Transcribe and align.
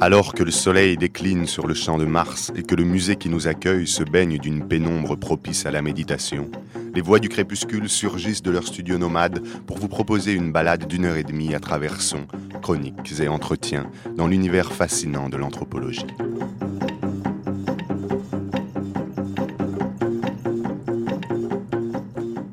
Alors 0.00 0.32
que 0.32 0.44
le 0.44 0.52
soleil 0.52 0.96
décline 0.96 1.46
sur 1.46 1.66
le 1.66 1.74
champ 1.74 1.98
de 1.98 2.04
Mars 2.04 2.52
et 2.54 2.62
que 2.62 2.76
le 2.76 2.84
musée 2.84 3.16
qui 3.16 3.28
nous 3.28 3.48
accueille 3.48 3.88
se 3.88 4.04
baigne 4.04 4.38
d'une 4.38 4.64
pénombre 4.64 5.16
propice 5.16 5.66
à 5.66 5.72
la 5.72 5.82
méditation, 5.82 6.48
les 6.94 7.00
voix 7.00 7.18
du 7.18 7.28
crépuscule 7.28 7.88
surgissent 7.88 8.42
de 8.42 8.52
leur 8.52 8.64
studio 8.64 8.96
nomade 8.96 9.42
pour 9.66 9.78
vous 9.78 9.88
proposer 9.88 10.34
une 10.34 10.52
balade 10.52 10.86
d'une 10.86 11.04
heure 11.04 11.16
et 11.16 11.24
demie 11.24 11.52
à 11.52 11.58
travers 11.58 12.00
sons, 12.00 12.28
chroniques 12.62 13.20
et 13.20 13.26
entretiens 13.26 13.90
dans 14.16 14.28
l'univers 14.28 14.72
fascinant 14.72 15.28
de 15.28 15.36
l'anthropologie. 15.36 16.06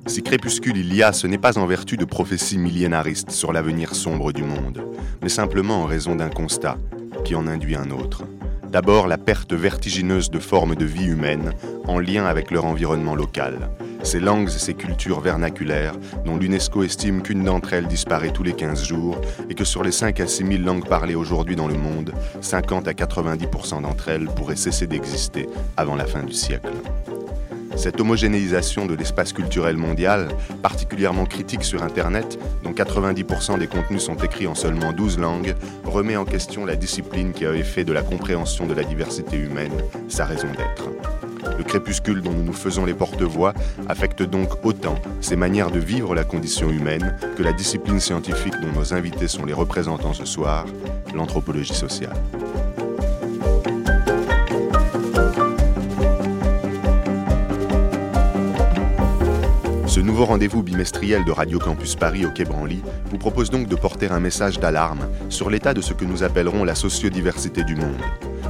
Si 0.08 0.24
crépuscule 0.24 0.78
il 0.78 0.96
y 0.96 1.04
a, 1.04 1.14
ce 1.14 1.28
n'est 1.28 1.38
pas 1.38 1.60
en 1.60 1.68
vertu 1.68 1.96
de 1.96 2.06
prophéties 2.06 2.58
millénaristes 2.58 3.30
sur 3.30 3.54
l'avenir 3.54 3.94
sombre 3.94 4.34
du 4.34 4.42
monde, 4.42 4.84
mais 5.22 5.30
simplement 5.30 5.84
en 5.84 5.86
raison 5.86 6.16
d'un 6.16 6.30
constat 6.30 6.80
qui 7.26 7.36
en 7.36 7.48
induit 7.48 7.76
un 7.76 7.90
autre. 7.90 8.24
D'abord, 8.72 9.08
la 9.08 9.18
perte 9.18 9.54
vertigineuse 9.54 10.30
de 10.30 10.40
formes 10.40 10.76
de 10.76 10.86
vie 10.86 11.08
humaine 11.08 11.54
en 11.88 12.00
lien 12.00 12.26
avec 12.26 12.52
leur 12.52 12.66
environnement 12.66 13.16
local. 13.16 13.70
Ces 14.04 14.20
langues 14.20 14.50
et 14.50 14.60
ces 14.60 14.76
cultures 14.76 15.20
vernaculaires, 15.20 15.96
dont 16.26 16.38
l'UNESCO 16.38 16.84
estime 16.84 17.24
qu'une 17.24 17.44
d'entre 17.44 17.74
elles 17.74 17.88
disparaît 17.88 18.32
tous 18.32 18.44
les 18.44 18.54
15 18.54 18.84
jours, 18.84 19.20
et 19.50 19.56
que 19.56 19.64
sur 19.64 19.84
les 19.84 19.92
5 19.92 20.20
à 20.20 20.28
6 20.28 20.46
000 20.46 20.64
langues 20.64 20.88
parlées 20.88 21.16
aujourd'hui 21.16 21.56
dans 21.56 21.68
le 21.68 21.76
monde, 21.76 22.14
50 22.42 22.88
à 22.88 22.92
90% 22.92 23.82
d'entre 23.82 24.10
elles 24.10 24.26
pourraient 24.26 24.56
cesser 24.56 24.86
d'exister 24.86 25.50
avant 25.78 25.96
la 25.96 26.06
fin 26.06 26.24
du 26.24 26.34
siècle. 26.34 26.74
Cette 27.76 28.00
homogénéisation 28.00 28.86
de 28.86 28.96
l'espace 28.96 29.34
culturel 29.34 29.78
mondial, 29.78 30.30
particulièrement 30.62 31.26
critique 31.26 31.64
sur 31.64 31.84
Internet, 31.84 32.40
dont 32.64 32.72
90% 32.72 33.60
des 33.60 33.68
contenus 33.68 34.04
sont 34.04 34.16
écrits 34.16 34.48
en 34.48 34.56
seulement 34.56 34.94
12 34.94 35.20
langues, 35.20 35.56
remet 35.84 36.16
en 36.16 36.26
question 36.26 36.66
la 36.66 36.76
discipline 36.76 37.34
qui 37.34 37.46
avait 37.46 37.64
fait 37.64 37.84
de 37.84 37.94
la 37.94 38.02
compréhension 38.02 38.66
de 38.66 38.74
la 38.74 38.84
diversité 38.84 39.38
humaine 39.38 39.74
sa 40.08 40.26
raison 40.26 40.48
d'être. 40.48 40.90
Le 41.58 41.64
crépuscule 41.64 42.22
dont 42.22 42.32
nous 42.32 42.44
nous 42.44 42.54
faisons 42.54 42.86
les 42.86 42.94
porte-voix 42.94 43.54
affecte 43.88 44.24
donc 44.24 44.66
autant 44.66 44.96
ces 45.22 45.36
manières 45.36 45.72
de 45.72 45.80
vivre 45.80 46.16
la 46.16 46.24
condition 46.24 46.70
humaine 46.70 47.18
que 47.36 47.44
la 47.44 47.54
discipline 47.54 48.00
scientifique 48.00 48.56
dont 48.62 48.80
nos 48.80 48.94
invités 48.94 49.28
sont 49.28 49.46
les 49.46 49.54
représentants 49.54 50.14
ce 50.14 50.26
soir, 50.26 50.66
l'anthropologie 51.14 51.74
sociale. 51.74 52.16
Ce 59.96 60.02
nouveau 60.02 60.26
rendez-vous 60.26 60.62
bimestriel 60.62 61.24
de 61.24 61.32
Radio 61.32 61.58
Campus 61.58 61.96
Paris 61.96 62.26
au 62.26 62.30
Quai 62.30 62.44
Branly 62.44 62.84
vous 63.10 63.18
propose 63.18 63.50
donc 63.50 63.70
de 63.70 63.78
porter 63.78 64.12
un 64.12 64.20
message 64.20 64.60
d'alarme 64.60 65.08
sur 65.30 65.50
l'état 65.50 65.74
de 65.74 65.80
ce 65.80 65.94
que 65.94 66.04
nous 66.04 66.22
appellerons 66.22 66.66
la 66.66 66.76
sociodiversité 66.76 67.64
du 67.64 67.78
monde, 67.78 68.02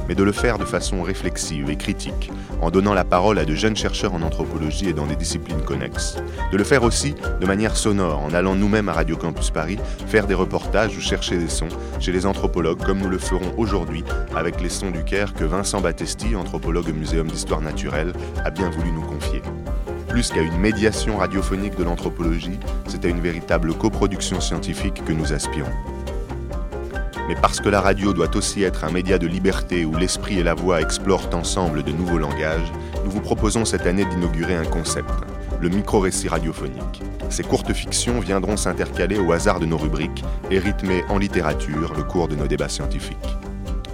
mais 0.08 0.16
de 0.16 0.24
le 0.24 0.32
faire 0.32 0.58
de 0.58 0.64
façon 0.64 1.02
réflexive 1.04 1.70
et 1.70 1.76
critique, 1.76 2.32
en 2.60 2.72
donnant 2.72 2.94
la 2.94 3.04
parole 3.04 3.38
à 3.38 3.44
de 3.44 3.54
jeunes 3.54 3.76
chercheurs 3.76 4.12
en 4.12 4.22
anthropologie 4.22 4.88
et 4.88 4.92
dans 4.92 5.06
des 5.06 5.14
disciplines 5.14 5.62
connexes. 5.62 6.16
De 6.50 6.56
le 6.56 6.64
faire 6.64 6.82
aussi 6.82 7.14
de 7.40 7.46
manière 7.46 7.76
sonore, 7.76 8.24
en 8.24 8.34
allant 8.34 8.56
nous-mêmes 8.56 8.88
à 8.88 8.94
Radio 8.94 9.16
Campus 9.16 9.50
Paris 9.50 9.78
faire 10.08 10.26
des 10.26 10.34
reportages 10.34 10.96
ou 10.96 11.00
chercher 11.00 11.38
des 11.38 11.48
sons 11.48 11.68
chez 12.00 12.10
les 12.10 12.26
anthropologues, 12.26 12.84
comme 12.84 12.98
nous 12.98 13.08
le 13.08 13.18
ferons 13.18 13.54
aujourd'hui 13.56 14.02
avec 14.34 14.60
les 14.60 14.68
sons 14.68 14.90
du 14.90 15.04
Caire 15.04 15.32
que 15.32 15.44
Vincent 15.44 15.80
Battesti, 15.80 16.34
anthropologue 16.34 16.88
au 16.88 16.92
Muséum 16.92 17.28
d'histoire 17.28 17.60
naturelle, 17.60 18.14
a 18.44 18.50
bien 18.50 18.68
voulu 18.68 18.90
nous 18.90 19.02
confier 19.02 19.42
plus 20.16 20.30
qu'à 20.30 20.40
une 20.40 20.56
médiation 20.56 21.18
radiophonique 21.18 21.76
de 21.76 21.84
l'anthropologie, 21.84 22.58
c'est 22.86 23.04
à 23.04 23.08
une 23.08 23.20
véritable 23.20 23.74
coproduction 23.74 24.40
scientifique 24.40 25.04
que 25.04 25.12
nous 25.12 25.34
aspirons. 25.34 25.68
Mais 27.28 27.34
parce 27.34 27.60
que 27.60 27.68
la 27.68 27.82
radio 27.82 28.14
doit 28.14 28.34
aussi 28.34 28.62
être 28.62 28.84
un 28.84 28.90
média 28.90 29.18
de 29.18 29.26
liberté 29.26 29.84
où 29.84 29.94
l'esprit 29.94 30.38
et 30.38 30.42
la 30.42 30.54
voix 30.54 30.80
explorent 30.80 31.28
ensemble 31.34 31.82
de 31.82 31.92
nouveaux 31.92 32.16
langages, 32.16 32.72
nous 33.04 33.10
vous 33.10 33.20
proposons 33.20 33.66
cette 33.66 33.86
année 33.86 34.06
d'inaugurer 34.06 34.54
un 34.54 34.64
concept, 34.64 35.12
le 35.60 35.68
micro-récit 35.68 36.28
radiophonique. 36.28 37.02
Ces 37.28 37.42
courtes 37.42 37.74
fictions 37.74 38.18
viendront 38.18 38.56
s'intercaler 38.56 39.18
au 39.18 39.32
hasard 39.32 39.60
de 39.60 39.66
nos 39.66 39.76
rubriques 39.76 40.24
et 40.50 40.58
rythmer 40.58 41.04
en 41.10 41.18
littérature 41.18 41.92
le 41.94 42.04
cours 42.04 42.28
de 42.28 42.36
nos 42.36 42.46
débats 42.46 42.70
scientifiques. 42.70 43.36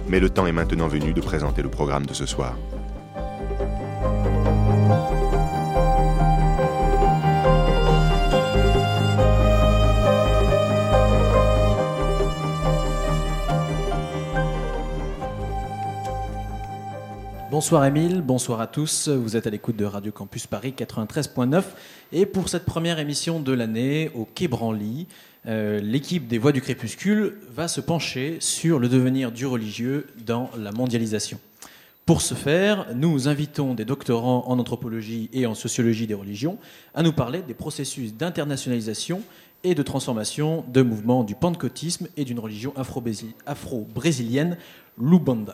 Mais 0.07 0.21
le 0.21 0.29
temps 0.29 0.47
est 0.47 0.53
maintenant 0.53 0.87
venu 0.87 1.11
de 1.11 1.19
présenter 1.19 1.61
le 1.61 1.69
programme 1.69 2.05
de 2.05 2.13
ce 2.13 2.25
soir. 2.25 2.55
Bonsoir 17.53 17.85
Émile, 17.85 18.23
bonsoir 18.23 18.61
à 18.61 18.65
tous. 18.65 19.09
Vous 19.09 19.37
êtes 19.37 19.45
à 19.45 19.51
l'écoute 19.51 19.75
de 19.75 19.85
Radio 19.85 20.11
Campus 20.11 20.47
Paris 20.47 20.73
93.9 20.75 21.61
et 22.11 22.25
pour 22.25 22.49
cette 22.49 22.65
première 22.65 22.97
émission 22.97 23.39
de 23.39 23.53
l'année 23.53 24.09
au 24.15 24.25
Quai 24.25 24.47
Branly, 24.47 25.05
euh, 25.45 25.79
l'équipe 25.79 26.27
des 26.27 26.39
Voix 26.39 26.51
du 26.51 26.61
Crépuscule 26.61 27.37
va 27.51 27.67
se 27.67 27.79
pencher 27.79 28.37
sur 28.39 28.79
le 28.79 28.89
devenir 28.89 29.31
du 29.31 29.45
religieux 29.45 30.07
dans 30.25 30.49
la 30.57 30.71
mondialisation. 30.71 31.39
Pour 32.07 32.23
ce 32.23 32.33
faire, 32.33 32.87
nous 32.95 33.27
invitons 33.27 33.75
des 33.75 33.85
doctorants 33.85 34.45
en 34.47 34.57
anthropologie 34.57 35.29
et 35.31 35.45
en 35.45 35.53
sociologie 35.53 36.07
des 36.07 36.15
religions 36.15 36.57
à 36.95 37.03
nous 37.03 37.13
parler 37.13 37.43
des 37.43 37.53
processus 37.53 38.15
d'internationalisation 38.15 39.21
et 39.63 39.75
de 39.75 39.83
transformation 39.83 40.65
de 40.73 40.81
mouvements 40.81 41.23
du 41.23 41.35
pentecôtisme 41.35 42.07
et 42.17 42.25
d'une 42.25 42.39
religion 42.39 42.73
afro-brésilienne, 43.45 44.57
l'Ubanda. 44.97 45.53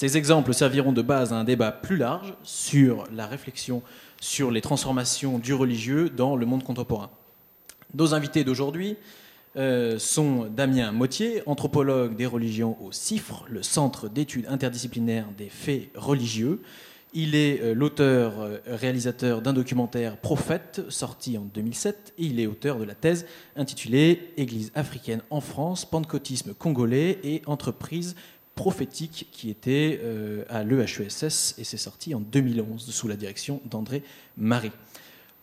Ces 0.00 0.16
exemples 0.16 0.54
serviront 0.54 0.94
de 0.94 1.02
base 1.02 1.34
à 1.34 1.36
un 1.36 1.44
débat 1.44 1.72
plus 1.72 1.98
large 1.98 2.32
sur 2.42 3.04
la 3.12 3.26
réflexion 3.26 3.82
sur 4.18 4.50
les 4.50 4.62
transformations 4.62 5.38
du 5.38 5.52
religieux 5.52 6.08
dans 6.08 6.36
le 6.36 6.46
monde 6.46 6.64
contemporain. 6.64 7.10
Nos 7.92 8.14
invités 8.14 8.42
d'aujourd'hui 8.42 8.96
euh, 9.56 9.98
sont 9.98 10.46
Damien 10.46 10.90
Mottier, 10.90 11.42
anthropologue 11.44 12.16
des 12.16 12.24
religions 12.24 12.82
au 12.82 12.92
CIFRE, 12.92 13.44
le 13.50 13.62
Centre 13.62 14.08
d'études 14.08 14.46
interdisciplinaires 14.48 15.28
des 15.36 15.50
faits 15.50 15.90
religieux. 15.94 16.62
Il 17.12 17.34
est 17.34 17.60
euh, 17.60 17.74
l'auteur, 17.74 18.40
euh, 18.40 18.56
réalisateur 18.68 19.42
d'un 19.42 19.52
documentaire 19.52 20.16
Prophète, 20.16 20.80
sorti 20.88 21.36
en 21.36 21.42
2007, 21.42 22.14
et 22.16 22.24
il 22.24 22.40
est 22.40 22.46
auteur 22.46 22.78
de 22.78 22.84
la 22.84 22.94
thèse 22.94 23.26
intitulée 23.54 24.32
Église 24.38 24.72
africaine 24.74 25.20
en 25.28 25.42
France, 25.42 25.84
pentecôtisme 25.84 26.54
congolais 26.54 27.18
et 27.22 27.42
entreprise 27.44 28.16
prophétique 28.60 29.26
qui 29.32 29.48
était 29.48 29.98
euh, 30.02 30.44
à 30.50 30.64
l'EHESS 30.64 31.54
et 31.56 31.64
c'est 31.64 31.78
sorti 31.78 32.14
en 32.14 32.20
2011 32.20 32.90
sous 32.90 33.08
la 33.08 33.16
direction 33.16 33.62
d'André 33.64 34.02
Marie. 34.36 34.70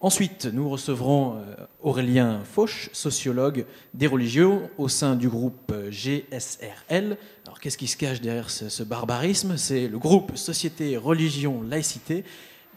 Ensuite, 0.02 0.46
nous 0.46 0.70
recevrons 0.70 1.38
euh, 1.38 1.56
Aurélien 1.82 2.42
Fauch, 2.44 2.92
sociologue 2.94 3.66
des 3.96 4.06
religieux 4.06 4.70
au 4.78 4.88
sein 4.88 5.16
du 5.16 5.30
groupe 5.30 5.72
euh, 5.72 5.90
GSRL. 5.90 7.18
Alors 7.48 7.60
qu'est-ce 7.60 7.80
qui 7.80 7.88
se 7.88 7.98
cache 7.98 8.22
derrière 8.22 8.52
ce, 8.52 8.84
barbarisme? 8.84 9.58
C'est 9.58 9.88
le 9.88 9.98
groupe 9.98 10.38
Société, 10.38 10.96
Religion, 10.96 11.64
Laïcité 11.64 12.24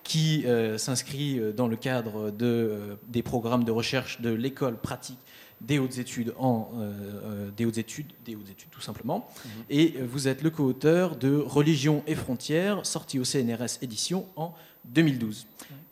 qui 0.03 0.47
s'inscrit 0.79 1.39
dans 1.55 1.69
le 1.69 1.77
cadre 1.77 2.31
de, 2.31 2.97
des 3.09 3.23
programmes 3.23 3.65
de 3.65 3.71
recherche 3.71 4.23
de 4.23 4.31
l'école 4.31 4.79
pratique 4.79 5.19
des 5.61 5.79
hautes 5.79 5.99
études 5.99 6.35
en 6.39 6.71
euh, 6.75 6.93
euh, 7.25 7.51
des 7.57 7.65
hautes 7.65 7.79
études, 7.79 8.13
des 8.25 8.35
hautes 8.35 8.51
études 8.51 8.71
tout 8.71 8.81
simplement. 8.81 9.29
Mhm. 9.45 9.51
Et 9.71 9.95
vous 10.03 10.29
êtes 10.29 10.43
le 10.43 10.51
co-auteur 10.51 11.17
de 11.17 11.37
Religion 11.37 12.03
et 12.07 12.15
frontières, 12.15 12.87
sorti 12.87 13.19
au 13.19 13.25
CNRS 13.25 13.83
édition 13.83 14.27
en 14.37 14.55
2012. 14.87 15.47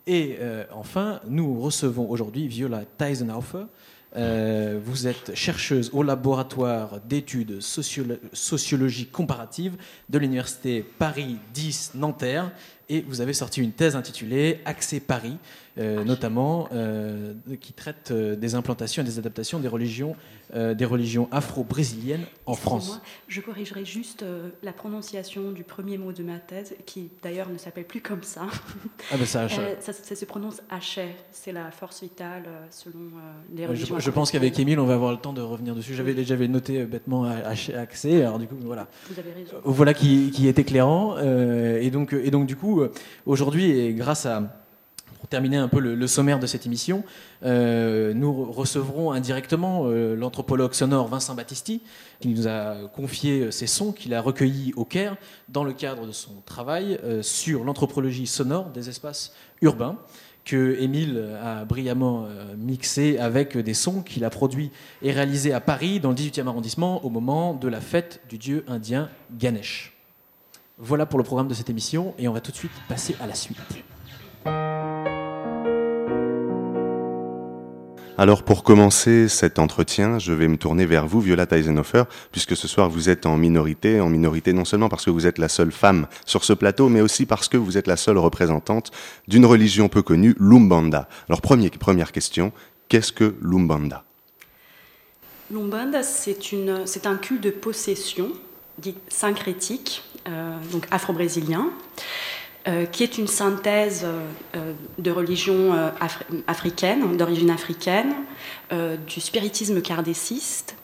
Et 0.07 0.37
euh, 0.39 0.65
enfin, 0.73 1.21
nous 1.27 1.59
recevons 1.61 2.09
aujourd'hui 2.09 2.47
Viola 2.47 2.83
Teisenhofer. 2.97 3.65
vous 4.15 5.07
êtes 5.07 5.35
chercheuse 5.35 5.91
au 5.93 6.01
laboratoire 6.01 6.99
d'études 7.01 7.59
sociologie 7.61 9.05
comparative 9.05 9.77
de 10.09 10.17
l'université 10.17 10.83
Paris 10.97 11.37
10 11.53 11.91
Nanterre 11.93 12.51
et 12.89 13.01
vous 13.01 13.21
avez 13.21 13.33
sorti 13.33 13.61
une 13.61 13.71
thèse 13.71 13.95
intitulée 13.95 14.59
Accès 14.65 14.99
Paris, 14.99 15.37
euh, 15.77 16.03
notamment, 16.03 16.67
euh, 16.73 17.33
qui 17.61 17.71
traite 17.73 18.09
euh, 18.11 18.35
des 18.35 18.55
implantations 18.55 19.03
et 19.03 19.05
des 19.05 19.19
adaptations 19.19 19.59
des 19.59 19.67
religions, 19.67 20.15
des 20.53 20.85
religions 20.85 21.27
afro-brésiliennes 21.31 22.25
en 22.45 22.55
France. 22.55 23.01
Je 23.27 23.41
corrigerai 23.41 23.85
juste 23.85 24.25
la 24.63 24.73
prononciation 24.73 25.51
du 25.51 25.63
premier 25.63 25.97
mot 25.97 26.11
de 26.11 26.23
ma 26.23 26.39
thèse, 26.39 26.75
qui 26.85 27.09
d'ailleurs 27.21 27.49
ne 27.49 27.57
s'appelle 27.57 27.85
plus 27.85 28.01
comme 28.01 28.23
ça. 28.23 28.47
Ah 29.11 29.17
ben 29.17 29.25
ça, 29.25 29.47
ça, 29.79 30.15
se 30.15 30.25
prononce 30.25 30.61
Haché, 30.69 31.15
c'est 31.31 31.51
la 31.51 31.71
force 31.71 32.01
vitale 32.01 32.43
selon 32.69 33.11
les 33.53 33.65
religions. 33.65 33.97
Je, 33.99 34.03
je 34.03 34.11
pense 34.11 34.31
qu'avec 34.31 34.57
Émile, 34.59 34.79
on 34.79 34.85
va 34.85 34.95
avoir 34.95 35.11
le 35.11 35.17
temps 35.17 35.33
de 35.33 35.41
revenir 35.41 35.75
dessus. 35.75 35.93
J'avais, 35.93 36.23
j'avais 36.23 36.47
noté 36.47 36.85
bêtement 36.85 37.25
Accès, 37.25 38.23
alors 38.23 38.39
du 38.39 38.47
coup, 38.47 38.55
voilà. 38.61 38.87
Vous 39.09 39.19
avez 39.19 39.31
raison. 39.31 39.57
Voilà 39.63 39.93
qui, 39.93 40.31
qui 40.31 40.47
est 40.47 40.59
éclairant. 40.59 41.17
et, 41.19 41.89
donc, 41.91 42.13
et 42.13 42.31
donc, 42.31 42.45
du 42.45 42.55
coup, 42.55 42.83
aujourd'hui, 43.25 43.71
et 43.71 43.93
grâce 43.93 44.25
à 44.25 44.58
terminer 45.29 45.57
un 45.57 45.67
peu 45.67 45.79
le, 45.79 46.07
sommaire 46.07 46.39
de 46.39 46.47
cette 46.47 46.65
émission, 46.65 47.03
euh, 47.43 48.13
nous 48.13 48.51
recevrons 48.51 49.11
indirectement 49.11 49.83
euh, 49.85 50.15
l'anthropologue 50.15 50.73
sonore 50.73 51.07
Vincent 51.07 51.35
Battisti, 51.35 51.81
qui 52.19 52.29
nous 52.29 52.47
a 52.47 52.87
confié 52.93 53.51
ces 53.51 53.67
sons 53.67 53.91
qu'il 53.91 54.13
a 54.13 54.21
recueillis 54.21 54.73
au 54.75 54.85
Caire 54.85 55.15
dans 55.47 55.63
le 55.63 55.73
cadre 55.73 56.07
de 56.07 56.11
son 56.11 56.41
travail 56.45 56.99
euh, 57.03 57.21
sur 57.21 57.63
l'anthropologie 57.63 58.27
sonore 58.27 58.69
des 58.71 58.89
espaces 58.89 59.33
urbains 59.61 59.97
que 60.45 60.77
Émile 60.79 61.37
a 61.43 61.63
brillamment 61.63 62.27
mixé 62.57 63.19
avec 63.19 63.55
des 63.55 63.75
sons 63.75 64.01
qu'il 64.01 64.25
a 64.25 64.31
produits 64.31 64.71
et 65.03 65.11
réalisés 65.11 65.53
à 65.53 65.59
Paris, 65.59 65.99
dans 65.99 66.09
le 66.09 66.15
18e 66.15 66.47
arrondissement, 66.47 67.05
au 67.05 67.11
moment 67.11 67.53
de 67.53 67.67
la 67.67 67.81
fête 67.81 68.21
du 68.29 68.39
dieu 68.39 68.63
indien 68.67 69.09
Ganesh. 69.37 69.95
Voilà 70.79 71.05
pour 71.05 71.19
le 71.19 71.25
programme 71.25 71.49
de 71.49 71.53
cette 71.53 71.69
émission, 71.69 72.15
et 72.17 72.27
on 72.27 72.33
va 72.33 72.41
tout 72.41 72.51
de 72.51 72.57
suite 72.57 72.71
passer 72.87 73.15
à 73.19 73.27
la 73.27 73.35
suite. 73.35 73.59
Alors 78.19 78.43
pour 78.43 78.63
commencer 78.63 79.29
cet 79.29 79.59
entretien, 79.59 80.19
je 80.19 80.33
vais 80.33 80.49
me 80.49 80.57
tourner 80.57 80.85
vers 80.85 81.07
vous, 81.07 81.21
Viola 81.21 81.45
Eisenhofer, 81.49 82.03
puisque 82.33 82.57
ce 82.57 82.67
soir 82.67 82.89
vous 82.89 83.07
êtes 83.07 83.25
en 83.25 83.37
minorité, 83.37 84.01
en 84.01 84.09
minorité 84.09 84.51
non 84.51 84.65
seulement 84.65 84.89
parce 84.89 85.05
que 85.05 85.09
vous 85.09 85.25
êtes 85.25 85.37
la 85.37 85.47
seule 85.47 85.71
femme 85.71 86.05
sur 86.25 86.43
ce 86.43 86.51
plateau, 86.51 86.89
mais 86.89 86.99
aussi 86.99 87.25
parce 87.25 87.47
que 87.47 87.55
vous 87.55 87.77
êtes 87.77 87.87
la 87.87 87.95
seule 87.95 88.17
représentante 88.17 88.91
d'une 89.29 89.45
religion 89.45 89.87
peu 89.87 90.01
connue, 90.01 90.35
l'Umbanda. 90.37 91.07
Alors 91.29 91.39
première 91.39 92.11
question, 92.11 92.51
qu'est-ce 92.89 93.13
que 93.13 93.35
l'Umbanda? 93.39 94.03
L'Umbanda, 95.49 96.03
c'est 96.03 97.05
un 97.05 97.15
culte 97.15 97.41
de 97.41 97.51
possession, 97.51 98.33
dit 98.79 98.95
syncrétique, 99.07 100.03
euh, 100.27 100.57
donc 100.73 100.87
afro-brésilien, 100.91 101.69
euh, 102.67 102.85
qui 102.85 103.03
est 103.03 103.17
une 103.17 103.27
synthèse 103.27 104.05
euh, 104.05 104.73
de 104.97 105.11
religion 105.11 105.73
euh, 105.73 105.91
africaine, 106.45 107.15
d'origine 107.15 107.51
africaine, 107.51 108.13
du 109.07 109.21
spiritisme 109.21 109.81
kardéciste, 109.81 110.75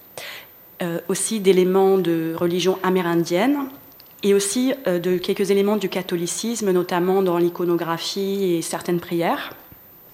aussi 1.08 1.40
d'éléments 1.40 1.98
de 1.98 2.34
religion 2.36 2.80
amérindienne 2.82 3.68
et 4.24 4.34
aussi 4.34 4.74
de 4.86 5.18
quelques 5.18 5.52
éléments 5.52 5.78
du 5.78 5.88
catholicisme, 5.88 6.72
notamment 6.72 7.22
dans 7.22 7.38
l'iconographie 7.38 8.56
et 8.56 8.62
certaines 8.62 9.00
prières. 9.00 9.54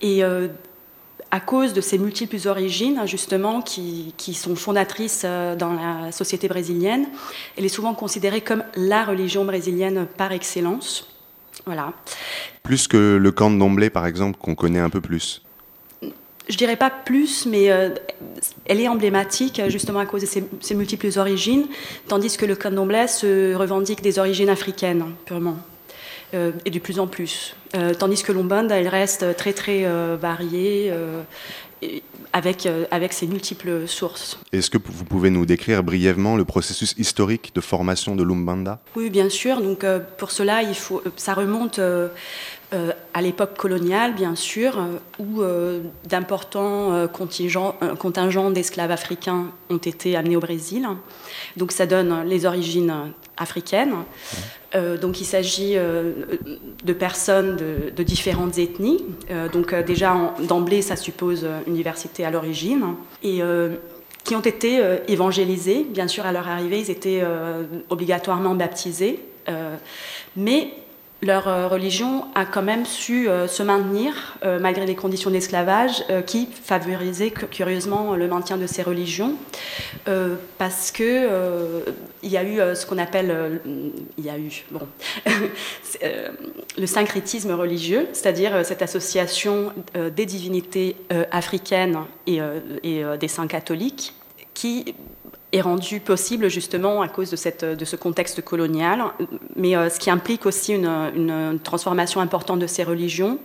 Et 0.02 0.22
à 0.24 1.40
cause 1.40 1.74
de 1.74 1.82
ces 1.82 1.98
multiples 1.98 2.46
origines, 2.48 3.02
justement, 3.06 3.62
qui, 3.62 4.14
sont 4.34 4.56
fondatrices 4.56 5.24
dans 5.24 5.74
la 5.74 6.12
société 6.12 6.50
brésilienne, 6.50 7.08
elle 7.58 7.66
est 7.66 7.70
souvent 7.70 7.94
considérée 7.94 8.42
comme 8.42 8.64
la 8.76 9.06
religion 9.06 9.46
brésilienne 9.46 10.06
par 10.18 10.34
excellence. 10.34 11.12
Voilà. 11.66 11.94
Plus 12.64 12.88
que 12.88 13.18
le 13.18 13.32
camp 13.32 13.52
de 13.52 13.90
par 13.90 14.06
exemple, 14.06 14.38
qu'on 14.40 14.56
connaît 14.56 14.80
un 14.80 14.90
peu 14.90 15.02
plus 15.02 15.44
je 16.52 16.58
dirais 16.58 16.76
pas 16.76 16.90
plus, 16.90 17.46
mais 17.46 17.72
euh, 17.72 17.90
elle 18.66 18.82
est 18.82 18.88
emblématique 18.88 19.62
justement 19.70 20.00
à 20.00 20.06
cause 20.06 20.22
de 20.22 20.28
ses, 20.28 20.76
multiples 20.76 21.08
origines, 21.18 21.66
tandis 22.08 22.36
que 22.38 22.46
le 22.46 22.56
camp 22.56 22.72
de 22.72 22.76
Nomblé 22.76 23.08
se 23.08 23.56
revendique 23.56 24.02
des 24.02 24.20
origines 24.20 24.50
africaines 24.50 25.06
purement. 25.26 25.58
Euh, 26.34 26.52
et 26.64 26.70
de 26.70 26.80
plus 26.80 27.00
en 27.00 27.08
plus. 27.08 27.56
Euh, 27.76 27.94
tandis 27.94 28.24
que 28.24 28.32
l'Ombanda, 28.32 28.80
elle 28.80 28.88
reste 28.88 29.36
très 29.36 29.54
très 29.54 29.86
variée 30.16 30.94
avec, 32.34 32.66
euh, 32.66 32.86
avec 32.92 33.14
ces 33.14 33.28
multiples 33.28 33.88
sources. 33.88 34.40
Est-ce 34.52 34.70
que 34.70 34.78
vous 34.84 35.06
pouvez 35.06 35.30
nous 35.30 35.46
décrire 35.46 35.84
brièvement 35.84 36.36
le 36.36 36.46
processus 36.46 36.94
historique 36.98 37.54
de 37.56 37.62
formation 37.62 38.16
de 38.16 38.24
l'Umbanda? 38.24 38.80
Oui, 38.96 39.10
bien 39.10 39.30
sûr. 39.30 39.62
Donc, 39.62 39.84
euh, 39.84 40.00
pour 40.18 40.32
cela, 40.32 40.64
il 40.64 40.76
faut, 40.76 41.04
ça 41.18 41.34
remonte 41.34 41.80
euh, 42.74 42.92
à 43.14 43.22
l'époque 43.22 43.58
coloniale, 43.58 44.14
bien 44.14 44.36
sûr, 44.36 44.78
où 45.20 45.42
d'importants 46.06 47.08
contingents, 47.08 47.76
contingents 48.00 48.52
d'esclaves 48.52 48.92
africains 48.92 49.52
ont 49.70 49.78
été 49.78 50.16
amenés 50.16 50.38
au 50.38 50.40
Brésil. 50.40 50.88
Donc, 51.58 51.72
ça 51.72 51.86
donne 51.86 52.24
les 52.26 52.46
origines 52.46 52.94
africaines. 53.38 53.96
Euh, 54.74 54.98
donc 54.98 55.20
il 55.20 55.26
s'agit 55.26 55.74
euh, 55.76 56.14
de 56.84 56.94
personnes 56.94 57.58
de, 57.58 58.04
différentes 58.04 58.58
ethnies. 58.58 59.04
Euh, 59.30 59.50
donc 59.50 59.76
déjà 59.76 60.34
d'emblée, 60.40 60.82
ça 60.82 60.96
suppose 60.96 61.46
une 61.68 61.74
diversité 61.74 62.24
à 62.24 62.32
l'origine. 62.32 62.96
Et 63.24 63.42
qui 64.24 64.36
ont 64.36 64.42
été 64.42 64.80
évangélisés. 65.08 65.84
Bien 65.90 66.08
sûr, 66.08 66.28
à 66.28 66.32
leur 66.32 66.48
arrivée, 66.48 66.80
ils 66.80 66.92
étaient 66.92 67.24
obligatoirement 67.90 68.54
baptisés. 68.54 69.20
mais 70.36 70.70
leur 71.22 71.48
euh, 71.48 71.68
religion 71.68 72.26
a 72.34 72.46
quand 72.46 72.64
même 72.64 72.86
su 72.86 73.30
euh, 73.30 73.48
se 73.48 73.62
maintenir 73.62 74.38
euh, 74.44 74.60
malgré 74.60 74.86
les 74.86 74.96
conditions 74.96 75.30
d'esclavage 75.30 76.04
qui 76.26 76.48
favorisaient 76.48 77.32
curieusement 77.32 78.16
le 78.16 78.28
maintien 78.28 78.58
de 78.58 78.68
ces 78.68 78.82
religions. 78.82 79.36
Parce 80.58 80.92
que 80.92 81.84
il 82.24 82.30
y 82.30 82.38
a 82.38 82.44
eu 82.44 82.76
ce 82.76 82.86
qu'on 82.86 82.98
appelle 82.98 83.62
il 84.18 84.26
y 84.26 84.30
a 84.30 84.38
eu 84.38 84.64
bon 84.72 84.88
le 86.78 86.86
syncrétisme 86.86 87.52
religieux 87.52 88.08
c'est-à-dire 88.14 88.66
cette 88.66 88.82
association 88.82 89.74
des 89.94 90.26
divinités 90.26 90.96
africaines 91.32 92.00
et, 92.28 92.40
et 92.84 93.04
des 93.20 93.28
saints 93.28 93.48
catholiques 93.48 94.14
qui 94.54 94.96
est 95.52 95.62
rendu 95.62 96.00
possible 96.00 96.50
justement 96.50 97.02
à 97.02 97.08
cause 97.08 97.30
de, 97.30 97.36
cette, 97.36 97.66
de 97.66 97.86
ce 97.86 97.96
contexte 97.96 98.42
colonial, 98.42 99.04
mais 99.56 99.76
euh, 99.76 99.90
ce 99.90 100.00
qui 100.00 100.10
implique 100.10 100.46
aussi 100.46 100.74
une, 100.74 100.88
une, 101.16 101.60
transformation 101.62 102.22
importante 102.22 102.60
de 102.60 102.68
ces 102.68 102.84
religions, 102.84 103.40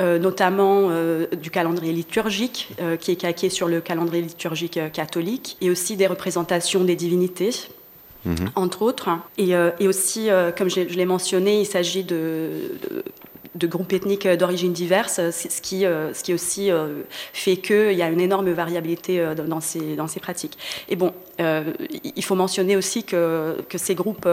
euh, 0.00 0.18
notamment 0.18 0.88
euh, 0.90 1.26
du 1.40 1.50
calendrier 1.50 1.92
liturgique, 1.92 2.74
qui 3.00 3.12
est 3.12 3.16
calqué 3.16 3.50
sur 3.50 3.68
le 3.68 3.80
calendrier 3.80 4.22
liturgique 4.22 4.78
catholique, 4.92 5.56
et 5.60 5.70
aussi 5.70 5.96
des 5.96 6.06
représentations 6.06 6.84
des 6.84 6.96
divinités. 6.96 7.50
Mhm. 8.26 8.52
entre 8.54 8.80
autres. 8.80 9.10
Et, 9.36 9.50
et 9.50 9.86
aussi, 9.86 10.30
comme 10.56 10.70
je, 10.70 10.80
l'ai 10.80 11.04
mentionné, 11.04 11.60
il 11.60 11.66
s'agit 11.66 12.04
de, 12.04 12.48
de 12.88 13.04
de 13.54 13.66
groupes 13.66 13.92
ethniques 13.92 14.26
d'origine 14.26 14.72
diverses, 14.72 15.20
ce 15.30 15.60
qui, 15.60 15.86
euh, 15.86 16.12
ce 16.12 16.22
qui 16.22 16.34
aussi 16.34 16.70
euh, 16.70 17.02
fait 17.32 17.56
qu'il 17.56 17.92
y 17.92 18.02
a 18.02 18.08
une 18.08 18.20
énorme 18.20 18.50
variabilité 18.50 19.20
euh, 19.20 19.34
dans 19.34 19.60
ces, 19.60 19.96
dans 19.96 20.08
ces 20.08 20.20
pratiques. 20.20 20.58
Et 20.88 20.96
bon, 20.96 21.12
il 21.38 22.24
faut 22.24 22.36
mentionner 22.36 22.76
aussi 22.76 23.02
que, 23.02 23.56
que 23.68 23.76
ces 23.76 23.96
groupes 23.96 24.28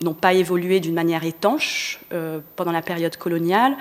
n'ont 0.00 0.14
pas 0.14 0.32
évolué 0.32 0.80
d'une 0.80 0.94
manière 0.94 1.24
étanche 1.24 2.00
pendant 2.56 2.72
la 2.72 2.82
période 2.82 3.16
coloniale. 3.16 3.76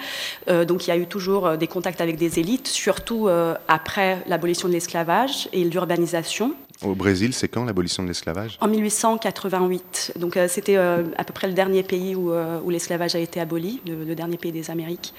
donc 0.67 0.85
il 0.85 0.89
y 0.89 0.93
a 0.93 0.97
eu 0.97 1.07
toujours 1.07 1.57
des 1.57 1.65
contacts 1.65 1.99
avec 1.99 2.17
des 2.17 2.37
élites, 2.37 2.67
surtout 2.67 3.27
après 3.67 4.23
l'abolition 4.27 4.67
de 4.67 4.73
l'esclavage 4.73 5.49
et 5.51 5.63
l'urbanisation. 5.63 6.53
Au 6.83 6.93
Brésil, 6.93 7.33
c'est 7.33 7.47
quand 7.47 7.65
l'abolition 7.65 8.03
de 8.03 8.07
l'esclavage? 8.07 8.57
En 8.61 8.67
1888. 8.67 10.13
Donc 10.17 10.37
euh, 10.37 10.47
c'était 10.47 10.77
euh, 10.77 11.03
à 11.17 11.23
peu 11.23 11.33
près 11.33 11.47
le 11.47 11.53
dernier 11.53 11.81
pays 11.81 12.15
où, 12.15 12.31
euh, 12.31 12.59
l'esclavage 12.69 13.15
a 13.15 13.19
été 13.19 13.39
aboli, 13.39 13.81
le, 13.87 14.13
dernier 14.13 14.37
pays 14.37 14.51
des 14.51 14.69
Amériques. 14.69 15.13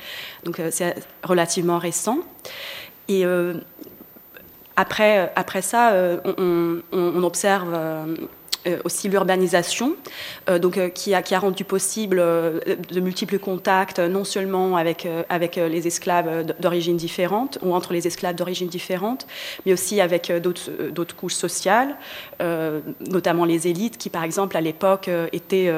Donc 0.44 0.60
c'est 0.70 0.94
relativement 1.24 1.78
récent. 1.78 2.18
Et 3.08 3.24
après, 4.76 5.32
après 5.34 5.62
ça, 5.62 6.20
on, 6.38 7.22
observe 7.22 7.74
aussi 8.84 9.08
l'urbanisation, 9.08 9.96
euh, 10.48 10.58
donc 10.58 10.76
euh, 10.76 10.88
qui 10.88 11.14
a, 11.14 11.22
rendu 11.38 11.64
possible 11.64 12.16
de 12.16 13.00
multiples 13.00 13.38
contacts, 13.38 13.98
non 14.00 14.24
seulement 14.24 14.76
avec, 14.76 15.06
avec 15.28 15.56
les 15.56 15.86
esclaves 15.86 16.46
d'origine 16.58 16.96
différente 16.96 17.58
ou 17.62 17.74
entre 17.74 17.92
les 17.92 18.06
esclaves 18.06 18.34
d'origine 18.34 18.68
différente, 18.68 19.26
mais 19.64 19.72
aussi 19.72 20.00
avec 20.00 20.32
d'autres 20.32 21.14
couches 21.14 21.34
sociales, 21.34 21.96
notamment 22.40 23.44
les 23.44 23.68
élites 23.68 23.98
qui, 23.98 24.10
par 24.10 24.24
exemple, 24.24 24.56
à 24.56 24.60
l'époque, 24.60 25.08
étaient 25.32 25.72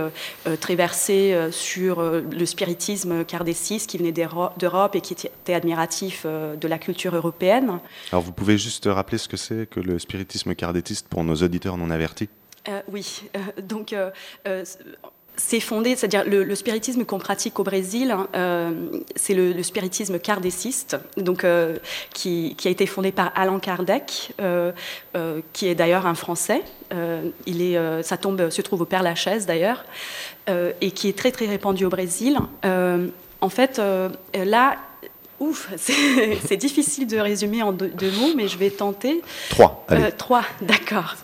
très 0.60 0.76
versées 0.76 1.36
sur 1.50 2.00
le 2.00 2.46
spiritisme 2.46 3.24
kardéciste 3.24 3.90
qui 3.90 3.98
venait 3.98 4.12
d'Europe 4.12 4.94
et 4.94 5.00
qui 5.00 5.12
était 5.12 5.54
admiratif 5.54 6.24
de 6.26 6.68
la 6.68 6.78
culture 6.78 7.14
européenne. 7.14 7.80
Alors 8.12 8.22
vous 8.22 8.32
pouvez 8.32 8.56
juste 8.56 8.86
rappeler 8.86 9.18
ce 9.18 9.28
que 9.28 9.36
c'est 9.36 9.68
que 9.68 9.80
le 9.80 9.98
spiritisme 9.98 10.54
kardétiste 10.54 11.08
pour 11.08 11.24
nos 11.24 11.36
auditeurs 11.36 11.76
non 11.76 11.90
avertis? 11.90 12.28
Euh, 12.68 12.80
oui, 12.92 13.22
euh, 13.36 13.62
donc 13.62 13.92
euh, 13.92 14.10
c'est 15.36 15.60
fondé, 15.60 15.96
c'est-à-dire 15.96 16.24
le, 16.26 16.54
spiritisme 16.54 17.04
qu'on 17.06 17.18
pratique 17.18 17.58
au 17.58 17.64
Brésil, 17.64 18.10
hein, 18.10 18.74
c'est 19.16 19.32
le, 19.32 19.62
spiritisme 19.62 20.18
kardéciste, 20.18 20.98
donc 21.16 21.46
qui, 22.12 22.56
a 22.62 22.68
été 22.68 22.84
fondé 22.84 23.10
par 23.10 23.32
Allan 23.34 23.58
Kardec, 23.58 24.34
qui 25.54 25.66
est 25.66 25.74
d'ailleurs 25.74 26.06
un 26.06 26.14
Français. 26.14 26.62
il 27.46 27.62
est, 27.62 28.02
sa 28.02 28.18
tombe 28.18 28.50
se 28.50 28.60
trouve 28.60 28.82
au 28.82 28.84
Père 28.84 29.02
Lachaise 29.02 29.46
d'ailleurs, 29.46 29.86
et 30.46 30.90
qui 30.90 31.08
est 31.08 31.16
très 31.16 31.30
très 31.30 31.46
répandu 31.46 31.86
au 31.86 31.90
Brésil. 31.90 32.38
en 32.62 33.48
fait, 33.48 33.80
là, 34.34 34.76
Ouf, 35.40 35.70
c'est 35.76 36.56
difficile 36.58 37.06
de 37.06 37.18
résumer 37.18 37.62
en 37.62 37.72
deux, 37.72 38.10
mots, 38.20 38.32
mais 38.36 38.46
je 38.46 38.58
vais 38.58 38.68
tenter. 38.68 39.22
Trois. 39.48 39.86
Euh, 39.90 40.10
trois, 40.16 40.44
d'accord. 40.60 41.16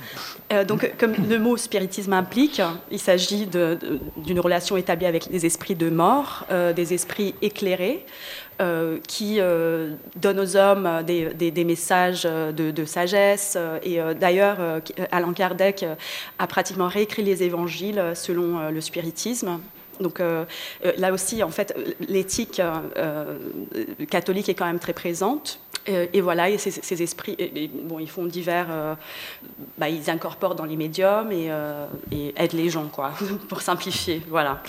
Euh, 0.52 0.64
donc, 0.64 0.90
comme 0.96 1.14
le 1.28 1.38
mot 1.38 1.58
spiritisme 1.58 2.14
implique, 2.14 2.62
il 2.90 2.98
s'agit 2.98 3.46
d'une 3.46 4.40
relation 4.40 4.78
établie 4.78 5.04
avec 5.04 5.30
des 5.30 5.44
esprits 5.44 5.74
de 5.74 5.90
mort, 5.90 6.46
euh, 6.50 6.72
des 6.72 6.94
esprits 6.94 7.34
éclairés, 7.42 8.06
qui 9.06 9.38
donnent 10.16 10.40
aux 10.40 10.56
hommes 10.56 11.02
des, 11.04 11.64
messages 11.66 12.22
de, 12.22 12.84
sagesse. 12.86 13.58
et 13.82 13.98
d'ailleurs, 14.18 14.80
Alain 15.12 15.34
Kardec 15.34 15.84
a 16.38 16.46
pratiquement 16.46 16.88
réécrit 16.88 17.22
les 17.22 17.42
évangiles 17.42 18.02
selon 18.14 18.70
le 18.70 18.80
spiritisme. 18.80 19.60
Donc 20.00 20.20
euh, 20.20 20.44
euh, 20.84 20.92
là 20.98 21.12
aussi, 21.12 21.42
en 21.42 21.50
fait, 21.50 21.76
l'éthique 22.08 22.60
euh, 22.60 23.38
catholique 24.10 24.48
est 24.48 24.54
quand 24.54 24.66
même 24.66 24.78
très 24.78 24.92
présente. 24.92 25.60
Et, 25.88 26.20
voilà, 26.20 26.50
et 26.50 26.58
ces, 26.58 27.02
esprits, 27.04 27.36
bon, 27.84 28.00
ils 28.00 28.10
font 28.10 28.26
divers, 28.26 28.96
bah, 29.78 29.88
ils 29.88 30.10
incorporent 30.10 30.56
dans 30.56 30.64
les 30.64 30.74
médiums 30.74 31.30
et, 31.30 31.48
aident 32.34 32.52
les 32.54 32.70
gens, 32.70 32.88
quoi, 32.88 33.12
pour 33.48 33.62
simplifier. 33.62 34.20
Voilà. 34.28 34.60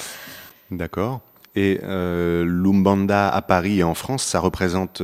D'accord. 0.69 1.21
Et 1.55 1.79
l'Umbanda 1.83 3.29
à 3.29 3.41
Paris 3.41 3.79
et 3.79 3.83
en 3.83 3.95
France, 3.95 4.21
ça 4.21 4.39
représente 4.39 5.01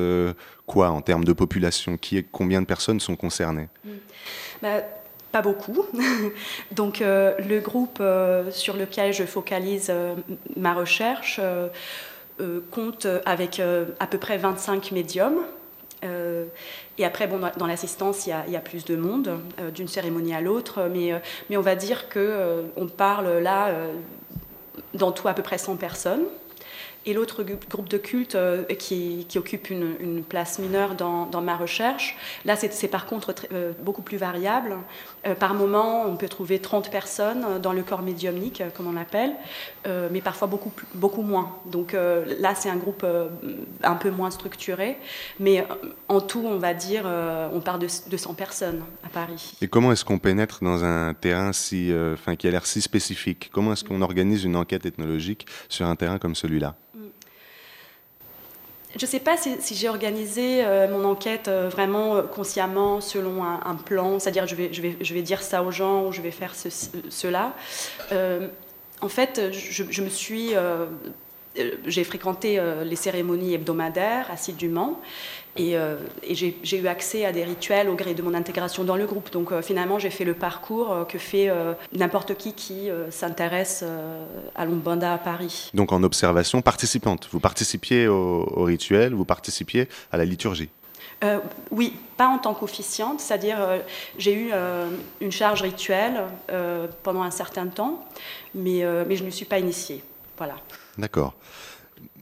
quoi 0.67 0.91
en 0.91 1.01
termes 1.01 1.25
de 1.25 1.33
population? 1.33 1.97
Qui 1.97 2.23
Combien 2.31 2.61
de 2.61 2.67
personnes 2.67 2.99
sont 2.99 3.15
concernées? 3.15 3.69
Bah, 4.61 4.83
pas 5.33 5.41
beaucoup. 5.41 5.83
Donc 6.71 7.01
euh, 7.01 7.33
le 7.39 7.59
groupe 7.59 7.97
euh, 7.99 8.51
sur 8.51 8.77
lequel 8.77 9.11
je 9.13 9.23
focalise 9.23 9.87
euh, 9.89 10.15
ma 10.55 10.73
recherche 10.73 11.41
compte 12.71 13.05
avec 13.25 13.61
à 13.99 14.07
peu 14.07 14.17
près 14.17 14.37
25 14.37 14.91
médiums. 14.91 15.37
et 16.01 17.05
après, 17.05 17.27
bon, 17.27 17.39
dans 17.57 17.67
l'assistance, 17.67 18.25
il, 18.25 18.51
y, 18.51 18.55
a 18.55 18.59
plus 18.59 18.85
de 18.85 18.95
monde 18.95 19.39
d'une 19.73 19.87
cérémonie 19.87 20.33
à 20.33 20.41
l'autre, 20.41 20.89
mais, 20.91 21.13
mais 21.49 21.57
on 21.57 21.61
va 21.61 21.75
dire 21.75 22.09
qu'on 22.09 22.65
on 22.75 22.87
parle 22.87 23.37
là 23.37 23.71
dans 24.95 25.11
tout 25.11 25.27
à 25.27 25.35
peu 25.35 25.43
près 25.43 25.59
100 25.59 25.75
personnes. 25.75 26.23
Et 27.05 27.13
l'autre 27.13 27.43
groupe 27.69 27.89
de 27.89 27.97
culte 27.97 28.35
euh, 28.35 28.63
qui, 28.63 29.27
occupe 29.35 29.69
une, 29.69 30.23
place 30.23 30.59
mineure 30.59 30.95
dans, 30.95 31.41
ma 31.41 31.57
recherche, 31.57 32.15
là 32.45 32.55
c'est 32.55 32.87
par 32.87 33.05
contre 33.05 33.35
euh, 33.51 33.73
beaucoup 33.81 34.01
plus 34.01 34.17
variable. 34.17 34.77
Euh, 35.27 35.35
par 35.35 35.53
moment, 35.53 36.05
on 36.05 36.15
peut 36.15 36.29
trouver 36.29 36.59
30 36.59 36.89
personnes 36.89 37.59
dans 37.61 37.73
le 37.73 37.83
corps 37.83 38.01
médiumnique, 38.01 38.63
comme 38.75 38.87
on 38.87 38.93
l'appelle, 38.93 39.33
mais 40.11 40.21
parfois 40.21 40.47
beaucoup, 40.47 40.71
beaucoup 40.93 41.21
moins. 41.21 41.57
Donc 41.65 41.93
là 41.93 42.55
c'est 42.55 42.69
un 42.69 42.75
groupe 42.77 43.05
un 43.83 43.95
peu 43.95 44.09
moins 44.09 44.31
structuré, 44.31 44.97
mais 45.39 45.65
en 46.07 46.21
tout 46.21 46.43
on 46.45 46.57
va 46.57 46.73
dire, 46.73 47.05
on 47.53 47.59
parle 47.59 47.79
de 47.79 47.87
200 48.09 48.33
personnes 48.33 48.83
à 49.05 49.09
Paris. 49.09 49.53
Et 49.61 49.67
comment 49.67 49.91
est-ce 49.91 50.05
qu'on 50.05 50.19
pénètre 50.19 50.63
dans 50.63 50.83
un 50.83 51.13
terrain 51.13 51.51
si, 51.53 51.91
enfin, 52.13 52.35
qui 52.35 52.47
a 52.47 52.51
l'air 52.51 52.65
si 52.65 52.81
spécifique? 52.81 53.49
Comment 53.51 53.73
est-ce 53.73 53.83
qu'on 53.83 54.01
organise 54.01 54.43
une 54.43 54.55
enquête 54.55 54.85
ethnologique 54.85 55.45
sur 55.69 55.85
un 55.85 55.95
terrain 55.95 56.17
comme 56.17 56.35
celui-là? 56.35 56.75
Je 58.95 59.05
ne 59.05 59.09
sais 59.09 59.19
pas 59.19 59.37
si, 59.37 59.75
j'ai 59.75 59.89
organisé 59.89 60.63
euh, 60.63 60.87
mon 60.87 61.03
enquête 61.03 61.47
euh, 61.47 61.67
vraiment 61.67 62.15
euh, 62.15 62.21
consciemment 62.21 63.01
selon 63.01 63.43
un, 63.43 63.75
plan, 63.75 64.19
c'est-à-dire 64.19 64.45
je 64.45 64.55
vais, 64.55 65.21
dire 65.21 65.41
ça 65.41 65.63
aux 65.63 65.71
gens 65.71 66.05
ou 66.05 66.11
je 66.11 66.21
vais 66.21 66.31
faire 66.31 66.53
cela. 66.55 67.53
en 69.01 69.09
fait, 69.09 69.51
je, 69.51 70.01
me 70.01 70.09
suis 70.09 70.51
j'ai 71.85 72.03
fréquenté 72.03 72.59
les 72.83 72.95
cérémonies 72.95 73.53
hebdomadaires 73.53 74.29
assidûment 74.31 74.99
et, 75.55 75.77
euh, 75.77 75.97
j'ai 76.29 76.77
eu 76.77 76.87
accès 76.87 77.25
à 77.25 77.31
des 77.31 77.43
rituels 77.43 77.87
au 77.87 77.95
gré 77.95 78.13
de 78.13 78.21
mon 78.21 78.33
intégration 78.33 78.83
dans 78.83 78.95
le 78.95 79.05
groupe. 79.05 79.31
Donc 79.31 79.51
euh, 79.51 79.61
finalement, 79.61 79.99
j'ai 79.99 80.09
fait 80.09 80.25
le 80.25 80.33
parcours 80.33 80.91
euh, 80.91 81.05
que 81.05 81.19
fait 81.19 81.49
n'importe 81.93 82.35
qui 82.35 82.53
qui 82.53 82.89
s'intéresse 83.09 83.83
à 84.55 84.65
l'Umbanda 84.65 85.13
à 85.13 85.17
Paris. 85.17 85.71
Donc 85.73 85.91
en 85.91 86.03
observation 86.03 86.61
participante, 86.61 87.27
vous 87.31 87.39
participiez 87.39 88.07
au, 88.07 88.63
rituel, 88.63 89.13
vous 89.13 89.25
participiez 89.25 89.87
à 90.11 90.17
la 90.17 90.25
liturgie 90.25 90.69
oui, 91.71 91.93
pas 92.17 92.27
en 92.27 92.37
tant 92.37 92.53
qu'officiante, 92.53 93.21
c'est-à-dire 93.21 93.57
j'ai 94.17 94.33
eu 94.33 94.51
une 95.21 95.31
charge 95.31 95.61
rituelle 95.61 96.21
pendant 97.01 97.21
un 97.21 97.31
certain 97.31 97.67
temps, 97.67 98.03
mais, 98.53 98.83
mais 99.07 99.15
je 99.15 99.21
ne 99.21 99.27
me 99.27 99.31
suis 99.31 99.45
pas 99.45 99.57
initiée. 99.57 100.03
Voilà. 100.37 100.55
D'accord. 100.97 101.35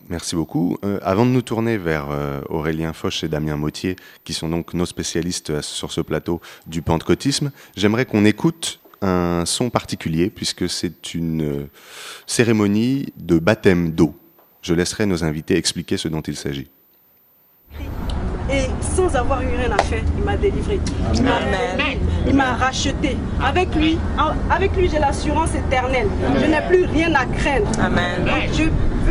Merci 0.09 0.35
beaucoup. 0.35 0.77
Euh, 0.83 0.99
avant 1.03 1.25
de 1.25 1.31
nous 1.31 1.41
tourner 1.41 1.77
vers 1.77 2.09
euh, 2.11 2.41
Aurélien 2.49 2.91
Foch 2.91 3.23
et 3.23 3.29
Damien 3.29 3.55
Mautier, 3.55 3.95
qui 4.23 4.33
sont 4.33 4.49
donc 4.49 4.73
nos 4.73 4.85
spécialistes 4.85 5.51
euh, 5.51 5.61
sur 5.61 5.91
ce 5.91 6.01
plateau 6.01 6.41
du 6.67 6.81
pentecôtisme, 6.81 7.51
j'aimerais 7.77 8.05
qu'on 8.05 8.25
écoute 8.25 8.81
un 9.01 9.45
son 9.45 9.69
particulier, 9.69 10.29
puisque 10.29 10.69
c'est 10.69 11.13
une 11.13 11.67
cérémonie 12.27 13.13
de 13.17 13.39
baptême 13.39 13.91
d'eau. 13.91 14.15
Je 14.61 14.73
laisserai 14.73 15.05
nos 15.05 15.23
invités 15.23 15.55
expliquer 15.55 15.97
ce 15.97 16.07
dont 16.07 16.21
il 16.21 16.35
s'agit. 16.35 16.69
Et 18.51 18.65
sans 18.81 19.15
avoir 19.15 19.41
eu 19.41 19.47
rien 19.47 19.71
à 19.71 19.81
faire, 19.83 20.01
il 20.17 20.23
m'a 20.23 20.35
délivré. 20.35 20.79
Amen. 21.09 21.97
Il 22.27 22.35
m'a 22.35 22.53
racheté. 22.53 23.17
Avec 23.43 23.73
lui, 23.75 23.97
avec 24.49 24.75
lui 24.75 24.89
j'ai 24.89 24.99
l'assurance 24.99 25.55
éternelle. 25.55 26.07
Je 26.39 26.45
n'ai 26.45 26.61
plus 26.67 26.85
rien 26.85 27.13
à 27.15 27.25
craindre. 27.25 27.71
Amen 27.79 28.25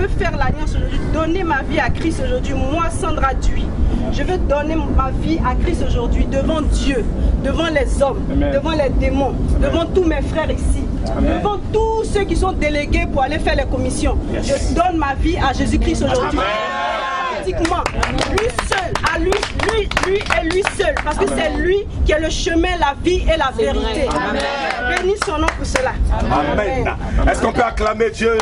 veux 0.01 0.09
faire 0.09 0.37
l'alliance 0.37 0.75
aujourd'hui, 0.75 0.99
donner 1.13 1.45
ma 1.45 1.63
vie 1.63 1.79
à 1.79 1.91
Christ 1.91 2.23
aujourd'hui, 2.25 2.55
moi 2.55 2.89
Sandra 2.91 3.35
Duy, 3.35 3.67
je 4.13 4.23
veux 4.23 4.39
donner 4.39 4.75
ma 4.75 5.11
vie 5.11 5.39
à 5.45 5.55
Christ 5.55 5.85
aujourd'hui 5.87 6.27
devant 6.27 6.63
Dieu, 6.63 7.05
devant 7.45 7.69
les 7.69 8.03
hommes, 8.03 8.23
devant 8.53 8.71
les 8.71 8.89
démons, 8.91 9.35
devant 9.61 9.87
tous 9.87 10.05
mes 10.05 10.23
frères 10.23 10.51
ici, 10.51 10.85
devant 11.21 11.59
tous 11.73 12.05
ceux 12.05 12.25
qui 12.25 12.37
sont 12.37 12.53
délégués 12.53 13.07
pour 13.13 13.23
aller 13.23 13.39
faire 13.39 13.57
les 13.57 13.67
commissions. 13.67 14.17
Je 14.43 14.75
donne 14.75 14.97
ma 14.97 15.15
vie 15.15 15.37
à 15.37 15.53
Jésus-Christ 15.53 16.05
aujourd'hui. 16.05 16.39
Pratiquement, 17.35 17.85
lui 18.33 18.49
seul, 18.69 18.93
à 19.15 19.19
lui, 19.19 19.30
lui, 19.81 20.13
lui 20.13 20.19
et 20.19 20.45
lui 20.45 20.63
seul, 20.77 20.95
parce 21.05 21.17
que 21.17 21.27
c'est 21.29 21.51
lui 21.57 21.79
qui 22.05 22.13
est 22.13 22.21
le 22.21 22.31
chemin, 22.31 22.77
la 22.79 22.95
vie 23.03 23.23
et 23.33 23.37
la 23.37 23.51
vérité. 23.57 24.09
Bénis 24.89 25.17
son 25.25 25.39
nom 25.39 25.47
pour 25.57 25.67
cela. 25.67 25.93
Amen. 26.31 26.95
Est-ce 27.31 27.41
qu'on 27.41 27.53
peut 27.53 27.63
acclamer 27.63 28.11
Dieu? 28.11 28.39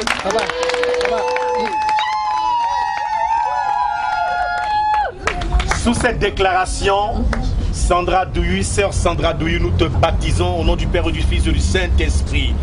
Sous 5.83 5.95
cette 5.95 6.19
déclaration, 6.19 7.25
Sandra 7.73 8.27
Douyu, 8.27 8.63
sœur 8.63 8.93
Sandra 8.93 9.33
Douyu, 9.33 9.61
nous 9.61 9.71
te 9.71 9.85
baptisons 9.85 10.61
au 10.61 10.65
nom 10.65 10.77
du 10.77 10.87
Père 10.87 11.09
et 11.09 11.13
du 11.13 11.23
Fils 11.23 11.47
et 11.47 11.53
du 11.53 11.61
Saint-Esprit. 11.61 12.55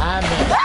Amen. 0.00 0.56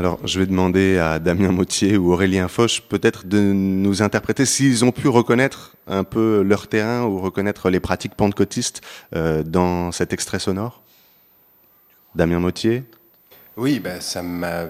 Alors, 0.00 0.18
je 0.26 0.38
vais 0.38 0.46
demander 0.46 0.96
à 0.96 1.18
Damien 1.18 1.52
Mautier 1.52 1.98
ou 1.98 2.14
Aurélien 2.14 2.48
Foch 2.48 2.80
peut-être 2.88 3.26
de 3.26 3.38
nous 3.38 4.00
interpréter 4.00 4.46
s'ils 4.46 4.82
ont 4.82 4.92
pu 4.92 5.08
reconnaître 5.08 5.76
un 5.86 6.04
peu 6.04 6.40
leur 6.40 6.68
terrain 6.68 7.02
ou 7.02 7.20
reconnaître 7.20 7.68
les 7.68 7.80
pratiques 7.80 8.14
pentecôtistes 8.14 8.80
euh, 9.14 9.42
dans 9.42 9.92
cet 9.92 10.14
extrait 10.14 10.38
sonore. 10.38 10.82
Damien 12.14 12.38
Mautier 12.38 12.84
oui, 13.60 13.78
ben, 13.78 14.00
ça 14.00 14.22
m'a 14.22 14.62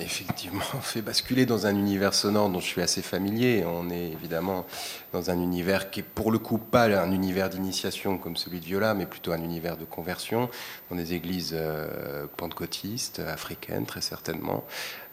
effectivement 0.00 0.58
fait 0.82 1.00
basculer 1.00 1.46
dans 1.46 1.66
un 1.68 1.76
univers 1.76 2.12
sonore 2.12 2.50
dont 2.50 2.58
je 2.58 2.66
suis 2.66 2.82
assez 2.82 3.00
familier. 3.00 3.62
On 3.64 3.88
est 3.88 4.10
évidemment 4.10 4.66
dans 5.12 5.30
un 5.30 5.40
univers 5.40 5.92
qui 5.92 6.00
est 6.00 6.02
pour 6.02 6.32
le 6.32 6.40
coup 6.40 6.58
pas 6.58 6.86
un 6.86 7.12
univers 7.12 7.48
d'initiation 7.48 8.18
comme 8.18 8.36
celui 8.36 8.58
de 8.58 8.64
Viola, 8.64 8.94
mais 8.94 9.06
plutôt 9.06 9.30
un 9.30 9.40
univers 9.40 9.76
de 9.76 9.84
conversion 9.84 10.50
dans 10.90 10.96
des 10.96 11.14
églises 11.14 11.54
euh, 11.54 12.26
pentecôtistes, 12.36 13.20
africaines 13.20 13.86
très 13.86 14.00
certainement, 14.00 14.64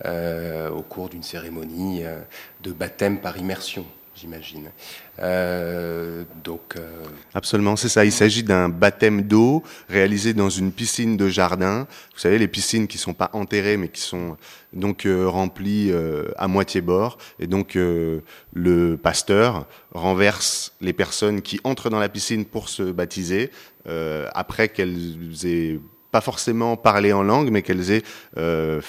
euh, 0.05 0.71
au 0.71 0.81
cours 0.81 1.09
d'une 1.09 1.21
cérémonie 1.21 2.03
euh, 2.03 2.19
de 2.63 2.71
baptême 2.71 3.19
par 3.19 3.37
immersion 3.37 3.85
j'imagine. 4.19 4.71
Euh, 5.19 6.23
donc, 6.43 6.75
euh, 6.75 7.03
Absolument, 7.33 7.75
c'est 7.75 7.89
ça. 7.89 8.05
Il 8.05 8.11
s'agit 8.11 8.43
d'un 8.43 8.69
baptême 8.69 9.21
d'eau 9.23 9.63
réalisé 9.87 10.33
dans 10.33 10.49
une 10.49 10.71
piscine 10.71 11.15
de 11.17 11.29
jardin. 11.29 11.87
Vous 12.13 12.19
savez, 12.19 12.37
les 12.37 12.47
piscines 12.47 12.87
qui 12.87 12.97
sont 12.97 13.13
pas 13.13 13.29
enterrées, 13.33 13.77
mais 13.77 13.87
qui 13.87 14.01
sont 14.01 14.37
donc 14.73 15.05
euh, 15.05 15.27
remplies 15.27 15.91
à 16.37 16.47
moitié 16.47 16.81
bord. 16.81 17.17
Et 17.39 17.47
donc, 17.47 17.75
le 17.75 18.95
pasteur 19.01 19.67
renverse 19.93 20.73
les 20.81 20.93
personnes 20.93 21.41
qui 21.41 21.59
entrent 21.63 21.89
dans 21.89 21.99
la 21.99 22.09
piscine 22.09 22.45
pour 22.45 22.69
se 22.69 22.83
baptiser 22.83 23.51
après 23.85 24.69
qu'elles 24.69 25.45
aient 25.45 25.79
pas 26.11 26.21
forcément 26.21 26.75
parler 26.75 27.13
en 27.13 27.23
langue, 27.23 27.51
mais 27.51 27.61
qu'elles 27.61 27.91
aient 27.91 28.03
euh, 28.37 28.81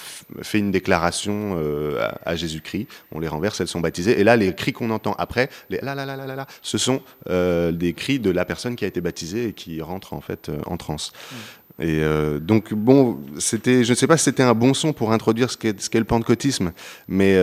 fait 0.43 0.59
une 0.59 0.71
déclaration 0.71 1.57
euh, 1.59 2.09
à, 2.25 2.37
Jésus-Christ. 2.37 2.87
On 3.13 3.21
les 3.21 3.29
renverse, 3.29 3.61
elles 3.61 3.69
sont 3.69 3.81
baptisées. 3.81 4.19
Et 4.19 4.25
là, 4.25 4.37
les 4.37 4.55
cris 4.55 4.73
qu'on 4.73 4.91
entend 4.91 5.15
après, 5.19 5.51
les 5.69 5.79
la 5.83 5.95
la 5.95 6.07
la 6.07 6.17
la 6.17 6.35
la, 6.35 6.47
ce 6.63 6.79
sont 6.79 7.03
euh, 7.29 7.73
des 7.73 7.93
cris 7.93 8.19
de 8.19 8.31
la 8.31 8.45
personne 8.45 8.77
qui 8.77 8.85
a 8.85 8.89
été 8.89 9.01
baptisée 9.01 9.49
et 9.49 9.53
qui 9.53 9.83
rentre 9.83 10.15
en 10.15 10.21
fait 10.21 10.51
en 10.67 10.77
transe. 10.77 11.13
Mm. 11.31 11.37
Et 11.83 12.03
donc 12.41 12.75
bon, 12.75 13.19
c'était, 13.39 13.85
je 13.85 13.93
ne 13.93 13.95
sais 13.95 14.07
pas 14.07 14.19
si 14.19 14.25
c'était 14.25 14.43
un 14.43 14.53
bon 14.53 14.75
son 14.75 14.93
pour 14.93 15.13
introduire 15.13 15.51
ce 15.51 15.57
qu'est, 15.57 15.81
ce 15.81 15.89
qu'est 15.89 15.99
le 15.99 16.05
pentecôtisme, 16.05 16.73
mais 17.09 17.37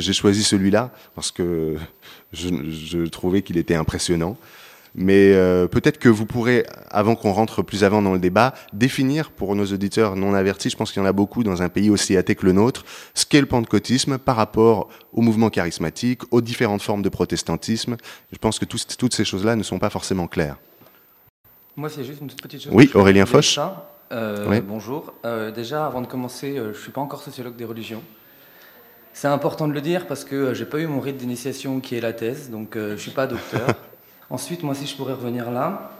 j'ai 0.00 0.14
choisi 0.14 0.42
celui-là 0.42 0.90
parce 1.14 1.30
que 1.30 1.76
je, 2.32 2.48
je 2.70 3.00
trouvais 3.00 3.42
qu'il 3.42 3.58
était 3.58 3.74
impressionnant. 3.74 4.38
Mais 4.94 5.32
euh, 5.32 5.66
peut-être 5.66 5.98
que 5.98 6.08
vous 6.08 6.24
pourrez, 6.24 6.64
avant 6.90 7.16
qu'on 7.16 7.32
rentre 7.32 7.62
plus 7.62 7.82
avant 7.82 8.00
dans 8.00 8.12
le 8.12 8.18
débat, 8.18 8.54
définir 8.72 9.30
pour 9.30 9.56
nos 9.56 9.66
auditeurs 9.66 10.14
non 10.14 10.34
avertis, 10.34 10.70
je 10.70 10.76
pense 10.76 10.92
qu'il 10.92 11.02
y 11.02 11.04
en 11.04 11.08
a 11.08 11.12
beaucoup 11.12 11.42
dans 11.42 11.62
un 11.62 11.68
pays 11.68 11.90
aussi 11.90 12.16
athée 12.16 12.36
que 12.36 12.46
le 12.46 12.52
nôtre, 12.52 12.84
ce 13.14 13.26
qu'est 13.26 13.40
le 13.40 13.46
pentecôtisme 13.46 14.18
par 14.18 14.36
rapport 14.36 14.88
au 15.12 15.20
mouvement 15.20 15.50
charismatique, 15.50 16.22
aux 16.30 16.40
différentes 16.40 16.82
formes 16.82 17.02
de 17.02 17.08
protestantisme. 17.08 17.96
Je 18.32 18.38
pense 18.38 18.58
que 18.58 18.64
toutes 18.64 19.14
ces 19.14 19.24
choses-là 19.24 19.56
ne 19.56 19.62
sont 19.64 19.78
pas 19.78 19.90
forcément 19.90 20.28
claires. 20.28 20.56
Moi, 21.76 21.88
c'est 21.88 22.04
juste 22.04 22.20
une 22.20 22.28
petite 22.28 22.62
chose. 22.62 22.72
Oui, 22.72 22.88
Aurélien 22.94 23.26
Foch. 23.26 23.58
Euh, 24.12 24.60
Bonjour. 24.60 25.12
Euh, 25.24 25.50
déjà, 25.50 25.86
avant 25.86 26.00
de 26.00 26.06
commencer, 26.06 26.56
euh, 26.56 26.72
je 26.72 26.78
ne 26.78 26.82
suis 26.82 26.92
pas 26.92 27.00
encore 27.00 27.20
sociologue 27.20 27.56
des 27.56 27.64
religions. 27.64 28.02
C'est 29.12 29.28
important 29.28 29.66
de 29.66 29.72
le 29.72 29.80
dire 29.80 30.06
parce 30.06 30.24
que 30.24 30.54
j'ai 30.54 30.66
pas 30.66 30.78
eu 30.78 30.86
mon 30.86 31.00
rite 31.00 31.16
d'initiation 31.16 31.80
qui 31.80 31.96
est 31.96 32.00
la 32.00 32.12
thèse, 32.12 32.50
donc 32.50 32.70
je 32.74 32.92
ne 32.92 32.96
suis 32.96 33.12
pas 33.12 33.26
docteur. 33.26 33.68
Ensuite, 34.30 34.62
moi, 34.62 34.74
si 34.74 34.86
je 34.86 34.96
pourrais 34.96 35.12
revenir 35.12 35.50
là, 35.50 35.90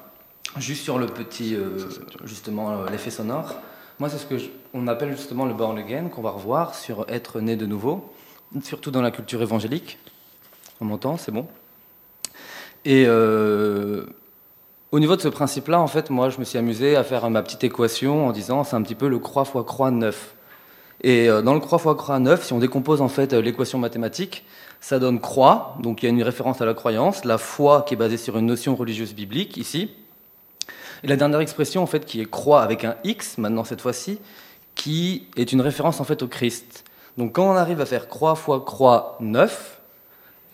juste 0.56 0.82
sur 0.82 0.98
le 0.98 1.06
petit, 1.06 1.54
euh, 1.54 1.78
justement, 2.24 2.70
euh, 2.70 2.90
l'effet 2.90 3.10
sonore. 3.10 3.56
Moi, 3.98 4.08
c'est 4.08 4.18
ce 4.18 4.26
que 4.26 4.36
on 4.72 4.88
appelle 4.88 5.12
justement 5.12 5.44
le 5.44 5.54
born 5.54 5.78
again, 5.78 6.08
qu'on 6.08 6.22
va 6.22 6.30
revoir 6.30 6.74
sur 6.74 7.04
être 7.08 7.40
né 7.40 7.56
de 7.56 7.66
nouveau, 7.66 8.12
surtout 8.62 8.90
dans 8.90 9.02
la 9.02 9.10
culture 9.10 9.42
évangélique. 9.42 9.98
On 10.80 10.86
m'entend, 10.86 11.16
c'est 11.16 11.32
bon. 11.32 11.46
Et 12.84 13.04
euh, 13.06 14.04
au 14.90 14.98
niveau 14.98 15.16
de 15.16 15.20
ce 15.20 15.28
principe-là, 15.28 15.80
en 15.80 15.86
fait, 15.86 16.10
moi, 16.10 16.28
je 16.30 16.38
me 16.38 16.44
suis 16.44 16.58
amusé 16.58 16.96
à 16.96 17.04
faire 17.04 17.28
ma 17.30 17.42
petite 17.42 17.62
équation 17.64 18.26
en 18.26 18.32
disant 18.32 18.64
c'est 18.64 18.76
un 18.76 18.82
petit 18.82 18.96
peu 18.96 19.08
le 19.08 19.18
croix 19.18 19.44
fois 19.44 19.64
croix 19.64 19.90
neuf. 19.90 20.34
Et 21.02 21.28
dans 21.28 21.54
le 21.54 21.60
croix 21.60 21.78
fois 21.78 21.96
croix 21.96 22.18
neuf, 22.18 22.46
si 22.46 22.52
on 22.52 22.58
décompose 22.58 23.02
en 23.02 23.08
fait 23.08 23.34
l'équation 23.34 23.78
mathématique, 23.78 24.44
ça 24.84 24.98
donne 24.98 25.18
croix, 25.18 25.78
donc 25.80 26.02
il 26.02 26.06
y 26.06 26.08
a 26.10 26.12
une 26.12 26.22
référence 26.22 26.60
à 26.60 26.66
la 26.66 26.74
croyance, 26.74 27.24
la 27.24 27.38
foi 27.38 27.86
qui 27.88 27.94
est 27.94 27.96
basée 27.96 28.18
sur 28.18 28.36
une 28.36 28.44
notion 28.44 28.76
religieuse 28.76 29.14
biblique 29.14 29.56
ici. 29.56 29.90
Et 31.02 31.06
la 31.06 31.16
dernière 31.16 31.40
expression 31.40 31.82
en 31.82 31.86
fait 31.86 32.04
qui 32.04 32.20
est 32.20 32.30
croix 32.30 32.60
avec 32.60 32.84
un 32.84 32.94
X 33.02 33.38
maintenant 33.38 33.64
cette 33.64 33.80
fois-ci, 33.80 34.18
qui 34.74 35.26
est 35.38 35.52
une 35.52 35.62
référence 35.62 36.02
en 36.02 36.04
fait 36.04 36.22
au 36.22 36.28
Christ. 36.28 36.84
Donc 37.16 37.32
quand 37.32 37.50
on 37.50 37.56
arrive 37.56 37.80
à 37.80 37.86
faire 37.86 38.08
croix 38.08 38.34
fois 38.34 38.62
croix 38.62 39.16
neuf, 39.20 39.80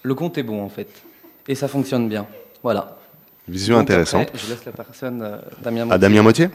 le 0.04 0.14
compte 0.14 0.38
est 0.38 0.44
bon 0.44 0.62
en 0.62 0.68
fait. 0.68 1.02
Et 1.48 1.56
ça 1.56 1.66
fonctionne 1.66 2.08
bien. 2.08 2.28
Voilà. 2.62 2.98
Vision 3.48 3.78
intéressante. 3.78 4.28
je 4.32 4.48
laisse 4.48 4.64
la 4.64 4.70
personne 4.70 5.22
euh, 5.22 5.38
Damien 5.60 5.90
À 5.90 5.98
Damien 5.98 6.22
Motier 6.22 6.50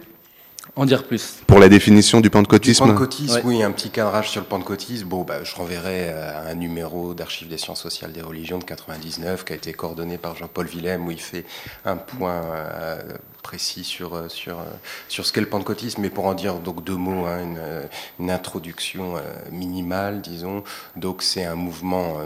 en 0.76 0.86
dire 0.86 1.04
plus. 1.04 1.40
Pour 1.48 1.60
la 1.60 1.70
définition 1.70 2.22
du 2.22 2.30
pentecôtisme 2.30 2.86
Du 2.86 2.92
pentecôtisme, 2.92 3.42
oui, 3.44 3.64
un 3.64 3.72
petit 3.72 3.90
cadrage 3.90 4.30
sur 4.30 4.42
le 4.42 4.48
pentecôtisme. 4.48 5.08
Bon, 5.08 5.24
bah, 5.24 5.44
je 5.44 5.56
renverrai 5.56 6.10
à 6.10 6.48
un 6.48 6.56
numéro 6.56 7.14
d'Archives 7.14 7.48
des 7.48 7.58
sciences 7.58 7.82
sociales 7.82 8.12
des 8.12 8.22
religions 8.22 8.58
de 8.58 8.64
99 8.64 9.46
qui 9.46 9.54
a 9.54 9.56
été 9.56 9.74
coordonné 9.74 10.18
par 10.18 10.36
Jean-Paul 10.36 10.68
Willem 10.68 11.08
où 11.08 11.12
il 11.12 11.22
fait 11.22 11.46
un 11.86 11.98
point 11.98 12.42
euh, 12.44 13.02
précis 13.46 13.84
sur, 13.84 14.16
euh, 14.16 14.28
sur, 14.28 14.60
euh, 14.60 14.64
sur 15.08 15.24
ce 15.24 15.32
qu'est 15.32 15.40
le 15.40 15.48
pentecôtisme, 15.48 16.02
mais 16.02 16.10
pour 16.10 16.26
en 16.26 16.34
dire 16.34 16.56
donc 16.56 16.84
deux 16.84 16.96
mots, 16.96 17.26
hein, 17.28 17.44
une, 17.44 17.58
euh, 17.60 17.86
une, 18.20 18.32
introduction 18.32 19.22
minimale, 19.52 20.22
disons. 20.22 20.64
Donc 20.96 21.22
c'est 21.22 21.46
un 21.46 21.56
mouvement 21.56 22.18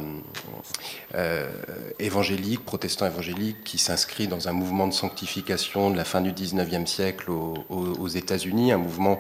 évangélique, 2.00 2.64
protestant 2.64 3.06
évangélique, 3.06 3.64
qui 3.66 3.78
s'inscrit 3.78 4.28
dans 4.28 4.48
un 4.48 4.54
mouvement 4.54 4.88
de 4.88 4.94
sanctification 4.94 5.92
de 5.92 5.98
la 5.98 6.06
fin 6.06 6.22
du 6.22 6.32
19e 6.32 6.86
siècle 6.86 7.30
aux, 7.30 7.66
aux 7.70 8.08
États-Unis, 8.08 8.72
un 8.72 8.78
mouvement 8.78 9.20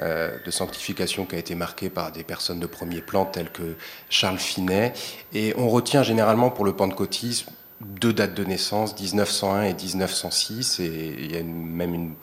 de 0.00 0.50
sanctification 0.50 1.24
qui 1.24 1.34
a 1.34 1.38
été 1.38 1.54
marqué 1.54 1.88
par 1.88 2.12
des 2.12 2.24
personnes 2.24 2.60
de 2.60 2.66
premier 2.66 3.00
plan 3.00 3.24
telles 3.24 3.50
que 3.50 3.76
Charles 4.10 4.38
Finet. 4.38 4.92
Et 5.32 5.54
on 5.56 5.68
retient 5.68 6.02
généralement 6.02 6.50
pour 6.50 6.64
le 6.64 6.74
pentecôtisme 6.76 7.50
deux 7.80 8.12
dates 8.12 8.34
de 8.34 8.44
naissance, 8.44 8.98
1901 8.98 9.62
et 9.62 9.74
1906, 9.74 10.80
et 10.80 11.16
il 11.18 11.32
y 11.32 11.36
a 11.36 11.42
même 11.42 11.94
une, 11.94 12.14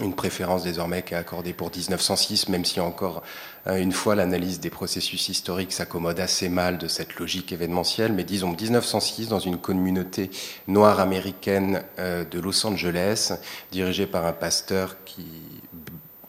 une, 0.00 0.14
préférence 0.14 0.62
désormais 0.62 1.02
qui 1.02 1.12
est 1.12 1.18
accordée 1.18 1.52
pour 1.52 1.70
1906, 1.70 2.48
même 2.48 2.64
si 2.64 2.80
encore 2.80 3.22
euh, 3.66 3.76
une 3.76 3.92
fois 3.92 4.14
l'analyse 4.14 4.60
des 4.60 4.70
processus 4.70 5.28
historiques 5.28 5.72
s'accommode 5.72 6.18
assez 6.20 6.48
mal 6.48 6.78
de 6.78 6.88
cette 6.88 7.16
logique 7.16 7.52
événementielle, 7.52 8.12
mais 8.12 8.24
disons 8.24 8.52
1906 8.52 9.28
dans 9.28 9.40
une 9.40 9.58
communauté 9.58 10.30
noire 10.68 11.00
américaine 11.00 11.82
euh, 11.98 12.24
de 12.24 12.40
Los 12.40 12.66
Angeles, 12.66 13.34
dirigée 13.70 14.06
par 14.06 14.24
un 14.26 14.32
pasteur 14.32 14.96
qui 15.04 15.26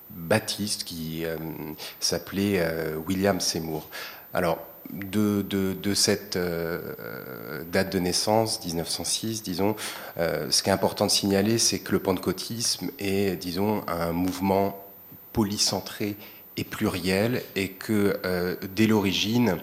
baptiste 0.09 0.83
qui 0.83 1.25
euh, 1.25 1.37
s'appelait 1.99 2.65
William 3.07 3.39
Seymour. 3.39 3.89
Alors, 4.33 4.57
de, 4.91 5.93
cette 5.93 6.35
euh, 6.35 7.63
date 7.71 7.93
de 7.93 7.99
naissance, 7.99 8.63
1906, 8.65 9.43
disons, 9.43 9.75
euh, 10.17 10.49
ce 10.49 10.63
qui 10.63 10.69
est 10.69 10.73
important 10.73 11.05
de 11.05 11.11
signaler, 11.11 11.57
c'est 11.57 11.79
que 11.79 11.91
le 11.91 11.99
pentecôtisme 11.99 12.89
est, 12.99 13.39
disons, 13.39 13.83
un 13.87 14.11
mouvement 14.11 14.79
polycentré 15.31 16.15
et 16.57 16.63
pluriel, 16.63 17.41
et 17.55 17.69
que 17.69 18.19
euh, 18.25 18.55
dès 18.75 18.85
l'origine, 18.85 19.57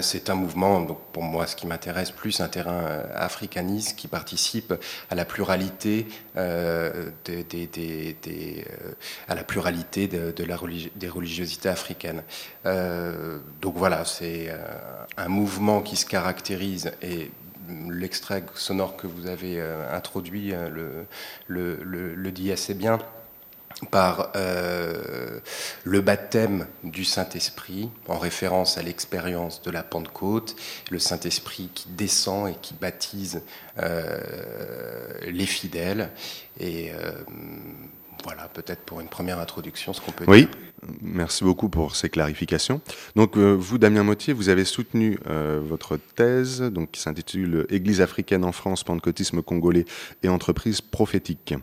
c'est 0.00 0.28
un 0.28 0.34
mouvement, 0.34 0.80
donc 0.80 0.98
pour 1.12 1.22
moi, 1.22 1.46
ce 1.46 1.54
qui 1.54 1.66
m'intéresse 1.66 2.10
plus, 2.10 2.40
un 2.40 2.48
terrain 2.48 2.82
euh, 2.82 3.04
africaniste 3.14 3.96
qui 3.96 4.08
participe 4.08 4.74
à 5.08 5.14
la 5.14 5.24
pluralité, 5.24 6.06
euh, 6.36 7.10
à 9.28 9.34
la 9.34 9.44
pluralité 9.44 10.08
de, 10.08 10.44
la 10.44 10.58
des 10.96 11.08
religiosités 11.08 11.68
africaines. 11.68 12.22
donc 12.64 13.76
voilà, 13.76 14.04
c'est 14.04 14.52
un 15.16 15.28
mouvement 15.28 15.80
qui 15.80 15.96
se 15.96 16.06
caractérise 16.06 16.90
et 17.02 17.30
l'extrait 17.88 18.42
sonore 18.54 18.96
que 18.96 19.06
vous 19.06 19.26
avez 19.26 19.60
introduit 19.92 20.52
le 21.48 22.30
dit 22.30 22.50
assez 22.50 22.74
bien 22.74 22.98
par 23.90 24.32
euh, 24.34 25.40
le 25.84 26.00
baptême 26.00 26.66
du 26.82 27.04
Saint-Esprit, 27.04 27.90
en 28.08 28.18
référence 28.18 28.76
à 28.76 28.82
l'expérience 28.82 29.62
de 29.62 29.70
la 29.70 29.82
Pentecôte, 29.82 30.56
le 30.90 30.98
Saint-Esprit 30.98 31.70
qui 31.74 31.88
descend 31.90 32.48
et 32.48 32.54
qui 32.60 32.74
baptise 32.74 33.42
euh, 33.78 34.18
les 35.26 35.46
fidèles. 35.46 36.10
Et 36.58 36.90
euh, 36.92 37.12
voilà, 38.24 38.48
peut-être 38.48 38.80
pour 38.80 39.00
une 39.00 39.08
première 39.08 39.38
introduction, 39.38 39.92
ce 39.92 40.00
qu'on 40.00 40.12
peut 40.12 40.24
oui. 40.26 40.46
dire. 40.46 40.48
Merci 41.02 41.42
beaucoup 41.42 41.68
pour 41.68 41.96
ces 41.96 42.08
clarifications. 42.08 42.80
Donc, 43.16 43.36
euh, 43.36 43.52
vous, 43.52 43.78
Damien 43.78 44.04
Mottier, 44.04 44.32
vous 44.32 44.48
avez 44.48 44.64
soutenu 44.64 45.18
euh, 45.28 45.60
votre 45.62 45.96
thèse, 45.96 46.60
donc 46.60 46.92
qui 46.92 47.00
s'intitule 47.00 47.66
Église 47.68 48.00
africaine 48.00 48.44
en 48.44 48.52
France, 48.52 48.84
pentecôtisme 48.84 49.42
congolais 49.42 49.86
et 50.22 50.28
entreprise 50.28 50.80
prophétique. 50.80 51.54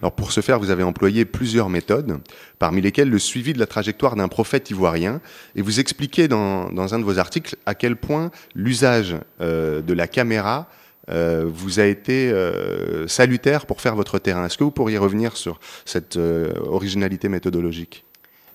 Alors, 0.00 0.12
pour 0.12 0.32
ce 0.32 0.40
faire, 0.40 0.58
vous 0.58 0.70
avez 0.70 0.82
employé 0.82 1.24
plusieurs 1.24 1.68
méthodes, 1.68 2.18
parmi 2.58 2.80
lesquelles 2.80 3.10
le 3.10 3.18
suivi 3.18 3.52
de 3.52 3.60
la 3.60 3.66
trajectoire 3.66 4.16
d'un 4.16 4.28
prophète 4.28 4.70
ivoirien, 4.70 5.20
et 5.54 5.62
vous 5.62 5.78
expliquez 5.78 6.26
dans, 6.26 6.68
dans, 6.70 6.94
un 6.94 6.98
de 6.98 7.04
vos 7.04 7.18
articles 7.18 7.56
à 7.66 7.74
quel 7.74 7.96
point 7.96 8.30
l'usage 8.54 9.16
euh, 9.40 9.82
de 9.82 9.92
la 9.92 10.08
caméra 10.08 10.68
euh, 11.10 11.44
vous 11.46 11.80
a 11.80 11.84
été 11.84 12.30
euh, 12.30 13.06
salutaire 13.08 13.66
pour 13.66 13.80
faire 13.80 13.94
votre 13.94 14.18
terrain. 14.18 14.46
Est-ce 14.46 14.58
que 14.58 14.64
vous 14.64 14.70
pourriez 14.70 14.98
revenir 14.98 15.36
sur 15.36 15.60
cette 15.84 16.16
euh, 16.16 16.52
originalité 16.66 17.28
méthodologique? 17.28 18.04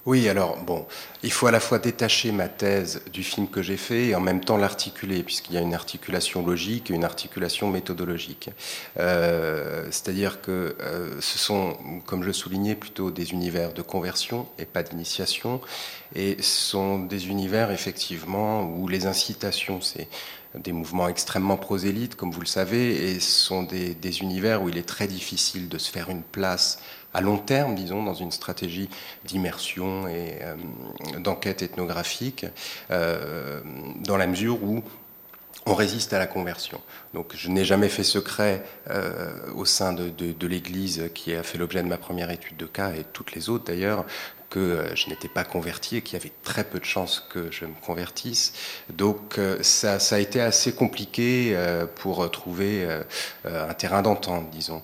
Oui, 0.05 0.27
alors 0.27 0.57
bon, 0.63 0.87
il 1.21 1.31
faut 1.31 1.45
à 1.45 1.51
la 1.51 1.59
fois 1.59 1.77
détacher 1.77 2.31
ma 2.31 2.47
thèse 2.47 3.01
du 3.13 3.21
film 3.21 3.47
que 3.47 3.61
j'ai 3.61 3.77
fait 3.77 4.07
et 4.07 4.15
en 4.15 4.21
même 4.21 4.39
temps 4.39 4.57
l'articuler, 4.57 5.21
puisqu'il 5.23 5.53
y 5.53 5.57
a 5.57 5.61
une 5.61 5.75
articulation 5.75 6.43
logique 6.43 6.89
et 6.89 6.95
une 6.95 7.03
articulation 7.03 7.69
méthodologique. 7.69 8.49
C'est-à-dire 8.95 10.41
que 10.41 10.75
ce 11.19 11.37
sont, 11.37 11.77
comme 12.07 12.23
je 12.23 12.31
soulignais, 12.31 12.75
plutôt 12.75 13.11
des 13.11 13.33
univers 13.33 13.73
de 13.73 13.83
conversion 13.83 14.47
et 14.57 14.65
pas 14.65 14.83
d'initiation, 14.83 15.61
et 16.15 16.37
ce 16.39 16.69
sont 16.71 16.99
des 16.99 17.27
univers 17.27 17.69
effectivement 17.69 18.63
où 18.63 18.87
les 18.87 19.05
incitations, 19.05 19.81
c'est 19.81 20.07
des 20.55 20.71
mouvements 20.71 21.07
extrêmement 21.07 21.57
prosélytes, 21.57 22.15
comme 22.15 22.31
vous 22.31 22.41
le 22.41 22.47
savez, 22.47 23.11
et 23.11 23.19
ce 23.19 23.31
sont 23.31 23.63
des, 23.63 24.21
univers 24.21 24.63
où 24.63 24.69
il 24.69 24.77
est 24.77 24.87
très 24.87 25.07
difficile 25.07 25.69
de 25.69 25.77
se 25.77 25.91
faire 25.91 26.09
une 26.09 26.23
place 26.23 26.81
à 27.13 27.21
long 27.21 27.37
terme, 27.37 27.75
disons, 27.75 28.03
dans 28.03 28.13
une 28.13 28.31
stratégie 28.31 28.89
d'immersion 29.25 30.07
et 30.07 30.39
euh, 30.41 30.55
d'enquête 31.19 31.61
ethnographique, 31.61 32.45
euh, 32.91 33.61
dans 34.03 34.17
la 34.17 34.27
mesure 34.27 34.63
où 34.63 34.83
on 35.65 35.75
résiste 35.75 36.13
à 36.13 36.19
la 36.19 36.27
conversion. 36.27 36.81
Donc 37.13 37.33
je 37.35 37.49
n'ai 37.49 37.65
jamais 37.65 37.89
fait 37.89 38.03
secret 38.03 38.63
euh, 38.89 39.31
au 39.55 39.65
sein 39.65 39.93
de 39.93 40.47
l'Église 40.47 41.09
qui 41.13 41.35
a 41.35 41.43
fait 41.43 41.57
l'objet 41.57 41.83
de 41.83 41.87
ma 41.87 41.97
première 41.97 42.31
étude 42.31 42.57
de 42.57 42.65
cas, 42.65 42.93
et 42.93 43.03
toutes 43.13 43.33
les 43.33 43.49
autres 43.49 43.65
d'ailleurs, 43.65 44.05
que 44.49 44.59
euh, 44.59 44.95
je 44.95 45.09
n'étais 45.09 45.27
pas 45.27 45.43
converti 45.43 45.97
et 45.97 46.01
qu'il 46.01 46.17
y 46.17 46.21
avait 46.21 46.31
très 46.43 46.63
peu 46.63 46.79
de 46.79 46.85
chances 46.85 47.25
que 47.29 47.51
je 47.51 47.65
me 47.65 47.73
convertisse. 47.85 48.53
Donc 48.89 49.37
euh, 49.37 49.57
ça, 49.61 49.99
ça 49.99 50.15
a 50.15 50.19
été 50.19 50.41
assez 50.41 50.73
compliqué 50.73 51.51
euh, 51.53 51.85
pour 51.85 52.29
trouver 52.31 52.87
un 53.45 53.73
terrain 53.73 54.01
d'entente, 54.01 54.49
disons. 54.49 54.81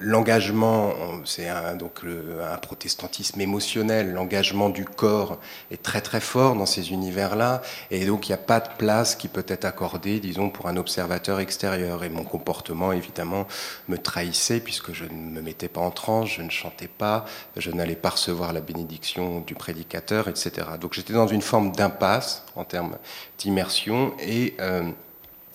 L'engagement, 0.00 0.92
c'est 1.24 1.48
un, 1.48 1.74
donc 1.74 2.00
un 2.04 2.56
protestantisme 2.56 3.40
émotionnel, 3.40 4.12
l'engagement 4.12 4.68
du 4.68 4.84
corps 4.84 5.38
est 5.70 5.82
très 5.82 6.00
très 6.00 6.20
fort 6.20 6.54
dans 6.56 6.66
ces 6.66 6.92
univers-là, 6.92 7.62
et 7.90 8.06
donc 8.06 8.28
il 8.28 8.32
n'y 8.32 8.34
a 8.34 8.38
pas 8.38 8.60
de 8.60 8.68
place 8.78 9.14
qui 9.16 9.28
peut 9.28 9.44
être 9.48 9.64
accordée, 9.64 10.20
disons, 10.20 10.50
pour 10.50 10.68
un 10.68 10.76
observateur 10.76 11.40
extérieur. 11.40 12.04
Et 12.04 12.08
mon 12.08 12.24
comportement, 12.24 12.92
évidemment, 12.92 13.46
me 13.88 13.98
trahissait 13.98 14.60
puisque 14.60 14.92
je 14.92 15.04
ne 15.04 15.30
me 15.30 15.42
mettais 15.42 15.68
pas 15.68 15.80
en 15.80 15.90
transe, 15.90 16.30
je 16.30 16.42
ne 16.42 16.50
chantais 16.50 16.88
pas, 16.88 17.24
je 17.56 17.70
n'allais 17.70 17.96
pas 17.96 18.10
recevoir 18.10 18.52
la 18.52 18.60
bénédiction 18.60 19.40
du 19.40 19.54
prédicateur, 19.54 20.28
etc. 20.28 20.52
Donc 20.80 20.94
j'étais 20.94 21.12
dans 21.12 21.26
une 21.26 21.42
forme 21.42 21.72
d'impasse 21.72 22.44
en 22.56 22.64
termes 22.64 22.96
d'immersion 23.38 24.14
et 24.20 24.54
euh, 24.60 24.90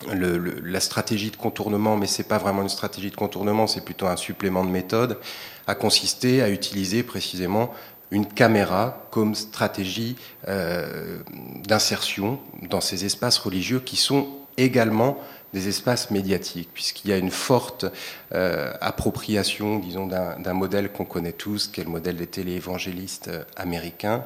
la 0.06 0.80
stratégie 0.80 1.30
de 1.30 1.36
contournement, 1.36 1.96
mais 1.96 2.06
c'est 2.06 2.28
pas 2.28 2.38
vraiment 2.38 2.62
une 2.62 2.68
stratégie 2.68 3.10
de 3.10 3.16
contournement, 3.16 3.66
c'est 3.66 3.84
plutôt 3.84 4.06
un 4.06 4.16
supplément 4.16 4.64
de 4.64 4.70
méthode, 4.70 5.18
a 5.66 5.74
consisté 5.74 6.42
à 6.42 6.50
utiliser 6.50 7.02
précisément 7.02 7.74
une 8.10 8.26
caméra 8.26 9.06
comme 9.10 9.34
stratégie 9.34 10.16
euh, 10.48 11.18
d'insertion 11.66 12.40
dans 12.70 12.80
ces 12.80 13.04
espaces 13.04 13.38
religieux 13.38 13.80
qui 13.80 13.96
sont 13.96 14.28
également 14.56 15.18
des 15.52 15.68
espaces 15.68 16.10
médiatiques, 16.10 16.68
puisqu'il 16.74 17.10
y 17.10 17.12
a 17.12 17.16
une 17.16 17.30
forte 17.30 17.86
euh, 18.34 18.72
appropriation, 18.82 19.78
disons, 19.78 20.06
d'un 20.06 20.52
modèle 20.52 20.92
qu'on 20.92 21.06
connaît 21.06 21.32
tous, 21.32 21.68
qui 21.68 21.80
est 21.80 21.84
le 21.84 21.90
modèle 21.90 22.16
des 22.16 22.26
téléévangélistes 22.26 23.28
euh, 23.28 23.44
américains. 23.56 24.24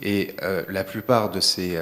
Et 0.00 0.36
la 0.68 0.84
plupart 0.84 1.30
de 1.30 1.40
ces, 1.40 1.76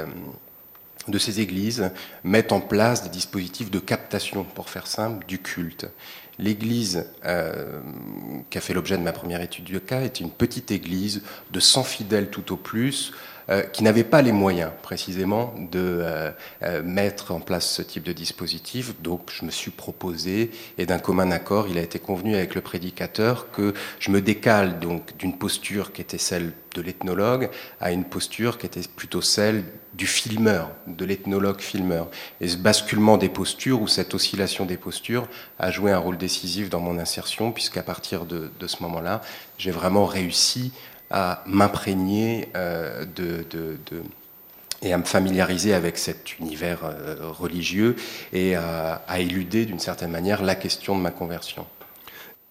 de 1.10 1.18
ces 1.18 1.40
églises 1.40 1.90
mettent 2.24 2.52
en 2.52 2.60
place 2.60 3.02
des 3.02 3.08
dispositifs 3.08 3.70
de 3.70 3.78
captation, 3.78 4.44
pour 4.44 4.70
faire 4.70 4.86
simple, 4.86 5.26
du 5.26 5.38
culte. 5.38 5.86
L'église 6.38 7.06
euh, 7.24 7.80
qui 8.50 8.58
a 8.58 8.60
fait 8.60 8.74
l'objet 8.74 8.96
de 8.96 9.02
ma 9.02 9.12
première 9.12 9.40
étude 9.40 9.64
de 9.64 9.78
cas 9.78 10.02
est 10.02 10.20
une 10.20 10.30
petite 10.30 10.70
église 10.70 11.22
de 11.50 11.60
100 11.60 11.82
fidèles 11.84 12.30
tout 12.30 12.52
au 12.52 12.56
plus, 12.56 13.12
euh, 13.50 13.62
qui 13.62 13.82
n'avait 13.82 14.04
pas 14.04 14.20
les 14.20 14.32
moyens 14.32 14.70
précisément 14.82 15.54
de 15.56 15.78
euh, 15.78 16.30
euh, 16.62 16.82
mettre 16.82 17.32
en 17.32 17.40
place 17.40 17.66
ce 17.66 17.80
type 17.80 18.02
de 18.02 18.12
dispositif. 18.12 19.00
Donc 19.00 19.30
je 19.32 19.46
me 19.46 19.50
suis 19.50 19.70
proposé 19.70 20.50
et 20.76 20.84
d'un 20.84 20.98
commun 20.98 21.30
accord, 21.30 21.66
il 21.66 21.78
a 21.78 21.80
été 21.80 21.98
convenu 21.98 22.34
avec 22.34 22.54
le 22.54 22.60
prédicateur 22.60 23.50
que 23.50 23.72
je 24.00 24.10
me 24.10 24.20
décale 24.20 24.80
donc 24.80 25.16
d'une 25.16 25.38
posture 25.38 25.94
qui 25.94 26.02
était 26.02 26.18
celle 26.18 26.52
de 26.74 26.82
l'ethnologue 26.82 27.48
à 27.80 27.90
une 27.90 28.04
posture 28.04 28.58
qui 28.58 28.66
était 28.66 28.82
plutôt 28.94 29.22
celle 29.22 29.64
du 29.94 30.06
filmeur, 30.06 30.70
de 30.86 31.04
l'ethnologue 31.04 31.60
filmeur. 31.60 32.08
Et 32.40 32.48
ce 32.48 32.56
basculement 32.56 33.16
des 33.16 33.28
postures 33.28 33.80
ou 33.80 33.88
cette 33.88 34.14
oscillation 34.14 34.64
des 34.64 34.76
postures 34.76 35.28
a 35.58 35.70
joué 35.70 35.92
un 35.92 35.98
rôle 35.98 36.18
décisif 36.18 36.70
dans 36.70 36.80
mon 36.80 36.98
insertion, 36.98 37.52
puisqu'à 37.52 37.82
partir 37.82 38.24
de, 38.24 38.50
ce 38.66 38.82
moment-là, 38.82 39.20
j'ai 39.56 39.70
vraiment 39.70 40.06
réussi 40.06 40.72
à 41.10 41.42
m'imprégner 41.46 42.48
euh, 42.54 43.04
de, 43.16 43.44
et 44.82 44.92
à 44.92 44.98
me 44.98 45.04
familiariser 45.04 45.74
avec 45.74 45.98
cet 45.98 46.38
univers 46.38 46.84
euh, 46.84 47.16
religieux 47.20 47.96
et 48.32 48.54
à 48.54 49.00
éluder 49.18 49.64
d'une 49.64 49.80
certaine 49.80 50.10
manière 50.10 50.42
la 50.42 50.54
question 50.54 50.96
de 50.96 51.02
ma 51.02 51.10
conversion. 51.10 51.66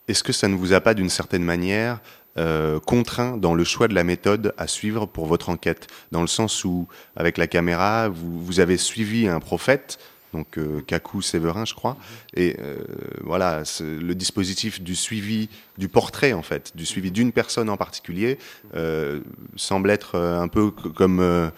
Est-ce 0.07 0.23
que 0.23 0.31
ça 0.31 0.47
ne 0.47 0.55
vous 0.55 0.71
a 0.73 0.79
pas 0.79 0.93
d'une 0.93 1.09
certaine 1.09 1.43
manière 1.43 1.99
euh, 2.37 2.79
contraint 2.79 3.37
dans 3.37 3.53
le 3.53 3.63
choix 3.63 3.87
de 3.87 3.95
la 3.95 4.03
méthode 4.03 4.53
à 4.57 4.67
suivre 4.67 5.05
pour 5.05 5.25
votre 5.25 5.49
enquête 5.49 5.87
Dans 6.11 6.21
le 6.21 6.27
sens 6.27 6.63
où, 6.65 6.87
avec 7.15 7.37
la 7.37 7.47
caméra, 7.47 8.09
vous, 8.09 8.59
avez 8.59 8.77
suivi 8.77 9.27
un 9.27 9.39
prophète, 9.39 9.99
donc 10.33 10.57
euh, 10.57 10.81
Kakou 10.85 11.21
Séverin, 11.21 11.65
je 11.65 11.73
crois. 11.73 11.97
Et 12.35 12.55
euh, 12.59 12.77
voilà, 13.23 13.63
le 13.79 14.13
dispositif 14.13 14.81
du 14.81 14.95
suivi 14.95 15.49
du 15.77 15.87
portrait, 15.87 16.33
en 16.33 16.43
fait, 16.43 16.75
du 16.75 16.85
suivi 16.85 17.11
d'une 17.11 17.31
personne 17.31 17.69
en 17.69 17.77
particulier, 17.77 18.37
euh, 18.75 19.19
semble 19.55 19.89
être 19.89 20.17
un 20.17 20.47
peu 20.47 20.71
comme 20.71 21.51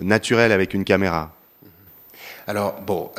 naturel 0.00 0.52
avec 0.52 0.74
une 0.74 0.84
caméra. 0.84 1.34
Alors, 2.48 2.80
bon, 2.80 3.10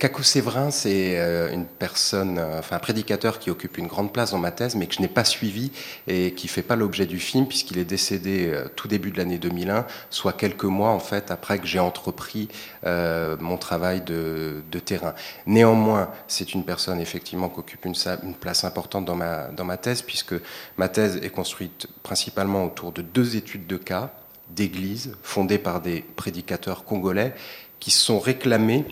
Kakou 0.00 0.24
Séverin, 0.24 0.72
c'est 0.72 1.20
euh, 1.20 1.52
une 1.52 1.66
personne, 1.66 2.38
euh, 2.38 2.58
enfin 2.58 2.76
un 2.76 2.80
prédicateur 2.80 3.38
qui 3.38 3.48
occupe 3.50 3.78
une 3.78 3.86
grande 3.86 4.12
place 4.12 4.32
dans 4.32 4.38
ma 4.38 4.50
thèse, 4.50 4.74
mais 4.74 4.88
que 4.88 4.94
je 4.94 5.02
n'ai 5.02 5.08
pas 5.08 5.24
suivi 5.24 5.70
et 6.08 6.32
qui 6.32 6.48
fait 6.48 6.62
pas 6.62 6.74
l'objet 6.74 7.06
du 7.06 7.20
film, 7.20 7.46
puisqu'il 7.46 7.78
est 7.78 7.84
décédé 7.84 8.50
euh, 8.52 8.66
tout 8.74 8.88
début 8.88 9.12
de 9.12 9.18
l'année 9.18 9.38
2001, 9.38 9.86
soit 10.10 10.32
quelques 10.32 10.64
mois, 10.64 10.90
en 10.90 10.98
fait, 10.98 11.30
après 11.30 11.60
que 11.60 11.66
j'ai 11.66 11.78
entrepris 11.78 12.48
euh, 12.84 13.36
mon 13.38 13.56
travail 13.56 14.00
de, 14.00 14.62
de, 14.68 14.78
terrain. 14.80 15.14
Néanmoins, 15.46 16.10
c'est 16.26 16.52
une 16.52 16.64
personne, 16.64 17.00
effectivement, 17.00 17.48
qui 17.48 17.60
occupe 17.60 17.84
une, 17.84 17.94
une, 18.24 18.34
place 18.34 18.64
importante 18.64 19.04
dans 19.04 19.14
ma, 19.14 19.46
dans 19.48 19.64
ma 19.64 19.76
thèse, 19.76 20.02
puisque 20.02 20.34
ma 20.76 20.88
thèse 20.88 21.20
est 21.22 21.30
construite 21.30 21.86
principalement 22.02 22.64
autour 22.64 22.90
de 22.90 23.02
deux 23.02 23.36
études 23.36 23.68
de 23.68 23.76
cas 23.76 24.10
d'églises 24.50 25.16
fondées 25.22 25.58
par 25.58 25.80
des 25.80 26.02
prédicateurs 26.14 26.84
congolais 26.84 27.34
qui 27.80 27.90
sont 27.90 28.18
réclamés 28.18 28.84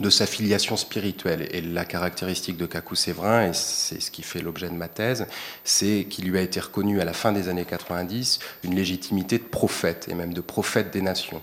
de 0.00 0.10
sa 0.10 0.26
filiation 0.26 0.76
spirituelle. 0.76 1.48
Et 1.50 1.60
la 1.60 1.84
caractéristique 1.84 2.56
de 2.56 2.66
Kakou 2.66 2.94
Séverin, 2.94 3.48
et 3.48 3.52
c'est 3.52 4.00
ce 4.00 4.10
qui 4.10 4.22
fait 4.22 4.40
l'objet 4.40 4.68
de 4.68 4.74
ma 4.74 4.88
thèse, 4.88 5.26
c'est 5.64 6.06
qu'il 6.08 6.28
lui 6.30 6.38
a 6.38 6.42
été 6.42 6.60
reconnu 6.60 7.00
à 7.00 7.04
la 7.04 7.12
fin 7.12 7.32
des 7.32 7.48
années 7.48 7.64
90 7.64 8.38
une 8.64 8.74
légitimité 8.74 9.38
de 9.38 9.44
prophète, 9.44 10.06
et 10.08 10.14
même 10.14 10.32
de 10.32 10.40
prophète 10.40 10.92
des 10.92 11.02
nations. 11.02 11.42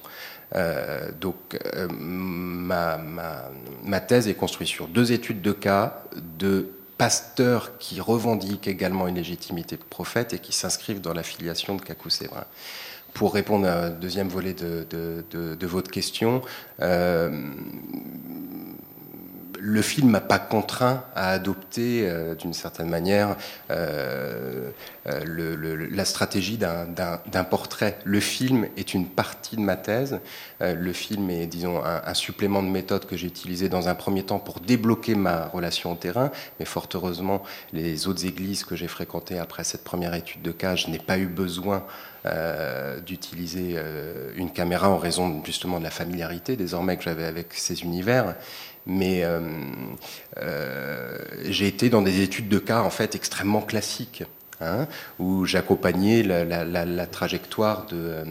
Euh, 0.56 1.12
donc 1.20 1.36
euh, 1.76 1.88
ma, 1.90 2.98
ma, 2.98 3.50
ma 3.84 4.00
thèse 4.00 4.28
est 4.28 4.36
construite 4.36 4.70
sur 4.70 4.88
deux 4.88 5.12
études 5.12 5.42
de 5.42 5.52
cas 5.52 6.04
de 6.38 6.70
pasteurs 6.98 7.78
qui 7.78 8.00
revendiquent 8.00 8.68
également 8.68 9.08
une 9.08 9.16
légitimité 9.16 9.76
de 9.76 9.84
prophète 9.84 10.34
et 10.34 10.40
qui 10.40 10.54
s'inscrivent 10.54 11.02
dans 11.02 11.14
la 11.14 11.24
filiation 11.24 11.76
de 11.76 11.82
Kakou 11.82 12.10
Séverin 12.10 12.46
pour 13.16 13.34
répondre 13.34 13.66
à 13.66 13.86
un 13.86 13.90
deuxième 13.92 14.28
volet 14.28 14.54
de, 14.54 14.86
de, 14.90 15.56
de, 15.56 15.68
votre 15.68 15.90
question, 15.90 16.42
euh, 16.82 17.32
le 19.58 19.82
film 19.82 20.10
m'a 20.10 20.20
pas 20.20 20.38
contraint 20.38 21.06
à 21.16 21.30
adopter 21.30 22.02
euh, 22.04 22.36
d'une 22.36 22.54
certaine 22.54 22.90
manière 22.90 23.38
euh, 23.72 24.70
la 25.06 26.04
stratégie 26.04 26.58
d'un 26.58 27.44
portrait. 27.50 27.98
Le 28.04 28.20
film 28.20 28.68
est 28.76 28.94
une 28.94 29.08
partie 29.08 29.56
de 29.56 29.62
ma 29.62 29.78
thèse. 29.78 30.20
Le 30.60 30.94
film 30.94 31.30
est, 31.30 31.46
disons, 31.46 31.84
un, 31.86 32.02
un 32.06 32.14
supplément 32.14 32.64
de 32.64 32.68
méthode 32.68 33.06
que 33.06 33.16
j'ai 33.16 33.28
utilisé 33.28 33.70
dans 33.70 33.88
un 33.88 33.96
premier 33.96 34.24
temps 34.24 34.40
pour 34.40 34.60
débloquer 34.60 35.16
ma 35.16 35.46
relation 35.48 35.94
au 35.94 35.96
terrain. 35.96 36.32
Mais 36.60 36.66
fort 36.66 36.90
heureusement, 36.94 37.44
les 37.72 38.08
autres 38.08 38.26
églises 38.26 38.66
que 38.66 38.76
j'ai 38.76 38.88
fréquentées 38.88 39.40
après 39.40 39.64
cette 39.64 39.86
première 39.86 40.14
étude 40.16 40.42
de 40.42 40.52
cas, 40.52 40.76
je 40.76 40.90
n'ai 40.90 41.00
pas 41.00 41.18
eu 41.18 41.28
besoin 41.28 41.86
euh, 42.26 43.00
d'utiliser 43.02 43.76
euh, 43.76 44.32
une 44.36 44.50
caméra 44.50 44.90
en 44.90 44.98
raison 44.98 45.44
justement 45.46 45.78
de 45.78 45.84
la 45.84 45.92
familiarité 45.92 46.56
désormais 46.56 46.98
que 46.98 47.04
j'avais 47.04 47.26
avec 47.26 47.54
ces 47.54 47.84
univers. 47.84 48.36
Mais 48.88 49.22
euh, 49.24 51.18
j'ai 51.44 51.68
été 51.68 51.90
dans 51.90 52.02
des 52.02 52.22
études 52.22 52.50
de 52.50 52.58
cas 52.58 52.82
en 52.82 52.90
fait 52.90 53.14
extrêmement 53.14 53.62
classiques, 53.62 54.24
hein, 54.60 54.88
où 55.20 55.46
j'accompagnais 55.46 56.24
la, 56.24 57.06
trajectoire 57.06 57.86
de, 57.88 58.24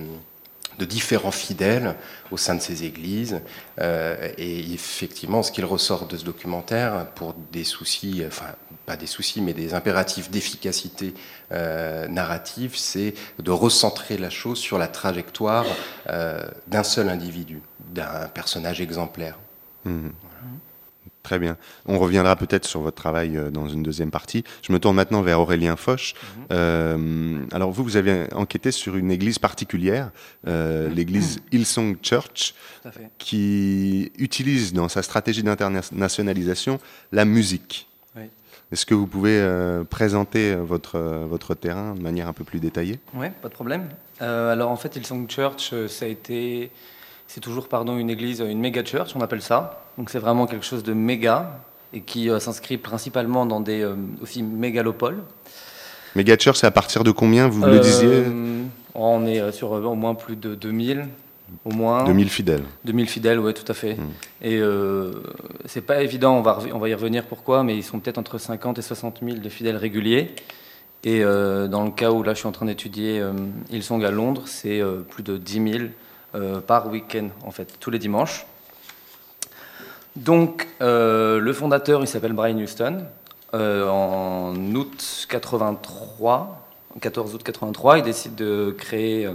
de 0.78 0.84
différents 0.84 1.30
fidèles 1.30 1.94
au 2.30 2.36
sein 2.36 2.54
de 2.54 2.60
ces 2.60 2.84
églises. 2.84 3.40
Euh, 3.80 4.30
et 4.38 4.72
effectivement, 4.72 5.42
ce 5.42 5.52
qu'il 5.52 5.64
ressort 5.64 6.06
de 6.06 6.16
ce 6.16 6.24
documentaire, 6.24 7.06
pour 7.14 7.34
des 7.52 7.64
soucis, 7.64 8.22
enfin 8.26 8.54
pas 8.86 8.96
des 8.96 9.06
soucis, 9.06 9.40
mais 9.40 9.54
des 9.54 9.74
impératifs 9.74 10.30
d'efficacité 10.30 11.14
euh, 11.52 12.06
narrative, 12.08 12.76
c'est 12.76 13.14
de 13.38 13.50
recentrer 13.50 14.18
la 14.18 14.30
chose 14.30 14.58
sur 14.58 14.78
la 14.78 14.88
trajectoire 14.88 15.64
euh, 16.10 16.46
d'un 16.66 16.82
seul 16.82 17.08
individu, 17.08 17.62
d'un 17.92 18.28
personnage 18.28 18.80
exemplaire. 18.80 19.38
Mmh. 19.84 20.08
Très 21.24 21.38
bien. 21.38 21.56
On 21.86 21.98
reviendra 21.98 22.36
peut-être 22.36 22.66
sur 22.66 22.82
votre 22.82 22.98
travail 22.98 23.38
euh, 23.38 23.50
dans 23.50 23.66
une 23.66 23.82
deuxième 23.82 24.10
partie. 24.10 24.44
Je 24.60 24.74
me 24.74 24.78
tourne 24.78 24.94
maintenant 24.94 25.22
vers 25.22 25.40
Aurélien 25.40 25.74
Foch. 25.74 26.14
Mhm. 26.14 26.44
Euh, 26.52 27.38
alors 27.50 27.72
vous, 27.72 27.82
vous 27.82 27.96
avez 27.96 28.26
enquêté 28.34 28.70
sur 28.70 28.94
une 28.94 29.10
église 29.10 29.38
particulière, 29.38 30.10
euh, 30.46 30.86
mhm. 30.86 30.94
l'église 30.94 31.40
Hillsong 31.50 31.96
Church, 32.02 32.54
qui 33.16 34.12
utilise 34.18 34.74
dans 34.74 34.90
sa 34.90 35.02
stratégie 35.02 35.42
d'internationalisation 35.42 36.78
la 37.10 37.24
musique. 37.24 37.88
Est-ce 38.72 38.86
que 38.86 38.94
vous 38.94 39.06
pouvez 39.06 39.40
présenter 39.88 40.56
votre, 40.56 40.98
votre 40.98 41.54
terrain 41.54 41.94
de 41.94 42.00
manière 42.00 42.26
un 42.26 42.32
peu 42.32 42.44
plus 42.44 42.58
détaillée? 42.58 42.98
Oui, 43.14 43.26
pas 43.40 43.48
de 43.48 43.54
problème. 43.54 43.88
alors 44.18 44.70
en 44.70 44.76
fait, 44.76 44.96
Hillsong 44.96 45.30
Church, 45.30 45.72
ça 45.86 46.06
a 46.06 46.08
été 46.08 46.72
c'est 47.26 47.40
toujours 47.40 47.68
pardon, 47.68 47.96
une 47.96 48.10
église, 48.10 48.40
une 48.40 48.60
méga 48.60 48.84
church, 48.84 49.14
on 49.16 49.20
appelle 49.20 49.42
ça. 49.42 49.84
Donc 49.98 50.10
c'est 50.10 50.18
vraiment 50.18 50.46
quelque 50.46 50.64
chose 50.64 50.82
de 50.82 50.92
méga 50.92 51.60
et 51.92 52.00
qui 52.00 52.28
euh, 52.28 52.38
s'inscrit 52.40 52.78
principalement 52.78 53.46
dans 53.46 53.60
des 53.60 53.82
euh, 53.82 53.94
aussi 54.22 54.42
mégalopoles. 54.42 55.18
Méga 56.16 56.36
church, 56.36 56.58
c'est 56.58 56.66
à 56.66 56.70
partir 56.70 57.04
de 57.04 57.10
combien, 57.10 57.48
vous 57.48 57.64
le 57.64 57.80
disiez 57.80 58.24
euh, 58.26 58.62
On 58.94 59.26
est 59.26 59.52
sur 59.52 59.72
au 59.72 59.94
moins 59.94 60.14
plus 60.14 60.36
de 60.36 60.54
2000. 60.54 61.06
Au 61.64 61.70
moins 61.70 62.04
2000 62.04 62.28
fidèles. 62.30 62.62
2000 62.84 63.08
fidèles, 63.08 63.38
oui, 63.38 63.52
tout 63.52 63.70
à 63.70 63.74
fait. 63.74 63.94
Hmm. 63.94 64.10
Et 64.42 64.60
c'est 65.66 65.82
pas 65.82 66.02
évident, 66.02 66.38
on 66.38 66.42
va, 66.42 66.58
on 66.72 66.78
va 66.78 66.88
y 66.88 66.94
revenir 66.94 67.24
pourquoi, 67.26 67.62
mais 67.62 67.76
ils 67.76 67.82
sont 67.82 68.00
peut-être 68.00 68.18
entre 68.18 68.38
50 68.38 68.78
et 68.78 68.82
60 68.82 69.20
000 69.22 69.38
de 69.38 69.48
fidèles 69.48 69.76
réguliers. 69.76 70.34
Et 71.04 71.20
dans 71.22 71.84
le 71.84 71.90
cas 71.90 72.12
où 72.12 72.22
là 72.22 72.32
je 72.32 72.38
suis 72.38 72.48
en 72.48 72.52
train 72.52 72.66
d'étudier 72.66 73.22
ils 73.70 73.82
sont 73.82 74.02
à 74.02 74.10
Londres, 74.10 74.44
c'est 74.46 74.80
plus 75.10 75.22
de 75.22 75.36
10 75.36 75.72
000 75.72 75.84
euh, 75.84 75.88
par 76.66 76.88
week-end, 76.88 77.28
en 77.44 77.50
fait, 77.50 77.76
tous 77.78 77.90
les 77.90 77.98
dimanches. 77.98 78.46
Donc, 80.16 80.68
euh, 80.80 81.40
le 81.40 81.52
fondateur, 81.52 82.00
il 82.00 82.06
s'appelle 82.06 82.34
Brian 82.34 82.56
Houston. 82.56 83.04
Euh, 83.52 83.88
en 83.88 84.54
août 84.74 85.26
83, 85.28 86.68
14 87.00 87.34
août 87.34 87.42
83, 87.42 87.98
il 87.98 88.04
décide 88.04 88.34
de 88.34 88.74
créer. 88.76 89.28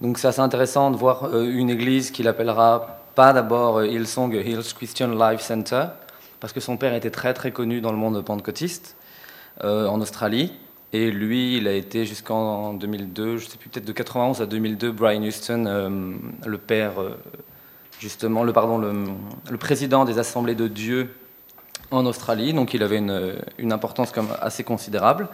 donc, 0.00 0.18
c'est 0.18 0.28
assez 0.28 0.40
intéressant 0.40 0.90
de 0.90 0.96
voir 0.96 1.34
une 1.34 1.70
église 1.70 2.10
qu'il 2.10 2.28
appellera 2.28 3.00
pas 3.14 3.32
d'abord 3.32 3.84
Hillsong 3.84 4.32
Hills 4.34 4.74
Christian 4.74 5.08
Life 5.08 5.40
Center, 5.40 5.86
parce 6.38 6.52
que 6.52 6.60
son 6.60 6.76
père 6.76 6.94
était 6.94 7.10
très 7.10 7.34
très 7.34 7.50
connu 7.50 7.80
dans 7.80 7.92
le 7.92 7.98
monde 7.98 8.24
pentecôtiste 8.24 8.96
en 9.62 10.00
Australie. 10.00 10.52
Et 10.92 11.10
lui, 11.10 11.56
il 11.56 11.68
a 11.68 11.72
été 11.72 12.04
jusqu'en 12.04 12.74
2002, 12.74 13.36
je 13.36 13.44
ne 13.44 13.50
sais 13.50 13.56
plus, 13.56 13.68
peut-être 13.68 13.84
de 13.84 13.92
91 13.92 14.42
à 14.42 14.46
2002, 14.46 14.90
Brian 14.90 15.22
Houston, 15.22 15.64
euh, 15.66 16.14
le 16.44 16.58
père, 16.58 17.00
euh, 17.00 17.16
justement, 18.00 18.42
le, 18.42 18.52
pardon, 18.52 18.78
le, 18.78 19.56
président 19.56 20.04
des 20.04 20.18
Assemblées 20.18 20.56
de 20.56 20.66
Dieu 20.66 21.14
en 21.92 22.06
Australie. 22.06 22.52
Donc 22.52 22.74
il 22.74 22.82
avait 22.82 22.98
une, 22.98 23.36
une 23.58 23.72
importance 23.72 24.10
comme 24.10 24.28
assez 24.40 24.64
considérable. 24.64 25.28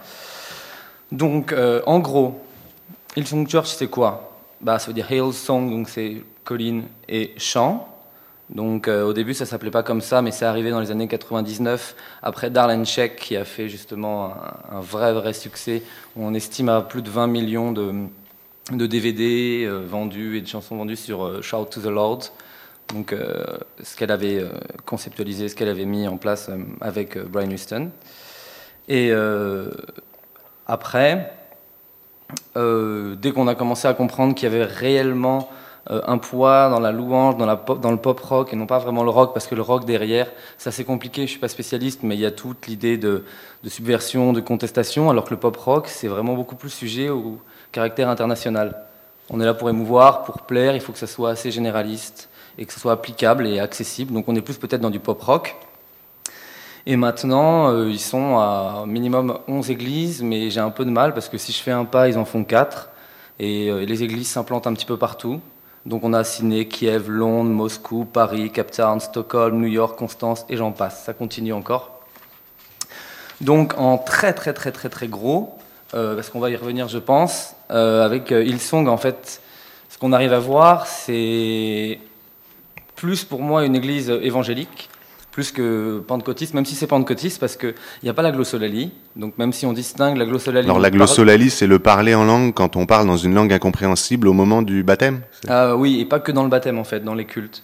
Donc, 1.11 1.53
euh, 1.53 1.81
en 1.87 1.99
gros, 1.99 2.39
Hillsong 3.15 3.47
Church, 3.47 3.69
c'est 3.69 3.87
quoi? 3.87 4.37
Bah, 4.61 4.77
Ça 4.77 4.87
veut 4.87 4.93
dire 4.93 5.11
Hillsong, 5.11 5.71
donc 5.71 5.89
c'est 5.89 6.23
colline 6.43 6.83
et 7.09 7.33
chant. 7.37 7.96
Donc 8.49 8.87
euh, 8.87 9.03
au 9.03 9.13
début, 9.13 9.33
ça 9.33 9.45
s'appelait 9.45 9.71
pas 9.71 9.83
comme 9.83 10.01
ça, 10.01 10.21
mais 10.21 10.31
c'est 10.31 10.45
arrivé 10.45 10.71
dans 10.71 10.79
les 10.79 10.91
années 10.91 11.07
99, 11.07 11.95
après 12.21 12.49
Darlene 12.49 12.85
Check, 12.85 13.17
qui 13.17 13.35
a 13.35 13.43
fait 13.43 13.67
justement 13.67 14.33
un, 14.71 14.79
vrai, 14.79 15.13
vrai 15.13 15.33
succès. 15.33 15.83
On 16.15 16.33
estime 16.33 16.69
à 16.69 16.81
plus 16.81 17.01
de 17.01 17.09
20 17.09 17.27
millions 17.27 17.71
de, 17.73 18.07
DVD 18.71 19.65
euh, 19.65 19.85
vendus 19.85 20.37
et 20.37 20.41
de 20.41 20.47
chansons 20.47 20.77
vendues 20.77 20.95
sur 20.95 21.25
euh, 21.25 21.41
Shout 21.41 21.65
to 21.71 21.81
the 21.81 21.85
Lord. 21.87 22.19
Donc 22.93 23.13
ce 23.83 23.97
qu'elle 23.97 24.11
avait 24.11 24.41
conceptualisé, 24.85 25.49
ce 25.49 25.55
qu'elle 25.55 25.67
avait 25.67 25.83
mis 25.83 26.07
en 26.07 26.15
place 26.15 26.49
avec 26.79 27.17
Brian 27.17 27.51
Houston. 27.51 27.89
Et 28.87 29.11
après, 30.65 31.33
dès 32.55 33.31
qu'on 33.33 33.49
a 33.49 33.55
commencé 33.55 33.89
à 33.89 33.93
comprendre 33.93 34.35
qu'il 34.35 34.49
y 34.49 34.55
avait 34.55 34.63
réellement 34.63 35.49
un 35.89 36.17
poids 36.17 36.69
dans 36.69 36.79
la 36.79 36.91
louange, 36.91 37.37
dans, 37.37 37.91
le 37.91 37.97
pop 37.97 38.19
rock, 38.19 38.53
et 38.53 38.55
non 38.55 38.65
pas 38.65 38.79
vraiment 38.79 39.03
le 39.03 39.09
rock, 39.09 39.33
parce 39.33 39.47
que 39.47 39.55
le 39.55 39.61
rock 39.61 39.85
derrière, 39.85 40.29
c'est 40.57 40.69
assez 40.69 40.83
compliqué, 40.83 41.21
je 41.21 41.23
ne 41.23 41.27
suis 41.27 41.39
pas 41.39 41.47
spécialiste, 41.47 42.01
mais 42.03 42.15
il 42.15 42.21
y 42.21 42.25
a 42.25 42.31
toute 42.31 42.67
l'idée 42.67 42.97
de, 42.97 43.23
subversion, 43.65 44.33
de 44.33 44.41
contestation, 44.41 45.09
alors 45.09 45.23
que 45.23 45.31
le 45.31 45.39
pop 45.39 45.55
rock, 45.55 45.87
c'est 45.87 46.07
vraiment 46.07 46.33
beaucoup 46.33 46.55
plus 46.55 46.69
sujet 46.69 47.09
au 47.09 47.39
caractère 47.71 48.09
international. 48.09 48.83
On 49.29 49.39
est 49.39 49.45
là 49.45 49.53
pour 49.53 49.69
émouvoir, 49.69 50.23
pour 50.23 50.41
plaire, 50.41 50.75
il 50.75 50.81
faut 50.81 50.91
que 50.91 50.99
ça 50.99 51.07
soit 51.07 51.31
assez 51.31 51.51
généraliste 51.51 52.29
et 52.57 52.65
que 52.65 52.73
ça 52.73 52.79
soit 52.79 52.93
applicable 52.93 53.45
et 53.45 53.59
accessible. 53.59 54.13
Donc 54.13 54.27
on 54.27 54.35
est 54.35 54.41
plus 54.41 54.57
peut-être 54.57 54.81
dans 54.81 54.89
du 54.89 54.99
pop 54.99 55.21
rock. 55.21 55.55
Et 56.85 56.95
maintenant, 56.95 57.69
euh, 57.69 57.89
ils 57.89 57.99
sont 57.99 58.37
à 58.37 58.85
minimum 58.87 59.39
11 59.49 59.69
églises, 59.71 60.23
mais 60.23 60.49
j'ai 60.49 60.61
un 60.61 60.69
peu 60.69 60.85
de 60.85 60.89
mal 60.89 61.13
parce 61.13 61.27
que 61.27 61.37
si 61.37 61.51
je 61.51 61.61
fais 61.61 61.71
un 61.71 61.83
pas, 61.83 62.07
ils 62.07 62.17
en 62.17 62.23
font 62.23 62.45
4. 62.45 62.89
Et 63.39 63.69
euh, 63.69 63.85
les 63.85 64.03
églises 64.03 64.29
s'implantent 64.29 64.67
un 64.67 64.73
petit 64.73 64.85
peu 64.85 64.95
partout. 64.95 65.41
Donc 65.87 66.03
on 66.03 66.11
a 66.11 66.25
signé 66.25 66.67
Kiev, 66.67 67.09
Londres, 67.09 67.49
Moscou, 67.49 68.03
Paris, 68.03 68.51
Cape 68.51 68.71
Town, 68.71 68.99
Stockholm, 68.99 69.61
New 69.61 69.69
York, 69.69 69.97
Constance 69.97 70.45
et 70.49 70.57
j'en 70.57 70.73
passe. 70.73 71.05
Ça 71.05 71.13
continue 71.13 71.53
encore. 71.53 72.01
Donc 73.39 73.73
en 73.77 73.97
très 73.97 74.33
très 74.33 74.51
très 74.51 74.73
très 74.73 74.89
très 74.89 75.07
gros, 75.07 75.57
euh, 75.93 76.13
parce 76.13 76.29
qu'on 76.29 76.41
va 76.41 76.49
y 76.49 76.57
revenir 76.57 76.89
je 76.89 76.97
pense, 76.97 77.55
euh, 77.71 78.03
avec 78.03 78.33
euh, 78.33 78.43
Hillsong 78.43 78.89
en 78.89 78.97
fait, 78.97 79.41
ce 79.87 79.97
qu'on 79.97 80.11
arrive 80.11 80.33
à 80.33 80.39
voir 80.39 80.87
c'est 80.87 81.99
plus 82.97 83.23
pour 83.23 83.41
moi 83.41 83.63
une 83.63 83.75
église 83.75 84.09
évangélique 84.09 84.89
plus 85.37 85.51
que 85.51 85.99
pentecôtiste, 85.99 86.55
même 86.55 86.65
si 86.65 86.73
c'est 86.73 86.87
pentecôtiste, 86.87 87.39
parce 87.39 87.57
qu'il 87.57 87.75
n'y 88.01 88.09
a 88.09 88.13
pas 88.15 88.23
la 88.23 88.31
glossolalie. 88.31 88.91
Donc 89.15 89.37
même 89.37 89.53
si 89.53 89.67
on 89.67 89.73
distingue 89.73 90.17
la 90.17 90.25
glossolalie... 90.25 90.65
Alors 90.65 90.79
la 90.79 90.89
glossolalie, 90.89 91.51
c'est 91.51 91.67
le 91.67 91.77
parler 91.77 92.15
en 92.15 92.25
langue 92.25 92.55
quand 92.55 92.75
on 92.75 92.87
parle 92.87 93.05
dans 93.05 93.17
une 93.17 93.35
langue 93.35 93.53
incompréhensible 93.53 94.27
au 94.27 94.33
moment 94.33 94.63
du 94.63 94.81
baptême 94.81 95.21
ah, 95.47 95.75
Oui, 95.75 95.99
et 95.99 96.05
pas 96.05 96.19
que 96.19 96.31
dans 96.31 96.41
le 96.41 96.49
baptême 96.49 96.79
en 96.79 96.83
fait, 96.83 97.01
dans 97.01 97.13
les 97.13 97.25
cultes. 97.25 97.61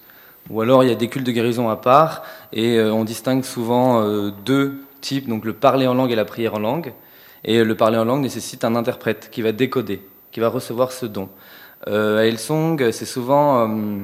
Ou 0.51 0.61
alors 0.61 0.83
il 0.83 0.89
y 0.89 0.91
a 0.91 0.95
des 0.95 1.07
cultes 1.07 1.25
de 1.25 1.31
guérison 1.31 1.67
à 1.67 1.75
part, 1.75 2.21
et 2.51 2.77
euh, 2.77 2.93
on 2.93 3.05
distingue 3.05 3.43
souvent 3.43 4.03
euh, 4.03 4.29
deux 4.45 4.83
types, 5.01 5.27
donc 5.27 5.43
le 5.43 5.53
parler 5.53 5.87
en 5.87 5.95
langue 5.95 6.11
et 6.11 6.15
la 6.15 6.25
prière 6.25 6.53
en 6.53 6.59
langue. 6.59 6.93
Et 7.43 7.63
le 7.63 7.75
parler 7.75 7.97
en 7.97 8.05
langue 8.05 8.21
nécessite 8.21 8.63
un 8.65 8.75
interprète 8.75 9.29
qui 9.31 9.41
va 9.41 9.51
décoder, 9.51 10.03
qui 10.31 10.41
va 10.41 10.49
recevoir 10.49 10.91
ce 10.91 11.07
don. 11.07 11.27
Euh, 11.87 12.19
à 12.19 12.27
Hillsong, 12.27 12.91
c'est 12.91 13.05
souvent... 13.05 13.67
Euh, 13.67 13.97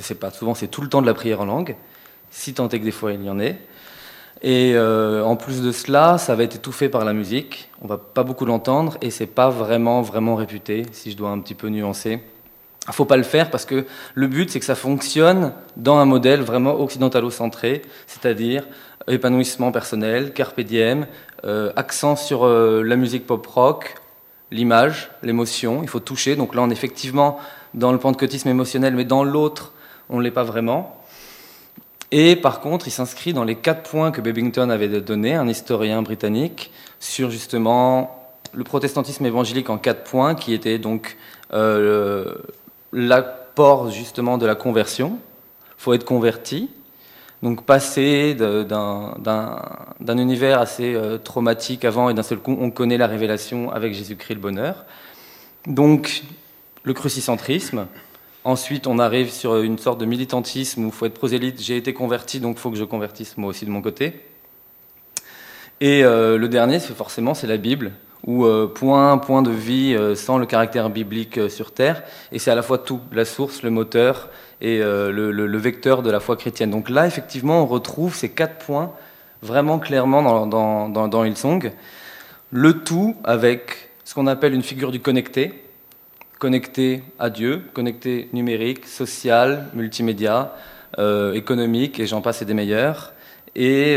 c'est 0.00 0.18
pas 0.18 0.32
souvent, 0.32 0.54
c'est 0.54 0.66
tout 0.66 0.82
le 0.82 0.88
temps 0.88 1.00
de 1.00 1.06
la 1.06 1.14
prière 1.14 1.40
en 1.40 1.44
langue 1.44 1.76
si 2.30 2.54
tant 2.54 2.68
est 2.68 2.78
que 2.78 2.84
des 2.84 2.90
fois 2.90 3.12
il 3.12 3.24
y 3.24 3.30
en 3.30 3.38
ait. 3.38 3.58
Et 4.42 4.74
euh, 4.74 5.24
en 5.24 5.34
plus 5.34 5.62
de 5.62 5.72
cela, 5.72 6.16
ça 6.16 6.36
va 6.36 6.44
être 6.44 6.56
étouffé 6.56 6.88
par 6.88 7.04
la 7.04 7.12
musique. 7.12 7.70
On 7.82 7.88
va 7.88 7.98
pas 7.98 8.22
beaucoup 8.22 8.44
l'entendre 8.44 8.96
et 9.02 9.10
c'est 9.10 9.26
pas 9.26 9.50
vraiment 9.50 10.00
vraiment 10.00 10.36
réputé, 10.36 10.84
si 10.92 11.10
je 11.10 11.16
dois 11.16 11.30
un 11.30 11.40
petit 11.40 11.54
peu 11.54 11.68
nuancer. 11.68 12.22
Il 12.86 12.94
faut 12.94 13.04
pas 13.04 13.16
le 13.16 13.24
faire 13.24 13.50
parce 13.50 13.64
que 13.64 13.84
le 14.14 14.26
but 14.28 14.50
c'est 14.50 14.60
que 14.60 14.64
ça 14.64 14.74
fonctionne 14.74 15.52
dans 15.76 15.98
un 15.98 16.04
modèle 16.04 16.40
vraiment 16.40 16.80
occidentalo-centré, 16.80 17.82
c'est-à-dire 18.06 18.64
épanouissement 19.08 19.72
personnel, 19.72 20.32
carpe 20.32 20.60
diem, 20.60 21.06
euh, 21.44 21.72
accent 21.76 22.16
sur 22.16 22.44
euh, 22.44 22.82
la 22.82 22.96
musique 22.96 23.26
pop 23.26 23.46
rock, 23.46 23.94
l'image, 24.50 25.10
l'émotion. 25.22 25.82
Il 25.82 25.88
faut 25.88 26.00
toucher. 26.00 26.36
Donc 26.36 26.54
là, 26.54 26.62
on 26.62 26.70
est 26.70 26.72
effectivement 26.72 27.38
dans 27.74 27.92
le 27.92 27.98
pentecôtisme 27.98 28.48
émotionnel, 28.48 28.94
mais 28.94 29.04
dans 29.04 29.24
l'autre, 29.24 29.72
on 30.08 30.20
l'est 30.20 30.30
pas 30.30 30.44
vraiment. 30.44 30.97
Et 32.10 32.36
par 32.36 32.60
contre, 32.60 32.88
il 32.88 32.90
s'inscrit 32.90 33.32
dans 33.32 33.44
les 33.44 33.56
quatre 33.56 33.88
points 33.90 34.10
que 34.10 34.20
Babington 34.20 34.70
avait 34.70 34.88
donné, 35.00 35.34
un 35.34 35.46
historien 35.46 36.02
britannique, 36.02 36.70
sur 37.00 37.30
justement 37.30 38.32
le 38.54 38.64
protestantisme 38.64 39.26
évangélique 39.26 39.68
en 39.68 39.76
quatre 39.76 40.04
points, 40.04 40.34
qui 40.34 40.54
était 40.54 40.78
donc 40.78 41.16
euh, 41.52 42.34
l'apport 42.92 43.90
justement 43.90 44.38
de 44.38 44.46
la 44.46 44.54
conversion. 44.54 45.18
Il 45.78 45.82
faut 45.82 45.92
être 45.92 46.06
converti, 46.06 46.70
donc 47.42 47.64
passer 47.64 48.34
d'un 48.34 50.18
univers 50.18 50.60
assez 50.60 50.94
euh, 50.94 51.18
traumatique 51.18 51.84
avant 51.84 52.08
et 52.08 52.14
d'un 52.14 52.22
seul 52.22 52.38
coup 52.38 52.56
on 52.58 52.70
connaît 52.70 52.96
la 52.96 53.06
révélation 53.06 53.70
avec 53.70 53.92
Jésus-Christ 53.94 54.34
le 54.34 54.40
bonheur. 54.40 54.84
Donc 55.66 56.22
le 56.84 56.94
crucicentrisme, 56.94 57.86
Ensuite, 58.48 58.86
on 58.86 58.98
arrive 58.98 59.30
sur 59.30 59.58
une 59.58 59.76
sorte 59.76 60.00
de 60.00 60.06
militantisme 60.06 60.84
où 60.84 60.86
il 60.86 60.92
faut 60.92 61.04
être 61.04 61.12
prosélyte. 61.12 61.60
J'ai 61.60 61.76
été 61.76 61.92
converti, 61.92 62.40
donc 62.40 62.56
il 62.56 62.60
faut 62.60 62.70
que 62.70 62.78
je 62.78 62.84
convertisse 62.84 63.36
moi 63.36 63.50
aussi 63.50 63.66
de 63.66 63.70
mon 63.70 63.82
côté. 63.82 64.22
Et 65.82 66.02
euh, 66.02 66.38
le 66.38 66.48
dernier, 66.48 66.80
c'est 66.80 66.96
forcément 66.96 67.34
c'est 67.34 67.46
la 67.46 67.58
Bible. 67.58 67.92
ou 68.26 68.46
euh, 68.46 68.66
point, 68.66 69.18
point 69.18 69.42
de 69.42 69.50
vie 69.50 69.94
euh, 69.94 70.14
sans 70.14 70.38
le 70.38 70.46
caractère 70.46 70.88
biblique 70.88 71.50
sur 71.50 71.72
terre. 71.72 72.02
Et 72.32 72.38
c'est 72.38 72.50
à 72.50 72.54
la 72.54 72.62
fois 72.62 72.78
tout, 72.78 73.00
la 73.12 73.26
source, 73.26 73.62
le 73.62 73.68
moteur 73.68 74.30
et 74.62 74.78
le, 74.78 75.30
le, 75.30 75.58
vecteur 75.58 76.02
de 76.02 76.10
la 76.10 76.18
foi 76.18 76.38
chrétienne. 76.38 76.70
Donc 76.70 76.88
là, 76.88 77.06
effectivement, 77.06 77.62
on 77.62 77.66
retrouve 77.66 78.14
ces 78.14 78.30
quatre 78.30 78.64
points 78.64 78.94
vraiment 79.42 79.78
clairement 79.78 80.22
dans, 80.22 80.46
dans, 80.46 80.88
dans, 80.88 81.06
dans 81.06 81.22
Hillsong. 81.22 81.70
Le 82.50 82.82
tout 82.82 83.14
avec 83.24 83.90
ce 84.04 84.14
qu'on 84.14 84.26
appelle 84.26 84.54
une 84.54 84.62
figure 84.62 84.90
du 84.90 85.00
connecté, 85.00 85.67
connecté 86.38 87.02
à 87.18 87.30
Dieu, 87.30 87.62
connecté 87.74 88.28
numérique, 88.32 88.86
social, 88.86 89.66
multimédia, 89.74 90.54
économique, 91.34 92.00
et 92.00 92.06
j'en 92.06 92.20
passe 92.20 92.42
et 92.42 92.44
des 92.44 92.54
meilleurs. 92.54 93.12
Et 93.54 93.96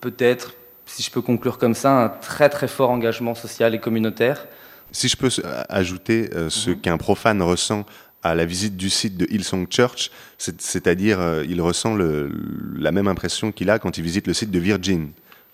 peut-être 0.00 0.54
si 0.90 1.02
je 1.02 1.10
peux 1.10 1.22
conclure 1.22 1.58
comme 1.58 1.74
ça, 1.74 1.92
un 1.92 2.08
très 2.08 2.48
très 2.48 2.68
fort 2.68 2.90
engagement 2.90 3.34
social 3.34 3.74
et 3.74 3.78
communautaire. 3.78 4.46
Si 4.92 5.08
je 5.08 5.16
peux 5.16 5.30
ajouter 5.68 6.30
euh, 6.34 6.50
ce 6.50 6.70
mhm. 6.70 6.80
qu'un 6.80 6.98
profane 6.98 7.40
ressent 7.42 7.86
à 8.22 8.34
la 8.34 8.44
visite 8.44 8.76
du 8.76 8.90
site 8.90 9.16
de 9.16 9.26
Hillsong 9.30 9.66
Church, 9.70 10.10
c'est-à-dire 10.36 11.20
euh, 11.20 11.44
il 11.48 11.62
ressent 11.62 11.94
le, 11.94 12.30
la 12.76 12.92
même 12.92 13.08
impression 13.08 13.52
qu'il 13.52 13.70
a 13.70 13.78
quand 13.78 13.96
il 13.96 14.04
visite 14.04 14.26
le 14.26 14.34
site 14.34 14.50
de 14.50 14.58
Virgin, 14.58 15.10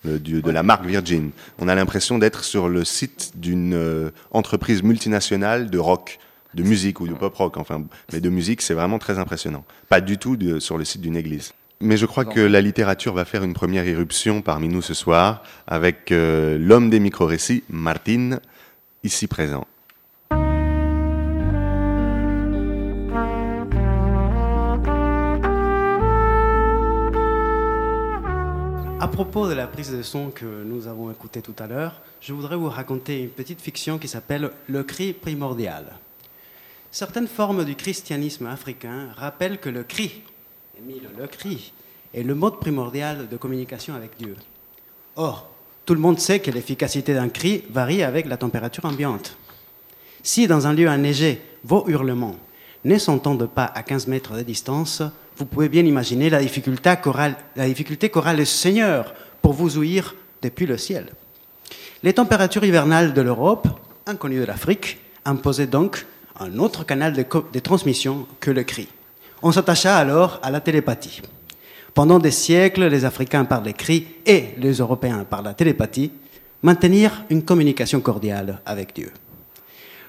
de 0.07 0.51
la 0.51 0.63
marque 0.63 0.85
Virgin. 0.85 1.31
On 1.59 1.67
a 1.67 1.75
l'impression 1.75 2.17
d'être 2.17 2.43
sur 2.43 2.69
le 2.69 2.83
site 2.85 3.33
d'une 3.35 3.73
euh, 3.73 4.09
entreprise 4.31 4.83
multinationale 4.83 5.69
de 5.69 5.77
rock, 5.77 6.19
de 6.53 6.63
musique 6.63 6.99
ou 6.99 7.07
de 7.07 7.13
pop 7.13 7.35
rock, 7.35 7.57
enfin, 7.57 7.83
mais 8.13 8.19
de 8.19 8.29
musique, 8.29 8.61
c'est 8.61 8.73
vraiment 8.73 8.99
très 8.99 9.19
impressionnant. 9.19 9.65
Pas 9.89 10.01
du 10.01 10.17
tout 10.17 10.37
de, 10.37 10.59
sur 10.59 10.77
le 10.77 10.85
site 10.85 11.01
d'une 11.01 11.17
église. 11.17 11.53
Mais 11.79 11.97
je 11.97 12.07
crois 12.07 12.25
que 12.25 12.39
la 12.39 12.61
littérature 12.61 13.13
va 13.13 13.23
faire 13.23 13.43
une 13.43 13.53
première 13.53 13.85
éruption 13.85 14.41
parmi 14.41 14.67
nous 14.67 14.81
ce 14.81 14.95
soir 14.95 15.43
avec 15.67 16.11
euh, 16.11 16.57
l'homme 16.57 16.89
des 16.89 16.99
micro-récits, 16.99 17.63
Martine, 17.69 18.39
ici 19.03 19.27
présent. 19.27 19.67
À 28.99 29.07
propos 29.07 29.47
de 29.47 29.53
la 29.53 29.67
prise 29.67 29.91
de 29.91 30.01
son 30.01 30.31
que 30.31 30.63
nous 30.63 30.87
avons 30.87 31.11
écoutée 31.11 31.43
tout 31.43 31.53
à 31.59 31.67
l'heure, 31.67 32.01
je 32.19 32.33
voudrais 32.33 32.55
vous 32.55 32.67
raconter 32.67 33.21
une 33.21 33.29
petite 33.29 33.61
fiction 33.61 33.99
qui 33.99 34.07
s'appelle 34.07 34.49
Le 34.67 34.83
cri 34.83 35.13
primordial. 35.13 35.97
Certaines 36.89 37.27
formes 37.27 37.63
du 37.63 37.75
christianisme 37.75 38.47
africain 38.47 39.09
rappellent 39.15 39.59
que 39.59 39.69
le 39.69 39.83
cri 39.83 40.23
le 41.19 41.27
cri 41.27 41.73
est 42.13 42.23
le 42.23 42.33
mode 42.33 42.59
primordial 42.59 43.29
de 43.29 43.37
communication 43.37 43.93
avec 43.93 44.17
Dieu. 44.17 44.35
Or, 45.15 45.47
tout 45.85 45.93
le 45.93 45.99
monde 45.99 46.19
sait 46.19 46.39
que 46.39 46.49
l'efficacité 46.49 47.13
d'un 47.13 47.29
cri 47.29 47.65
varie 47.69 48.01
avec 48.01 48.25
la 48.25 48.37
température 48.37 48.85
ambiante. 48.85 49.37
Si 50.23 50.47
dans 50.47 50.65
un 50.65 50.73
lieu 50.73 50.89
enneigé, 50.89 51.39
vos 51.63 51.87
hurlements 51.87 52.35
ne 52.87 52.97
s'entendent 52.97 53.49
pas 53.49 53.65
à 53.65 53.83
15 53.83 54.07
mètres 54.07 54.35
de 54.35 54.43
distance, 54.43 55.03
vous 55.37 55.45
pouvez 55.45 55.69
bien 55.69 55.85
imaginer 55.85 56.29
la 56.29 56.41
difficulté 56.41 58.09
qu'aura 58.09 58.33
le 58.33 58.45
Seigneur 58.45 59.13
pour 59.41 59.53
vous 59.53 59.77
ouïr 59.77 60.15
depuis 60.41 60.65
le 60.65 60.77
ciel. 60.77 61.11
Les 62.01 62.13
températures 62.13 62.63
hivernales 62.63 63.13
de 63.13 63.21
l'Europe, 63.21 63.67
inconnues 64.05 64.39
de 64.39 64.45
l'Afrique, 64.45 64.99
imposaient 65.25 65.67
donc 65.67 66.05
un 66.39 66.57
autre 66.59 66.85
canal 66.85 67.13
de 67.13 67.59
transmission 67.59 68.25
que 68.39 68.51
le 68.51 68.63
cri. 68.63 68.87
On 69.41 69.51
s'attacha 69.51 69.97
alors 69.97 70.39
à 70.41 70.49
la 70.49 70.61
télépathie. 70.61 71.21
Pendant 71.93 72.19
des 72.19 72.31
siècles, 72.31 72.85
les 72.85 73.05
Africains 73.05 73.45
par 73.45 73.63
les 73.63 73.73
cris 73.73 74.07
et 74.25 74.49
les 74.57 74.73
Européens 74.73 75.25
par 75.29 75.41
la 75.41 75.53
télépathie 75.53 76.11
maintenirent 76.63 77.23
une 77.29 77.43
communication 77.43 77.99
cordiale 77.99 78.61
avec 78.65 78.95
Dieu. 78.95 79.11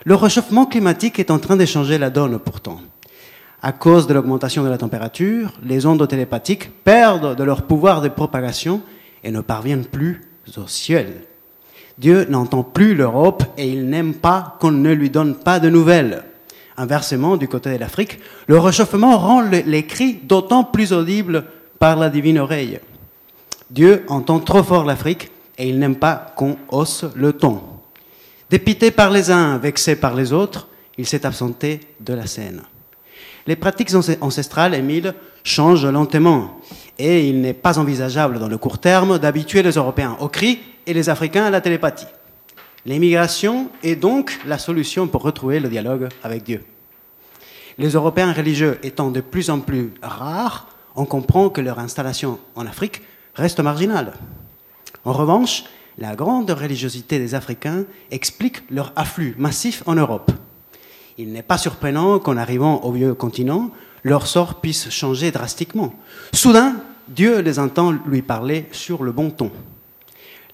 Le 0.04 0.14
réchauffement 0.14 0.66
climatique 0.66 1.18
est 1.18 1.30
en 1.30 1.38
train 1.38 1.56
de 1.56 1.64
changer 1.64 1.98
la 1.98 2.10
donne 2.10 2.38
pourtant. 2.38 2.80
À 3.60 3.72
cause 3.72 4.06
de 4.06 4.14
l'augmentation 4.14 4.62
de 4.62 4.68
la 4.68 4.78
température, 4.78 5.52
les 5.64 5.84
ondes 5.86 6.06
télépathiques 6.06 6.70
perdent 6.84 7.34
de 7.34 7.42
leur 7.42 7.62
pouvoir 7.62 8.00
de 8.00 8.08
propagation 8.08 8.80
et 9.24 9.32
ne 9.32 9.40
parviennent 9.40 9.84
plus 9.84 10.20
au 10.56 10.68
ciel. 10.68 11.22
Dieu 11.98 12.26
n'entend 12.30 12.62
plus 12.62 12.94
l'Europe 12.94 13.42
et 13.56 13.68
il 13.68 13.90
n'aime 13.90 14.14
pas 14.14 14.56
qu'on 14.60 14.70
ne 14.70 14.92
lui 14.92 15.10
donne 15.10 15.34
pas 15.34 15.58
de 15.58 15.68
nouvelles. 15.68 16.22
Inversement, 16.76 17.36
du 17.36 17.48
côté 17.48 17.72
de 17.72 17.80
l'Afrique, 17.80 18.20
le 18.46 18.60
réchauffement 18.60 19.18
rend 19.18 19.40
les 19.40 19.84
cris 19.84 20.20
d'autant 20.22 20.62
plus 20.62 20.92
audibles 20.92 21.44
par 21.80 21.96
la 21.96 22.08
divine 22.08 22.38
oreille. 22.38 22.78
Dieu 23.70 24.04
entend 24.06 24.38
trop 24.38 24.62
fort 24.62 24.84
l'Afrique 24.84 25.32
et 25.58 25.68
il 25.68 25.80
n'aime 25.80 25.96
pas 25.96 26.32
qu'on 26.36 26.56
hausse 26.68 27.04
le 27.16 27.32
ton. 27.32 27.60
Dépité 28.50 28.90
par 28.90 29.10
les 29.10 29.30
uns, 29.30 29.58
vexé 29.58 29.96
par 29.96 30.14
les 30.14 30.32
autres, 30.32 30.68
il 30.96 31.06
s'est 31.06 31.26
absenté 31.26 31.80
de 32.00 32.14
la 32.14 32.26
scène. 32.26 32.62
Les 33.46 33.56
pratiques 33.56 33.92
ancestrales, 34.20 34.74
Émile, 34.74 35.14
changent 35.44 35.86
lentement 35.86 36.60
et 36.98 37.28
il 37.28 37.40
n'est 37.40 37.54
pas 37.54 37.78
envisageable 37.78 38.38
dans 38.38 38.48
le 38.48 38.58
court 38.58 38.78
terme 38.78 39.18
d'habituer 39.18 39.62
les 39.62 39.72
Européens 39.72 40.16
au 40.20 40.28
cri 40.28 40.60
et 40.86 40.94
les 40.94 41.08
Africains 41.08 41.44
à 41.44 41.50
la 41.50 41.60
télépathie. 41.60 42.06
L'immigration 42.86 43.70
est 43.82 43.96
donc 43.96 44.38
la 44.46 44.58
solution 44.58 45.08
pour 45.08 45.22
retrouver 45.22 45.60
le 45.60 45.68
dialogue 45.68 46.08
avec 46.22 46.42
Dieu. 46.42 46.64
Les 47.76 47.90
Européens 47.90 48.32
religieux 48.32 48.78
étant 48.82 49.10
de 49.10 49.20
plus 49.20 49.50
en 49.50 49.60
plus 49.60 49.92
rares, 50.02 50.68
on 50.96 51.04
comprend 51.04 51.48
que 51.50 51.60
leur 51.60 51.78
installation 51.78 52.38
en 52.56 52.66
Afrique 52.66 53.02
reste 53.34 53.60
marginale. 53.60 54.14
En 55.04 55.12
revanche, 55.12 55.64
la 55.98 56.14
grande 56.14 56.50
religiosité 56.50 57.18
des 57.18 57.34
Africains 57.34 57.84
explique 58.10 58.62
leur 58.70 58.92
afflux 58.94 59.34
massif 59.36 59.82
en 59.86 59.96
Europe. 59.96 60.30
Il 61.18 61.32
n'est 61.32 61.42
pas 61.42 61.58
surprenant 61.58 62.20
qu'en 62.20 62.36
arrivant 62.36 62.80
au 62.84 62.92
vieux 62.92 63.14
continent, 63.14 63.70
leur 64.04 64.28
sort 64.28 64.60
puisse 64.60 64.90
changer 64.90 65.32
drastiquement. 65.32 65.92
Soudain, 66.32 66.76
Dieu 67.08 67.40
les 67.40 67.58
entend 67.58 67.90
lui 67.90 68.22
parler 68.22 68.66
sur 68.70 69.02
le 69.02 69.10
bon 69.10 69.30
ton. 69.30 69.50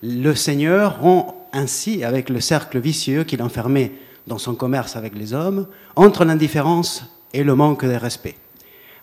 Le 0.02 0.34
Seigneur 0.34 1.00
rend 1.00 1.48
ainsi 1.52 2.04
avec 2.04 2.30
le 2.30 2.40
cercle 2.40 2.78
vicieux 2.78 3.24
qu'il 3.24 3.42
enfermait 3.42 3.92
dans 4.26 4.38
son 4.38 4.54
commerce 4.54 4.96
avec 4.96 5.14
les 5.14 5.34
hommes, 5.34 5.66
entre 5.96 6.24
l'indifférence 6.24 7.04
et 7.34 7.44
le 7.44 7.54
manque 7.54 7.84
de 7.84 7.94
respect. 7.94 8.36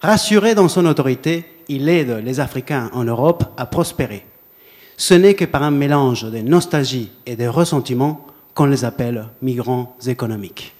Rassuré 0.01 0.55
dans 0.55 0.67
son 0.67 0.87
autorité, 0.87 1.45
il 1.67 1.87
aide 1.87 2.21
les 2.23 2.39
Africains 2.39 2.89
en 2.93 3.03
Europe 3.03 3.43
à 3.57 3.67
prospérer. 3.67 4.25
Ce 5.01 5.15
n'est 5.15 5.33
que 5.33 5.45
par 5.45 5.63
un 5.63 5.71
mélange 5.71 6.31
de 6.31 6.37
nostalgie 6.41 7.09
et 7.25 7.35
de 7.35 7.47
ressentiment 7.47 8.27
qu'on 8.53 8.65
les 8.65 8.85
appelle 8.85 9.25
migrants 9.41 9.97
économiques. 10.05 10.75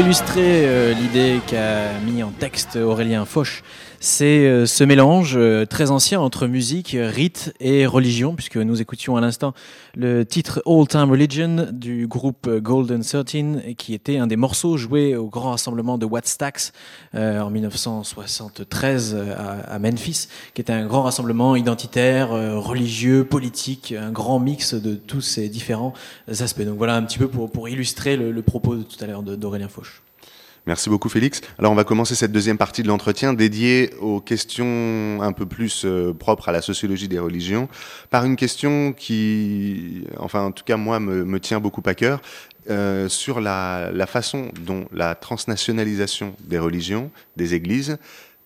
Illustrer 0.00 0.94
l'idée 0.94 1.40
qu'a 1.46 1.92
mis 2.06 2.22
en 2.22 2.30
texte 2.30 2.76
Aurélien 2.76 3.26
Foch, 3.26 3.62
c'est 4.02 4.46
euh, 4.46 4.64
ce 4.64 4.82
mélange 4.82 5.34
euh, 5.36 5.66
très 5.66 5.90
ancien 5.90 6.20
entre 6.20 6.46
musique, 6.46 6.96
et 7.60 7.86
religion, 7.86 8.34
puisque 8.34 8.56
nous 8.56 8.80
écoutions 8.80 9.16
à 9.16 9.20
l'instant 9.20 9.54
le 9.96 10.24
titre 10.24 10.62
All 10.66 10.86
Time 10.86 11.10
Religion 11.10 11.68
du 11.72 12.06
groupe 12.06 12.48
Golden 12.48 13.02
13, 13.02 13.74
qui 13.76 13.94
était 13.94 14.18
un 14.18 14.26
des 14.26 14.36
morceaux 14.36 14.76
joués 14.76 15.16
au 15.16 15.26
grand 15.28 15.50
rassemblement 15.50 15.98
de 15.98 16.06
Wattstax 16.06 16.72
euh, 17.14 17.40
en 17.40 17.50
1973 17.50 19.16
à, 19.66 19.78
Memphis, 19.78 20.28
qui 20.54 20.60
était 20.60 20.72
un 20.72 20.86
grand 20.86 21.02
rassemblement 21.02 21.56
identitaire, 21.56 22.30
religieux, 22.30 23.24
politique, 23.24 23.94
un 23.98 24.10
grand 24.10 24.38
mix 24.38 24.74
de 24.74 24.94
tous 24.94 25.20
ces 25.20 25.48
différents 25.48 25.92
aspects. 26.28 26.62
Donc 26.62 26.78
voilà 26.78 26.96
un 26.96 27.02
petit 27.02 27.18
peu 27.18 27.28
pour, 27.28 27.50
pour 27.50 27.68
illustrer 27.68 28.16
le, 28.16 28.30
le 28.30 28.42
propos 28.42 28.76
de 28.76 28.82
tout 28.82 29.02
à 29.02 29.06
l'heure 29.06 29.22
d'Aurélien 29.22 29.68
Fauche. 29.68 30.02
Merci 30.66 30.90
beaucoup 30.90 31.08
Félix. 31.08 31.40
Alors 31.58 31.72
on 31.72 31.74
va 31.74 31.84
commencer 31.84 32.14
cette 32.14 32.32
deuxième 32.32 32.58
partie 32.58 32.82
de 32.82 32.88
l'entretien 32.88 33.32
dédiée 33.32 33.90
aux 34.00 34.20
questions 34.20 35.18
un 35.22 35.32
peu 35.32 35.46
plus 35.46 35.84
euh, 35.84 36.12
propres 36.12 36.50
à 36.50 36.52
la 36.52 36.60
sociologie 36.60 37.08
des 37.08 37.18
religions 37.18 37.68
par 38.10 38.24
une 38.24 38.36
question 38.36 38.92
qui, 38.92 40.04
enfin 40.18 40.42
en 40.42 40.52
tout 40.52 40.64
cas 40.64 40.76
moi, 40.76 41.00
me, 41.00 41.40
tient 41.40 41.60
beaucoup 41.60 41.82
à 41.86 41.94
cœur. 41.94 42.20
Euh, 42.68 43.08
sur 43.08 43.40
la, 43.40 43.90
façon 44.06 44.52
dont 44.60 44.86
la 44.92 45.14
transnationalisation 45.14 46.36
des 46.44 46.58
religions, 46.58 47.10
des 47.36 47.54
églises, 47.54 47.96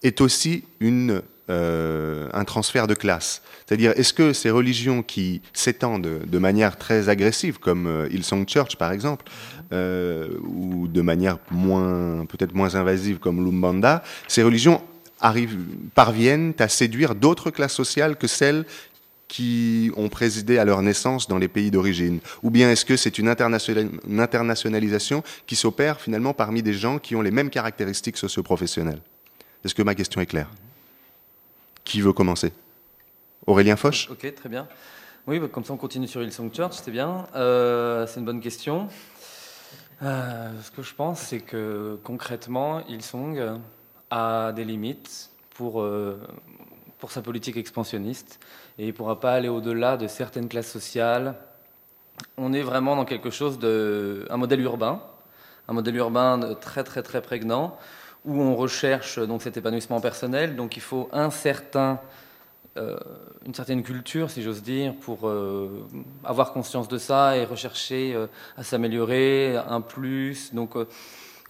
est 0.04 0.20
aussi 0.20 0.64
une, 0.78 1.20
euh, 1.50 2.28
un 2.32 2.44
transfert 2.44 2.86
de 2.86 2.94
classe. 2.94 3.42
C'est-à-dire, 3.66 3.92
est-ce 3.96 4.12
que 4.14 4.32
ces 4.32 4.50
religions 4.50 5.02
qui 5.02 5.42
s'étendent 5.52 6.20
de 6.24 6.38
manière 6.38 6.78
très 6.78 7.08
agressive, 7.08 7.58
comme 7.58 8.08
Hillsong 8.10 8.48
Church 8.48 8.76
par 8.76 8.92
exemple, 8.92 9.26
euh, 9.72 10.28
ou 10.42 10.88
de 10.88 11.00
manière 11.00 11.38
moins, 11.50 12.26
peut-être 12.26 12.54
moins 12.54 12.74
invasive 12.76 13.18
comme 13.18 13.44
l'Umbanda, 13.44 14.02
ces 14.28 14.42
religions 14.42 14.82
parviennent 15.94 16.54
à 16.58 16.68
séduire 16.68 17.14
d'autres 17.14 17.50
classes 17.50 17.72
sociales 17.72 18.16
que 18.16 18.26
celles 18.26 18.64
qui 19.28 19.90
ont 19.96 20.08
présidé 20.08 20.58
à 20.58 20.64
leur 20.64 20.80
naissance 20.82 21.28
dans 21.28 21.38
les 21.38 21.48
pays 21.48 21.70
d'origine? 21.70 22.20
Ou 22.42 22.50
bien 22.50 22.70
est-ce 22.70 22.84
que 22.84 22.96
c'est 22.96 23.18
une, 23.18 23.28
internationalisation 23.28 25.22
qui 25.46 25.56
s'opère 25.56 26.00
finalement 26.00 26.34
parmi 26.34 26.62
des 26.62 26.74
gens 26.74 26.98
qui 26.98 27.16
ont 27.16 27.22
les 27.22 27.30
mêmes 27.30 27.50
caractéristiques 27.50 28.16
socio-professionnelles? 28.16 29.00
Est-ce 29.64 29.74
que 29.74 29.82
ma 29.82 29.94
question 29.94 30.20
est 30.20 30.26
claire? 30.26 30.50
Qui 31.84 32.00
veut 32.00 32.12
commencer? 32.12 32.52
Aurélien 33.46 33.76
Foch? 33.76 34.08
Ok, 34.10 34.34
très 34.34 34.48
bien. 34.48 34.66
Oui, 35.26 35.38
bah, 35.38 35.48
comme 35.50 35.64
ça 35.64 35.72
on 35.72 35.76
continue 35.76 36.08
sur 36.08 36.22
Hillsong 36.22 36.52
Church, 36.52 36.74
c'est 36.82 36.90
bien. 36.90 37.26
Euh, 37.34 38.06
c'est 38.06 38.20
une 38.20 38.26
bonne 38.26 38.40
question. 38.40 38.88
Euh, 40.02 40.50
ce 40.62 40.70
que 40.70 40.82
je 40.82 40.94
pense, 40.94 41.20
c'est 41.20 41.40
que 41.40 41.98
concrètement, 42.02 42.84
Ilsong 42.88 43.60
a 44.10 44.52
des 44.52 44.64
limites 44.64 45.30
pour, 45.50 45.80
euh, 45.80 46.20
pour 46.98 47.10
sa 47.10 47.22
politique 47.22 47.56
expansionniste 47.56 48.40
et 48.78 48.84
il 48.84 48.88
ne 48.88 48.92
pourra 48.92 49.20
pas 49.20 49.32
aller 49.32 49.48
au-delà 49.48 49.96
de 49.96 50.08
certaines 50.08 50.48
classes 50.48 50.70
sociales. 50.70 51.36
On 52.36 52.52
est 52.52 52.62
vraiment 52.62 52.96
dans 52.96 53.04
quelque 53.04 53.30
chose 53.30 53.58
de. 53.58 54.26
un 54.30 54.36
modèle 54.36 54.60
urbain, 54.60 55.02
un 55.68 55.72
modèle 55.72 55.96
urbain 55.96 56.54
très 56.60 56.84
très 56.84 57.02
très 57.02 57.22
prégnant 57.22 57.76
où 58.24 58.40
on 58.40 58.56
recherche 58.56 59.18
donc 59.18 59.42
cet 59.42 59.56
épanouissement 59.56 60.00
personnel. 60.00 60.56
Donc 60.56 60.76
il 60.76 60.82
faut 60.82 61.08
un 61.12 61.30
certain 61.30 62.00
euh, 62.76 62.96
une 63.46 63.54
certaine 63.54 63.84
culture, 63.84 64.30
si 64.30 64.42
j'ose 64.42 64.62
dire, 64.62 64.94
pour 64.96 65.28
euh, 65.28 65.86
avoir 66.24 66.52
conscience 66.52 66.88
de 66.88 66.98
ça 66.98 67.36
et 67.36 67.44
rechercher 67.44 68.14
euh, 68.14 68.26
à 68.56 68.64
s'améliorer, 68.64 69.56
un 69.56 69.80
plus. 69.80 70.52
Donc, 70.52 70.74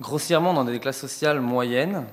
grossièrement, 0.01 0.53
dans 0.53 0.65
des 0.65 0.79
classes 0.81 0.99
sociales 0.99 1.41
moyennes, 1.41 2.05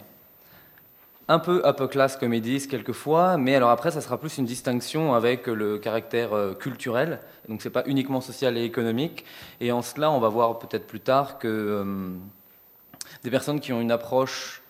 un 1.28 1.40
peu 1.40 1.62
upper 1.66 1.90
class 1.90 2.16
comme 2.16 2.34
ils 2.34 2.42
disent 2.42 2.68
quelquefois, 2.68 3.38
mais 3.38 3.56
alors 3.56 3.72
après, 3.72 3.92
ça 3.92 4.00
sera 4.00 4.18
plus 4.18 4.38
une 4.38 4.46
distinction 4.46 5.14
avec 5.14 5.48
le 5.48 5.78
caractère 5.78 6.32
culturel. 6.58 7.20
Donc, 7.50 7.62
c'est 7.62 7.70
pas 7.70 7.84
uniquement 7.88 8.22
social 8.22 8.58
et 8.58 8.64
économique. 8.64 9.26
Et 9.60 9.74
en 9.74 9.82
cela, 9.82 10.10
on 10.12 10.20
va 10.20 10.30
voir 10.30 10.58
peut-être 10.60 10.88
plus 10.88 11.02
tard 11.02 11.38
que 11.38 12.16
des 13.24 13.30
personnes 13.30 13.60
qui 13.60 13.74
ont 13.74 13.82
une 13.82 13.92
approche 13.92 14.62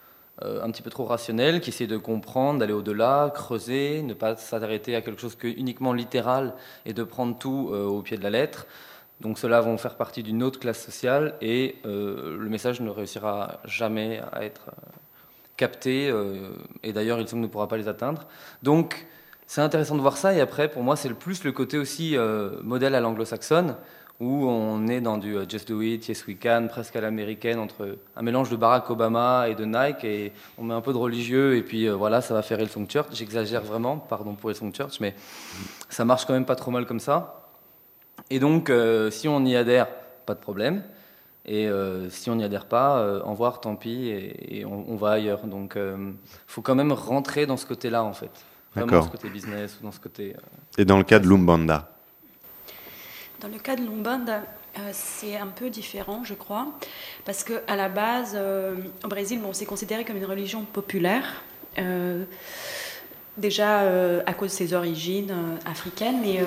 euh, 0.43 0.63
un 0.63 0.71
petit 0.71 0.81
peu 0.81 0.89
trop 0.89 1.05
rationnel, 1.05 1.61
qui 1.61 1.69
essaie 1.69 1.87
de 1.87 1.97
comprendre, 1.97 2.59
d'aller 2.59 2.73
au-delà, 2.73 3.31
creuser, 3.33 4.01
ne 4.01 4.13
pas 4.13 4.35
s'arrêter 4.35 4.95
à 4.95 5.01
quelque 5.01 5.21
chose 5.21 5.35
que 5.35 5.47
uniquement 5.47 5.93
littéral 5.93 6.55
et 6.85 6.93
de 6.93 7.03
prendre 7.03 7.37
tout 7.37 7.69
euh, 7.71 7.85
au 7.85 8.01
pied 8.01 8.17
de 8.17 8.23
la 8.23 8.31
lettre. 8.31 8.65
Donc 9.19 9.37
ceux-là 9.37 9.61
vont 9.61 9.77
faire 9.77 9.97
partie 9.97 10.23
d'une 10.23 10.41
autre 10.41 10.59
classe 10.59 10.83
sociale 10.83 11.35
et 11.41 11.75
euh, 11.85 12.37
le 12.39 12.49
message 12.49 12.81
ne 12.81 12.89
réussira 12.89 13.59
jamais 13.65 14.19
à 14.31 14.43
être 14.43 14.71
capté 15.57 16.11
et 16.81 16.91
d'ailleurs 16.91 17.19
il 17.19 17.39
ne 17.39 17.45
pourra 17.45 17.67
pas 17.67 17.77
les 17.77 17.87
atteindre. 17.87 18.25
Donc 18.63 19.05
c'est 19.45 19.61
intéressant 19.61 19.95
de 19.95 20.01
voir 20.01 20.17
ça 20.17 20.33
et 20.33 20.41
après 20.41 20.71
pour 20.71 20.81
moi 20.81 20.95
c'est 20.95 21.09
le 21.09 21.13
plus 21.13 21.43
le 21.43 21.51
côté 21.51 21.77
aussi 21.77 22.17
modèle 22.63 22.95
à 22.95 22.99
l'anglo-saxonne 22.99 23.75
où 24.21 24.47
on 24.47 24.87
est 24.87 25.01
dans 25.01 25.17
du 25.17 25.35
euh, 25.35 25.45
Just 25.49 25.67
Do 25.67 25.81
It, 25.81 26.07
Yes 26.07 26.27
We 26.27 26.37
Can, 26.39 26.67
presque 26.69 26.95
à 26.95 27.01
l'américaine, 27.01 27.57
entre 27.57 27.97
un 28.15 28.21
mélange 28.21 28.51
de 28.51 28.55
Barack 28.55 28.87
Obama 28.91 29.49
et 29.49 29.55
de 29.55 29.65
Nike, 29.65 30.03
et 30.03 30.31
on 30.59 30.63
met 30.63 30.75
un 30.75 30.81
peu 30.81 30.93
de 30.93 30.97
religieux, 30.97 31.57
et 31.57 31.63
puis 31.63 31.87
euh, 31.87 31.95
voilà, 31.95 32.21
ça 32.21 32.35
va 32.35 32.43
faire 32.43 32.61
Hillsong 32.61 32.87
Church. 32.87 33.07
J'exagère 33.13 33.63
vraiment, 33.63 33.97
pardon 33.97 34.35
pour 34.35 34.51
Hillsong 34.51 34.73
Church, 34.75 34.99
mais 34.99 35.15
ça 35.89 36.05
marche 36.05 36.25
quand 36.25 36.33
même 36.33 36.45
pas 36.45 36.55
trop 36.55 36.69
mal 36.69 36.85
comme 36.85 36.99
ça. 36.99 37.49
Et 38.29 38.37
donc, 38.37 38.69
euh, 38.69 39.09
si 39.09 39.27
on 39.27 39.43
y 39.43 39.55
adhère, 39.55 39.87
pas 40.27 40.35
de 40.35 40.39
problème. 40.39 40.83
Et 41.43 41.67
si 42.09 42.29
on 42.29 42.35
n'y 42.35 42.43
adhère 42.43 42.67
pas, 42.67 43.19
en 43.25 43.33
voir, 43.33 43.61
tant 43.61 43.75
pis, 43.75 44.09
et, 44.09 44.63
on, 44.63 44.95
va 44.95 45.13
ailleurs. 45.13 45.47
Donc, 45.47 45.73
il 45.75 46.13
faut 46.45 46.61
quand 46.61 46.75
même 46.75 46.91
rentrer 46.91 47.47
dans 47.47 47.57
ce 47.57 47.65
côté-là, 47.65 48.03
en 48.03 48.13
fait. 48.13 48.29
Vraiment 48.75 48.91
dans 48.91 49.01
ce 49.01 49.09
côté 49.09 49.27
business 49.27 49.79
ou 49.79 49.83
dans 49.83 49.91
ce 49.91 49.99
côté. 49.99 50.35
et 50.77 50.85
dans 50.85 50.99
le 50.99 51.03
cas 51.03 51.17
de 51.17 51.27
Lumbanda? 51.27 51.90
Dans 53.41 53.47
le 53.47 53.57
cas 53.57 53.75
de 53.75 53.83
l'Umbanda, 53.83 54.43
euh, 54.77 54.89
c'est 54.93 55.35
un 55.35 55.47
peu 55.47 55.69
différent, 55.69 56.23
je 56.23 56.35
crois, 56.35 56.67
parce 57.25 57.43
qu'à 57.43 57.75
la 57.75 57.89
base, 57.89 58.33
euh, 58.35 58.75
au 59.03 59.07
Brésil, 59.07 59.41
bon, 59.41 59.51
c'est 59.51 59.65
considéré 59.65 60.05
comme 60.05 60.17
une 60.17 60.25
religion 60.25 60.63
populaire, 60.63 61.41
euh, 61.79 62.23
déjà 63.37 63.79
à 64.25 64.33
cause 64.33 64.51
de 64.51 64.55
ses 64.55 64.73
origines 64.73 65.33
africaines, 65.65 66.19
mais 66.21 66.41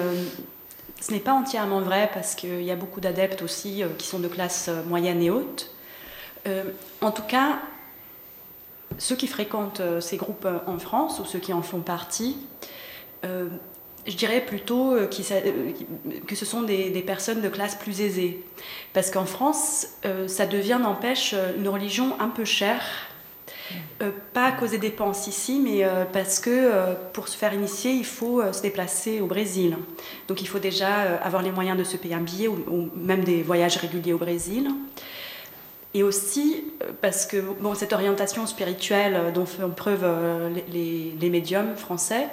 ce 1.00 1.12
n'est 1.12 1.18
pas 1.18 1.32
entièrement 1.32 1.80
vrai 1.80 2.10
parce 2.12 2.34
qu'il 2.34 2.62
y 2.62 2.70
a 2.70 2.76
beaucoup 2.76 3.00
d'adeptes 3.00 3.40
aussi 3.40 3.82
qui 3.98 4.06
sont 4.06 4.18
de 4.18 4.28
classe 4.28 4.70
moyenne 4.86 5.22
et 5.22 5.30
haute. 5.30 5.70
en 7.00 7.10
tout 7.10 7.22
cas, 7.22 7.58
ceux 8.98 9.16
qui 9.16 9.26
fréquentent 9.26 9.80
ces 10.00 10.18
groupes 10.18 10.46
en 10.66 10.78
France 10.78 11.20
ou 11.20 11.24
ceux 11.24 11.38
qui 11.38 11.54
en 11.54 11.62
font 11.62 11.80
partie, 11.80 12.36
je 14.06 14.16
dirais 14.16 14.40
plutôt 14.40 14.92
euh, 14.92 15.08
euh, 15.30 15.72
que 16.26 16.34
ce 16.34 16.44
sont 16.44 16.62
des, 16.62 17.02
personnes 17.06 17.40
de 17.40 17.48
classe 17.48 17.74
plus 17.74 18.00
aisée. 18.00 18.42
Parce 18.92 19.10
qu'en 19.10 19.26
France, 19.26 19.88
euh, 20.04 20.28
ça 20.28 20.46
devient, 20.46 20.78
n'empêche, 20.80 21.34
une 21.58 21.68
religion 21.68 22.16
un 22.20 22.28
peu 22.28 22.44
chère. 22.44 22.82
pas 24.32 24.46
à 24.46 24.52
cause 24.52 24.72
des 24.72 24.78
dépenses 24.78 25.26
ici, 25.26 25.60
mais 25.62 25.86
parce 26.12 26.38
que 26.38 26.94
pour 27.12 27.28
se 27.28 27.36
faire 27.36 27.54
initier, 27.54 27.92
il 27.92 28.04
faut 28.04 28.42
se 28.52 28.60
déplacer 28.60 29.20
au 29.20 29.26
Brésil. 29.26 29.76
Donc 30.28 30.42
il 30.42 30.48
faut 30.48 30.58
déjà 30.58 31.18
avoir 31.22 31.42
les 31.42 31.50
moyens 31.50 31.78
de 31.78 31.84
se 31.84 31.96
payer 31.96 32.14
un 32.14 32.20
billet 32.20 32.48
ou 32.48 32.90
même 32.94 33.24
des 33.24 33.42
voyages 33.42 33.76
réguliers 33.76 34.12
au 34.12 34.18
Brésil. 34.18 34.68
Et 35.96 36.02
aussi 36.02 36.64
euh, 36.82 36.90
parce 37.00 37.24
que 37.24 37.36
bon, 37.40 37.74
cette 37.74 37.92
orientation 37.92 38.46
spirituelle 38.46 39.14
euh, 39.14 39.30
dont 39.30 39.46
font 39.46 39.70
preuve 39.70 40.00
euh, 40.02 40.50
les, 40.72 41.30
médiums 41.30 41.76
français, 41.76 42.28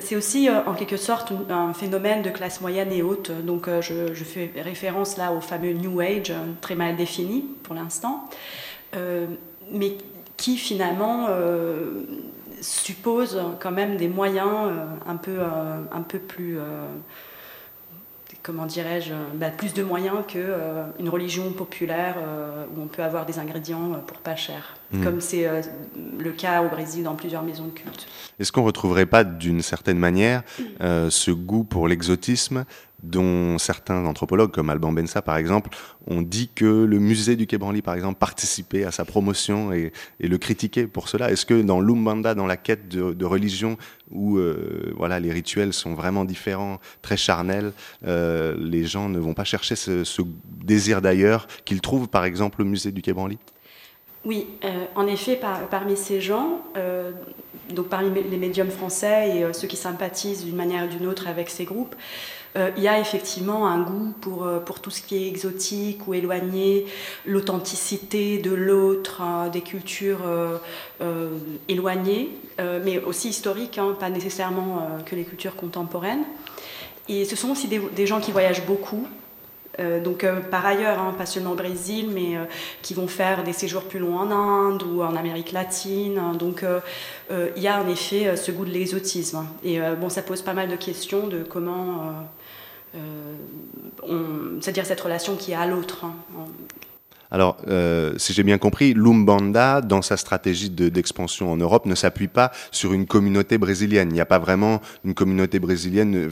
c'est 0.00 0.16
aussi 0.16 0.50
en 0.50 0.74
quelque 0.74 0.96
sorte 0.96 1.32
un 1.48 1.72
phénomène 1.72 2.20
de 2.20 2.28
classe 2.30 2.60
moyenne 2.60 2.92
et 2.92 3.02
haute. 3.02 3.30
Donc 3.30 3.68
je, 3.80 4.12
fais 4.24 4.50
référence 4.56 5.16
là 5.16 5.32
au 5.32 5.40
fameux 5.40 5.72
New 5.72 6.00
Age, 6.00 6.32
très 6.60 6.74
mal 6.74 6.96
défini 6.96 7.44
pour 7.62 7.74
l'instant, 7.74 8.28
mais 9.72 9.96
qui 10.36 10.58
finalement 10.58 11.28
suppose 12.60 13.40
quand 13.60 13.70
même 13.70 13.96
des 13.96 14.08
moyens 14.08 14.72
un 15.06 15.16
peu, 15.16 15.38
un 15.40 16.02
peu 16.02 16.18
plus 16.18 16.58
comment 18.44 18.66
dirais-je, 18.66 19.14
bah, 19.36 19.48
plus 19.48 19.72
de 19.72 19.82
moyens 19.82 20.18
qu'une 20.28 20.42
euh, 20.44 20.84
une 21.00 21.08
religion 21.08 21.50
populaire 21.52 22.16
euh, 22.18 22.66
où 22.76 22.82
on 22.82 22.86
peut 22.86 23.02
avoir 23.02 23.24
des 23.24 23.38
ingrédients 23.38 23.94
euh, 23.94 23.98
pour 24.06 24.18
pas 24.18 24.36
cher, 24.36 24.76
hmm. 24.92 25.02
comme 25.02 25.20
c'est 25.20 25.48
le 26.18 26.30
cas 26.30 26.62
au 26.62 26.68
Brésil 26.68 27.02
dans 27.02 27.14
plusieurs 27.14 27.42
maisons 27.42 27.64
de 27.64 27.70
culte. 27.70 28.06
Est-ce 28.38 28.52
qu'on 28.52 28.62
retrouverait 28.62 29.06
pas 29.06 29.24
d'une 29.24 29.62
certaine 29.62 29.98
manière 29.98 30.42
ce 30.80 31.30
goût 31.30 31.64
pour 31.64 31.88
l'exotisme 31.88 32.64
dont 33.04 33.58
certains 33.58 34.04
anthropologues, 34.06 34.50
comme 34.50 34.70
Alban 34.70 34.92
Bensa 34.92 35.22
par 35.22 35.36
exemple, 35.36 35.70
ont 36.06 36.22
dit 36.22 36.50
que 36.54 36.64
le 36.64 36.98
musée 36.98 37.36
du 37.36 37.46
Quai 37.46 37.58
par 37.82 37.94
exemple, 37.94 38.18
participait 38.18 38.84
à 38.84 38.90
sa 38.90 39.04
promotion 39.04 39.72
et, 39.72 39.92
le 40.20 40.38
critiquait 40.38 40.86
pour 40.86 41.08
cela. 41.08 41.30
Est-ce 41.30 41.46
que 41.46 41.62
dans 41.62 41.80
l'Umbanda, 41.80 42.34
dans 42.34 42.46
la 42.46 42.56
quête 42.56 42.88
de, 42.88 43.24
religion, 43.24 43.76
où 44.10 44.38
euh, 44.38 44.92
voilà, 44.96 45.20
les 45.20 45.32
rituels 45.32 45.72
sont 45.72 45.94
vraiment 45.94 46.24
différents, 46.24 46.80
très 47.02 47.16
charnels, 47.16 47.72
euh, 48.06 48.54
les 48.58 48.84
gens 48.84 49.08
ne 49.08 49.18
vont 49.18 49.34
pas 49.34 49.44
chercher 49.44 49.76
ce, 49.76 50.02
désir 50.64 51.02
d'ailleurs 51.02 51.46
qu'ils 51.64 51.80
trouvent 51.80 52.08
par 52.08 52.24
exemple 52.24 52.62
au 52.62 52.64
musée 52.64 52.92
du 52.92 53.02
Quai 53.02 53.14
oui, 54.26 54.46
euh, 54.64 54.86
en 54.94 55.06
effet, 55.06 55.38
parmi 55.70 55.98
ces 55.98 56.22
gens, 56.22 56.62
donc 57.74 57.88
parmi 57.88 58.08
les 58.22 58.38
médiums 58.38 58.70
français 58.70 59.36
et 59.36 59.52
ceux 59.52 59.68
qui 59.68 59.76
sympathisent 59.76 60.46
d'une 60.46 60.56
manière 60.56 60.84
ou 60.84 60.88
d'une 60.88 61.06
autre 61.06 61.28
avec 61.28 61.50
ces 61.50 61.66
groupes, 61.66 61.94
il 62.56 62.82
y 62.82 62.88
a 62.88 63.00
effectivement 63.00 63.66
un 63.66 63.82
goût 63.82 64.12
pour, 64.20 64.48
pour 64.64 64.80
tout 64.80 64.90
ce 64.90 65.02
qui 65.02 65.16
est 65.16 65.28
exotique 65.28 66.06
ou 66.06 66.14
éloigné, 66.14 66.86
l'authenticité 67.26 68.38
de 68.38 68.52
l'autre, 68.52 69.22
hein, 69.22 69.48
des 69.48 69.60
cultures 69.60 70.20
éloignées, 71.68 72.30
mais 72.58 73.02
aussi 73.02 73.30
historiques, 73.30 73.78
hein, 73.78 73.96
pas 73.98 74.08
nécessairement 74.08 74.88
que 75.04 75.16
les 75.16 75.24
cultures 75.24 75.56
contemporaines. 75.56 76.24
Et 77.08 77.24
ce 77.24 77.34
sont 77.34 77.50
aussi 77.50 77.68
des 77.68 78.06
gens 78.06 78.20
qui 78.20 78.30
voyagent 78.30 78.66
beaucoup, 78.66 79.06
euh, 79.80 80.00
donc 80.00 80.24
euh, 80.24 80.40
par 80.40 80.64
ailleurs, 80.66 80.98
hein, 81.00 81.14
pas 81.16 81.26
seulement 81.26 81.52
au 81.52 81.56
Brésil, 81.56 82.08
mais 82.12 82.36
euh, 82.36 82.44
qui 82.82 82.94
vont 82.94 83.08
faire 83.08 83.42
des 83.42 83.52
séjours 83.52 83.84
plus 83.84 83.98
longs 83.98 84.16
en 84.16 84.30
Inde 84.30 84.82
ou 84.82 85.02
en 85.02 85.16
Amérique 85.16 85.52
latine. 85.52 86.20
donc 86.38 86.64
il 87.56 87.62
y 87.62 87.68
a 87.68 87.82
en 87.82 87.88
effet 87.88 88.36
ce 88.36 88.52
goût 88.52 88.64
de 88.64 88.70
l'exotisme. 88.70 89.46
Et 89.64 89.78
bon, 90.00 90.08
ça 90.08 90.22
pose 90.22 90.42
pas 90.42 90.52
mal 90.52 90.68
de 90.68 90.76
questions 90.76 91.26
de 91.26 91.42
comment, 91.42 92.12
c'est-à-dire 94.60 94.86
cette 94.86 95.00
relation 95.00 95.36
qui 95.36 95.52
est 95.52 95.56
à 95.56 95.66
l'autre. 95.66 96.04
Hein. 96.04 96.14
Alors, 97.34 97.56
euh, 97.66 98.14
si 98.16 98.32
j'ai 98.32 98.44
bien 98.44 98.58
compris, 98.58 98.94
l'Umbanda, 98.94 99.80
dans 99.80 100.02
sa 100.02 100.16
stratégie 100.16 100.70
d'expansion 100.70 101.50
en 101.50 101.56
Europe, 101.56 101.84
ne 101.84 101.96
s'appuie 101.96 102.28
pas 102.28 102.52
sur 102.70 102.92
une 102.92 103.06
communauté 103.06 103.58
brésilienne. 103.58 104.10
Il 104.10 104.14
n'y 104.14 104.20
a 104.20 104.24
pas 104.24 104.38
vraiment 104.38 104.80
une 105.04 105.14
communauté 105.14 105.58
brésilienne 105.58 106.14
euh, 106.14 106.30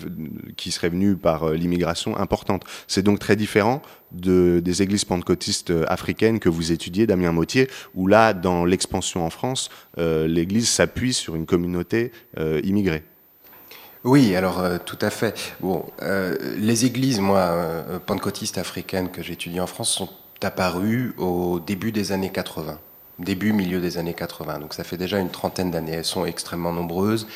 qui 0.56 0.70
serait 0.70 0.90
venue 0.90 1.16
par 1.16 1.42
euh, 1.42 1.54
l'immigration 1.54 2.16
importante. 2.16 2.62
C'est 2.86 3.02
donc 3.02 3.18
très 3.18 3.34
différent 3.34 3.82
de, 4.12 4.60
des 4.60 4.82
églises 4.82 5.04
pentecôtistes 5.04 5.72
africaines 5.88 6.38
que 6.38 6.48
vous 6.48 6.70
étudiez, 6.70 7.08
Damien 7.08 7.32
Mautier, 7.32 7.68
où 7.96 8.06
là, 8.06 8.32
dans 8.32 8.64
l'expansion 8.64 9.26
en 9.26 9.30
France, 9.30 9.70
l'Église 9.96 10.68
s'appuie 10.68 11.14
sur 11.14 11.34
une 11.34 11.46
communauté 11.46 12.12
immigrée. 12.62 13.04
Oui, 14.04 14.34
alors 14.34 14.62
tout 14.84 14.98
à 15.00 15.10
fait. 15.10 15.38
Bon, 15.60 15.84
les 16.56 16.84
églises, 16.84 17.20
moi, 17.20 17.54
pentecôtistes 18.04 18.58
africaines 18.58 19.10
que 19.10 19.22
j'étudie 19.22 19.60
en 19.60 19.66
France, 19.66 19.90
sont 19.90 20.08
apparu 20.42 21.14
au 21.18 21.60
début 21.60 21.92
des 21.92 22.10
années 22.10 22.32
80 22.32 22.78
début, 23.18 23.52
milieu 23.52 23.80
des 23.80 23.98
années 23.98 24.14
80. 24.14 24.58
Donc 24.58 24.74
ça 24.74 24.84
fait 24.84 24.96
déjà 24.96 25.18
une 25.18 25.30
trentaine 25.30 25.70
d'années. 25.70 25.92
Elles 25.92 26.04
sont 26.04 26.26
extrêmement 26.26 26.72
nombreuses. 26.72 27.26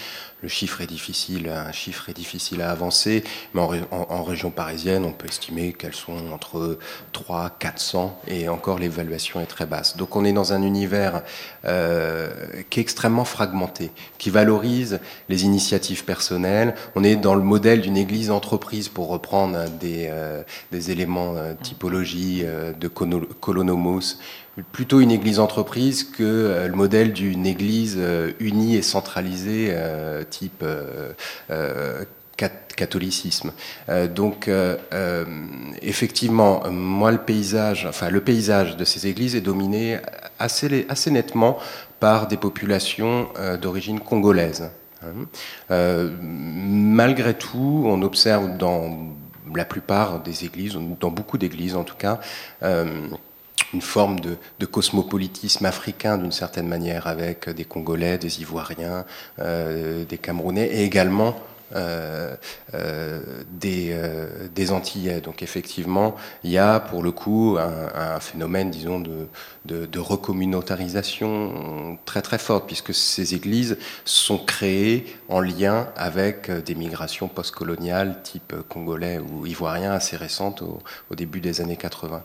Le 0.43 0.49
chiffre 0.49 0.83
est 0.83 0.87
difficile, 0.87 1.49
un 1.49 1.73
chiffre 1.73 2.11
est 2.11 2.13
difficile 2.13 2.61
à 2.61 2.71
avancer, 2.71 3.25
mais 3.55 3.63
en, 3.91 4.23
région 4.23 4.51
parisienne, 4.51 5.07
on 5.07 5.13
peut 5.13 5.27
estimer 5.27 5.73
qu'elles 5.73 5.95
sont 5.95 6.31
entre 6.31 6.79
3 7.13 7.57
400 7.59 8.21
et 8.29 8.47
encore 8.51 8.79
l'évaluation 8.79 9.41
est 9.41 9.47
très 9.47 9.65
basse. 9.65 9.97
Donc 9.97 10.15
on 10.15 10.27
est 10.27 10.35
dans 10.35 10.53
un 10.53 10.61
univers 10.61 11.23
euh, 11.65 12.31
qui 12.69 12.81
est 12.81 12.83
extrêmement 12.83 13.25
fragmenté, 13.25 13.91
qui 14.19 14.29
valorise 14.29 15.01
les 15.31 15.45
initiatives 15.45 16.05
personnelles. 16.05 16.75
On 16.97 17.03
est 17.03 17.17
dans 17.17 17.35
le 17.35 17.43
modèle 17.43 17.81
d'une 17.81 17.97
église 17.97 18.31
entreprise 18.31 18.91
pour 18.91 19.09
reprendre 19.09 19.71
des, 19.81 20.09
euh, 20.11 20.43
des 20.71 20.91
éléments 20.91 21.35
euh, 21.37 21.55
typologie 21.63 22.45
de 22.79 22.89
Colonomos 22.89 24.19
plutôt 24.63 25.01
une 25.01 25.11
église 25.11 25.39
entreprise 25.39 26.05
que 26.05 26.23
euh, 26.23 26.69
le 26.69 26.75
modèle 26.75 27.13
d'une 27.13 27.47
église 27.47 27.97
euh, 27.99 28.33
unie 28.41 28.77
et 28.77 28.83
centralisée 28.83 29.69
euh, 29.71 30.25
type 30.29 30.65
catholicisme. 32.77 33.53
donc, 34.15 34.51
effectivement, 35.81 36.63
moi, 36.71 37.11
le 37.11 37.17
paysage, 37.17 37.87
enfin, 37.87 38.11
le 38.11 38.21
paysage 38.21 38.77
de 38.77 38.85
ces 38.85 39.07
églises 39.07 39.35
est 39.35 39.41
dominé 39.41 39.99
assez, 40.39 40.85
nettement 41.11 41.57
par 41.99 42.29
des 42.29 42.37
populations 42.37 43.29
d'origine 43.63 44.01
congolaise. 44.01 44.71
Hein. 45.03 46.11
malgré 46.21 47.33
tout, 47.33 47.85
on 47.87 48.03
observe 48.03 48.59
dans 48.59 49.15
la 49.55 49.65
plupart 49.65 50.21
des 50.21 50.45
églises, 50.45 50.77
dans 51.01 51.11
beaucoup 51.11 51.39
d'églises 51.39 51.75
en 51.75 51.85
tout 51.85 51.97
cas, 51.97 52.21
une 53.77 53.83
forme 53.83 54.21
de, 54.21 54.67
cosmopolitisme 54.67 55.67
africain 55.67 56.17
d'une 56.17 56.33
certaine 56.33 56.67
manière, 56.67 57.07
avec 57.07 57.51
des 57.51 57.67
Congolais, 57.67 58.17
des 58.17 58.41
Ivoiriens, 58.41 59.05
euh, 59.39 60.05
des 60.07 60.19
Camerounais, 60.19 60.67
et 60.67 60.85
également 60.85 61.37
euh, 61.75 62.37
euh, 62.75 63.21
des, 63.51 64.71
Antillais. 64.71 65.21
Donc 65.21 65.43
effectivement, 65.43 66.17
il 66.43 66.51
y 66.51 66.59
a 66.59 66.81
pour 66.81 67.03
le 67.03 67.13
coup 67.13 67.57
un, 67.59 68.21
phénomène, 68.21 68.71
disons, 68.71 69.01
de, 69.01 69.99
recommunautarisation 69.99 71.99
très 72.05 72.23
très 72.23 72.39
forte, 72.39 72.67
puisque 72.67 72.95
ces 72.95 73.35
églises 73.35 73.79
sont 74.05 74.39
créées 74.39 75.07
en 75.29 75.41
lien 75.41 75.89
avec 75.97 76.51
des 76.51 76.75
migrations 76.75 77.29
postcoloniales 77.29 78.23
type 78.23 78.55
congolais 78.69 79.19
ou 79.19 79.47
ivoirien 79.47 79.93
assez 79.93 80.17
récentes 80.17 80.63
au 80.63 81.15
début 81.15 81.41
des 81.41 81.61
années 81.61 81.77
80. 81.77 82.23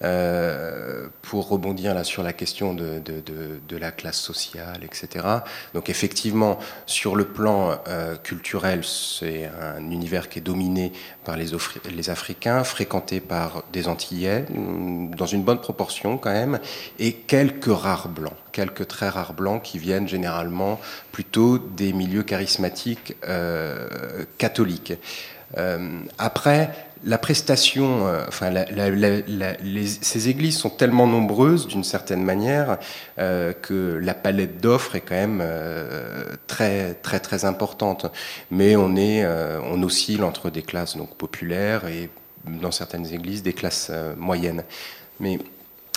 Pour 0.00 1.48
rebondir 1.48 1.94
là 1.94 2.04
sur 2.04 2.22
la 2.22 2.32
question 2.32 2.74
de, 2.74 3.00
de, 3.00 3.76
la 3.76 3.90
classe 3.90 4.18
sociale, 4.18 4.84
etc. 4.84 5.26
Donc 5.72 5.88
effectivement, 5.88 6.58
sur 6.86 7.16
le 7.16 7.24
plan 7.24 7.78
culturel, 8.22 8.84
c'est 8.84 9.50
un 9.60 9.90
univers 9.90 10.28
qui 10.28 10.38
est 10.38 10.42
dominé 10.42 10.92
par 11.24 11.36
les, 11.36 11.46
les, 11.90 12.10
Africains, 12.10 12.64
fréquenté 12.64 13.20
par 13.20 13.64
des 13.72 13.88
Antillais, 13.88 14.44
mm, 14.50 15.14
dans 15.14 15.26
une 15.26 15.42
bonne 15.42 15.60
proportion 15.60 16.18
quand 16.18 16.32
même, 16.32 16.58
et 16.98 17.12
quelques 17.12 17.66
rares 17.66 18.08
blancs, 18.08 18.36
quelques 18.52 18.86
très 18.86 19.08
rares 19.08 19.34
blancs 19.34 19.62
qui 19.62 19.78
viennent 19.78 20.08
généralement 20.08 20.80
plutôt 21.12 21.58
des 21.58 21.92
milieux 21.92 22.22
charismatiques 22.22 23.16
euh, 23.28 24.24
catholiques. 24.38 24.94
Euh, 25.56 26.00
après, 26.18 26.70
la 27.04 27.18
prestation, 27.18 28.06
euh, 28.06 28.24
enfin, 28.28 28.52
ces 30.00 30.28
églises 30.28 30.56
sont 30.56 30.70
tellement 30.70 31.06
nombreuses 31.06 31.66
d'une 31.66 31.84
certaine 31.84 32.22
manière 32.22 32.78
euh, 33.18 33.52
que 33.52 33.98
la 34.02 34.14
palette 34.14 34.60
d'offres 34.60 34.96
est 34.96 35.00
quand 35.00 35.14
même 35.14 35.40
euh, 35.42 36.24
très 36.46 36.94
très 36.94 37.20
très 37.20 37.44
importante. 37.44 38.06
Mais 38.50 38.76
on 38.76 38.96
est, 38.96 39.26
on 39.26 39.82
oscille 39.82 40.22
entre 40.22 40.50
des 40.50 40.62
classes 40.62 40.96
donc 40.96 41.14
populaires 41.14 41.86
et 41.86 42.10
dans 42.46 42.70
certaines 42.70 43.12
églises 43.12 43.42
des 43.42 43.52
classes 43.52 43.90
moyennes. 44.16 44.64
Mais 45.20 45.38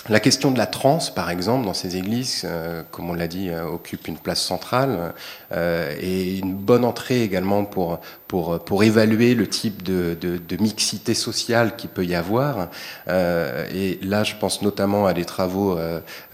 la 0.08 0.20
question 0.20 0.50
de 0.50 0.58
la 0.58 0.66
transe, 0.66 1.10
par 1.10 1.30
exemple, 1.30 1.66
dans 1.66 1.74
ces 1.74 1.96
églises, 1.96 2.46
comme 2.90 3.10
on 3.10 3.14
l'a 3.14 3.28
dit, 3.28 3.50
occupe 3.50 4.08
une 4.08 4.16
place 4.16 4.40
centrale 4.40 5.12
et 5.52 6.38
une 6.38 6.54
bonne 6.54 6.84
entrée 6.84 7.22
également 7.22 7.64
pour, 7.64 8.00
pour, 8.28 8.60
pour 8.60 8.84
évaluer 8.84 9.34
le 9.34 9.48
type 9.48 9.82
de, 9.82 10.16
de, 10.20 10.36
de 10.36 10.62
mixité 10.62 11.14
sociale 11.14 11.76
qu'il 11.76 11.90
peut 11.90 12.04
y 12.04 12.14
avoir. 12.14 12.68
et 13.08 13.98
là, 14.02 14.22
je 14.22 14.34
pense 14.36 14.62
notamment 14.62 15.06
à 15.06 15.14
des 15.14 15.24
travaux 15.24 15.76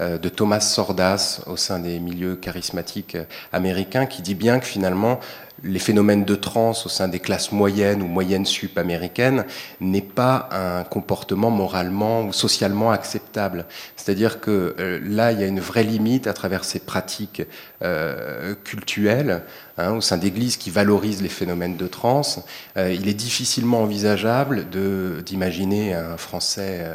de 0.01 0.29
Thomas 0.29 0.61
Sordas 0.61 1.41
au 1.47 1.57
sein 1.57 1.79
des 1.79 2.01
milieux 2.01 2.37
charismatiques 2.37 3.17
américains 3.53 4.07
qui 4.07 4.23
dit 4.23 4.35
bien 4.35 4.59
que 4.59 4.67
finalement, 4.67 5.21
les 5.63 5.79
phénomènes 5.79 6.25
de 6.25 6.35
transe 6.35 6.85
au 6.85 6.89
sein 6.89 7.09
des 7.09 7.21
classes 7.21 7.53
moyennes 7.53 8.03
ou 8.03 8.07
moyennes 8.07 8.45
sup 8.45 8.77
américaines 8.77 9.45
n'est 9.81 10.03
pas 10.03 10.49
un 10.53 10.85
comportement 10.85 11.51
moralement 11.51 12.23
ou 12.23 12.33
socialement 12.33 12.91
acceptable. 12.91 13.65
C'est-à-dire 13.97 14.41
que 14.41 14.75
euh, 14.79 15.01
là, 15.03 15.33
il 15.33 15.41
y 15.41 15.45
a 15.45 15.47
une 15.47 15.61
vraie 15.61 15.85
limite 15.85 16.27
à 16.27 16.33
travers 16.33 16.65
ces 16.65 16.81
pratiques 16.81 17.43
euh, 17.83 18.55
cultuelles 18.65 19.43
hein, 19.79 19.93
au 19.93 20.01
sein 20.01 20.19
d'églises 20.19 20.57
qui 20.57 20.71
valorisent 20.71 21.23
les 21.23 21.29
phénomènes 21.29 21.77
de 21.77 21.84
transe. 21.87 22.41
Euh, 22.77 22.93
il 22.93 23.09
est 23.09 23.15
difficilement 23.15 23.83
envisageable 23.83 24.67
d'imaginer 25.25 25.95
un 25.95 26.17
Français 26.17 26.87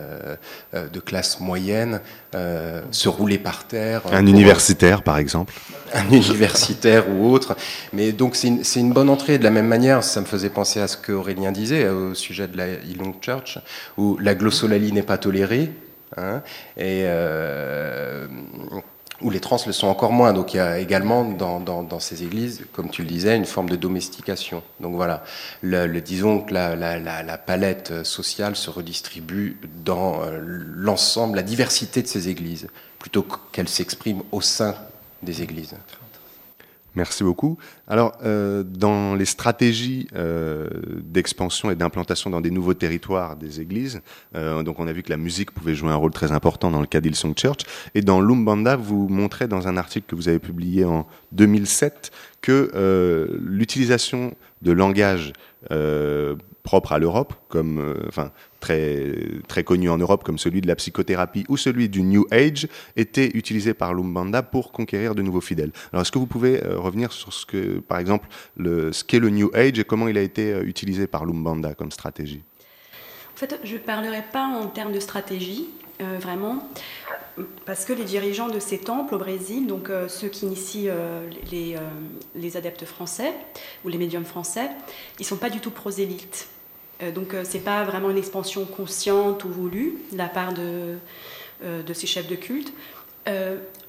de 0.74 1.00
classe 1.00 1.40
moyenne 1.40 2.02
se 2.34 3.10
rouler 3.10 3.38
par 3.38 3.66
terre. 3.68 4.02
Un 4.12 4.28
universitaire, 4.28 5.04
par 5.04 5.18
exemple 5.18 5.54
un 5.94 6.08
universitaire 6.12 7.10
ou 7.10 7.32
autre. 7.32 7.56
Mais 7.94 8.12
donc 8.12 8.36
c'est 8.36 8.48
une, 8.48 8.64
une, 8.76 8.94
bonne 8.94 9.10
entrée. 9.10 9.38
De 9.38 9.44
la 9.44 9.50
même 9.50 9.68
manière, 9.68 10.04
ça 10.04 10.22
me 10.22 10.26
faisait 10.26 10.50
penser 10.50 10.80
à 10.80 10.88
ce 10.88 10.98
que 10.98 11.12
Aurélien 11.12 11.52
disait 11.52 11.90
au 11.90 12.14
sujet 12.14 12.48
de 12.48 12.58
la 12.58 12.68
Elong 12.68 13.16
Church, 13.22 13.60
où 13.98 14.18
la 14.20 14.36
glossolalie 14.36 14.92
n'est 14.92 15.04
pas 15.04 15.18
tolérée. 15.18 15.72
Hein, 16.18 16.42
et 16.76 17.04
euh, 17.06 18.28
où 19.22 19.30
les 19.30 19.40
trans 19.40 19.58
le 19.66 19.72
sont 19.72 19.88
encore 19.88 20.12
moins. 20.12 20.34
Donc 20.34 20.54
il 20.54 20.58
y 20.58 20.60
a 20.60 20.80
également 20.80 21.24
dans, 21.24 22.00
ces 22.00 22.24
églises, 22.24 22.66
comme 22.74 22.90
tu 22.90 23.04
le 23.04 23.08
disais, 23.08 23.36
une 23.36 23.46
forme 23.46 23.70
de 23.70 23.76
domestication. 23.76 24.64
Donc 24.80 24.96
voilà, 24.96 25.24
le, 25.62 26.00
disons 26.00 26.42
que 26.42 26.54
la, 26.54 27.38
palette 27.38 28.04
sociale 28.04 28.56
se 28.56 28.70
redistribue 28.70 29.58
dans 29.84 30.22
euh, 30.22 30.40
l'ensemble, 30.42 31.38
la 31.38 31.44
diversité 31.44 32.02
de 32.02 32.08
ces 32.08 32.30
églises, 32.30 32.68
plutôt 33.00 33.26
qu'elle 33.52 33.70
s'exprime 33.70 34.22
au 34.32 34.42
sein 34.42 34.76
des 35.24 35.42
églises. 35.42 35.74
Merci 37.00 37.24
beaucoup. 37.24 37.58
Alors, 37.88 38.18
euh, 38.26 38.62
dans 38.62 39.16
les 39.16 39.24
stratégies 39.24 40.08
euh, 40.18 40.68
d'expansion 41.02 41.72
et 41.72 41.76
d'implantation 41.76 42.30
dans 42.30 42.42
des 42.42 42.52
nouveaux 42.52 42.74
territoires 42.74 43.38
des 43.38 43.62
églises, 43.62 44.02
euh, 44.36 44.64
donc 44.64 44.80
on 44.80 44.86
a 44.86 44.92
vu 44.92 45.02
que 45.02 45.10
la 45.10 45.16
musique 45.16 45.52
pouvait 45.52 45.76
jouer 45.76 45.92
un 45.92 45.96
rôle 45.96 46.12
très 46.12 46.34
important 46.34 46.72
dans 46.72 46.82
le 46.82 46.88
cas 46.88 47.00
d'Hillsong 47.00 47.38
Church. 47.38 47.62
Et 47.96 48.02
dans 48.02 48.20
l'Umbanda, 48.20 48.76
vous 48.76 49.08
montrez 49.08 49.48
dans 49.48 49.70
un 49.70 49.78
article 49.78 50.08
que 50.10 50.16
vous 50.16 50.28
avez 50.28 50.40
publié 50.40 50.84
en 50.84 51.08
2007 51.32 52.12
que 52.42 53.30
l'utilisation 53.42 54.34
de 54.62 54.74
langage 54.74 55.32
propre 56.64 56.92
à 56.92 57.00
l'Europe, 57.00 57.34
comme, 57.48 57.96
enfin, 58.08 58.32
très, 58.60 59.14
très 59.48 59.64
connu 59.64 59.90
en 59.90 59.98
Europe 59.98 60.24
comme 60.24 60.38
celui 60.38 60.62
de 60.62 60.68
la 60.68 60.76
psychothérapie 60.76 61.46
ou 61.50 61.58
celui 61.58 61.90
du 61.90 62.02
New 62.02 62.26
Age, 62.32 62.68
était 62.96 63.32
utilisé 63.34 63.74
par 63.74 63.94
l'Umbanda 63.94 64.44
pour 64.44 64.72
conquérir 64.72 65.16
de 65.16 65.22
nouveaux 65.22 65.42
fidèles. 65.42 65.72
Alors 65.92 66.02
est-ce 66.02 66.12
que 66.12 66.20
vous 66.20 66.28
pouvez 66.28 66.64
euh, 66.64 66.78
revenir 66.78 67.12
sur 67.12 67.34
ce 67.34 67.46
que, 67.46 67.80
par 67.80 68.00
exemple, 68.00 68.28
le, 68.58 68.92
ce 68.92 69.04
qu'est 69.04 69.20
le 69.20 69.30
New 69.30 69.50
Age 69.54 69.80
et 69.80 69.84
comment 69.84 70.08
il 70.08 70.18
a 70.18 70.22
été 70.22 70.52
euh, 70.52 70.64
utilisé 70.64 71.08
par 71.08 71.26
l'Umbanda 71.26 71.74
comme 71.74 71.92
stratégie? 71.92 72.44
En 73.34 73.38
fait, 73.38 73.60
je 73.64 73.74
ne 73.74 73.80
parlerai 73.80 74.24
pas 74.34 74.46
en 74.46 74.68
termes 74.68 74.92
de 74.92 75.00
stratégie, 75.00 75.70
euh, 76.02 76.18
vraiment, 76.20 76.68
parce 77.66 77.86
que 77.86 77.94
les 77.94 78.04
dirigeants 78.04 78.50
de 78.50 78.60
ces 78.60 78.80
temples 78.80 79.16
au 79.16 79.18
Brésil, 79.18 79.68
donc 79.68 79.90
ceux 80.10 80.28
qui 80.28 80.46
initient 80.46 80.90
les, 81.52 81.78
les, 82.36 82.58
adeptes 82.58 82.84
français 82.84 83.32
ou 83.86 83.88
les 83.88 83.98
médiums 83.98 84.26
français, 84.26 84.70
ils 85.20 85.24
ne 85.24 85.28
sont 85.28 85.38
pas 85.38 85.50
du 85.50 85.62
tout 85.62 85.72
prosélytes. 85.72 86.50
Euh, 87.02 87.12
donc 87.12 87.34
euh, 87.34 87.44
ce 87.44 87.56
n'est 87.56 87.64
pas 87.64 87.84
vraiment 87.84 88.10
une 88.10 88.18
expansion 88.18 88.66
consciente 88.66 89.44
ou 89.44 89.50
voulue 89.50 89.96
de 90.12 90.18
la 90.18 90.28
part 90.28 90.54
de, 90.54 90.98
euh, 91.64 91.94
ces 91.94 92.08
chefs 92.08 92.28
de 92.28 92.36
culte. 92.36 92.74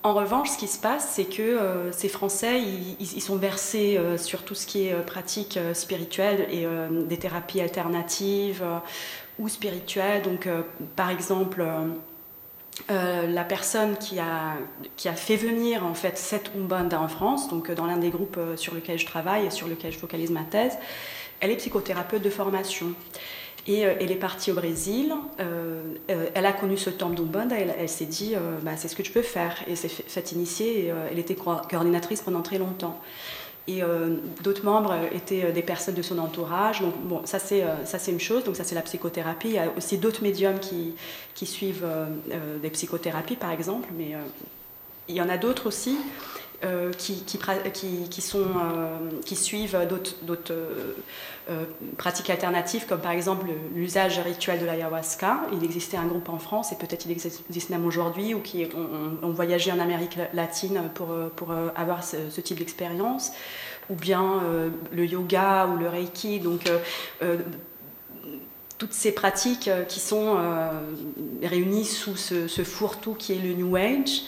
en 0.02 0.14
revanche, 0.14 0.50
ce 0.50 0.58
qui 0.58 0.68
se 0.68 0.78
passe, 0.78 1.12
c'est 1.14 1.24
que 1.24 1.58
ces 1.92 2.08
Français, 2.08 2.60
ils, 2.60 3.22
sont 3.22 3.36
versés 3.36 3.98
sur 4.18 4.42
tout 4.42 4.54
ce 4.54 4.66
qui 4.66 4.86
est 4.86 4.94
pratique 5.06 5.58
spirituelle 5.72 6.46
et 6.50 6.66
des 7.06 7.16
thérapies 7.16 7.62
alternatives 7.62 8.62
ou 9.40 9.48
spirituelles. 9.48 10.22
Donc, 10.22 10.48
par 10.94 11.10
exemple, 11.10 11.64
la 12.88 13.44
personne 13.44 13.96
qui 13.96 14.20
a, 14.20 14.54
qui 14.96 15.08
a 15.08 15.14
fait 15.14 15.36
venir 15.36 15.84
en 15.84 15.94
fait 15.94 16.16
cette 16.16 16.52
Umbanda 16.56 17.00
en 17.00 17.08
France, 17.08 17.48
donc 17.48 17.70
dans 17.72 17.86
l'un 17.86 17.96
des 17.96 18.10
groupes 18.10 18.38
sur 18.56 18.74
lequel 18.74 18.98
je 18.98 19.06
travaille 19.06 19.46
et 19.46 19.50
sur 19.50 19.66
lequel 19.66 19.92
je 19.92 19.98
focalise 19.98 20.30
ma 20.30 20.44
thèse, 20.44 20.78
elle 21.40 21.50
est 21.50 21.56
psychothérapeute 21.56 22.22
de 22.22 22.30
formation. 22.30 22.94
Et 23.66 23.84
euh, 23.84 23.94
elle 24.00 24.10
est 24.10 24.16
partie 24.16 24.50
au 24.50 24.54
Brésil. 24.54 25.12
Euh, 25.38 25.82
euh, 26.10 26.26
elle 26.34 26.46
a 26.46 26.52
connu 26.52 26.76
ce 26.76 26.90
temple 26.90 27.16
d'Umbanda. 27.16 27.56
Elle, 27.58 27.74
elle 27.78 27.88
s'est 27.88 28.06
dit, 28.06 28.34
bah, 28.62 28.72
c'est 28.76 28.88
ce 28.88 28.96
que 28.96 29.04
je 29.04 29.12
peux 29.12 29.22
faire. 29.22 29.56
Et 29.66 29.76
s'est 29.76 29.88
fait, 29.88 30.32
initier. 30.32 30.92
Elle 31.10 31.18
était 31.18 31.34
coordinatrice 31.34 32.22
pendant 32.22 32.42
très 32.42 32.58
longtemps. 32.58 32.98
Et 33.68 33.82
d'autres 34.42 34.64
membres 34.64 34.94
étaient 35.12 35.52
des 35.52 35.62
personnes 35.62 35.94
de 35.94 36.02
son 36.02 36.18
entourage. 36.18 36.80
Donc, 36.80 36.96
bon, 37.04 37.20
ça 37.24 37.38
c'est, 37.38 37.64
ça 37.84 38.00
c'est 38.00 38.10
une 38.10 38.18
chose. 38.18 38.42
Donc, 38.42 38.56
ça 38.56 38.64
c'est 38.64 38.74
la 38.74 38.82
psychothérapie. 38.82 39.48
Il 39.48 39.54
y 39.54 39.58
a 39.58 39.70
aussi 39.76 39.96
d'autres 39.96 40.24
médiums 40.24 40.58
qui, 40.58 40.94
qui 41.34 41.46
suivent 41.46 41.86
des 42.62 42.70
psychothérapies, 42.70 43.36
par 43.36 43.52
exemple. 43.52 43.88
Mais 43.96 44.16
il 45.08 45.14
y 45.14 45.20
en 45.20 45.28
a 45.28 45.36
d'autres 45.36 45.66
aussi. 45.66 45.98
Euh, 46.62 46.92
euh, 46.92 47.62
qui 49.24 49.36
suivent 49.36 49.78
d'autres 49.88 50.52
euh, 50.52 51.64
pratiques 51.96 52.28
alternatives, 52.28 52.84
comme 52.86 53.00
par 53.00 53.12
exemple 53.12 53.46
l'usage 53.74 54.18
rituel 54.18 54.60
de 54.60 54.66
l'ayahuasca. 54.66 55.40
Il 55.54 55.64
existait 55.64 55.96
un 55.96 56.04
groupe 56.04 56.28
en 56.28 56.38
France, 56.38 56.72
et 56.72 56.76
peut-être 56.76 57.06
il 57.06 57.12
existe 57.12 57.70
même 57.70 57.86
aujourd'hui, 57.86 58.34
ou 58.34 58.40
qui 58.40 58.66
ont, 59.22 59.30
voyagé 59.30 59.72
en 59.72 59.78
Amérique 59.78 60.18
latine 60.34 60.82
pour, 60.94 61.54
avoir 61.76 62.04
ce, 62.04 62.40
type 62.40 62.58
d'expérience, 62.58 63.32
ou 63.88 63.94
bien 63.94 64.42
le 64.92 65.06
yoga 65.06 65.66
ou 65.66 65.78
le 65.78 65.88
reiki. 65.88 66.40
Donc, 66.40 66.70
toutes 68.76 68.92
ces 68.92 69.12
pratiques 69.12 69.70
qui 69.88 70.00
sont 70.00 70.36
réunies 71.42 71.86
sous 71.86 72.16
ce 72.16 72.64
fourre-tout 72.64 73.14
qui 73.14 73.32
est 73.32 73.40
le 73.40 73.54
New 73.54 73.76
Age. 73.76 74.24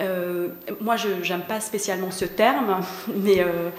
Euh, 0.00 0.48
moi, 0.80 0.96
je 0.96 1.08
n'aime 1.08 1.42
pas 1.42 1.60
spécialement 1.60 2.10
ce 2.10 2.24
terme, 2.24 2.80
mais, 3.14 3.40
euh, 3.40 3.70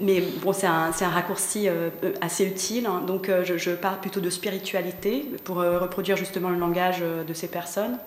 mais 0.00 0.20
bon, 0.20 0.52
c'est 0.52 0.66
un, 0.66 0.90
raccourci 1.08 1.68
euh, 1.68 1.90
assez 2.20 2.44
utile. 2.44 2.86
Hein. 2.86 3.02
donc, 3.06 3.30
je, 3.44 3.70
parle 3.70 4.00
plutôt 4.00 4.20
de 4.20 4.30
spiritualité 4.30 5.26
pour 5.44 5.56
reproduire 5.56 6.16
justement 6.16 6.50
le 6.50 6.58
langage 6.58 7.00
de 7.00 7.34
ces 7.34 7.48
personnes. 7.48 7.98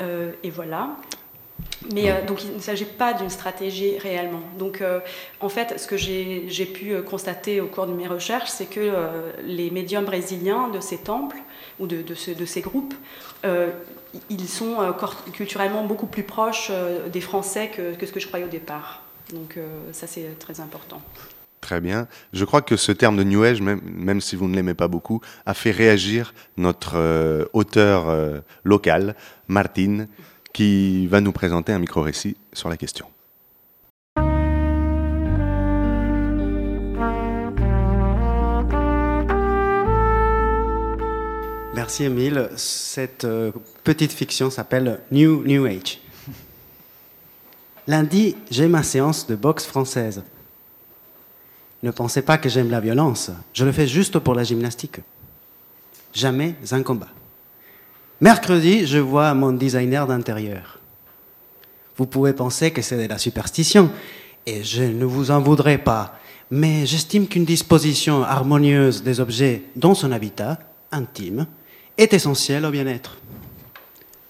et 0.00 0.50
voilà. 0.50 0.90
Mais 1.92 2.22
donc, 2.26 2.44
il 2.44 2.54
ne 2.54 2.60
s'agit 2.60 2.84
pas 2.84 3.12
d'une 3.12 3.30
stratégie 3.30 3.98
réellement. 3.98 4.42
Donc, 4.58 4.82
en 5.40 5.48
fait, 5.48 5.78
ce 5.78 5.86
que 5.86 5.96
j'ai 5.96 6.66
pu 6.66 7.00
constater 7.02 7.60
au 7.60 7.66
cours 7.66 7.86
de 7.86 7.92
mes 7.92 8.06
recherches, 8.06 8.50
c'est 8.50 8.66
que 8.66 8.92
les 9.44 9.70
médiums 9.70 10.04
brésiliens 10.04 10.68
de 10.68 10.80
ces 10.80 10.98
temples 10.98 11.38
ou 11.78 11.86
de 11.86 12.14
ces 12.14 12.60
groupes 12.60 12.94
ils 14.30 14.48
sont 14.48 14.80
euh, 14.80 14.92
culturellement 15.32 15.84
beaucoup 15.84 16.06
plus 16.06 16.22
proches 16.22 16.68
euh, 16.70 17.08
des 17.08 17.20
Français 17.20 17.70
que, 17.74 17.94
ce 18.04 18.12
que 18.12 18.20
je 18.20 18.26
croyais 18.26 18.44
au 18.44 18.48
départ. 18.48 19.02
Donc 19.32 19.56
euh, 19.56 19.66
ça, 19.92 20.06
c'est 20.06 20.38
très 20.38 20.60
important. 20.60 21.02
Très 21.60 21.80
bien. 21.80 22.06
Je 22.32 22.44
crois 22.44 22.62
que 22.62 22.76
ce 22.76 22.92
terme 22.92 23.16
de 23.16 23.24
New 23.24 23.42
Age, 23.42 23.60
même, 23.60 24.20
si 24.20 24.36
vous 24.36 24.48
ne 24.48 24.54
l'aimez 24.54 24.74
pas 24.74 24.88
beaucoup, 24.88 25.20
a 25.44 25.54
fait 25.54 25.72
réagir 25.72 26.32
notre 26.56 27.48
auteur 27.52 28.06
local, 28.62 29.16
Martine, 29.48 30.06
qui 30.52 31.08
va 31.08 31.20
nous 31.20 31.32
présenter 31.32 31.72
un 31.72 31.80
micro-récit 31.80 32.36
sur 32.52 32.68
la 32.68 32.76
question. 32.76 33.06
Merci 41.88 42.04
Emile. 42.04 42.50
Cette 42.56 43.24
euh, 43.24 43.50
petite 43.82 44.12
fiction 44.12 44.50
s'appelle 44.50 45.00
New 45.10 45.42
New 45.44 45.64
Age. 45.64 45.98
Lundi, 47.86 48.36
j'ai 48.50 48.68
ma 48.68 48.82
séance 48.82 49.26
de 49.26 49.34
boxe 49.34 49.64
française. 49.64 50.22
Ne 51.82 51.90
pensez 51.90 52.20
pas 52.20 52.36
que 52.36 52.50
j'aime 52.50 52.70
la 52.70 52.80
violence. 52.80 53.30
Je 53.54 53.64
le 53.64 53.72
fais 53.72 53.86
juste 53.86 54.18
pour 54.18 54.34
la 54.34 54.44
gymnastique. 54.44 55.00
Jamais 56.12 56.56
un 56.72 56.82
combat. 56.82 57.08
Mercredi, 58.20 58.86
je 58.86 58.98
vois 58.98 59.32
mon 59.32 59.52
designer 59.52 60.06
d'intérieur. 60.06 60.80
Vous 61.96 62.04
pouvez 62.04 62.34
penser 62.34 62.70
que 62.70 62.82
c'est 62.82 63.02
de 63.02 63.08
la 63.08 63.16
superstition, 63.16 63.90
et 64.44 64.62
je 64.62 64.82
ne 64.82 65.06
vous 65.06 65.30
en 65.30 65.40
voudrais 65.40 65.78
pas, 65.78 66.18
mais 66.50 66.84
j'estime 66.84 67.26
qu'une 67.26 67.46
disposition 67.46 68.24
harmonieuse 68.24 69.02
des 69.02 69.20
objets 69.20 69.62
dans 69.74 69.94
son 69.94 70.12
habitat 70.12 70.58
intime 70.92 71.46
est 71.98 72.14
essentiel 72.14 72.64
au 72.64 72.70
bien-être. 72.70 73.18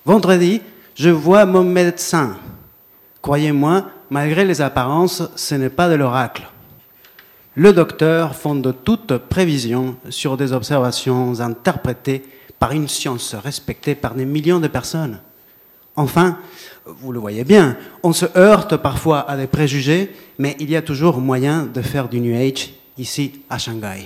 Vendredi, 0.05 0.63
je 0.95 1.11
vois 1.11 1.47
mon 1.47 1.63
médecin. 1.63 2.39
Croyez-moi, 3.23 3.85
malgré 4.11 4.45
les 4.45 4.61
apparences, 4.61 5.23
ce 5.37 5.55
n'est 5.55 5.69
pas 5.69 5.89
de 5.89 5.95
l'oracle. 5.95 6.49
Le 7.55 7.73
docteur 7.73 8.35
fonde 8.35 8.75
toute 8.85 9.17
prévision 9.17 9.97
sur 10.09 10.37
des 10.37 10.53
observations 10.53 11.41
interprétées 11.41 12.25
par 12.59 12.73
une 12.73 12.89
science 12.89 13.35
respectée 13.35 13.95
par 13.95 14.15
des 14.15 14.25
millions 14.25 14.61
de 14.61 14.69
personnes. 14.69 15.21
Enfin, 15.97 16.39
vous 16.87 17.13
le 17.13 17.19
voyez 17.19 17.45
bien, 17.45 17.77
on 18.03 18.13
se 18.13 18.27
heurte 18.37 18.77
parfois 18.77 19.29
à 19.29 19.37
des 19.37 19.49
préjugés, 19.49 20.15
mais 20.39 20.57
il 20.61 20.71
y 20.71 20.77
a 20.77 20.83
toujours 20.83 21.19
moyen 21.19 21.65
de 21.65 21.83
faire 21.83 22.09
du 22.09 22.21
New 22.21 22.35
Age 22.35 22.71
ici 22.97 23.43
à 23.51 23.59
Shanghai. 23.59 24.05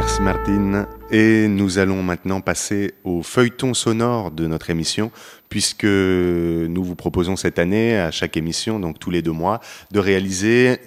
Merci 0.00 0.22
Martine. 0.22 0.86
Et 1.10 1.48
nous 1.48 1.78
allons 1.80 2.04
maintenant 2.04 2.40
passer 2.40 2.94
au 3.02 3.24
feuilleton 3.24 3.74
sonore 3.74 4.30
de 4.30 4.46
notre 4.46 4.70
émission, 4.70 5.10
puisque 5.48 5.82
nous 5.82 6.84
vous 6.84 6.94
proposons 6.94 7.34
cette 7.34 7.58
année, 7.58 7.98
à 7.98 8.12
chaque 8.12 8.36
émission, 8.36 8.78
donc 8.78 9.00
tous 9.00 9.10
les 9.10 9.22
deux 9.22 9.32
mois, 9.32 9.58
de 9.90 9.98
réaliser 9.98 10.78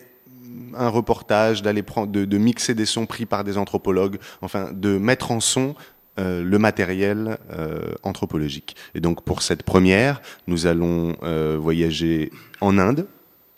un 0.77 0.87
reportage, 0.87 1.61
d'aller 1.61 1.83
prendre, 1.83 2.09
de, 2.09 2.37
mixer 2.37 2.73
des 2.73 2.85
sons 2.85 3.05
pris 3.05 3.25
par 3.25 3.43
des 3.43 3.57
anthropologues, 3.57 4.17
enfin 4.41 4.71
de 4.71 4.97
mettre 4.97 5.31
en 5.31 5.41
son 5.41 5.75
euh, 6.17 6.41
le 6.41 6.57
matériel 6.57 7.37
euh, 7.51 7.91
anthropologique. 8.03 8.77
Et 8.95 9.01
donc 9.01 9.25
pour 9.25 9.41
cette 9.41 9.63
première, 9.63 10.21
nous 10.47 10.67
allons 10.67 11.17
euh, 11.23 11.57
voyager 11.59 12.31
en 12.61 12.77
Inde, 12.77 13.07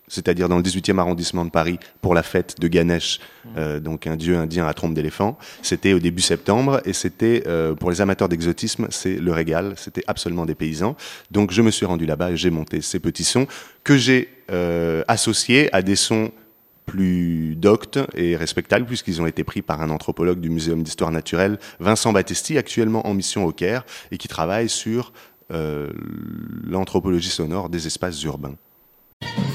c'est-à-dire 0.08 0.49
dans 0.49 0.58
le 0.58 0.64
18e 0.64 0.99
arrondissement 0.99 1.45
de 1.45 1.49
Paris, 1.49 1.80
pour 2.01 2.14
la 2.14 2.24
fête 2.24 2.60
de 2.60 2.68
Ganesh, 2.68 3.20
euh, 3.58 3.80
donc 3.80 4.08
un 4.08 4.16
dieu 4.16 4.38
indien 4.38 4.68
à 4.68 4.74
trompe 4.74 4.93
d'éléphant. 4.93 5.38
C'était 5.62 5.93
au 5.93 5.99
début 5.99 6.22
septembre 6.22 6.82
et 6.86 6.93
c'était, 6.93 7.43
euh, 7.47 7.74
pour 7.74 7.89
les 7.89 8.01
amateurs 8.01 8.30
d'exotisme, 8.30 8.88
c'est 8.89 9.16
le 9.16 9.32
régal, 9.32 9.74
c'était 9.78 10.04
absolument 10.08 10.45
des 10.45 10.56
paysans. 10.56 10.95
Donc 11.32 11.51
je 11.51 11.62
me 11.62 11.72
suis 11.72 11.86
rendu 11.86 12.06
là-bas 12.06 12.32
et 12.32 12.38
j'ai 12.38 12.49
monté 12.49 12.82
ces 12.82 12.99
petits 12.99 13.24
sons 13.24 13.47
que 13.84 13.97
j'ai 13.97 14.30
euh, 14.51 15.04
associés 15.08 15.74
à 15.74 15.82
des 15.82 15.95
sons 15.95 16.32
plus 16.86 17.56
doctes 17.56 17.99
et 18.14 18.36
respectables 18.36 18.86
puisqu'ils 18.86 19.22
ont 19.22 19.26
été 19.26 19.45
pris 19.45 19.62
par 19.62 19.82
un 19.82 19.89
anthropologue 19.89 20.41
du 20.41 20.49
Muséum 20.49 20.84
d'histoire 20.84 21.12
naturelle, 21.12 21.58
Vincent 21.80 22.12
Battesti, 22.12 22.58
actuellement 22.58 23.08
en 23.08 23.14
mission 23.14 23.45
au 23.45 23.54
Caire 23.54 23.86
et 24.12 24.18
qui 24.18 24.28
travaille 24.28 24.70
sur 24.70 25.14
l'anthropologie 26.66 27.30
sonore 27.30 27.70
des 27.70 27.86
espaces 27.86 28.24
urbains.'' 28.24 28.56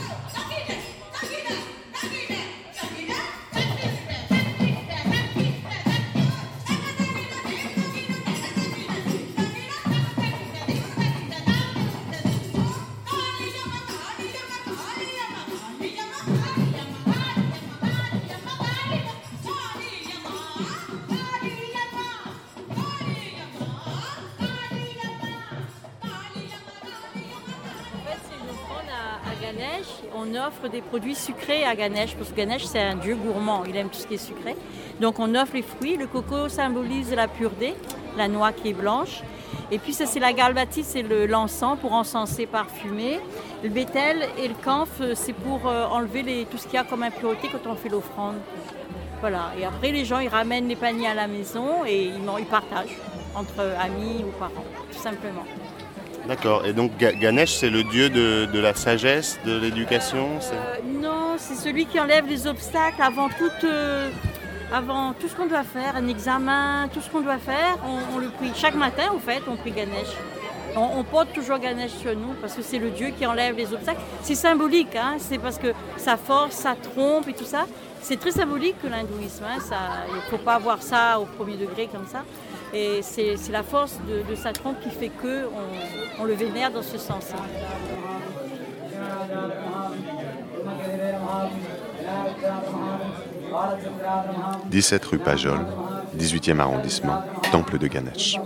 produits 30.98 31.14
sucrés 31.14 31.64
à 31.64 31.76
Ganesh, 31.76 32.16
parce 32.16 32.30
que 32.30 32.34
Ganesh 32.34 32.64
c'est 32.64 32.80
un 32.80 32.96
dieu 32.96 33.14
gourmand, 33.14 33.62
il 33.68 33.76
aime 33.76 33.88
tout 33.88 34.00
ce 34.00 34.06
qui 34.08 34.14
est 34.14 34.16
sucré. 34.16 34.56
Donc 34.98 35.20
on 35.20 35.32
offre 35.36 35.54
les 35.54 35.62
fruits, 35.62 35.96
le 35.96 36.08
coco 36.08 36.48
symbolise 36.48 37.14
la 37.14 37.28
pureté, 37.28 37.76
la 38.16 38.26
noix 38.26 38.50
qui 38.50 38.70
est 38.70 38.72
blanche. 38.72 39.22
Et 39.70 39.78
puis 39.78 39.92
ça 39.92 40.06
c'est 40.06 40.18
la 40.18 40.32
galbatie, 40.32 40.82
c'est 40.82 41.04
l'encens 41.04 41.78
pour 41.78 41.92
encenser, 41.92 42.46
parfumer. 42.46 43.20
Le 43.62 43.68
bétel 43.68 44.26
et 44.38 44.48
le 44.48 44.54
camphre, 44.54 45.14
c'est 45.14 45.34
pour 45.34 45.68
euh, 45.68 45.86
enlever 45.86 46.48
tout 46.50 46.58
ce 46.58 46.64
qu'il 46.64 46.74
y 46.74 46.78
a 46.78 46.84
comme 46.84 47.04
impureté 47.04 47.48
quand 47.52 47.70
on 47.70 47.76
fait 47.76 47.90
l'offrande. 47.90 48.34
Voilà, 49.20 49.52
et 49.56 49.64
après 49.64 49.92
les 49.92 50.04
gens 50.04 50.18
ils 50.18 50.28
ramènent 50.28 50.66
les 50.66 50.74
paniers 50.74 51.06
à 51.06 51.14
la 51.14 51.28
maison 51.28 51.84
et 51.86 52.06
ils, 52.06 52.20
ils 52.40 52.46
partagent 52.46 52.98
entre 53.36 53.60
amis 53.80 54.24
ou 54.26 54.36
parents, 54.36 54.66
tout 54.90 54.98
simplement. 54.98 55.44
D'accord. 56.28 56.66
Et 56.66 56.74
donc 56.74 56.92
Ganesh, 56.98 57.54
c'est 57.54 57.70
le 57.70 57.82
dieu 57.84 58.10
de, 58.10 58.58
la 58.60 58.74
sagesse, 58.74 59.38
de 59.46 59.58
l'éducation 59.58 60.28
euh, 60.52 60.76
Non, 61.00 61.36
c'est 61.38 61.54
celui 61.54 61.86
qui 61.86 61.98
enlève 61.98 62.26
les 62.28 62.46
obstacles 62.46 63.00
avant 63.00 63.28
tout, 63.30 63.50
euh, 63.64 64.10
avant 64.70 65.14
tout 65.14 65.26
ce 65.26 65.34
qu'on 65.34 65.46
doit 65.46 65.64
faire, 65.64 65.96
un 65.96 66.06
examen, 66.06 66.90
tout 66.92 67.00
ce 67.00 67.08
qu'on 67.08 67.22
doit 67.22 67.38
faire, 67.38 67.78
on, 68.14 68.18
le 68.18 68.28
prie. 68.28 68.50
Chaque 68.54 68.74
matin, 68.74 69.04
au 69.14 69.18
fait, 69.18 69.40
on 69.50 69.56
prie 69.56 69.70
Ganesh. 69.70 70.12
On, 70.76 71.02
porte 71.02 71.32
toujours 71.32 71.58
Ganesh 71.58 71.92
sur 71.92 72.14
nous 72.14 72.34
parce 72.40 72.52
que 72.54 72.62
c'est 72.62 72.78
le 72.78 72.90
dieu 72.90 73.08
qui 73.18 73.24
enlève 73.24 73.56
les 73.56 73.72
obstacles. 73.72 74.02
C'est 74.22 74.34
symbolique, 74.34 74.94
hein, 74.96 75.16
c'est 75.18 75.38
parce 75.38 75.58
que 75.58 75.68
sa 75.96 76.18
force, 76.18 76.54
sa 76.54 76.74
trompe 76.74 77.26
et 77.26 77.32
tout 77.32 77.46
ça, 77.46 77.64
c'est 78.02 78.20
très 78.20 78.32
symbolique 78.32 78.76
que 78.82 78.86
l'hindouisme. 78.86 79.44
Hein, 79.44 79.58
il 80.10 80.16
ne 80.16 80.20
faut 80.30 80.44
pas 80.44 80.58
voir 80.58 80.82
ça 80.82 81.18
au 81.18 81.24
premier 81.24 81.56
degré 81.56 81.88
comme 81.90 82.06
ça. 82.06 82.22
Et 82.74 83.00
c'est 83.02 83.36
la 83.50 83.62
force 83.62 83.98
de, 84.06 84.34
sa 84.34 84.52
trompe 84.52 84.80
qui 84.80 84.90
fait 84.90 85.08
qu'on 85.08 85.48
on 86.20 86.24
le 86.24 86.34
vénère 86.34 86.70
dans 86.70 86.82
ce 86.82 86.98
sens. 86.98 87.24
17 94.66 95.04
rue 95.06 95.18
Pajol, 95.18 95.58
18e 96.18 96.60
arrondissement, 96.60 97.22
temple 97.50 97.78
de 97.78 97.86
Ganesh. 97.86 98.36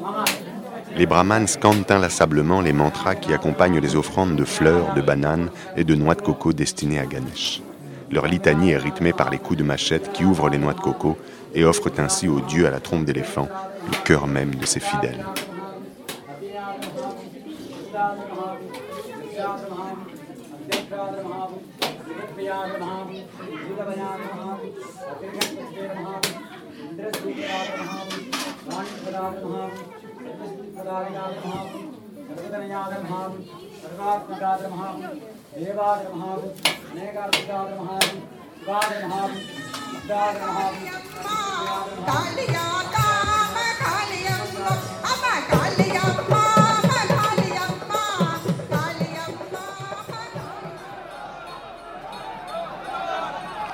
Les 0.97 1.07
brahmanes 1.07 1.49
scandent 1.49 1.91
inlassablement 1.91 2.61
les 2.61 2.73
mantras 2.73 3.15
qui 3.15 3.33
accompagnent 3.33 3.81
les 3.81 3.97
offrandes 3.97 4.37
de 4.37 4.45
fleurs, 4.45 4.95
de 4.95 5.01
bananes 5.01 5.51
et 5.77 5.85
de 5.85 5.95
noix 5.95 6.15
de 6.15 6.23
coco 6.23 6.53
destinées 6.53 7.01
à 7.01 7.07
Ganesh. 7.07 7.63
Leur 8.11 8.27
litanie 8.27 8.73
est 8.73 8.79
rythmée 8.79 9.15
par 9.15 9.31
les 9.31 9.39
coups 9.39 9.59
de 9.59 9.65
machette 9.65 10.13
qui 10.13 10.25
ouvrent 10.25 10.51
les 10.51 10.59
noix 10.59 10.75
de 10.75 10.81
coco 10.81 11.17
et 11.55 11.65
offrent 11.65 11.91
ainsi 11.99 12.29
au 12.29 12.41
dieu 12.41 12.67
à 12.67 12.71
la 12.71 12.81
trompe 12.81 13.07
d'éléphant 13.07 13.49
le 13.87 14.05
cœur 14.05 14.27
même 14.27 14.55
de 14.55 14.67
ses 14.67 14.81
fidèles. 14.81 15.25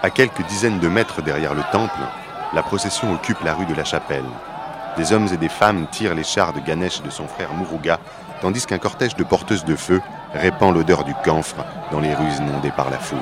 À 0.01 0.11
quelques 0.11 0.47
dizaines 0.47 0.79
de 0.79 0.89
mètres 0.89 1.23
derrière 1.23 1.55
le 1.55 1.63
temple, 1.73 2.01
la 2.55 2.63
procession 2.63 3.13
occupe 3.13 3.43
la 3.43 3.53
rue 3.53 3.67
de 3.67 3.75
la 3.75 3.85
Chapelle. 3.85 4.25
Des 4.97 5.13
hommes 5.13 5.29
et 5.33 5.37
des 5.37 5.49
femmes 5.49 5.87
tirent 5.91 6.15
les 6.15 6.25
chars 6.25 6.53
de 6.53 6.61
Ganesh 6.61 7.01
et 7.01 7.03
de 7.03 7.11
son 7.11 7.27
frère 7.27 7.53
Muruga, 7.53 7.99
tandis 8.41 8.65
qu'un 8.65 8.79
cortège 8.79 9.17
de 9.17 9.25
porteuses 9.25 9.65
de 9.65 9.77
feu 9.77 10.01
répand 10.33 10.73
l'odeur 10.73 11.05
du 11.05 11.15
camphre 11.25 11.65
dans 11.91 12.01
les 12.01 12.15
rues 12.15 12.37
inondées 12.39 12.71
par 12.71 12.91
la 12.91 12.99
foule. 12.99 13.19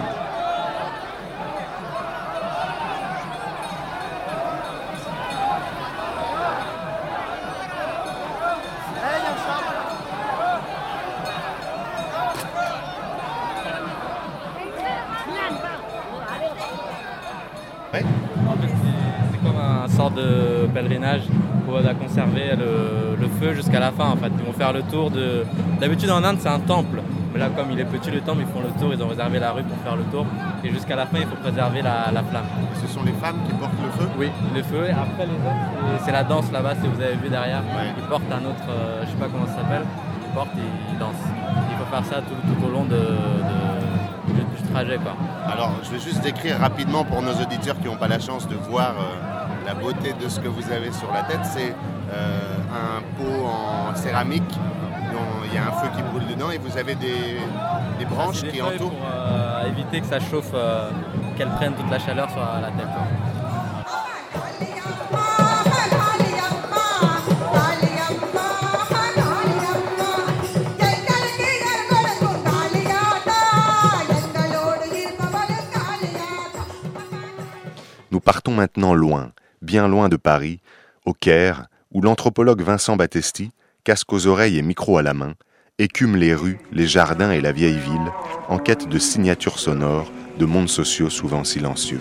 Le 24.77 24.83
tour 24.83 25.11
de. 25.11 25.45
D'habitude 25.81 26.11
en 26.11 26.23
Inde 26.23 26.39
c'est 26.41 26.49
un 26.49 26.61
temple, 26.61 27.01
mais 27.33 27.41
là 27.41 27.49
comme 27.55 27.71
il 27.73 27.81
est 27.81 27.85
petit 27.85 28.11
le 28.11 28.21
temple, 28.21 28.43
ils 28.47 28.53
font 28.53 28.61
le 28.61 28.73
tour, 28.81 28.93
ils 28.95 29.03
ont 29.03 29.09
réservé 29.09 29.39
la 29.39 29.53
rue 29.53 29.63
pour 29.63 29.77
faire 29.79 29.97
le 29.97 30.05
tour. 30.05 30.27
Et 30.65 30.71
jusqu'à 30.71 30.97
la 30.97 31.07
fin 31.07 31.19
il 31.19 31.27
faut 31.27 31.37
préserver 31.37 31.83
la, 31.83 32.23
flamme. 32.31 32.47
Ce 32.81 32.87
sont 32.93 33.03
les 33.05 33.13
femmes 33.13 33.39
qui 33.47 33.53
portent 33.55 33.81
le 33.83 33.91
feu 33.99 34.09
Oui, 34.19 34.29
le 34.55 34.63
feu. 34.63 34.85
Et 34.87 34.91
après 34.91 35.27
les 35.27 35.35
hommes, 35.47 35.99
c'est 36.05 36.13
la 36.13 36.25
danse 36.25 36.51
là-bas, 36.53 36.75
si 36.81 36.89
vous 36.89 37.01
avez 37.01 37.17
vu 37.17 37.29
derrière. 37.29 37.63
Ils 37.97 38.05
portent 38.05 38.31
un 38.31 38.45
autre, 38.45 38.69
euh, 38.69 39.03
je 39.05 39.11
sais 39.11 39.17
pas 39.17 39.29
comment 39.33 39.47
ça 39.47 39.57
s'appelle, 39.57 39.83
ils 40.27 40.35
portent 40.35 40.57
et 40.57 40.93
ils 40.93 40.99
dansent. 40.99 41.15
Il 41.71 41.77
faut 41.77 41.91
faire 41.91 42.05
ça 42.05 42.23
tout, 42.23 42.67
au 42.67 42.71
long 42.71 42.85
de, 42.85 43.01
du, 44.35 44.73
trajet. 44.73 44.99
Quoi. 44.99 45.15
Alors 45.51 45.73
je 45.85 45.91
vais 45.91 46.01
juste 46.01 46.23
décrire 46.23 46.59
rapidement 46.59 47.05
pour 47.05 47.23
nos 47.23 47.33
auditeurs 47.33 47.79
qui 47.81 47.87
n'ont 47.87 47.97
pas 47.97 48.09
la 48.09 48.19
chance 48.19 48.49
de 48.49 48.57
voir. 48.57 48.95
Euh, 48.99 49.37
la 49.67 49.75
beauté 49.75 50.15
de 50.23 50.29
ce 50.29 50.39
que 50.39 50.47
vous 50.47 50.71
avez 50.71 50.93
sur 50.93 51.13
la 51.13 51.23
tête, 51.23 51.41
c'est 51.43 51.75
euh, 52.13 52.39
un 52.71 53.03
pot 53.19 53.45
en 53.45 53.95
céramique 53.97 54.45
il 55.47 55.55
y 55.55 55.59
a 55.59 55.69
un 55.69 55.73
feu 55.73 55.89
qui 55.97 56.03
brûle 56.03 56.27
dedans 56.27 56.51
et 56.51 56.59
vous 56.59 56.77
avez 56.77 56.95
des, 56.95 57.39
branches 58.09 58.43
qui 58.43 58.61
entourent. 58.61 58.91
Pour 58.91 59.07
euh, 59.07 59.69
éviter 59.69 60.01
que 60.01 60.07
ça 60.07 60.21
chauffe, 60.21 60.51
euh, 60.55 60.91
qu'elle 61.37 61.49
prenne 61.51 61.75
toute 61.75 61.91
la 61.91 61.99
chaleur 61.99 62.31
sur 62.31 62.41
la 62.41 62.71
tête. 62.71 62.87
Nous 78.11 78.21
partons 78.21 78.53
maintenant 78.53 78.95
loin, 78.95 79.33
bien 79.63 79.89
loin 79.89 80.09
de 80.09 80.17
Paris, 80.17 80.61
au 81.05 81.13
Caire, 81.13 81.67
où 81.93 82.01
l'anthropologue 82.01 82.63
Vincent 82.63 82.97
Battesti, 82.97 83.51
casque 83.87 84.13
aux 84.13 84.27
oreilles 84.27 84.59
et 84.59 84.63
micro 84.63 84.99
à 84.99 85.03
la 85.03 85.15
main, 85.15 85.35
écume 85.79 86.17
les 86.17 86.35
rues, 86.35 86.59
les 86.73 86.89
jardins 86.89 87.31
et 87.31 87.41
la 87.41 87.53
vieille 87.53 87.79
ville 87.79 88.11
en 88.49 88.59
quête 88.59 88.89
de 88.89 88.99
signatures 88.99 89.61
sonores, 89.61 90.11
de 90.41 90.45
mondes 90.45 90.69
sociaux 90.69 91.09
souvent 91.09 91.45
silencieux. 91.45 92.01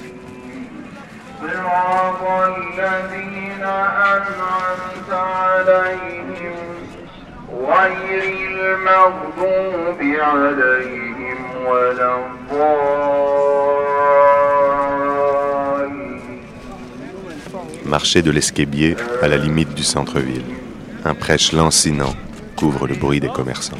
Marché 17.86 18.24
de 18.24 18.32
l'Esquébier 18.32 18.98
à 19.22 19.28
la 19.28 19.38
limite 19.38 19.76
du 19.76 19.84
centre-ville. 19.84 20.65
Un 21.08 21.14
prêche 21.14 21.52
lancinant 21.52 22.16
couvre 22.56 22.88
le 22.88 22.96
bruit 22.96 23.20
des 23.20 23.30
commerçants. 23.30 23.78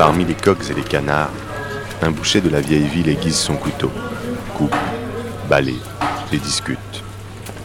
Parmi 0.00 0.24
les 0.24 0.34
coqs 0.34 0.70
et 0.70 0.72
les 0.72 0.82
canards, 0.82 1.28
un 2.00 2.10
boucher 2.10 2.40
de 2.40 2.48
la 2.48 2.62
vieille 2.62 2.88
ville 2.88 3.10
aiguise 3.10 3.36
son 3.36 3.54
couteau, 3.54 3.92
coupe, 4.56 4.74
balaye 5.46 5.78
et 6.32 6.38
discute, 6.38 7.04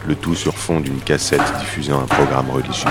le 0.05 0.15
tout 0.15 0.36
sur 0.36 0.53
fond 0.53 0.81
d'une 0.81 0.99
cassette 0.99 1.41
diffusant 1.59 2.01
un 2.01 2.05
programme 2.07 2.49
religieux. 2.49 2.89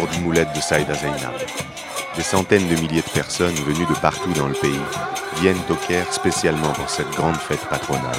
Du 0.00 0.20
moulette 0.20 0.54
de 0.56 0.60
Saïda 0.60 0.94
Zainab. 0.94 1.34
Des 2.16 2.22
centaines 2.22 2.66
de 2.66 2.74
milliers 2.76 3.02
de 3.02 3.10
personnes 3.10 3.54
venues 3.54 3.84
de 3.84 4.00
partout 4.00 4.32
dans 4.32 4.48
le 4.48 4.54
pays 4.54 4.80
viennent 5.40 5.60
au 5.68 5.74
Caire 5.74 6.10
spécialement 6.10 6.72
pour 6.72 6.88
cette 6.88 7.10
grande 7.10 7.36
fête 7.36 7.64
patronale. 7.68 8.16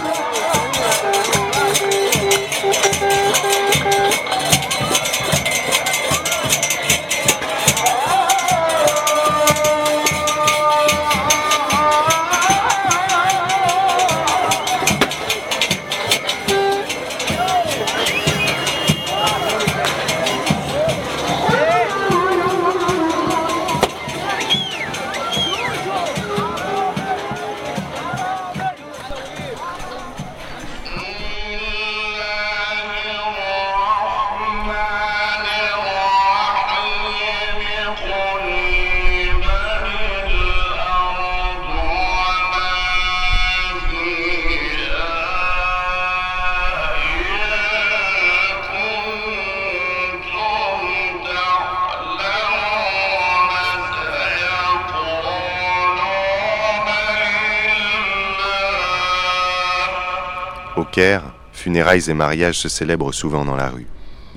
Funérailles 61.54 62.10
et 62.10 62.14
mariages 62.14 62.60
se 62.60 62.70
célèbrent 62.70 63.14
souvent 63.14 63.46
dans 63.46 63.56
la 63.56 63.70
rue. 63.70 63.88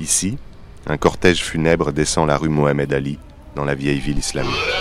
Ici, 0.00 0.38
un 0.86 0.96
cortège 0.96 1.42
funèbre 1.42 1.92
descend 1.92 2.28
la 2.28 2.38
rue 2.38 2.48
Mohamed 2.48 2.92
Ali, 2.94 3.18
dans 3.54 3.64
la 3.64 3.74
vieille 3.74 4.00
ville 4.00 4.18
islamique. 4.18 4.75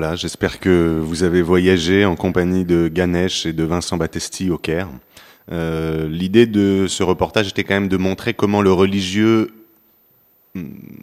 Voilà, 0.00 0.14
j'espère 0.14 0.60
que 0.60 1.00
vous 1.02 1.24
avez 1.24 1.42
voyagé 1.42 2.04
en 2.04 2.14
compagnie 2.14 2.64
de 2.64 2.86
Ganesh 2.86 3.46
et 3.46 3.52
de 3.52 3.64
Vincent 3.64 3.96
Battesti 3.96 4.48
au 4.48 4.56
Caire. 4.56 4.86
Euh, 5.50 6.06
L'idée 6.08 6.46
de 6.46 6.86
ce 6.86 7.02
reportage 7.02 7.48
était 7.48 7.64
quand 7.64 7.74
même 7.74 7.88
de 7.88 7.96
montrer 7.96 8.32
comment 8.32 8.62
le 8.62 8.70
religieux 8.70 9.50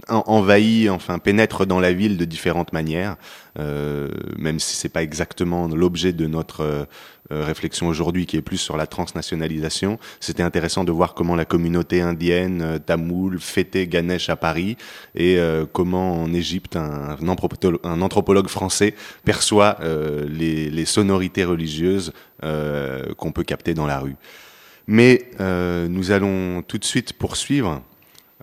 envahit, 0.08 0.90
enfin 0.90 1.20
pénètre 1.20 1.66
dans 1.66 1.80
la 1.80 1.94
ville 1.94 2.18
de 2.18 2.26
différentes 2.26 2.74
manières, 2.74 3.16
euh, 3.60 4.10
même 4.38 4.60
si 4.60 4.76
c'est 4.76 4.90
pas 4.90 5.04
exactement 5.04 5.68
l'objet 5.68 6.14
de 6.14 6.28
notre 6.28 6.62
euh, 6.62 6.86
euh, 7.32 7.44
réflexion 7.44 7.88
aujourd'hui, 7.88 8.26
qui 8.26 8.38
est 8.38 8.42
plus 8.42 8.58
sur 8.58 8.78
la 8.78 8.86
transnationalisation. 8.86 9.98
C'était 10.20 10.44
intéressant 10.44 10.84
de 10.84 10.92
voir 10.92 11.14
comment 11.14 11.36
la 11.36 11.46
communauté 11.46 12.02
indienne 12.02 12.80
tamoule 12.86 13.40
fêtait 13.40 13.88
Ganesh 13.88 14.30
à 14.30 14.36
Paris 14.36 14.78
et 15.16 15.40
comment 15.72 16.22
en 16.22 16.34
Égypte 16.34 16.76
un, 16.76 17.18
anthropologue, 17.28 18.48
français 18.48 18.94
perçoit 19.24 19.80
les, 20.28 20.86
sonorités 20.86 21.46
religieuses 21.46 22.14
qu'on 22.42 23.32
peut 23.32 23.44
capter 23.44 23.74
dans 23.74 23.88
la 23.88 24.00
rue. 24.00 24.16
Mais 24.86 25.32
nous 25.40 26.12
allons 26.12 26.62
tout 26.62 26.78
de 26.78 26.86
suite 26.86 27.14
poursuivre 27.14 27.82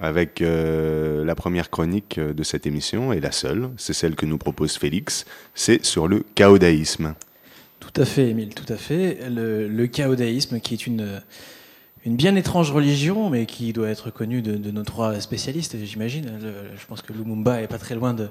avec 0.01 0.41
euh, 0.41 1.25
la 1.25 1.35
première 1.35 1.71
chronique 1.71 2.19
euh, 2.19 2.33
de 2.33 2.43
cette 2.43 2.67
émission, 2.67 3.13
et 3.13 3.21
la 3.21 3.33
seule, 3.33 3.71
c'est 3.77 3.93
celle 3.93 4.15
que 4.17 4.27
nous 4.27 4.39
propose 4.39 4.77
Félix, 4.77 5.27
c'est 5.55 5.85
sur 5.85 6.09
le 6.09 6.25
chaodaïsme. 6.35 7.15
Tout 7.81 8.01
à 8.01 8.05
fait, 8.05 8.31
Émile, 8.31 8.55
tout 8.55 8.71
à 8.73 8.77
fait. 8.77 9.19
Le, 9.29 9.69
le 9.69 9.87
chaodaïsme, 9.87 10.61
qui 10.61 10.75
est 10.75 10.87
une, 10.87 11.21
une 12.05 12.17
bien 12.17 12.35
étrange 12.35 12.73
religion, 12.73 13.31
mais 13.31 13.47
qui 13.47 13.73
doit 13.73 13.89
être 13.89 14.11
connue 14.11 14.43
de, 14.43 14.71
nos 14.71 14.83
trois 14.83 15.21
spécialistes, 15.21 15.77
j'imagine. 15.85 16.41
Je 16.77 16.87
pense 16.87 17.01
que 17.01 17.13
Lumumba 17.13 17.63
est 17.63 17.69
pas 17.69 17.79
très 17.79 17.95
loin 17.95 18.13
de, 18.13 18.29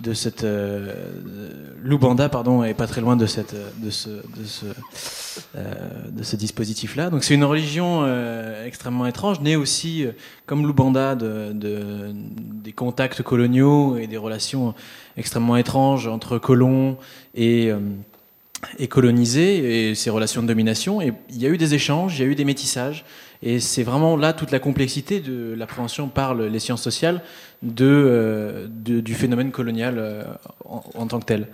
de 0.00 0.14
cette 0.14 0.42
euh, 0.44 0.94
Lubanda, 1.82 2.30
pardon, 2.30 2.64
est 2.64 2.72
pas 2.72 2.86
très 2.86 3.02
loin 3.02 3.16
de 3.16 3.26
cette 3.26 3.54
de 3.82 3.90
ce 3.90 4.08
de 4.08 4.44
ce, 4.44 4.66
euh, 5.56 5.74
ce 6.22 6.36
dispositif-là. 6.36 7.10
Donc 7.10 7.24
c'est 7.24 7.34
une 7.34 7.44
religion 7.44 8.00
euh, 8.04 8.66
extrêmement 8.66 9.06
étrange, 9.06 9.40
née 9.40 9.56
aussi 9.56 10.06
comme 10.46 10.66
Lubanda 10.66 11.14
de, 11.14 11.52
des 11.52 12.72
contacts 12.72 13.22
coloniaux 13.22 13.98
et 13.98 14.06
des 14.06 14.16
relations 14.16 14.74
extrêmement 15.18 15.56
étranges 15.58 16.06
entre 16.06 16.38
colons 16.38 16.96
et 17.34 17.70
et 18.78 18.88
colonisé 18.88 19.90
et 19.90 19.94
ses 19.94 20.10
relations 20.10 20.42
de 20.42 20.48
domination. 20.48 21.00
Et 21.00 21.12
il 21.30 21.40
y 21.40 21.46
a 21.46 21.48
eu 21.48 21.58
des 21.58 21.74
échanges, 21.74 22.18
il 22.18 22.22
y 22.22 22.24
a 22.24 22.30
eu 22.30 22.34
des 22.34 22.44
métissages. 22.44 23.04
Et 23.42 23.60
c'est 23.60 23.82
vraiment 23.82 24.16
là 24.16 24.32
toute 24.32 24.50
la 24.50 24.58
complexité 24.58 25.20
de 25.20 25.54
l'appréhension 25.54 26.08
par 26.08 26.34
les 26.34 26.58
sciences 26.58 26.82
sociales 26.82 27.20
de, 27.62 27.84
euh, 27.86 28.66
du 28.68 29.14
phénomène 29.14 29.50
colonial 29.50 29.96
euh, 29.98 30.24
en, 30.64 31.06
tant 31.06 31.20
que 31.20 31.26
tel. 31.26 31.48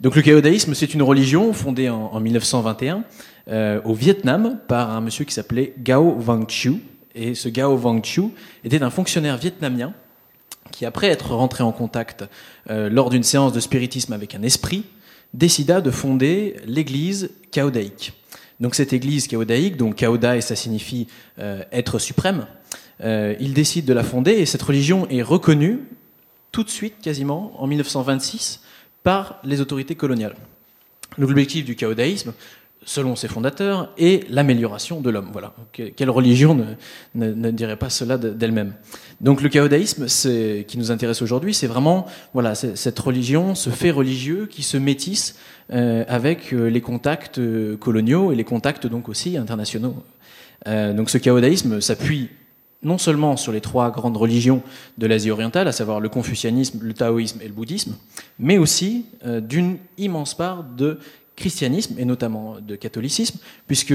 Donc 0.00 0.14
le 0.14 0.22
caodaïsme, 0.22 0.74
c'est 0.74 0.94
une 0.94 1.02
religion 1.02 1.52
fondée 1.52 1.88
en, 1.88 2.20
1921 2.20 3.02
euh, 3.48 3.80
au 3.84 3.94
Vietnam 3.94 4.58
par 4.68 4.90
un 4.90 5.00
monsieur 5.00 5.24
qui 5.24 5.34
s'appelait 5.34 5.74
Gao 5.78 6.16
Wang 6.24 6.48
Chiu. 6.48 6.76
Et 7.14 7.34
ce 7.34 7.48
Gao 7.48 7.76
Wang 7.76 8.04
Chiu 8.04 8.30
était 8.64 8.82
un 8.82 8.90
fonctionnaire 8.90 9.36
vietnamien 9.36 9.94
qui, 10.70 10.86
après 10.86 11.08
être 11.08 11.34
rentré 11.34 11.64
en 11.64 11.72
contact 11.72 12.24
lors 12.68 13.10
d'une 13.10 13.24
séance 13.24 13.52
de 13.52 13.60
spiritisme 13.60 14.14
avec 14.14 14.34
un 14.34 14.42
esprit, 14.42 14.86
décida 15.34 15.80
de 15.80 15.90
fonder 15.90 16.56
l'église 16.66 17.30
chaodaïque. 17.50 18.12
Donc 18.60 18.74
cette 18.74 18.92
église 18.92 19.26
chaodaïque, 19.26 19.76
donc 19.76 19.96
chaoda 19.96 20.36
et 20.36 20.40
ça 20.40 20.54
signifie 20.54 21.08
euh, 21.38 21.62
être 21.72 21.98
suprême, 21.98 22.46
euh, 23.02 23.34
il 23.40 23.54
décide 23.54 23.84
de 23.84 23.92
la 23.92 24.04
fonder 24.04 24.32
et 24.32 24.46
cette 24.46 24.62
religion 24.62 25.08
est 25.08 25.22
reconnue 25.22 25.80
tout 26.52 26.62
de 26.62 26.70
suite, 26.70 26.94
quasiment, 27.02 27.52
en 27.60 27.66
1926, 27.66 28.60
par 29.02 29.40
les 29.42 29.60
autorités 29.60 29.94
coloniales. 29.94 30.36
L'objectif 31.18 31.64
du 31.64 31.76
chaodaïsme, 31.76 32.32
selon 32.84 33.16
ses 33.16 33.28
fondateurs, 33.28 33.92
est 33.98 34.28
l'amélioration 34.28 35.00
de 35.00 35.10
l'homme. 35.10 35.28
Voilà. 35.32 35.54
Quelle 35.72 36.10
religion 36.10 36.66
ne, 37.14 37.50
dirait 37.50 37.76
pas 37.76 37.90
cela 37.90 38.18
d'elle-même 38.18 38.74
Donc 39.20 39.42
le 39.42 39.48
chaodaïsme, 39.48 40.06
qui 40.64 40.78
nous 40.78 40.90
intéresse 40.90 41.22
aujourd'hui, 41.22 41.54
c'est 41.54 41.66
vraiment 41.66 42.06
voilà, 42.34 42.54
cette 42.54 42.98
religion, 42.98 43.54
ce 43.54 43.70
fait 43.70 43.90
religieux 43.90 44.46
qui 44.50 44.62
se 44.62 44.76
métisse 44.76 45.36
euh, 45.72 46.04
avec 46.08 46.52
euh, 46.52 46.68
les 46.68 46.80
contacts 46.80 47.38
euh, 47.38 47.76
coloniaux 47.76 48.32
et 48.32 48.34
les 48.34 48.44
contacts 48.44 48.86
donc 48.86 49.08
aussi 49.08 49.36
internationaux. 49.38 49.94
donc 50.66 51.08
ce 51.08 51.18
chaodaïsme 51.18 51.80
s'appuie 51.80 52.28
non 52.82 52.98
seulement 52.98 53.36
sur 53.36 53.52
les 53.52 53.60
trois 53.60 53.90
grandes 53.90 54.16
religions 54.16 54.62
de 54.98 55.06
l'Asie 55.06 55.30
orientale, 55.30 55.68
à 55.68 55.72
savoir 55.72 56.00
le 56.00 56.08
confucianisme, 56.08 56.80
le 56.82 56.94
taoïsme 56.94 57.40
et 57.42 57.46
le 57.46 57.54
bouddhisme, 57.54 57.94
mais 58.38 58.58
aussi 58.58 59.06
d'une 59.24 59.78
immense 59.98 60.34
part 60.34 60.64
de 60.64 60.98
christianisme 61.36 61.98
et 61.98 62.04
notamment 62.04 62.56
de 62.60 62.76
catholicisme, 62.76 63.38
puisque 63.66 63.94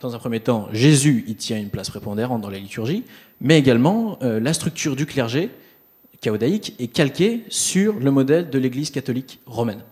dans 0.00 0.14
un 0.14 0.18
premier 0.18 0.40
temps, 0.40 0.68
Jésus 0.72 1.24
y 1.28 1.34
tient 1.36 1.58
une 1.58 1.70
place 1.70 1.90
prépondérante 1.90 2.40
dans 2.40 2.50
la 2.50 2.58
liturgie, 2.58 3.04
mais 3.40 3.58
également 3.58 4.18
euh, 4.22 4.40
la 4.40 4.52
structure 4.52 4.96
du 4.96 5.06
clergé 5.06 5.50
chaodaïque 6.20 6.74
est 6.78 6.88
calquée 6.88 7.44
sur 7.48 7.94
le 8.00 8.10
modèle 8.10 8.50
de 8.50 8.58
l'Église 8.58 8.90
catholique 8.90 9.40
romaine. 9.46 9.82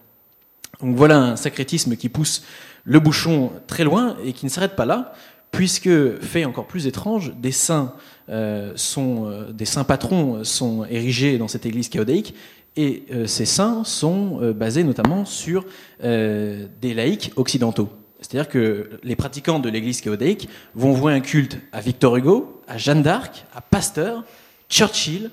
Donc 0.80 0.96
voilà 0.96 1.18
un 1.18 1.36
sacrétisme 1.36 1.96
qui 1.96 2.08
pousse 2.08 2.44
le 2.84 2.98
bouchon 2.98 3.52
très 3.66 3.84
loin 3.84 4.16
et 4.24 4.32
qui 4.32 4.44
ne 4.44 4.50
s'arrête 4.50 4.76
pas 4.76 4.84
là, 4.84 5.12
puisque, 5.52 6.20
fait 6.20 6.44
encore 6.44 6.66
plus 6.66 6.86
étrange, 6.86 7.32
des 7.36 7.52
saints, 7.52 7.94
euh, 8.28 8.72
sont, 8.74 9.26
euh, 9.26 9.52
des 9.52 9.64
saints 9.64 9.84
patrons 9.84 10.42
sont 10.42 10.84
érigés 10.86 11.38
dans 11.38 11.46
cette 11.46 11.66
Église 11.66 11.88
chaodaïque, 11.88 12.34
et 12.76 13.04
euh, 13.12 13.26
ces 13.26 13.44
saints 13.44 13.84
sont 13.84 14.38
euh, 14.42 14.52
basés 14.52 14.84
notamment 14.84 15.24
sur 15.24 15.64
euh, 16.02 16.66
des 16.80 16.94
laïcs 16.94 17.32
occidentaux. 17.36 17.88
C'est-à-dire 18.20 18.48
que 18.48 18.90
les 19.02 19.16
pratiquants 19.16 19.58
de 19.58 19.68
l'église 19.68 20.00
chaodaïque 20.00 20.48
vont 20.74 20.92
vouer 20.92 21.12
un 21.12 21.20
culte 21.20 21.58
à 21.72 21.80
Victor 21.80 22.16
Hugo, 22.16 22.62
à 22.66 22.78
Jeanne 22.78 23.02
d'Arc, 23.02 23.44
à 23.54 23.60
Pasteur, 23.60 24.24
Churchill, 24.70 25.30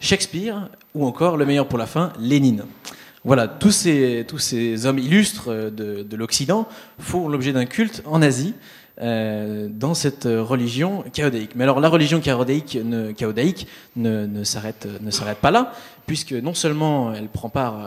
Shakespeare 0.00 0.68
ou 0.94 1.06
encore, 1.06 1.36
le 1.36 1.46
meilleur 1.46 1.68
pour 1.68 1.78
la 1.78 1.86
fin, 1.86 2.12
Lénine. 2.18 2.64
Voilà, 3.24 3.46
tous 3.46 3.70
ces, 3.70 4.86
hommes 4.86 4.98
illustres 4.98 5.48
de 5.70 6.16
l'Occident 6.16 6.66
font 6.98 7.28
l'objet 7.28 7.52
d'un 7.52 7.66
culte 7.66 8.02
en 8.04 8.20
Asie 8.20 8.54
euh, 9.00 9.68
dans 9.70 9.94
cette 9.94 10.24
religion 10.24 11.02
chaodaïque. 11.12 11.52
Mais 11.56 11.64
alors 11.64 11.80
la 11.80 11.88
religion 11.88 12.18
ne, 12.18 13.12
chaodaïque 13.12 13.66
ne, 13.96 14.44
s'arrête 14.44 14.86
pas 15.40 15.50
là, 15.50 15.72
puisque 16.06 16.32
non 16.32 16.52
seulement 16.52 17.14
elle 17.14 17.28
prend 17.28 17.48
part 17.48 17.78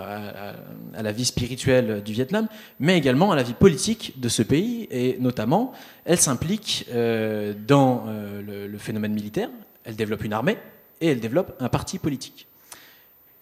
à, 0.96 1.02
la 1.02 1.12
vie 1.12 1.26
spirituelle 1.26 2.02
du 2.04 2.14
Vietnam, 2.14 2.48
mais 2.80 2.98
également 2.98 3.32
à 3.32 3.36
la 3.36 3.44
vie 3.44 3.54
politique 3.54 4.20
de 4.20 4.30
ce 4.30 4.42
pays, 4.42 4.88
et 4.90 5.18
notamment 5.20 5.74
elle 6.06 6.18
s'implique 6.18 6.88
euh, 6.92 7.54
dans 7.68 8.06
euh, 8.08 8.42
le, 8.42 8.68
le 8.68 8.78
phénomène 8.78 9.14
militaire, 9.14 9.50
elle 9.84 9.96
développe 9.96 10.24
une 10.24 10.34
armée, 10.34 10.58
et 11.02 11.08
elle 11.10 11.20
développe 11.20 11.56
un 11.60 11.70
parti 11.70 12.00
politique. 12.00 12.48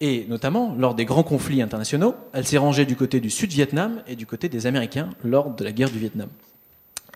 Et 0.00 0.26
notamment, 0.28 0.74
lors 0.78 0.94
des 0.94 1.04
grands 1.04 1.22
conflits 1.22 1.62
internationaux, 1.62 2.14
elle 2.32 2.46
s'est 2.46 2.58
rangée 2.58 2.84
du 2.84 2.96
côté 2.96 3.20
du 3.20 3.30
Sud-Vietnam 3.30 4.02
et 4.06 4.16
du 4.16 4.26
côté 4.26 4.48
des 4.48 4.66
Américains 4.66 5.08
lors 5.24 5.54
de 5.54 5.64
la 5.64 5.72
guerre 5.72 5.90
du 5.90 5.98
Vietnam. 5.98 6.28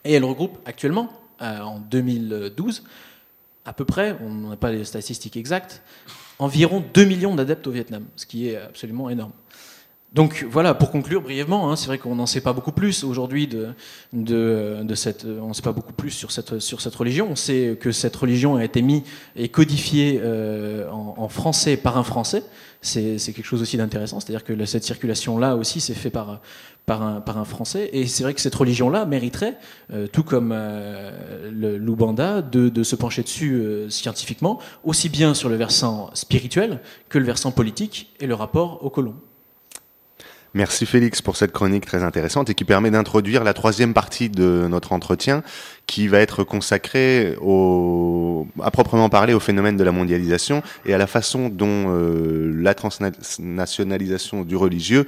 Et 0.09 0.15
elle 0.15 0.25
regroupe 0.25 0.59
actuellement, 0.65 1.13
euh, 1.43 1.61
en 1.61 1.81
2012, 1.81 2.83
à 3.67 3.75
peu 3.75 3.85
près, 3.85 4.17
on 4.23 4.49
n'a 4.49 4.57
pas 4.57 4.73
les 4.73 4.87
statistiques 4.87 5.37
exactes, 5.37 5.83
environ 6.39 6.83
2 6.95 7.05
millions 7.05 7.35
d'adeptes 7.35 7.67
au 7.67 7.71
Vietnam, 7.71 8.07
ce 8.17 8.25
qui 8.25 8.49
est 8.49 8.57
absolument 8.57 9.11
énorme. 9.11 9.33
Donc 10.15 10.47
voilà, 10.51 10.73
pour 10.73 10.91
conclure 10.91 11.21
brièvement, 11.21 11.71
hein, 11.71 11.77
c'est 11.77 11.87
vrai 11.87 11.99
qu'on 11.99 12.15
n'en 12.15 12.25
sait 12.25 12.41
pas 12.41 12.55
beaucoup 12.55 12.73
plus 12.73 13.05
aujourd'hui 13.05 13.47
de, 13.47 13.75
de, 14.13 14.95
cette, 14.95 15.27
on 15.27 15.53
sait 15.53 15.63
pas 15.63 15.73
beaucoup 15.73 15.93
plus 15.93 16.11
sur 16.11 16.33
cette, 16.33 16.61
sur 16.61 16.81
cette 16.81 16.95
religion. 16.95 17.29
On 17.31 17.37
sait 17.37 17.77
que 17.79 17.93
cette 17.93 18.17
religion 18.17 18.57
a 18.57 18.65
été 18.65 18.81
mise 18.81 19.03
et 19.37 19.51
codifiée 19.51 20.19
euh, 20.23 20.89
en, 20.91 21.29
français 21.29 21.77
par 21.77 21.99
un 21.99 22.05
Français. 22.05 22.43
C'est 22.81 23.19
quelque 23.19 23.45
chose 23.45 23.61
aussi 23.61 23.77
d'intéressant, 23.77 24.21
c'est-à-dire 24.21 24.45
que 24.45 24.65
cette 24.65 24.85
circulation-là 24.85 25.57
aussi 25.57 25.81
s'est 25.81 25.95
fait 25.95 26.11
par, 26.11 26.41
par 26.89 27.39
un, 27.39 27.45
Français. 27.45 27.91
Et 27.93 28.07
c'est 28.07 28.23
vrai 28.23 28.35
que 28.35 28.41
cette 28.41 28.55
religion-là 28.55 29.05
mériterait, 29.05 29.59
euh, 29.93 30.07
tout 30.07 30.23
comme 30.23 30.53
euh, 30.55 31.51
de, 31.51 32.69
de, 32.69 32.83
se 32.83 32.97
pencher 32.97 33.23
dessus 33.23 33.55
euh, 33.55 33.91
scientifiquement, 33.91 34.59
aussi 34.85 35.09
bien 35.09 35.35
sur 35.35 35.49
le 35.49 35.57
versant 35.57 36.11
spirituel 36.15 36.81
que 37.09 37.19
le 37.19 37.25
versant 37.25 37.53
politique 37.53 38.15
et 38.21 38.27
le 38.27 38.35
rapport 38.35 38.85
aux 38.85 38.91
colons. 38.91 39.17
Merci 40.55 40.87
Félix 40.87 41.21
pour 41.21 41.37
cette 41.37 41.53
chronique 41.53 41.85
très 41.85 42.03
intéressante 42.03 42.49
et 42.51 42.55
qui 42.55 42.65
permet 42.65 42.91
d'introduire 42.91 43.45
la 43.45 43.53
troisième 43.53 43.93
partie 43.93 44.31
de 44.31 44.67
notre 44.69 44.93
entretien 44.93 45.43
qui 45.87 46.09
va 46.09 46.21
être 46.21 46.43
consacrée 46.43 47.35
à 48.63 48.71
proprement 48.71 49.09
parler 49.11 49.35
au 49.35 49.41
phénomène 49.41 49.77
de 49.77 49.85
la 49.85 49.93
mondialisation 49.93 50.63
et 50.87 50.95
à 50.95 50.99
la 50.99 51.07
façon 51.07 51.49
dont 51.49 51.91
la 51.91 52.75
transnationalisation 52.75 54.43
du 54.43 54.57
religieux 54.57 55.07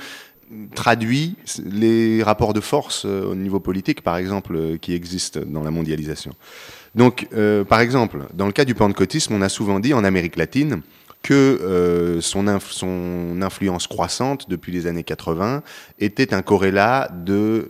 traduit 0.74 1.36
les 1.64 2.22
rapports 2.22 2.52
de 2.52 2.60
force 2.60 3.04
euh, 3.06 3.30
au 3.30 3.34
niveau 3.34 3.60
politique, 3.60 4.02
par 4.02 4.16
exemple, 4.16 4.56
euh, 4.56 4.76
qui 4.78 4.94
existent 4.94 5.40
dans 5.46 5.62
la 5.62 5.70
mondialisation. 5.70 6.32
Donc, 6.94 7.28
euh, 7.32 7.62
par 7.64 7.80
exemple, 7.80 8.26
dans 8.34 8.46
le 8.46 8.52
cas 8.52 8.64
du 8.64 8.74
pentecôtisme, 8.74 9.34
on 9.34 9.42
a 9.42 9.48
souvent 9.48 9.78
dit 9.78 9.94
en 9.94 10.02
Amérique 10.02 10.36
latine 10.36 10.82
que 11.22 12.18
son, 12.22 12.58
son, 12.60 13.42
influence 13.42 13.86
croissante 13.86 14.48
depuis 14.48 14.72
les 14.72 14.86
années 14.86 15.02
80 15.02 15.62
était 15.98 16.32
un 16.32 16.42
corrélat 16.42 17.10
de 17.12 17.68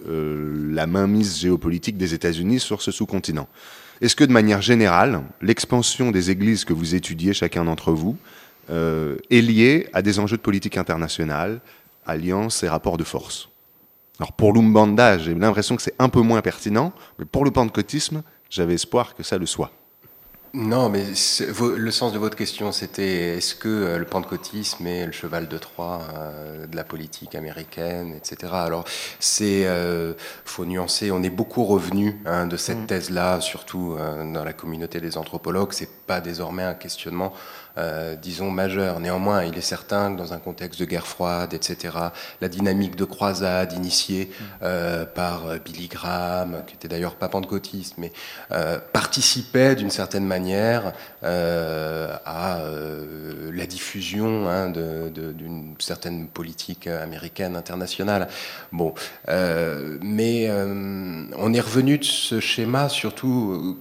la 0.72 0.86
mainmise 0.86 1.40
géopolitique 1.40 1.96
des 1.96 2.14
États-Unis 2.14 2.60
sur 2.60 2.80
ce 2.80 2.92
sous-continent. 2.92 3.48
Est-ce 4.00 4.16
que 4.16 4.24
de 4.24 4.32
manière 4.32 4.62
générale, 4.62 5.22
l'expansion 5.42 6.10
des 6.10 6.30
églises 6.30 6.64
que 6.64 6.72
vous 6.72 6.94
étudiez 6.94 7.32
chacun 7.32 7.64
d'entre 7.64 7.92
vous 7.92 8.16
est 8.68 9.42
liée 9.42 9.88
à 9.92 10.02
des 10.02 10.20
enjeux 10.20 10.36
de 10.36 10.42
politique 10.42 10.76
internationale, 10.76 11.60
alliance 12.06 12.62
et 12.62 12.68
rapport 12.68 12.98
de 12.98 13.04
force? 13.04 13.50
Alors 14.20 14.32
pour 14.32 14.52
l'Umbanda, 14.52 15.16
j'ai 15.18 15.34
l'impression 15.34 15.76
que 15.76 15.82
c'est 15.82 15.94
un 15.98 16.10
peu 16.10 16.20
moins 16.20 16.42
pertinent, 16.42 16.92
mais 17.18 17.24
pour 17.24 17.44
le 17.44 17.50
pentecôtisme, 17.50 18.22
j'avais 18.50 18.74
espoir 18.74 19.14
que 19.14 19.22
ça 19.22 19.38
le 19.38 19.46
soit. 19.46 19.72
Non, 20.52 20.88
mais 20.88 21.04
le 21.04 21.90
sens 21.92 22.12
de 22.12 22.18
votre 22.18 22.36
question, 22.36 22.72
c'était 22.72 23.36
est-ce 23.36 23.54
que 23.54 23.68
euh, 23.68 23.98
le 23.98 24.04
pentecôtisme 24.04 24.84
est 24.84 25.06
le 25.06 25.12
cheval 25.12 25.46
de 25.46 25.58
Troie 25.58 26.00
euh, 26.12 26.66
de 26.66 26.74
la 26.74 26.82
politique 26.82 27.36
américaine, 27.36 28.14
etc. 28.16 28.52
Alors, 28.54 28.84
c'est 29.20 29.66
euh, 29.66 30.14
faut 30.44 30.64
nuancer. 30.64 31.12
On 31.12 31.22
est 31.22 31.30
beaucoup 31.30 31.62
revenu 31.64 32.20
hein, 32.26 32.48
de 32.48 32.56
cette 32.56 32.78
mm. 32.78 32.86
thèse-là, 32.86 33.40
surtout 33.40 33.96
dans 33.96 34.44
la 34.44 34.52
communauté 34.52 35.00
des 35.00 35.16
anthropologues. 35.16 35.72
C'est 35.72 35.88
pas 36.06 36.20
désormais 36.20 36.64
un 36.64 36.74
questionnement 36.74 37.32
disons, 38.20 38.50
majeur. 38.50 39.00
Néanmoins, 39.00 39.42
il 39.44 39.56
est 39.56 39.62
certain 39.62 40.12
que 40.12 40.18
dans 40.18 40.34
un 40.34 40.38
contexte 40.38 40.78
de 40.80 40.84
guerre 40.84 41.06
froide, 41.06 41.54
etc., 41.54 41.96
la 42.42 42.48
dynamique 42.48 42.94
de 42.94 43.06
croisade 43.06 43.72
initiée 43.72 44.30
euh, 44.62 45.06
par 45.06 45.58
Billy 45.64 45.88
Graham, 45.88 46.62
qui 46.66 46.74
était 46.74 46.88
d'ailleurs 46.88 47.14
pas 47.14 47.30
pentecôtiste, 47.30 47.94
mais 47.96 48.12
participait 48.92 49.76
d'une 49.76 49.88
certaine 49.88 50.26
manière 50.26 50.39
à 51.22 52.62
la 53.52 53.66
diffusion 53.66 54.48
hein, 54.48 54.70
d'une 54.70 55.74
certaine 55.78 56.28
politique 56.28 56.86
américaine 56.86 57.56
internationale. 57.56 58.28
Bon, 58.72 58.94
mais 59.28 60.50
on 60.50 61.52
est 61.52 61.60
revenu 61.60 61.98
de 61.98 62.04
ce 62.04 62.40
schéma 62.40 62.88
surtout 62.88 63.78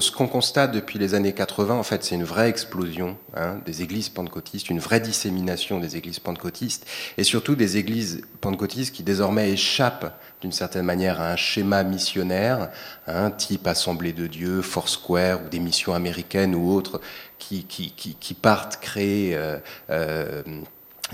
ce 0.00 0.10
qu'on 0.10 0.26
constate 0.26 0.72
depuis 0.72 0.98
les 0.98 1.14
années 1.14 1.32
80, 1.32 1.74
en 1.74 1.82
fait, 1.82 2.04
c'est 2.04 2.14
une 2.14 2.24
vraie 2.24 2.48
explosion 2.48 3.16
hein, 3.34 3.58
des 3.66 3.82
églises 3.82 4.08
pentecôtistes, 4.08 4.70
une 4.70 4.78
vraie 4.78 5.00
dissémination 5.00 5.80
des 5.80 5.96
églises 5.96 6.18
pentecôtistes, 6.18 6.86
et 7.18 7.24
surtout 7.24 7.54
des 7.54 7.76
églises 7.76 8.22
pentecôtistes 8.40 8.94
qui 8.94 9.02
désormais 9.02 9.50
échappent 9.50 10.18
d'une 10.40 10.52
certaine 10.52 10.84
manière 10.84 11.20
à 11.20 11.32
un 11.32 11.36
schéma 11.36 11.82
missionnaire, 11.84 12.70
hein, 13.06 13.30
type 13.30 13.66
Assemblée 13.66 14.12
de 14.12 14.26
Dieu, 14.26 14.62
Foursquare 14.62 15.40
ou 15.44 15.48
des 15.48 15.60
missions 15.60 15.94
américaines 15.94 16.54
ou 16.54 16.70
autres, 16.70 17.00
qui, 17.38 17.64
qui, 17.64 17.90
qui, 17.92 18.34
partent 18.34 18.78
créer 18.80 19.34
euh, 19.34 19.58
euh, 19.90 20.42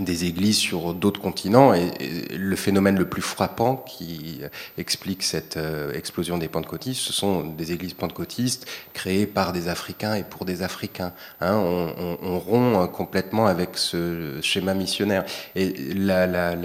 des 0.05 0.25
églises 0.25 0.57
sur 0.57 0.95
d'autres 0.95 1.21
continents 1.21 1.75
et, 1.75 1.91
le 2.31 2.57
phénomène 2.57 2.97
le 2.97 3.09
plus 3.09 3.23
frappant 3.23 3.77
qui 3.77 4.41
explique 4.79 5.23
cette 5.23 5.57
euh, 5.57 5.93
explosion 5.93 6.39
des 6.39 6.49
pentecôtistes, 6.49 7.01
ce 7.01 7.13
sont 7.13 7.45
des 7.45 7.73
églises 7.73 7.95
pentecôtistes 7.95 8.67
créées 8.93 9.27
par 9.27 9.53
des 9.53 9.69
Africains 9.69 10.15
et 10.15 10.25
pour 10.25 10.45
des 10.45 10.63
Africains. 10.63 11.13
Hein. 11.41 11.55
on, 11.55 12.39
rompt 12.39 12.91
complètement 12.91 13.47
avec 13.47 13.77
ce 13.77 14.41
schéma 14.43 14.75
missionnaire. 14.75 15.25
Et 15.55 15.75
la, 15.95 16.57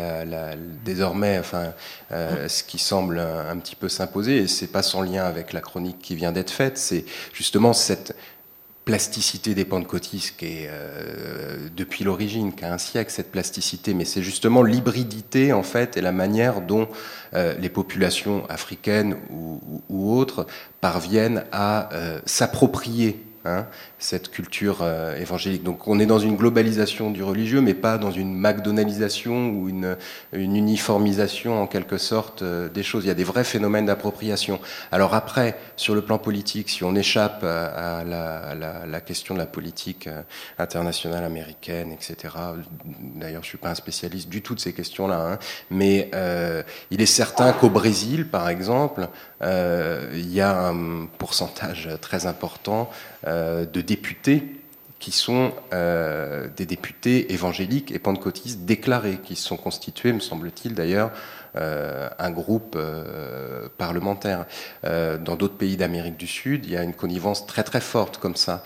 désormais, 0.83 1.39
enfin, 1.39 1.73
euh, 2.11 2.47
ce 2.47 2.63
qui 2.63 2.77
semble 2.77 3.19
un, 3.19 3.49
un 3.49 3.57
petit 3.57 3.75
peu 3.75 3.89
s'imposer, 3.89 4.37
et 4.37 4.47
c'est 4.47 4.67
pas 4.67 4.83
sans 4.83 5.01
lien 5.01 5.25
avec 5.25 5.53
la 5.53 5.61
chronique 5.61 5.99
qui 5.99 6.15
vient 6.15 6.31
d'être 6.31 6.51
faite, 6.51 6.77
c'est 6.77 7.05
justement 7.33 7.73
cette 7.73 8.15
plasticité 8.85 9.55
des 9.55 9.65
pentecôtistes 9.65 10.37
qui 10.37 10.45
est 10.45 10.69
depuis 11.75 12.03
l'origine, 12.03 12.53
qui 12.53 12.63
a 12.65 12.73
un 12.73 12.77
siècle 12.77 13.11
cette 13.11 13.31
plasticité, 13.31 13.93
mais 13.93 14.05
c'est 14.05 14.21
justement 14.21 14.63
l'hybridité 14.63 15.53
en 15.53 15.63
fait 15.63 15.97
et 15.97 16.01
la 16.01 16.11
manière 16.11 16.61
dont 16.61 16.87
euh, 17.33 17.55
les 17.59 17.69
populations 17.69 18.45
africaines 18.47 19.17
ou, 19.29 19.59
ou, 19.89 20.15
autres 20.15 20.47
parviennent 20.81 21.43
à 21.51 21.93
euh, 21.93 22.19
s'approprier 22.25 23.19
Hein, 23.47 23.67
cette 23.99 24.31
culture 24.31 24.79
euh, 24.81 25.15
évangélique. 25.17 25.61
Donc 25.61 25.87
on 25.87 25.99
est 25.99 26.07
dans 26.07 26.17
une 26.17 26.35
globalisation 26.35 27.11
du 27.11 27.21
religieux, 27.21 27.61
mais 27.61 27.75
pas 27.75 27.99
dans 27.99 28.09
une 28.09 28.35
McDonaldisation 28.35 29.49
ou 29.49 29.69
une, 29.69 29.97
une 30.33 30.55
uniformisation 30.55 31.61
en 31.61 31.67
quelque 31.67 31.99
sorte 31.99 32.41
euh, 32.41 32.69
des 32.69 32.81
choses. 32.81 33.03
Il 33.03 33.07
y 33.07 33.11
a 33.11 33.15
des 33.15 33.23
vrais 33.23 33.43
phénomènes 33.43 33.85
d'appropriation. 33.85 34.59
Alors 34.91 35.13
après, 35.13 35.59
sur 35.75 35.93
le 35.93 36.01
plan 36.01 36.17
politique, 36.17 36.69
si 36.69 36.83
on 36.83 36.95
échappe 36.95 37.43
à, 37.43 38.03
la, 38.03 38.55
la, 38.55 39.01
question 39.01 39.35
de 39.35 39.39
la 39.39 39.45
politique 39.45 40.07
euh, 40.07 40.23
internationale 40.57 41.23
américaine, 41.23 41.91
etc. 41.91 42.33
D'ailleurs, 43.15 43.43
je 43.43 43.49
suis 43.49 43.59
pas 43.59 43.69
un 43.69 43.75
spécialiste 43.75 44.27
du 44.27 44.41
tout 44.41 44.55
de 44.55 44.59
ces 44.59 44.73
questions-là, 44.73 45.33
hein, 45.33 45.39
mais 45.69 46.09
il 46.89 47.01
est 47.01 47.05
certain 47.05 47.53
qu'au 47.53 47.69
Brésil, 47.69 48.27
par 48.27 48.49
exemple, 48.49 49.07
il 49.41 50.33
y 50.33 50.41
a 50.41 50.67
un 50.67 51.07
pourcentage 51.17 51.89
très 52.01 52.25
important 52.25 52.89
euh, 53.27 53.65
de 53.65 53.81
députés 53.81 54.43
qui 54.99 55.11
sont 55.11 55.51
euh, 55.73 56.47
des 56.55 56.65
députés 56.65 57.33
évangéliques 57.33 57.91
et 57.91 57.99
pentecôtistes 57.99 58.61
déclarés, 58.61 59.19
qui 59.23 59.35
sont 59.35 59.57
constitués, 59.57 60.13
me 60.13 60.19
semble-t-il 60.19 60.73
d'ailleurs, 60.73 61.11
euh, 61.55 62.09
un 62.17 62.31
groupe 62.31 62.77
parlementaire. 63.77 64.45
dans 64.83 65.35
d'autres 65.35 65.57
pays 65.57 65.77
d'Amérique 65.77 66.17
du 66.17 66.27
Sud, 66.27 66.65
il 66.65 66.71
y 66.71 66.77
a 66.77 66.83
une 66.83 66.93
connivence 66.93 67.45
très 67.45 67.63
très 67.63 67.81
forte 67.81 68.17
comme 68.17 68.35
ça. 68.35 68.63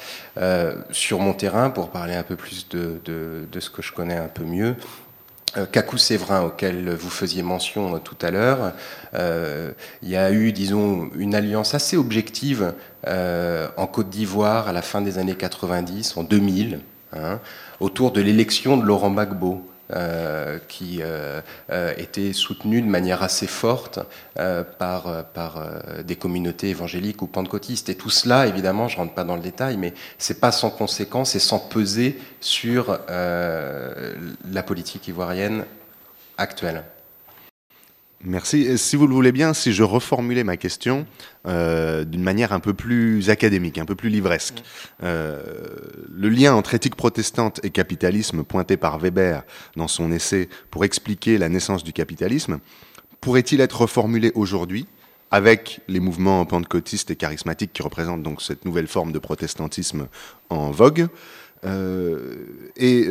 sur 0.92 1.20
mon 1.20 1.34
terrain, 1.34 1.70
pour 1.70 1.90
parler 1.90 2.16
un 2.16 2.24
peu 2.24 2.36
plus 2.36 2.68
de 2.70 3.60
ce 3.60 3.70
que 3.70 3.82
je 3.82 3.92
connais 3.92 4.18
un 4.18 4.28
peu 4.28 4.44
mieux, 4.44 4.76
Kakou 5.72 5.96
euh, 5.96 6.00
Séverin, 6.00 6.42
auquel 6.44 6.90
vous 6.94 7.10
faisiez 7.10 7.44
mention 7.44 7.96
euh, 7.96 8.00
tout 8.00 8.18
à 8.22 8.32
l'heure, 8.32 8.74
euh, 9.14 9.72
il 10.04 10.10
y 10.10 10.18
a 10.18 10.32
eu, 10.32 10.52
disons, 10.52 11.10
une 11.16 11.36
alliance 11.36 11.74
assez 11.74 11.98
objective 11.98 12.74
en 13.06 13.88
Côte 13.88 14.10
d'Ivoire 14.10 14.68
à 14.68 14.74
la 14.74 14.82
fin 14.82 15.02
des 15.02 15.18
années 15.18 15.36
90, 15.36 16.18
en 16.18 16.24
2000, 16.24 16.80
hein, 17.14 17.40
autour 17.80 18.12
de 18.12 18.22
l'élection 18.22 18.78
de 18.78 18.84
Laurent 18.84 19.10
Gbagbo. 19.10 19.69
Euh, 19.92 20.60
qui 20.68 21.00
euh, 21.02 21.42
euh, 21.72 21.96
était 21.98 22.32
soutenu 22.32 22.80
de 22.80 22.86
manière 22.86 23.24
assez 23.24 23.48
forte 23.48 23.98
par, 24.78 25.26
par 25.34 25.64
des 26.04 26.16
communautés 26.16 26.70
évangéliques 26.70 27.24
ou 27.24 27.28
pentecôtistes. 27.28 27.90
Et 27.90 27.96
tout 27.96 28.12
cela, 28.12 28.46
évidemment, 28.46 28.88
je 28.88 28.98
ne 28.98 29.02
rentre 29.02 29.16
pas 29.16 29.24
dans 29.24 29.36
le 29.36 29.42
détail, 29.42 29.78
mais 29.78 29.96
c'est 30.20 30.40
pas 30.40 30.52
sans 30.52 30.70
conséquence 30.70 31.36
et 31.36 31.40
sans 31.40 31.58
peser 31.58 32.20
sur 32.40 33.00
la 33.10 34.64
politique 34.64 35.08
ivoirienne 35.08 35.66
actuelle. 36.38 36.84
Merci. 38.26 38.78
Si 38.78 38.98
vous 38.98 39.08
le 39.08 39.14
voulez 39.14 39.32
bien, 39.32 39.54
si 39.54 39.72
je 39.72 39.82
reformulais 39.82 40.44
ma 40.44 40.58
question 40.58 41.08
euh, 41.48 42.04
d'une 42.04 42.22
manière 42.22 42.52
un 42.52 42.60
peu 42.60 42.74
plus 42.74 43.30
académique, 43.30 43.78
un 43.78 43.86
peu 43.86 43.96
plus 43.96 44.10
livresque, 44.10 44.62
euh, 45.04 45.42
le 46.14 46.28
lien 46.28 46.54
entre 46.54 46.74
éthique 46.74 46.96
protestante 46.96 47.62
et 47.64 47.70
capitalisme 47.70 48.44
pointé 48.44 48.76
par 48.76 49.00
Weber 49.00 49.44
dans 49.78 49.88
son 49.88 50.12
essai 50.12 50.50
pour 50.70 50.84
expliquer 50.84 51.38
la 51.38 51.48
naissance 51.48 51.86
du 51.86 51.94
capitalisme, 51.94 52.60
pourrait-il 53.22 53.62
être 53.62 53.82
reformulé 53.82 54.34
aujourd'hui 54.36 54.86
avec 55.32 55.80
les 55.88 56.02
mouvements 56.02 56.46
pentecôtistes 56.46 57.12
et 57.12 57.16
charismatiques 57.16 57.72
qui 57.72 57.84
représentent 57.84 58.24
donc 58.24 58.42
cette 58.42 58.66
nouvelle 58.66 58.88
forme 58.88 59.14
de 59.14 59.20
protestantisme 59.20 60.08
en 60.50 60.72
vogue 60.72 61.08
euh, 61.66 62.36
et 62.78 63.08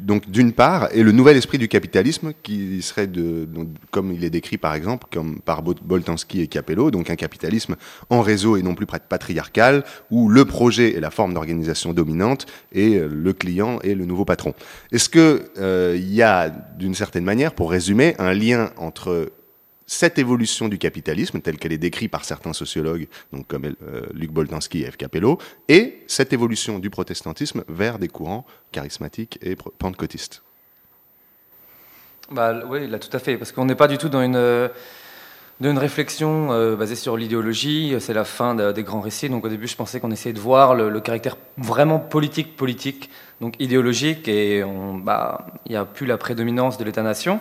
donc 0.00 0.30
d'une 0.30 0.52
part, 0.52 0.88
et 0.92 1.02
le 1.02 1.12
nouvel 1.12 1.36
esprit 1.36 1.58
du 1.58 1.68
capitalisme 1.68 2.32
qui 2.42 2.80
serait 2.80 3.06
de, 3.06 3.46
comme 3.90 4.12
il 4.12 4.24
est 4.24 4.30
décrit 4.30 4.56
par 4.56 4.74
exemple, 4.74 5.06
comme 5.12 5.40
par 5.40 5.62
Boltanski 5.62 6.40
et 6.40 6.46
Capello, 6.46 6.90
donc 6.90 7.10
un 7.10 7.16
capitalisme 7.16 7.76
en 8.08 8.22
réseau 8.22 8.56
et 8.56 8.62
non 8.62 8.74
plus 8.74 8.86
patriarcal, 8.86 9.84
où 10.10 10.28
le 10.28 10.44
projet 10.44 10.96
est 10.96 11.00
la 11.00 11.10
forme 11.10 11.34
d'organisation 11.34 11.92
dominante 11.92 12.46
et 12.72 12.98
le 12.98 13.32
client 13.32 13.78
est 13.80 13.94
le 13.94 14.06
nouveau 14.06 14.24
patron. 14.24 14.54
Est-ce 14.90 15.08
que 15.08 15.50
euh, 15.58 15.94
il 15.96 16.12
y 16.14 16.22
a 16.22 16.48
d'une 16.48 16.94
certaine 16.94 17.24
manière, 17.24 17.52
pour 17.54 17.70
résumer, 17.70 18.14
un 18.18 18.32
lien 18.32 18.70
entre 18.76 19.30
cette 19.92 20.18
évolution 20.18 20.68
du 20.68 20.78
capitalisme, 20.78 21.42
telle 21.42 21.58
qu'elle 21.58 21.72
est 21.72 21.78
décrite 21.78 22.10
par 22.10 22.24
certains 22.24 22.54
sociologues, 22.54 23.08
donc 23.30 23.46
comme 23.46 23.66
euh, 23.66 24.02
Luc 24.14 24.30
Boltanski 24.30 24.84
et 24.84 24.90
F. 24.90 24.96
Capello, 24.96 25.38
et 25.68 26.02
cette 26.06 26.32
évolution 26.32 26.78
du 26.78 26.88
protestantisme 26.88 27.62
vers 27.68 27.98
des 27.98 28.08
courants 28.08 28.46
charismatiques 28.72 29.38
et 29.42 29.54
pentecôtistes. 29.54 30.42
Bah, 32.30 32.62
oui, 32.66 32.88
là, 32.88 32.98
tout 32.98 33.14
à 33.14 33.18
fait, 33.18 33.36
parce 33.36 33.52
qu'on 33.52 33.66
n'est 33.66 33.74
pas 33.74 33.86
du 33.86 33.98
tout 33.98 34.08
dans 34.08 34.22
une, 34.22 34.36
euh, 34.36 34.68
réflexion 35.60 36.52
euh, 36.52 36.74
basée 36.74 36.96
sur 36.96 37.18
l'idéologie, 37.18 37.94
c'est 38.00 38.14
la 38.14 38.24
fin 38.24 38.72
des 38.72 38.82
grands 38.82 39.02
récits, 39.02 39.28
donc 39.28 39.44
au 39.44 39.50
début 39.50 39.68
je 39.68 39.76
pensais 39.76 40.00
qu'on 40.00 40.10
essayait 40.10 40.32
de 40.32 40.40
voir 40.40 40.74
le, 40.74 41.00
caractère 41.00 41.36
vraiment 41.58 41.98
politique-politique, 41.98 43.10
donc 43.42 43.56
idéologique, 43.60 44.26
et 44.26 44.64
bah, 45.04 45.46
il 45.66 45.72
n'y 45.72 45.76
a 45.76 45.84
plus 45.84 46.06
la 46.06 46.16
prédominance 46.16 46.78
de 46.78 46.84
l'État-nation. 46.84 47.40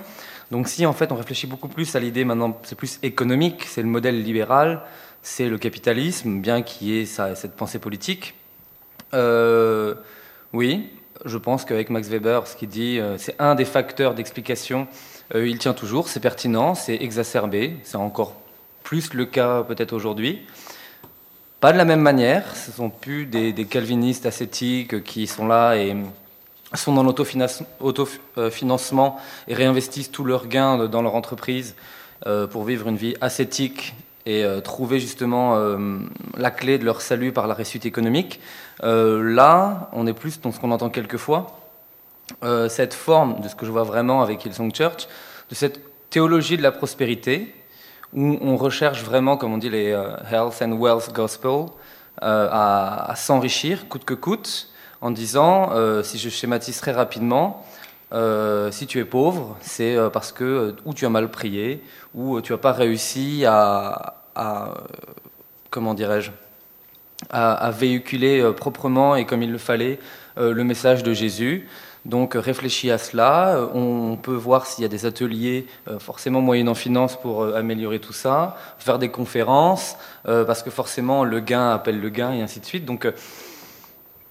Donc 0.51 0.67
si 0.67 0.85
en 0.85 0.93
fait 0.93 1.11
on 1.11 1.15
réfléchit 1.15 1.47
beaucoup 1.47 1.69
plus 1.69 1.95
à 1.95 1.99
l'idée 1.99 2.25
maintenant, 2.25 2.59
c'est 2.63 2.75
plus 2.75 2.99
économique, 3.03 3.63
c'est 3.65 3.81
le 3.81 3.87
modèle 3.87 4.21
libéral, 4.21 4.81
c'est 5.23 5.47
le 5.47 5.57
capitalisme, 5.57 6.41
bien 6.41 6.61
qu'il 6.61 6.89
y 6.89 6.99
ait 6.99 7.05
cette 7.05 7.55
pensée 7.55 7.79
politique. 7.79 8.35
Euh, 9.13 9.95
oui, 10.51 10.89
je 11.23 11.37
pense 11.37 11.63
qu'avec 11.63 11.89
Max 11.89 12.09
Weber, 12.09 12.47
ce 12.47 12.57
qu'il 12.57 12.67
dit, 12.67 12.99
euh, 12.99 13.17
c'est 13.17 13.35
un 13.39 13.55
des 13.55 13.65
facteurs 13.65 14.13
d'explication. 14.13 14.87
Euh, 15.35 15.47
il 15.47 15.57
tient 15.57 15.73
toujours, 15.73 16.09
c'est 16.09 16.19
pertinent, 16.19 16.75
c'est 16.75 16.95
exacerbé, 16.95 17.77
c'est 17.83 17.97
encore 17.97 18.35
plus 18.83 19.13
le 19.13 19.25
cas 19.25 19.63
peut-être 19.63 19.93
aujourd'hui. 19.93 20.41
Pas 21.61 21.71
de 21.71 21.77
la 21.77 21.85
même 21.85 22.01
manière, 22.01 22.55
ce 22.55 22.71
sont 22.71 22.89
plus 22.89 23.25
des, 23.25 23.53
des 23.53 23.65
calvinistes 23.65 24.25
ascétiques 24.25 25.03
qui 25.03 25.27
sont 25.27 25.47
là 25.47 25.75
et 25.75 25.95
sont 26.77 26.93
dans 26.93 27.03
l'autofinancement 27.03 29.19
et 29.48 29.53
réinvestissent 29.53 30.11
tous 30.11 30.23
leurs 30.23 30.48
gains 30.48 30.88
dans 30.88 31.02
leur 31.02 31.15
entreprise 31.15 31.76
euh, 32.27 32.48
pour 32.48 32.64
vivre 32.64 32.88
une 32.88 32.95
vie 32.95 33.15
ascétique 33.19 33.95
et 34.27 34.43
euh, 34.43 34.61
trouver 34.61 34.99
justement 34.99 35.56
euh, 35.56 35.98
la 36.38 36.52
clé 36.52 36.77
de 36.77 36.85
leur 36.85 37.02
salut 37.02 37.31
par 37.31 37.48
la 37.48 37.56
réussite 37.56 37.85
économique. 37.85 38.39
là, 38.84 39.89
on 39.93 40.07
est 40.07 40.14
plus 40.14 40.39
dans 40.39 40.52
ce 40.52 40.60
qu'on 40.60 40.72
entend 40.72 40.89
quelquefois, 40.89 41.57
cette 42.69 42.93
forme 42.93 43.41
de 43.41 43.49
ce 43.49 43.56
que 43.56 43.65
je 43.65 43.72
vois 43.72 43.84
vraiment 43.84 44.22
avec 44.22 44.45
Hillsong 44.45 44.73
Church, 44.73 45.07
de 45.49 45.56
cette 45.56 45.81
théologie 46.10 46.57
de 46.57 46.64
la 46.64 46.72
prospérité, 46.72 47.53
où 48.14 48.38
on 48.41 48.56
recherche 48.56 49.03
vraiment, 49.03 49.35
comme 49.35 49.53
on 49.53 49.57
dit, 49.57 49.69
les 49.69 49.89
health 50.31 50.61
and 50.61 50.73
wealth 50.73 51.11
gospel, 51.14 51.65
à 52.22 53.14
s'enrichir 53.18 53.89
coûte 53.89 54.06
que 54.06 54.14
coûte, 54.14 54.70
en 55.01 55.11
disant, 55.11 55.71
si 56.03 56.17
je 56.17 56.29
schématise 56.29 56.79
très 56.79 56.91
rapidement, 56.91 57.65
si 58.71 58.87
tu 58.87 58.99
es 58.99 59.05
pauvre, 59.05 59.57
c'est 59.61 59.97
parce 60.13 60.31
que 60.31 60.75
ou 60.85 60.93
tu 60.93 61.05
as 61.05 61.09
mal 61.09 61.31
prié, 61.31 61.83
ou 62.13 62.39
tu 62.41 62.51
n'as 62.51 62.57
pas 62.57 62.71
réussi 62.71 63.43
à, 63.47 64.15
comment 65.69 65.93
dirais-je, 65.93 66.31
à, 67.31 67.71
véhiculer 67.71 68.51
proprement 68.55 69.15
et 69.15 69.25
comme 69.25 69.41
il 69.41 69.51
le 69.51 69.57
fallait 69.57 69.99
le 70.37 70.63
message 70.63 71.03
de 71.03 71.13
Jésus. 71.13 71.67
Donc 72.05 72.33
réfléchis 72.33 72.89
à 72.89 72.97
cela. 72.97 73.67
On 73.73 74.17
peut 74.17 74.33
voir 74.33 74.65
s'il 74.65 74.81
y 74.81 74.85
a 74.85 74.87
des 74.87 75.05
ateliers, 75.05 75.67
euh, 75.87 75.99
forcément 75.99 76.41
moyennant 76.41 76.73
finance, 76.73 77.19
pour 77.19 77.43
euh, 77.43 77.55
améliorer 77.55 77.99
tout 77.99 78.13
ça. 78.13 78.57
Faire 78.79 78.97
des 78.97 79.09
conférences, 79.09 79.97
euh, 80.27 80.43
parce 80.43 80.63
que 80.63 80.71
forcément 80.71 81.23
le 81.23 81.39
gain 81.39 81.71
appelle 81.71 81.99
le 81.99 82.09
gain 82.09 82.33
et 82.33 82.41
ainsi 82.41 82.59
de 82.59 82.65
suite. 82.65 82.85
Donc 82.85 83.07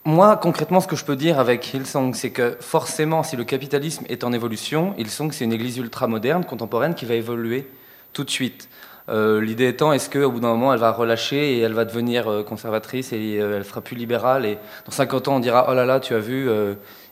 moi, 0.04 0.36
concrètement, 0.36 0.80
ce 0.80 0.86
que 0.86 0.96
je 0.96 1.04
peux 1.04 1.16
dire 1.16 1.38
avec 1.38 1.74
Hillsong, 1.74 2.14
c'est 2.14 2.30
que 2.30 2.56
forcément, 2.60 3.22
si 3.22 3.36
le 3.36 3.44
capitalisme 3.44 4.04
est 4.08 4.24
en 4.24 4.32
évolution, 4.32 4.94
Hillsong, 4.96 5.32
c'est 5.32 5.44
une 5.44 5.52
église 5.52 5.76
ultra-moderne, 5.78 6.44
contemporaine, 6.44 6.94
qui 6.94 7.04
va 7.04 7.14
évoluer 7.14 7.68
tout 8.12 8.24
de 8.24 8.30
suite. 8.30 8.68
L'idée 9.08 9.66
étant, 9.66 9.92
est-ce 9.92 10.08
qu'au 10.08 10.30
bout 10.30 10.38
d'un 10.38 10.48
moment, 10.48 10.72
elle 10.72 10.78
va 10.78 10.92
relâcher 10.92 11.56
et 11.56 11.60
elle 11.60 11.72
va 11.72 11.84
devenir 11.84 12.44
conservatrice 12.46 13.12
et 13.12 13.34
elle 13.34 13.64
sera 13.64 13.80
plus 13.80 13.96
libérale 13.96 14.46
et 14.46 14.56
dans 14.86 14.92
50 14.92 15.26
ans, 15.26 15.36
on 15.36 15.40
dira, 15.40 15.66
oh 15.68 15.74
là 15.74 15.84
là, 15.84 15.98
tu 15.98 16.14
as 16.14 16.20
vu, 16.20 16.48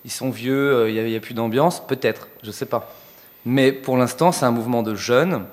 ils 0.04 0.10
sont 0.10 0.30
vieux, 0.30 0.74
euh, 0.74 0.90
il 0.90 1.04
n'y 1.04 1.16
a, 1.16 1.20
plus 1.20 1.34
d'ambiance, 1.34 1.82
peut-être, 1.86 2.28
je 2.42 2.48
ne 2.48 2.52
sais 2.52 2.66
pas. 2.66 2.90
Mais 3.44 3.72
pour 3.72 3.96
l'instant, 3.96 4.32
c'est 4.32 4.44
un 4.44 4.50
mouvement 4.50 4.82
de 4.82 4.94
jeunes, 4.94 5.44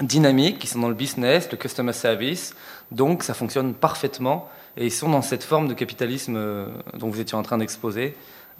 dynamiques, 0.00 0.58
qui 0.58 0.66
sont 0.66 0.78
dans 0.78 0.88
le 0.88 0.94
business, 0.94 1.48
le 1.50 1.58
customer 1.58 1.92
service, 1.92 2.54
donc 2.90 3.22
ça 3.22 3.34
fonctionne 3.34 3.74
parfaitement, 3.74 4.48
et 4.76 4.86
ils 4.86 4.92
sont 4.92 5.08
dans 5.08 5.22
cette 5.22 5.44
forme 5.44 5.68
de 5.68 5.74
capitalisme 5.74 6.36
euh, 6.36 6.66
dont 6.94 7.08
vous 7.08 7.20
étiez 7.20 7.36
en 7.36 7.42
train 7.42 7.58
d'exposer. 7.58 8.14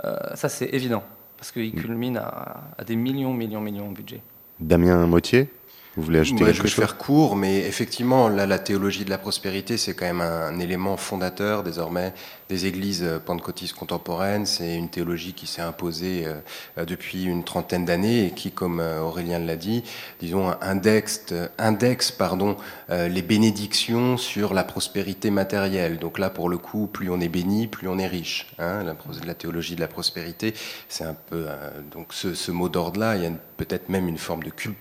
Euh, 0.05 0.17
ça, 0.35 0.49
c'est 0.49 0.71
évident, 0.73 1.03
parce 1.37 1.53
qu'ils 1.53 1.75
culminent 1.75 2.21
à, 2.21 2.61
à, 2.79 2.85
des 2.85 2.97
millions, 2.97 3.33
millions, 3.33 3.61
millions 3.61 3.91
de 3.91 3.97
budget. 3.97 4.23
Damien 4.59 5.07
Mottier 5.07 5.49
vous 5.97 6.05
voulez 6.05 6.21
ajouter 6.21 6.45
quelque 6.45 6.57
je 6.57 6.63
vais 6.63 6.69
faire 6.69 6.97
court, 6.97 7.35
mais 7.35 7.59
effectivement, 7.67 8.29
là, 8.29 8.47
la 8.47 8.61
théologie 8.61 9.05
de 9.05 9.11
la 9.11 9.19
prospérité, 9.19 9.77
c'est 9.77 9.93
quand 9.95 10.05
même 10.05 10.21
un, 10.21 10.57
élément 10.61 10.97
fondateur 10.97 11.65
désormais 11.65 12.15
des 12.49 12.67
églises 12.67 13.05
pentecôtistes 13.27 13.75
contemporaines. 13.75 14.47
C'est 14.47 14.77
une 14.77 14.89
théologie 14.89 15.33
qui 15.33 15.49
s'est 15.49 15.63
imposée 15.63 16.27
euh, 16.27 16.85
depuis 16.85 17.25
une 17.25 17.43
trentaine 17.43 17.85
d'années 17.85 18.27
et 18.27 18.31
qui, 18.31 18.53
comme 18.53 18.79
euh, 18.79 19.01
Aurélien 19.01 19.41
l'a 19.41 19.57
dit, 19.57 19.83
disons, 20.21 20.55
indexe, 20.61 21.35
indexe 21.59 22.13
pardon, 22.13 22.57
euh, 22.91 23.09
les 23.09 23.23
bénédictions 23.23 24.17
sur 24.17 24.55
la 24.55 24.63
prospérité 24.63 25.33
matérielle. 25.33 25.99
Donc 25.99 26.21
là, 26.21 26.31
pour 26.31 26.49
le 26.49 26.59
coup, 26.59 26.87
plus 26.87 27.11
on 27.11 27.21
est 27.21 27.29
béni, 27.29 27.67
plus 27.67 27.89
on 27.89 27.99
est 27.99 28.07
riche. 28.07 28.47
Hein, 28.61 28.85
la, 28.85 28.95
la, 29.27 29.35
théologie 29.35 29.75
de 29.75 29.81
la 29.81 29.89
prospérité, 29.89 30.55
c'est 30.89 31.05
un 31.05 31.15
peu 31.15 31.47
donc 31.91 32.13
ce, 32.13 32.35
ce 32.35 32.53
mot 32.53 32.69
d'ordre-là. 32.69 33.17
Il 33.17 33.23
y 33.25 33.27
a 33.27 33.33
peut-être 33.57 33.89
même 33.89 34.07
une 34.07 34.19
forme 34.19 34.45
de 34.45 34.51
culte 34.51 34.77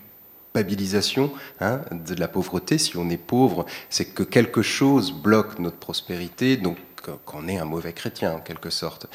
culpabilisation 0.54 1.32
hein, 1.60 1.82
de 1.92 2.16
la 2.16 2.28
pauvreté. 2.28 2.78
Si 2.78 2.98
on 2.98 3.10
est 3.10 3.18
pauvre, 3.18 3.66
c'est 3.90 4.06
que 4.06 4.24
quelque 4.24 4.62
chose 4.62 5.12
bloque 5.12 5.60
notre 5.60 5.78
prospérité. 5.78 6.58
Qu'on 7.26 7.48
est 7.48 7.58
un 7.58 7.66
mauvais 7.66 7.94
chrétien 7.94 8.34
en 8.34 8.40
quelque 8.40 8.70
sorte. 8.70 9.08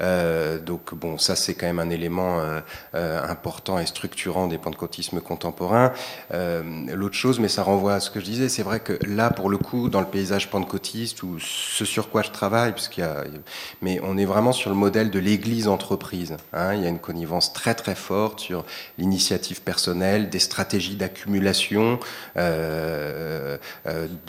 Euh, 0.00 0.58
donc 0.58 0.94
bon, 0.94 1.18
ça 1.18 1.36
c'est 1.36 1.54
quand 1.54 1.66
même 1.66 1.78
un 1.78 1.90
élément 1.90 2.40
euh, 2.40 2.60
euh, 2.94 3.22
important 3.28 3.78
et 3.78 3.86
structurant 3.86 4.46
des 4.46 4.58
pentecôtismes 4.58 5.20
contemporains. 5.20 5.92
L'autre 6.32 7.14
chose, 7.14 7.40
mais 7.40 7.48
ça 7.48 7.62
renvoie 7.62 7.94
à 7.94 8.00
ce 8.00 8.10
que 8.10 8.20
je 8.20 8.24
disais, 8.24 8.48
c'est 8.48 8.62
vrai 8.62 8.80
que 8.80 8.98
là 9.06 9.30
pour 9.30 9.50
le 9.50 9.58
coup, 9.58 9.88
dans 9.88 10.00
le 10.00 10.06
paysage 10.06 10.50
pentecôtiste 10.50 11.22
ou 11.22 11.38
ce 11.38 11.84
sur 11.84 12.10
quoi 12.10 12.22
je 12.22 12.30
travaille, 12.30 12.72
puisqu'il 12.72 13.00
y 13.00 13.04
a, 13.04 13.24
mais 13.80 14.00
on 14.02 14.16
est 14.16 14.24
vraiment 14.24 14.52
sur 14.52 14.70
le 14.70 14.76
modèle 14.76 15.10
de 15.10 15.18
l'Église 15.18 15.68
entreprise. 15.68 16.36
Hein. 16.52 16.74
il 16.74 16.82
y 16.82 16.86
a 16.86 16.88
une 16.88 16.98
connivence 16.98 17.52
très 17.52 17.74
très 17.74 17.94
forte 17.94 18.40
sur 18.40 18.64
l'initiative 18.98 19.62
personnelle, 19.62 20.30
des 20.30 20.38
stratégies 20.38 20.96
d'accumulation 20.96 21.98
de 22.36 23.58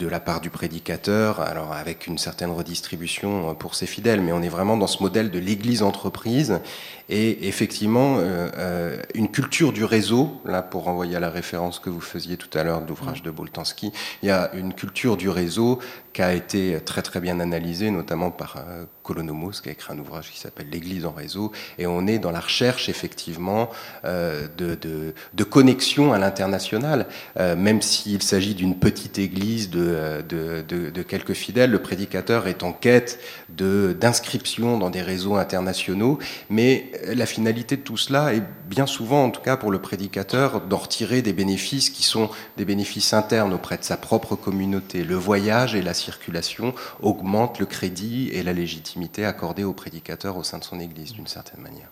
la 0.00 0.20
part 0.20 0.40
du 0.40 0.50
prédicateur, 0.50 1.40
alors 1.40 1.72
avec 1.72 2.06
une 2.06 2.18
certaine 2.18 2.50
redistribution 2.50 3.13
pour 3.58 3.74
ses 3.74 3.86
fidèles, 3.86 4.20
mais 4.20 4.32
on 4.32 4.42
est 4.42 4.48
vraiment 4.48 4.76
dans 4.76 4.86
ce 4.86 5.02
modèle 5.02 5.30
de 5.30 5.38
l'Église 5.38 5.82
entreprise 5.82 6.60
et 7.08 7.48
effectivement 7.48 8.16
euh, 8.18 8.48
euh, 8.56 8.96
une 9.14 9.30
culture 9.30 9.72
du 9.72 9.84
réseau. 9.84 10.40
Là, 10.44 10.62
pour 10.62 10.84
renvoyer 10.84 11.16
à 11.16 11.20
la 11.20 11.30
référence 11.30 11.78
que 11.78 11.90
vous 11.90 12.00
faisiez 12.00 12.36
tout 12.36 12.56
à 12.56 12.62
l'heure 12.62 12.80
de 12.80 12.88
l'ouvrage 12.88 13.22
de 13.22 13.30
Boltanski, 13.30 13.92
il 14.22 14.28
y 14.28 14.32
a 14.32 14.50
une 14.54 14.72
culture 14.72 15.16
du 15.16 15.28
réseau 15.28 15.78
qui 16.14 16.22
a 16.22 16.32
été 16.32 16.78
très 16.84 17.02
très 17.02 17.20
bien 17.20 17.40
analysée, 17.40 17.90
notamment 17.90 18.30
par 18.30 18.56
euh, 18.56 18.84
Colonomos, 19.02 19.60
qui 19.62 19.68
a 19.68 19.72
écrit 19.72 19.92
un 19.92 19.98
ouvrage 19.98 20.30
qui 20.30 20.38
s'appelle 20.38 20.68
L'Église 20.70 21.04
en 21.04 21.10
réseau, 21.10 21.52
et 21.78 21.86
on 21.86 22.06
est 22.06 22.18
dans 22.18 22.30
la 22.30 22.40
recherche 22.40 22.88
effectivement 22.88 23.68
de, 24.04 24.48
de, 24.56 25.14
de, 25.34 25.44
connexion 25.44 26.14
à 26.14 26.18
l'international, 26.18 27.06
même 27.36 27.82
s'il 27.82 28.22
s'agit 28.22 28.54
d'une 28.54 28.78
petite 28.78 29.18
église 29.18 29.68
de, 29.68 30.22
de, 30.26 31.02
quelques 31.02 31.34
fidèles, 31.34 31.70
le 31.70 31.82
prédicateur 31.82 32.46
est 32.46 32.62
en 32.62 32.72
quête 32.72 33.18
d'inscription 33.50 34.78
dans 34.78 34.90
des 34.90 35.02
réseaux 35.02 35.36
internationaux, 35.36 36.18
mais 36.48 36.90
la 37.06 37.26
finalité 37.26 37.76
de 37.76 37.82
tout 37.82 37.98
cela 37.98 38.32
est 38.32 38.42
bien 38.68 38.86
souvent, 38.86 39.24
en 39.24 39.30
tout 39.30 39.42
cas 39.42 39.56
pour 39.56 39.70
le 39.70 39.80
prédicateur, 39.80 40.60
d'en 40.62 40.78
retirer 40.78 41.22
des 41.22 41.32
bénéfices 41.32 41.90
qui 41.90 42.02
sont 42.02 42.30
des 42.56 42.64
bénéfices 42.64 43.12
internes 43.12 43.52
auprès 43.52 43.76
de 43.76 43.84
sa 43.84 43.96
propre 43.96 44.36
communauté. 44.36 45.04
Le 45.04 45.16
voyage 45.16 45.74
et 45.74 45.82
la 45.82 45.94
circulation 46.04 46.74
augmentent 47.00 47.58
le 47.58 47.66
crédit 47.66 48.28
et 48.32 48.42
la 48.42 48.52
légitimité 48.52 49.24
accordée 49.24 49.64
au 49.64 49.72
prédicateur 49.72 50.36
au 50.36 50.42
sein 50.42 50.58
de 50.58 50.64
son 50.64 50.78
Église, 50.80 51.12
d'une 51.12 51.26
certaine 51.26 51.62
manière. 51.62 51.88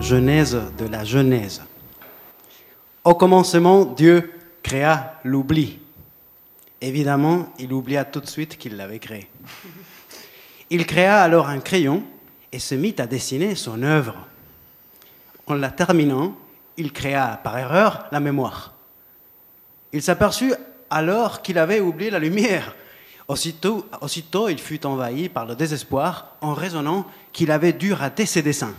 Genèse 0.00 0.56
de 0.78 0.86
la 0.86 1.04
Genèse. 1.04 1.62
Au 3.04 3.14
commencement, 3.14 3.84
Dieu 3.84 4.32
créa 4.62 5.20
l'oubli. 5.24 5.80
Évidemment, 6.80 7.52
il 7.58 7.72
oublia 7.72 8.04
tout 8.04 8.20
de 8.20 8.28
suite 8.28 8.56
qu'il 8.56 8.76
l'avait 8.76 9.00
créé. 9.00 9.28
Il 10.70 10.86
créa 10.86 11.22
alors 11.22 11.48
un 11.48 11.60
crayon 11.60 12.04
et 12.52 12.58
se 12.58 12.74
mit 12.74 12.94
à 12.98 13.06
dessiner 13.06 13.54
son 13.54 13.82
œuvre. 13.82 14.26
En 15.46 15.54
la 15.54 15.70
terminant, 15.70 16.36
il 16.76 16.92
créa 16.92 17.40
par 17.42 17.58
erreur 17.58 18.06
la 18.10 18.20
mémoire. 18.20 18.74
Il 19.92 20.02
s'aperçut 20.02 20.52
alors 20.90 21.42
qu'il 21.42 21.58
avait 21.58 21.80
oublié 21.80 22.10
la 22.10 22.18
lumière. 22.18 22.74
Aussitôt, 23.28 23.86
aussitôt, 24.00 24.48
il 24.48 24.58
fut 24.58 24.84
envahi 24.86 25.28
par 25.28 25.46
le 25.46 25.56
désespoir 25.56 26.36
en 26.40 26.54
raisonnant 26.54 27.06
qu'il 27.32 27.50
avait 27.50 27.72
dû 27.72 27.92
rater 27.92 28.26
ses 28.26 28.42
dessins. 28.42 28.74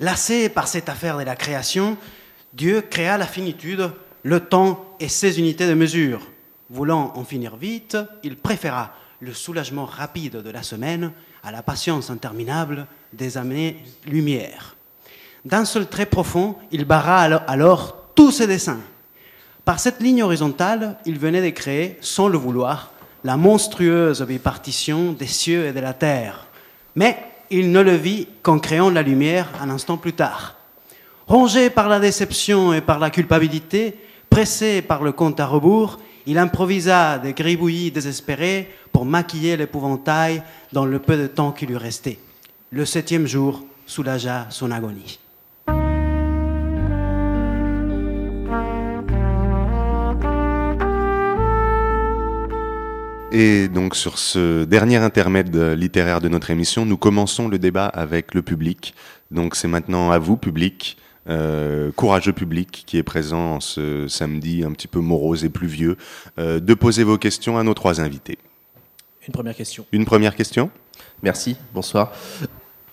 Lassé 0.00 0.48
par 0.48 0.68
cette 0.68 0.88
affaire 0.88 1.18
de 1.18 1.24
la 1.24 1.36
création, 1.36 1.96
Dieu 2.52 2.80
créa 2.80 3.18
la 3.18 3.26
finitude 3.26 3.90
le 4.22 4.40
temps 4.40 4.84
et 5.00 5.08
ses 5.08 5.38
unités 5.38 5.66
de 5.66 5.74
mesure. 5.74 6.20
Voulant 6.70 7.12
en 7.16 7.24
finir 7.24 7.56
vite, 7.56 7.96
il 8.22 8.36
préféra 8.36 8.92
le 9.20 9.34
soulagement 9.34 9.86
rapide 9.86 10.36
de 10.36 10.50
la 10.50 10.62
semaine 10.62 11.12
à 11.42 11.50
la 11.50 11.62
patience 11.62 12.10
interminable 12.10 12.86
des 13.12 13.38
années-lumière. 13.38 14.77
D'un 15.44 15.64
seul 15.64 15.86
trait 15.86 16.06
profond, 16.06 16.56
il 16.72 16.84
barra 16.84 17.22
alors 17.22 18.10
tous 18.14 18.30
ses 18.32 18.46
dessins. 18.46 18.80
Par 19.64 19.80
cette 19.80 20.00
ligne 20.00 20.22
horizontale, 20.22 20.96
il 21.06 21.18
venait 21.18 21.42
de 21.42 21.54
créer, 21.54 21.98
sans 22.00 22.28
le 22.28 22.38
vouloir, 22.38 22.92
la 23.24 23.36
monstrueuse 23.36 24.22
bipartition 24.22 25.12
des 25.12 25.26
cieux 25.26 25.66
et 25.66 25.72
de 25.72 25.80
la 25.80 25.92
terre. 25.92 26.46
Mais 26.94 27.18
il 27.50 27.72
ne 27.72 27.80
le 27.80 27.94
vit 27.94 28.28
qu'en 28.42 28.58
créant 28.58 28.90
la 28.90 29.02
lumière 29.02 29.48
un 29.60 29.70
instant 29.70 29.96
plus 29.96 30.12
tard. 30.12 30.56
Rongé 31.26 31.70
par 31.70 31.88
la 31.88 32.00
déception 32.00 32.72
et 32.72 32.80
par 32.80 32.98
la 32.98 33.10
culpabilité, 33.10 33.96
Pressé 34.30 34.82
par 34.82 35.02
le 35.02 35.12
compte 35.12 35.40
à 35.40 35.46
rebours, 35.46 35.98
il 36.26 36.38
improvisa 36.38 37.18
des 37.18 37.32
gribouillis 37.32 37.90
désespérés 37.90 38.68
pour 38.92 39.04
maquiller 39.04 39.56
l'épouvantail 39.56 40.42
dans 40.72 40.84
le 40.84 40.98
peu 40.98 41.16
de 41.16 41.26
temps 41.26 41.52
qui 41.52 41.66
lui 41.66 41.76
restait. 41.76 42.18
Le 42.70 42.84
septième 42.84 43.26
jour 43.26 43.64
soulagea 43.86 44.46
son 44.50 44.70
agonie. 44.70 45.18
Et 53.30 53.68
donc 53.68 53.94
sur 53.94 54.18
ce 54.18 54.64
dernier 54.64 54.96
intermède 54.96 55.54
littéraire 55.54 56.20
de 56.20 56.28
notre 56.28 56.50
émission, 56.50 56.86
nous 56.86 56.96
commençons 56.96 57.48
le 57.48 57.58
débat 57.58 57.86
avec 57.86 58.34
le 58.34 58.40
public. 58.40 58.94
Donc 59.30 59.54
c'est 59.54 59.68
maintenant 59.68 60.10
à 60.10 60.18
vous, 60.18 60.38
public, 60.38 60.96
euh, 61.28 61.92
courageux 61.92 62.32
public 62.32 62.84
qui 62.86 62.96
est 62.96 63.02
présent 63.02 63.60
ce 63.60 64.08
samedi 64.08 64.64
un 64.64 64.72
petit 64.72 64.88
peu 64.88 65.00
morose 65.00 65.44
et 65.44 65.50
pluvieux, 65.50 65.98
euh, 66.38 66.58
de 66.58 66.72
poser 66.72 67.04
vos 67.04 67.18
questions 67.18 67.58
à 67.58 67.62
nos 67.62 67.74
trois 67.74 68.00
invités. 68.00 68.38
Une 69.26 69.32
première 69.34 69.54
question. 69.54 69.84
Une 69.92 70.06
première 70.06 70.34
question? 70.34 70.70
Merci, 71.22 71.56
bonsoir. 71.74 72.14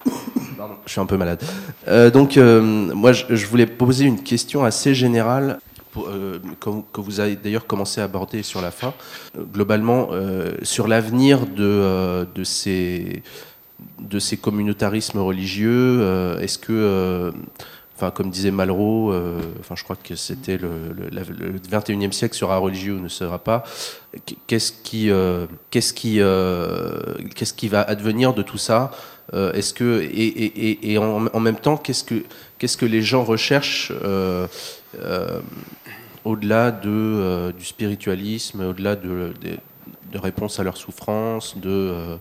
je 0.06 0.92
suis 0.92 1.00
un 1.00 1.06
peu 1.06 1.16
malade. 1.16 1.42
Euh, 1.88 2.12
donc, 2.12 2.36
moi, 2.36 3.14
je, 3.14 3.46
voulais 3.46 3.68
poser 3.68 4.04
une 4.04 4.22
question 4.22 4.66
assez 4.66 4.94
générale 4.94 5.60
que 6.04 7.02
vous 7.02 7.20
avez 7.20 7.36
d'ailleurs 7.36 7.68
commencé 7.68 8.02
à 8.02 8.06
aborder 8.06 8.44
sur 8.44 8.62
la 8.62 8.72
fin, 8.72 8.94
globalement, 9.54 10.10
sur 10.62 10.88
l'avenir 10.88 11.46
de, 11.48 12.26
ces, 12.44 13.24
de 14.00 14.20
ces 14.20 14.38
communautarismes 14.38 15.20
religieux, 15.20 16.38
est-ce 16.42 16.58
que 16.58 17.32
Enfin, 17.98 18.12
comme 18.12 18.30
disait 18.30 18.52
Malraux, 18.52 19.14
euh, 19.14 19.40
je 19.74 19.84
crois 19.84 19.96
que 19.96 20.16
c'était 20.16 20.58
le, 20.58 20.70
le, 21.12 21.60
21e 21.60 22.12
siècle 22.12 22.36
sera 22.36 22.58
religieux 22.58 22.96
ou 22.96 23.00
ne 23.00 23.08
sera 23.08 23.40
pas. 23.40 23.64
Qu'est-ce 24.48 24.74
qui, 24.74 25.10
euh, 25.10 25.46
qu'est-ce 25.72 25.94
qui, 25.94 26.20
euh, 26.20 27.00
qu'est-ce 27.36 27.54
qui 27.54 27.70
va 27.70 27.82
advenir 27.84 28.34
de 28.34 28.42
tout 28.42 28.58
ça 28.58 28.92
Est-ce 29.32 29.74
que 29.74 30.02
et, 30.02 30.92
et 30.92 30.98
en, 30.98 31.40
même 31.40 31.56
temps, 31.56 31.78
qu'est-ce 31.78 32.04
que, 32.04 32.26
qu'est-ce 32.60 32.76
que 32.76 32.86
les 32.86 33.02
gens 33.02 33.24
recherchent 33.24 33.94
au-delà 36.26 36.72
de 36.72 37.54
du 37.58 37.64
spiritualisme, 37.64 38.62
au-delà 38.62 38.96
de, 38.96 39.34
de, 39.42 39.58
de 40.12 40.18
réponses 40.18 40.60
à 40.60 40.64
leurs 40.64 40.78
souffrances, 40.78 41.58
de 41.58 42.18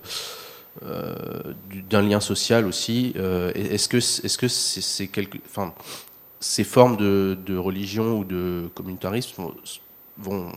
euh, 0.82 1.54
d'un 1.88 2.02
lien 2.02 2.18
social 2.18 2.66
aussi. 2.66 3.12
Euh, 3.16 3.52
est-ce 3.54 3.88
que 3.88 3.98
est-ce 3.98 4.36
que 4.36 4.48
ces 6.40 6.64
formes 6.64 6.96
de, 6.96 7.56
religion 7.56 8.18
ou 8.18 8.24
de 8.24 8.68
communautarisme 8.74 9.44
vont, 10.18 10.52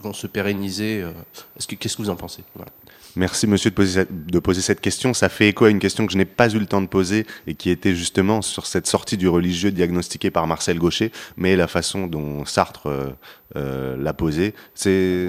vont, 0.00 0.12
se 0.12 0.26
pérenniser 0.26 1.00
euh, 1.00 1.12
Est-ce 1.56 1.66
que 1.66 1.76
qu'est-ce 1.76 1.96
que 1.96 2.02
vous 2.02 2.10
en 2.10 2.16
pensez? 2.16 2.44
Merci 3.16 3.46
monsieur 3.46 3.70
de 3.70 3.74
poser, 3.74 4.04
de 4.10 4.38
poser, 4.38 4.62
cette 4.62 4.80
question. 4.80 5.12
Ça 5.14 5.28
fait 5.28 5.48
écho 5.48 5.64
à 5.64 5.70
une 5.70 5.78
question 5.78 6.06
que 6.06 6.12
je 6.12 6.18
n'ai 6.18 6.24
pas 6.24 6.48
eu 6.48 6.58
le 6.58 6.66
temps 6.66 6.80
de 6.80 6.86
poser 6.86 7.26
et 7.46 7.54
qui 7.54 7.70
était 7.70 7.94
justement 7.94 8.42
sur 8.42 8.66
cette 8.66 8.86
sortie 8.86 9.16
du 9.16 9.28
religieux 9.28 9.70
diagnostiquée 9.70 10.30
par 10.30 10.46
Marcel 10.46 10.78
Gaucher, 10.78 11.12
mais 11.36 11.56
la 11.56 11.68
façon 11.68 12.06
dont 12.06 12.44
Sartre 12.44 12.88
l'a 13.54 14.12
posée, 14.14 14.54
c'est 14.74 15.28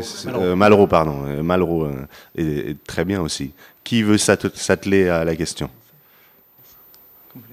Malraux. 0.55 0.88
pardon, 0.88 1.43
Malraux 1.43 1.88
est, 2.38 2.81
très 2.85 3.05
bien 3.05 3.22
aussi. 3.22 3.51
Qui 3.84 4.01
veut 4.01 4.18
s'atteler 4.18 5.10
à 5.10 5.26
la 5.26 5.35
question? 5.35 5.69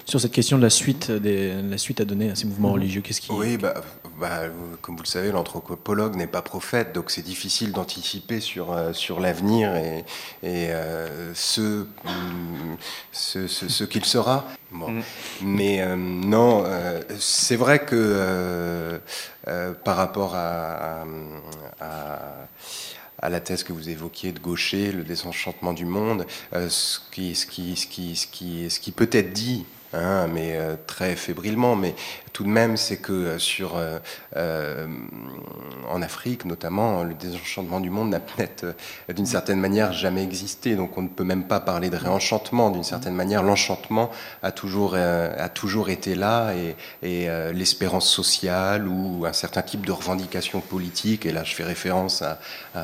Sur 0.05 0.21
cette 0.21 0.33
question 0.33 0.59
de 0.59 0.63
la 0.63 0.71
suite, 0.71 1.11
des, 1.11 1.55
la 1.63 1.79
suite 1.79 2.01
à 2.01 2.05
donner 2.05 2.31
à 2.31 2.35
ces 2.35 2.47
mouvements 2.47 2.73
religieux, 2.73 3.01
qu'est-ce 3.01 3.21
qui... 3.21 3.33
Oui, 3.33 3.57
bah, 3.57 3.75
bah, 4.21 4.43
comme 4.83 4.97
vous 4.97 5.03
le 5.03 5.09
savez, 5.09 5.33
l'anthropologue 5.33 6.15
n'est 6.15 6.27
pas 6.27 6.43
prophète, 6.43 6.93
donc 6.93 7.11
c'est 7.11 7.23
difficile 7.23 7.73
d'anticiper 7.73 8.41
sur, 8.41 8.73
euh, 8.73 8.93
sur 8.93 9.19
l'avenir 9.19 9.75
et, 9.77 10.05
et 10.43 10.71
euh, 10.71 11.33
ce, 11.35 11.87
ce, 13.13 13.49
ce, 13.49 13.85
qu'il 13.85 14.05
sera. 14.05 14.47
Bon. 14.71 14.91
Mm. 14.91 15.03
Mais 15.43 15.81
euh, 15.81 15.97
non, 15.97 16.65
c'est 17.19 17.57
vrai 17.57 17.85
que 17.85 19.01
par 19.85 19.97
rapport 19.97 20.35
à, 20.35 21.05
à 21.81 22.19
à 23.23 23.29
la 23.29 23.39
thèse 23.41 23.65
que 23.65 23.75
vous 23.75 23.91
évoquiez 23.91 24.33
de 24.33 24.39
Gaucher, 24.39 24.93
le 24.93 25.05
désenchantement 25.05 25.75
du 25.75 25.85
monde, 25.85 26.25
ce, 26.55 26.99
qui, 27.13 27.35
ce, 27.35 27.45
qui, 27.45 27.77
ce, 27.77 27.87
qui, 27.87 28.17
ce, 28.17 28.27
qui, 28.27 28.71
ce 28.71 28.81
qui 28.81 28.93
peut 28.93 29.11
être 29.13 29.35
dit 29.35 29.67
Hein, 29.93 30.29
mais 30.29 30.53
euh, 30.55 30.77
très 30.87 31.17
fébrilement. 31.17 31.75
Mais 31.75 31.97
tout 32.33 32.45
de 32.45 32.49
même, 32.49 32.77
c'est 32.77 32.99
que 32.99 33.13
euh, 33.13 33.39
sur, 33.41 33.77
euh, 34.37 34.87
en 35.89 36.01
Afrique, 36.01 36.45
notamment, 36.45 37.03
le 37.03 37.15
désenchantement 37.15 37.81
du 37.81 37.91
monde 37.91 38.11
n'a 38.11 38.21
peut-être, 38.21 38.77
d'une 39.13 39.27
certaine 39.27 39.59
manière, 39.59 39.93
jamais 39.93 40.23
existé. 40.23 40.77
Donc, 40.77 40.97
on 40.97 41.03
ne 41.03 41.09
peut 41.09 41.25
même 41.25 41.49
pas 41.49 41.59
parler 41.59 41.91
de 41.91 41.97
réenchantement. 41.97 42.71
D'une 42.71 42.85
certaine 42.85 43.15
manière, 43.15 43.43
l'enchantement 43.43 44.11
a 44.45 44.53
toujours, 44.53 44.95
a 44.95 45.49
toujours 45.49 45.91
été 45.91 46.15
là, 46.15 46.53
et, 47.03 47.29
l'espérance 47.53 48.09
sociale 48.09 48.87
ou 48.87 49.25
un 49.27 49.33
certain 49.33 49.63
type 49.63 49.85
de 49.85 49.93
revendication 49.93 50.61
politique. 50.61 51.27
Et 51.27 51.33
là, 51.33 51.43
je 51.45 51.55
fais 51.55 51.65
référence 51.65 52.23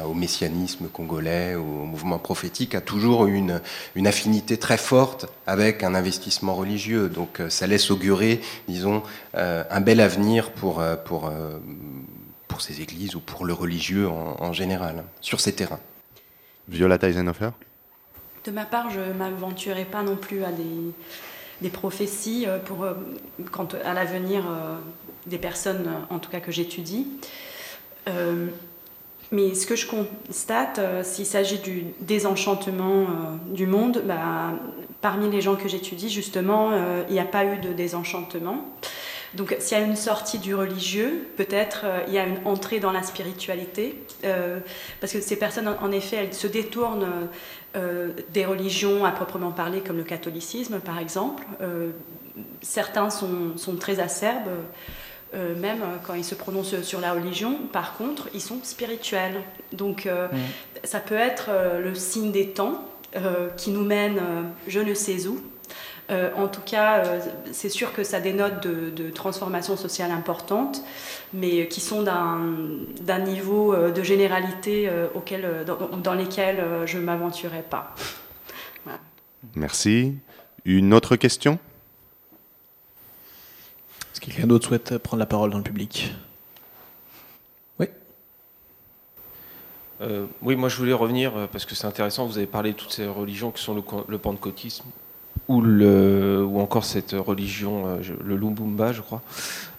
au 0.05 0.15
messianisme 0.15 0.89
congolais, 0.89 1.55
au 1.55 1.62
mouvement 1.62 2.19
prophétique, 2.19 2.74
a 2.74 2.81
toujours 2.81 3.27
une, 3.27 3.61
une 3.95 4.07
affinité 4.07 4.57
très 4.57 4.78
forte 4.78 5.27
avec 5.47 5.83
un 5.83 5.95
investissement 5.95 6.55
religieux. 6.55 6.95
Donc 6.97 7.40
euh, 7.40 7.51
ça 7.51 7.66
laisse 7.66 7.90
augurer, 7.90 8.40
disons, 8.68 9.02
euh, 9.35 9.64
un 9.70 9.81
bel 9.81 10.01
avenir 10.01 10.51
pour, 10.51 10.81
euh, 10.81 10.97
pour, 10.97 11.31
pour 12.48 12.60
ces 12.60 12.81
églises 12.81 13.14
ou 13.14 13.20
pour 13.20 13.44
le 13.44 13.52
religieux 13.52 14.09
en, 14.09 14.52
général, 14.52 15.05
sur 15.20 15.40
ces 15.40 15.52
terrains. 15.55 15.81
Viola 16.68 16.98
Eisenhofer 17.01 17.51
De 18.44 18.51
ma 18.51 18.64
part, 18.64 18.90
je 18.90 19.01
ne 19.01 19.12
m'aventurerai 19.12 19.85
pas 19.85 20.02
non 20.02 20.16
plus 20.16 20.43
à 20.43 20.51
des, 20.51 20.93
des 21.62 21.70
prophéties 21.70 22.47
pour, 22.64 22.86
quant 23.52 23.68
à 23.85 23.94
l'avenir 23.94 24.44
des 25.27 25.39
personnes, 25.39 25.89
en 26.10 26.18
tout 26.18 26.31
cas 26.31 26.40
que 26.40 26.51
j'étudie. 26.51 27.06
Mais 29.32 29.55
ce 29.55 29.66
que 29.66 29.74
je 29.74 29.86
constate, 29.86 30.81
s'il 31.03 31.27
s'agit 31.27 31.59
du 31.59 31.85
désenchantement 32.01 33.07
du 33.53 33.66
monde, 33.66 34.03
bah, 34.05 34.53
parmi 35.01 35.31
les 35.31 35.40
gens 35.40 35.55
que 35.55 35.69
j'étudie, 35.69 36.09
justement, 36.09 36.70
euh, 36.73 37.05
il 37.09 37.12
n'y 37.12 37.20
a 37.20 37.24
pas 37.24 37.44
eu 37.44 37.59
de 37.59 37.73
désenchantement. 37.73 38.65
Donc 39.35 39.55
s'il 39.59 39.78
y 39.78 39.81
a 39.81 39.85
une 39.85 39.97
sortie 39.97 40.39
du 40.39 40.55
religieux, 40.55 41.28
peut-être 41.36 41.82
euh, 41.85 42.01
il 42.09 42.15
y 42.15 42.19
a 42.19 42.27
une 42.27 42.39
entrée 42.44 42.81
dans 42.81 42.93
la 42.93 43.05
spiritualité, 43.05 44.03
euh, 44.24 44.59
parce 45.01 45.12
que 45.12 45.20
ces 45.20 45.36
personnes, 45.36 45.69
en 45.81 45.93
effet, 45.93 46.16
elles 46.16 46.35
se 46.35 46.47
détournent 46.47 47.07
des 48.32 48.47
religions 48.47 49.05
à 49.05 49.12
proprement 49.12 49.51
parler, 49.51 49.81
comme 49.81 49.98
le 49.98 50.03
catholicisme, 50.03 50.81
par 50.81 50.98
exemple. 50.98 51.44
certains 52.62 53.11
sont, 53.11 53.77
très 53.78 54.01
acerbes. 54.01 54.48
Même 55.37 55.81
quand 56.07 56.15
ils 56.15 56.25
se 56.25 56.35
prononcent 56.35 56.83
sur 56.83 57.01
la 57.01 57.13
religion, 57.13 57.59
par 57.73 57.97
contre, 57.97 58.29
ils 58.35 58.41
sont 58.41 58.59
spirituels. 58.63 59.43
Donc, 59.73 60.07
mmh. 60.07 60.37
ça 60.85 61.01
peut 61.01 61.15
être 61.15 61.51
le 61.83 61.95
signe 61.95 62.33
des 62.33 62.49
temps, 62.49 62.85
euh, 63.17 63.49
qui 63.57 63.71
nous 63.71 63.85
mène 63.85 64.19
euh, 64.19 64.43
je 64.67 64.81
ne 64.81 64.93
sais 64.93 65.27
où. 65.27 65.41
Euh, 66.11 66.31
en 66.37 66.49
tout 66.49 66.61
cas, 66.61 67.03
c'est 67.51 67.69
sûr 67.69 67.93
que 67.93 68.05
ça 68.05 68.21
dénote 68.21 68.63
de, 68.63 68.91
de 68.91 69.11
transformations 69.11 69.77
sociales 69.77 70.11
importantes, 70.11 70.83
mais 71.33 71.67
qui 71.69 71.81
sont 71.81 72.03
d'un 72.03 73.19
niveau 73.21 73.75
de 73.75 74.03
généralité 74.03 74.89
auquel, 75.15 75.65
dans, 75.67 76.15
lesquels 76.15 76.63
je 76.85 76.99
ne 76.99 77.03
m'aventurerai 77.03 77.63
pas. 77.63 77.95
Merci. 79.57 80.15
Une 80.65 80.95
autre 80.95 81.17
question? 81.17 81.59
Quelqu'un 84.27 84.47
d'autre 84.47 84.69
souhaite 84.69 84.98
prendre 84.98 85.20
la 85.20 85.27
parole 85.27 85.51
dans 85.51 85.59
le 85.59 85.65
public? 85.65 86.12
Euh, 90.03 90.27
oui, 90.43 90.57
moi 90.57 90.69
je 90.69 90.77
voulais 90.77 90.93
revenir, 90.93 91.36
euh, 91.36 91.47
parce 91.51 91.65
que 91.65 91.74
c'est 91.74 91.86
intéressant, 91.86 92.27
vous 92.27 92.36
avez 92.36 92.47
parlé 92.47 92.73
de 92.73 92.77
toutes 92.77 92.93
ces 92.93 93.07
religions 93.07 93.51
qui 93.51 93.62
sont 93.62 93.74
le, 93.74 93.82
le 94.09 94.19
pentecôtisme, 94.19 94.85
ou, 95.48 95.62
le, 95.62 96.44
ou 96.44 96.61
encore 96.61 96.85
cette 96.85 97.12
religion, 97.12 97.86
euh, 97.86 97.98
le 98.23 98.36
Lumbumba, 98.36 98.93
je 98.93 99.01
crois. 99.01 99.23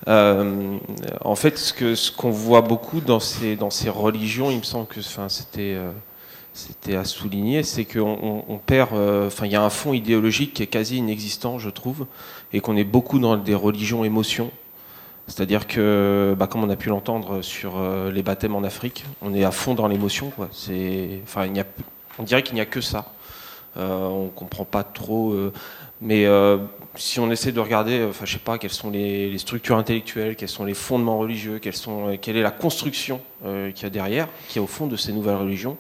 en 0.07 1.36
fait, 1.36 1.57
ce 1.57 1.74
qu'on 2.11 2.32
ce 2.32 2.38
voit 2.38 2.61
beaucoup 2.61 2.99
dans 2.99 3.19
ces, 3.19 3.56
dans 3.56 3.69
ces 3.69 3.90
religions, 3.90 4.49
il 4.49 4.57
me 4.57 4.64
semble 4.64 4.88
que 4.88 5.02
c'était 5.02 5.78
c'était 6.58 6.96
à 6.96 7.04
souligner, 7.04 7.64
c'est 7.64 7.86
qu'on 7.86 8.44
on 8.48 8.58
perd, 8.58 8.94
enfin 8.94 9.46
il 9.46 9.52
y 9.52 9.56
a 9.56 9.62
un 9.62 9.70
fond 9.70 9.94
idéologique 9.94 10.56
qui 10.56 10.64
est 10.64 10.68
quasi 10.68 10.98
inexistant, 10.98 11.60
je 11.60 11.70
trouve, 11.70 12.08
et 12.52 12.62
qu'on 12.62 12.76
est 12.76 12.84
beaucoup 12.84 13.20
dans 13.20 13.38
des 13.38 13.56
religions 13.56 14.04
émotions. 14.04 14.52
C'est-à-dire 15.28 15.68
que, 15.68 16.36
bah, 16.38 16.48
comme 16.48 16.64
on 16.64 16.70
a 16.70 16.78
pu 16.78 16.90
l'entendre 16.90 17.42
sur 17.42 17.78
euh, 17.78 18.12
les 18.12 18.24
baptêmes 18.24 18.56
en 18.56 18.64
Afrique, 18.64 19.04
on 19.22 19.34
est 19.34 19.44
à 19.44 19.52
fond 19.52 19.74
dans 19.74 19.88
l'émotion. 19.88 20.32
On 22.20 22.24
dirait 22.24 22.44
qu'il 22.44 22.56
n'y 22.56 22.62
a 22.62 22.66
que 22.66 22.82
ça. 22.82 23.14
Euh, 23.76 24.08
on 24.08 24.26
ne 24.26 24.30
comprend 24.30 24.64
pas 24.64 24.84
trop. 24.84 25.34
Euh, 25.34 25.52
mais 26.00 26.26
si 26.96 27.20
on 27.20 27.30
essaie 27.32 27.52
de 27.52 27.60
regarder, 27.60 28.06
enfin, 28.08 28.26
je 28.26 28.34
sais 28.34 28.40
pas, 28.40 28.58
quelles 28.58 28.72
sont 28.72 28.90
les, 28.90 29.38
structures 29.38 29.78
intellectuelles, 29.78 30.36
quels 30.36 30.48
sont 30.48 30.64
les 30.64 30.76
fondements 30.76 31.18
religieux, 31.18 31.60
sont, 31.74 32.18
quelle 32.22 32.38
est 32.38 32.44
la 32.44 32.52
construction 32.52 33.20
qu'il 33.44 33.84
y 33.84 33.86
a 33.86 33.90
derrière, 33.90 34.28
qui 34.48 34.60
est 34.60 34.62
au 34.62 34.68
fond 34.68 34.86
de 34.86 34.96
ces 34.96 35.12
nouvelles 35.12 35.38
religions, 35.38 35.76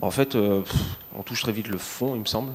en 0.00 0.10
fait, 0.10 0.34
on 0.34 1.22
touche 1.24 1.42
très 1.42 1.52
vite 1.52 1.68
le 1.68 1.78
fond, 1.78 2.14
il 2.14 2.20
me 2.20 2.26
semble. 2.26 2.52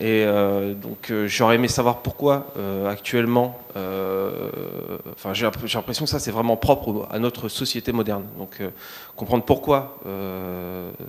Et 0.00 0.22
euh, 0.24 0.74
donc 0.74 1.10
euh, 1.10 1.26
j'aurais 1.26 1.56
aimé 1.56 1.66
savoir 1.66 2.02
pourquoi 2.02 2.52
euh, 2.56 2.88
actuellement, 2.88 3.58
enfin 3.74 5.34
j'ai 5.34 5.44
l'impression 5.44 6.04
que 6.04 6.10
ça 6.10 6.20
c'est 6.20 6.30
vraiment 6.30 6.56
propre 6.56 7.08
à 7.10 7.18
notre 7.18 7.48
société 7.48 7.90
moderne. 7.90 8.24
Donc 8.38 8.62
comprendre 9.16 9.44
pourquoi 9.44 9.98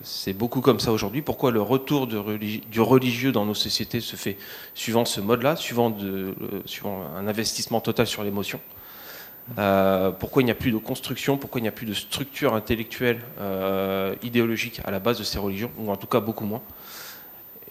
c'est 0.01 0.33
beaucoup 0.33 0.61
comme 0.61 0.79
ça 0.79 0.91
aujourd'hui, 0.91 1.21
pourquoi 1.21 1.51
le 1.51 1.61
retour 1.61 2.07
du 2.07 2.81
religieux 2.81 3.31
dans 3.31 3.45
nos 3.45 3.53
sociétés 3.53 4.01
se 4.01 4.15
fait 4.15 4.37
suivant 4.73 5.05
ce 5.05 5.21
mode-là, 5.21 5.55
suivant, 5.55 5.95
un 7.15 7.27
investissement 7.27 7.81
total 7.81 8.07
sur 8.07 8.23
l'émotion. 8.23 8.59
Pourquoi 10.19 10.41
il 10.41 10.45
n'y 10.45 10.51
a 10.51 10.55
plus 10.55 10.71
de 10.71 10.77
construction, 10.77 11.37
pourquoi 11.37 11.59
il 11.59 11.63
n'y 11.63 11.69
a 11.69 11.73
plus 11.73 11.85
de 11.85 11.93
structure 11.93 12.53
intellectuelle, 12.53 13.19
idéologique 14.23 14.81
à 14.85 14.91
la 14.91 14.99
base 14.99 15.19
de 15.19 15.23
ces 15.23 15.39
religions, 15.39 15.71
ou 15.77 15.91
en 15.91 15.95
tout 15.95 16.07
cas 16.07 16.19
beaucoup 16.19 16.45
moins. 16.45 16.61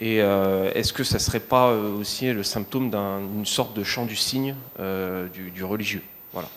Et 0.00 0.20
euh, 0.20 0.70
est-ce 0.74 0.92
que 0.92 1.02
ça 1.02 1.14
ne 1.14 1.20
serait 1.20 1.40
pas 1.40 1.70
euh, 1.70 1.98
aussi 1.98 2.32
le 2.32 2.42
symptôme 2.42 2.90
d'une 2.90 3.46
sorte 3.46 3.76
de 3.76 3.82
chant 3.82 4.06
du 4.06 4.14
cygne 4.14 4.54
euh, 4.78 5.26
du, 5.28 5.64
religieux? 5.64 6.02
Voilà. 6.32 6.48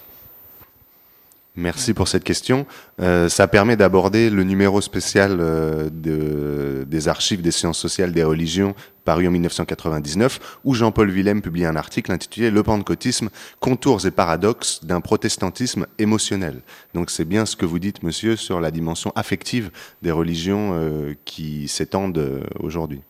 Merci 1.58 1.94
pour 1.94 2.08
cette 2.08 2.24
question. 2.24 2.66
Euh, 3.02 3.28
ça 3.28 3.46
permet 3.46 3.76
d'aborder 3.76 4.30
le 4.30 4.46
numéro 4.46 4.80
spécial 4.80 5.38
euh, 5.42 5.90
de, 5.92 6.86
des 6.88 7.10
archives 7.10 7.42
des 7.42 7.52
sciences 7.52 7.78
sociales 7.78 8.14
des 8.14 8.24
religions 8.24 8.74
paru 9.04 9.28
en 9.28 9.32
1999, 9.32 10.60
où 10.64 10.74
Jean-Paul 10.76 11.10
Willem 11.10 11.42
publie 11.42 11.66
un 11.66 11.76
article 11.76 12.14
intitulé 12.14 12.52
Le 12.52 12.64
pentecôtisme, 12.64 13.30
contours 13.60 14.06
et 14.06 14.12
paradoxes 14.12 14.86
d'un 14.86 15.02
protestantisme 15.02 15.88
émotionnel. 16.00 16.62
Donc 16.94 17.10
c'est 17.10 17.26
bien 17.26 17.46
ce 17.46 17.58
que 17.58 17.66
vous 17.66 17.80
dites, 17.80 18.02
monsieur, 18.02 18.38
sur 18.38 18.62
la 18.62 18.72
dimension 18.72 19.12
affective 19.16 19.72
des 20.02 20.12
religions 20.12 20.72
euh, 20.74 21.16
qui 21.26 21.68
s'étendent 21.68 22.46
aujourd'hui. 22.62 23.02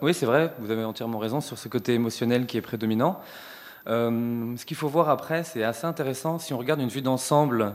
Oui, 0.00 0.14
c'est 0.14 0.24
vrai, 0.24 0.54
vous 0.58 0.70
avez 0.70 0.84
entièrement 0.84 1.18
raison 1.18 1.42
sur 1.42 1.58
ce 1.58 1.68
côté 1.68 1.92
émotionnel 1.92 2.46
qui 2.46 2.56
est 2.56 2.62
prédominant. 2.62 3.20
Euh, 3.86 4.56
ce 4.56 4.64
qu'il 4.64 4.76
faut 4.76 4.88
voir 4.88 5.08
après, 5.08 5.44
c'est 5.44 5.62
assez 5.62 5.86
intéressant. 5.86 6.38
Si 6.38 6.54
on 6.54 6.58
regarde 6.58 6.80
une 6.80 6.88
vue 6.88 7.02
d'ensemble, 7.02 7.74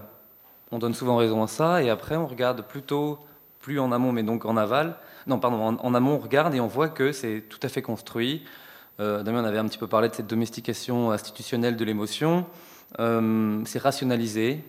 on 0.72 0.80
donne 0.80 0.94
souvent 0.94 1.18
raison 1.18 1.44
à 1.44 1.48
ça, 1.48 1.84
et 1.84 1.90
après 1.90 2.16
on 2.16 2.28
regarde 2.28 2.64
plutôt 2.68 3.20
plus 3.60 3.80
en 3.80 3.92
amont, 3.92 4.12
mais 4.12 4.24
donc 4.24 4.46
en 4.46 4.58
aval. 4.58 4.96
Non, 5.28 5.40
pardon, 5.40 5.78
en, 5.80 5.94
amont, 5.94 6.16
on 6.16 6.18
regarde 6.18 6.56
et 6.56 6.60
on 6.60 6.68
voit 6.68 6.90
que 6.90 7.12
c'est 7.12 7.44
tout 7.50 7.60
à 7.62 7.70
fait 7.70 7.82
construit. 7.82 8.44
Euh, 9.00 9.22
Damien, 9.22 9.44
on 9.44 9.46
avait 9.46 9.58
un 9.58 9.66
petit 9.66 9.78
peu 9.78 9.88
parlé 9.88 10.10
de 10.10 10.16
cette 10.16 10.28
domestication 10.28 11.12
institutionnelle 11.12 11.76
de 11.76 11.86
l'émotion. 11.86 12.46
Euh, 13.00 13.62
c'est 13.66 13.80
rationalisé. 13.80 14.64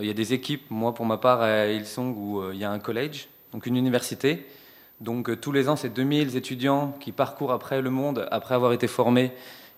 Il 0.00 0.06
y 0.06 0.10
a 0.10 0.14
des 0.14 0.32
équipes, 0.32 0.68
moi 0.68 0.94
pour 0.94 1.06
ma 1.06 1.16
part 1.16 1.42
à 1.42 1.68
Hillsong, 1.68 2.16
où 2.16 2.42
il 2.52 2.58
y 2.58 2.64
a 2.64 2.70
un 2.72 2.80
collège, 2.80 3.28
donc 3.52 3.66
une 3.66 3.76
université. 3.76 4.44
Donc 5.00 5.40
tous 5.40 5.52
les 5.52 5.68
ans, 5.68 5.76
c'est 5.76 5.90
2000 5.90 6.36
étudiants 6.36 6.92
qui 6.98 7.12
parcourent 7.12 7.52
après 7.52 7.80
le 7.80 7.90
monde, 7.90 8.26
après 8.32 8.56
avoir 8.56 8.72
été 8.72 8.88
formés 8.88 9.32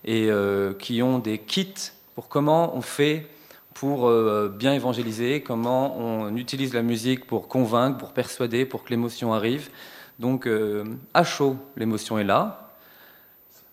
et 0.05 0.27
euh, 0.29 0.73
qui 0.73 1.01
ont 1.01 1.19
des 1.19 1.37
kits 1.37 1.91
pour 2.15 2.27
comment 2.27 2.75
on 2.75 2.81
fait 2.81 3.27
pour 3.73 4.07
euh, 4.07 4.53
bien 4.53 4.73
évangéliser, 4.73 5.41
comment 5.41 5.97
on 5.97 6.35
utilise 6.35 6.73
la 6.73 6.81
musique 6.81 7.25
pour 7.25 7.47
convaincre, 7.47 7.97
pour 7.97 8.11
persuader, 8.11 8.65
pour 8.65 8.83
que 8.83 8.89
l'émotion 8.89 9.33
arrive. 9.33 9.69
Donc 10.19 10.47
euh, 10.47 10.83
à 11.13 11.23
chaud, 11.23 11.55
l'émotion 11.77 12.19
est 12.19 12.25
là. 12.25 12.71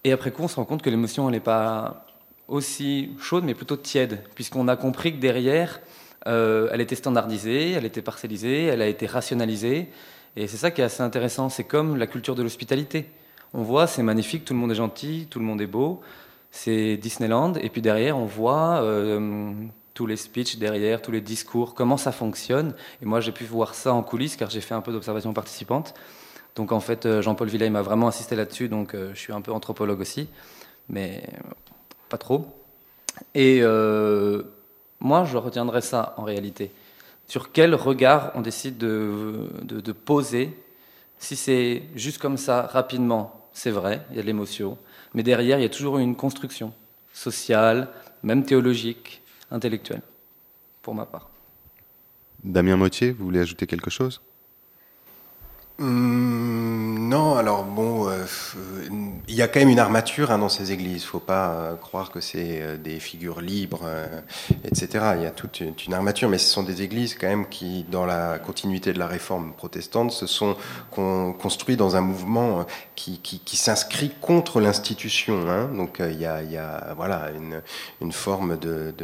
Et 0.05 0.12
après 0.12 0.31
coup, 0.31 0.43
on 0.43 0.48
se 0.48 0.57
rend 0.57 0.65
compte 0.65 0.82
que 0.82 0.90
l'émotion, 0.90 1.28
elle 1.28 1.35
n'est 1.35 1.40
pas 1.40 2.07
aussi 2.47 3.11
chaude, 3.19 3.43
mais 3.43 3.55
plutôt 3.55 3.77
tiède, 3.77 4.23
puisqu'on 4.36 4.69
a 4.69 4.77
compris 4.77 5.12
que 5.12 5.19
derrière, 5.19 5.81
elle 6.24 6.81
était 6.81 6.97
standardisée, 6.97 7.73
elle 7.73 7.85
était 7.85 8.03
parcellisée, 8.03 8.65
elle 8.65 8.82
a 8.82 8.86
été 8.86 9.07
rationalisée. 9.07 9.89
Et 10.36 10.47
c'est 10.47 10.57
ça 10.57 10.70
qui 10.70 10.81
est 10.81 10.85
assez 10.85 11.03
intéressant. 11.03 11.48
C'est 11.48 11.65
comme 11.65 11.97
la 11.97 12.07
culture 12.07 12.35
de 12.35 12.43
l'hospitalité. 12.43 13.09
On 13.58 13.62
voit, 13.62 13.86
c'est 13.86 14.02
magnifique, 14.02 14.44
tout 14.44 14.52
le 14.52 14.58
monde 14.58 14.70
est 14.70 14.76
gentil, 14.76 15.28
tout 15.30 15.38
le 15.38 15.46
monde 15.46 15.62
est 15.62 15.66
beau. 15.66 16.02
C'est 16.50 16.98
Disneyland. 16.98 17.54
Et 17.54 17.70
puis 17.70 17.80
derrière, 17.80 18.18
on 18.18 18.26
voit 18.26 18.82
euh, 18.82 19.50
tous 19.94 20.04
les 20.04 20.16
speeches 20.16 20.58
derrière, 20.58 21.00
tous 21.00 21.10
les 21.10 21.22
discours, 21.22 21.74
comment 21.74 21.96
ça 21.96 22.12
fonctionne. 22.12 22.74
Et 23.00 23.06
moi, 23.06 23.20
j'ai 23.20 23.32
pu 23.32 23.44
voir 23.44 23.74
ça 23.74 23.94
en 23.94 24.02
coulisses 24.02 24.36
car 24.36 24.50
j'ai 24.50 24.60
fait 24.60 24.74
un 24.74 24.82
peu 24.82 24.92
d'observation 24.92 25.32
participante. 25.32 25.94
Donc 26.54 26.70
en 26.70 26.80
fait, 26.80 27.06
euh, 27.06 27.22
Jean-Paul 27.22 27.48
Villay 27.48 27.70
m'a 27.70 27.80
vraiment 27.80 28.08
insisté 28.08 28.36
là-dessus. 28.36 28.68
Donc 28.68 28.92
euh, 28.92 29.12
je 29.14 29.18
suis 29.20 29.32
un 29.32 29.40
peu 29.40 29.52
anthropologue 29.52 30.02
aussi, 30.02 30.28
mais 30.90 31.22
pas 32.10 32.18
trop. 32.18 32.44
Et 33.34 33.62
moi, 35.00 35.24
je 35.24 35.38
retiendrai 35.38 35.80
ça 35.80 36.12
en 36.18 36.24
réalité. 36.24 36.70
Sur 37.26 37.52
quel 37.52 37.74
regard 37.74 38.32
on 38.34 38.42
décide 38.42 38.76
de, 38.76 39.48
de 39.62 39.92
poser 39.92 40.54
si 41.18 41.36
c'est 41.36 41.84
juste 41.94 42.18
comme 42.18 42.36
ça, 42.36 42.68
rapidement, 42.70 43.45
c'est 43.56 43.70
vrai, 43.70 44.04
il 44.10 44.16
y 44.16 44.18
a 44.18 44.22
de 44.22 44.26
l'émotion, 44.26 44.76
mais 45.14 45.22
derrière, 45.22 45.58
il 45.58 45.62
y 45.62 45.64
a 45.64 45.70
toujours 45.70 45.96
une 45.96 46.14
construction 46.14 46.74
sociale, 47.14 47.88
même 48.22 48.44
théologique, 48.44 49.22
intellectuelle, 49.50 50.02
pour 50.82 50.94
ma 50.94 51.06
part. 51.06 51.30
Damien 52.44 52.76
Mottier, 52.76 53.12
vous 53.12 53.24
voulez 53.24 53.40
ajouter 53.40 53.66
quelque 53.66 53.88
chose? 53.88 54.20
Hum, 55.78 57.07
non, 57.09 57.36
alors 57.36 57.65
bon, 57.65 58.09
euh, 58.09 58.24
il 59.28 59.35
y 59.35 59.43
a 59.43 59.48
quand 59.48 59.61
même 59.61 59.69
une 59.69 59.78
armature 59.78 60.31
hein, 60.31 60.39
dans 60.39 60.48
ces 60.48 60.73
églises. 60.73 61.03
Il 61.03 61.05
ne 61.05 61.11
faut 61.11 61.20
pas 61.20 61.51
euh, 61.51 61.77
croire 61.77 62.11
que 62.11 62.20
c'est 62.23 62.62
euh, 62.62 62.77
des 62.78 62.98
figures 62.98 63.43
libres, 63.43 63.86
etc. 64.65 65.12
Il 65.16 65.23
y 65.23 65.27
a 65.27 65.31
toute 65.31 65.61
une, 65.61 65.94
armature, 65.94 66.31
mais 66.31 66.39
ce 66.39 66.48
sont 66.48 66.62
des 66.62 66.81
églises 66.81 67.15
quand 67.15 67.27
même 67.28 67.47
qui, 67.47 67.85
dans 67.90 68.07
la 68.07 68.39
continuité 68.39 68.94
de 68.94 68.98
la 68.98 69.07
réforme 69.07 69.53
protestante, 69.53 70.12
se 70.12 70.27
sont 70.27 70.57
construits 70.90 71.77
dans 71.77 71.94
un 71.94 72.01
mouvement 72.01 72.65
qui, 72.94 73.40
s'inscrit 73.53 74.12
contre 74.20 74.61
l'institution. 74.61 75.48
Hein. 75.51 75.69
Donc 75.74 75.98
il 76.01 76.19
y, 76.19 76.27
a, 76.27 76.94
voilà 76.97 77.31
une, 78.01 78.12
forme 78.12 78.59
de, 78.59 78.94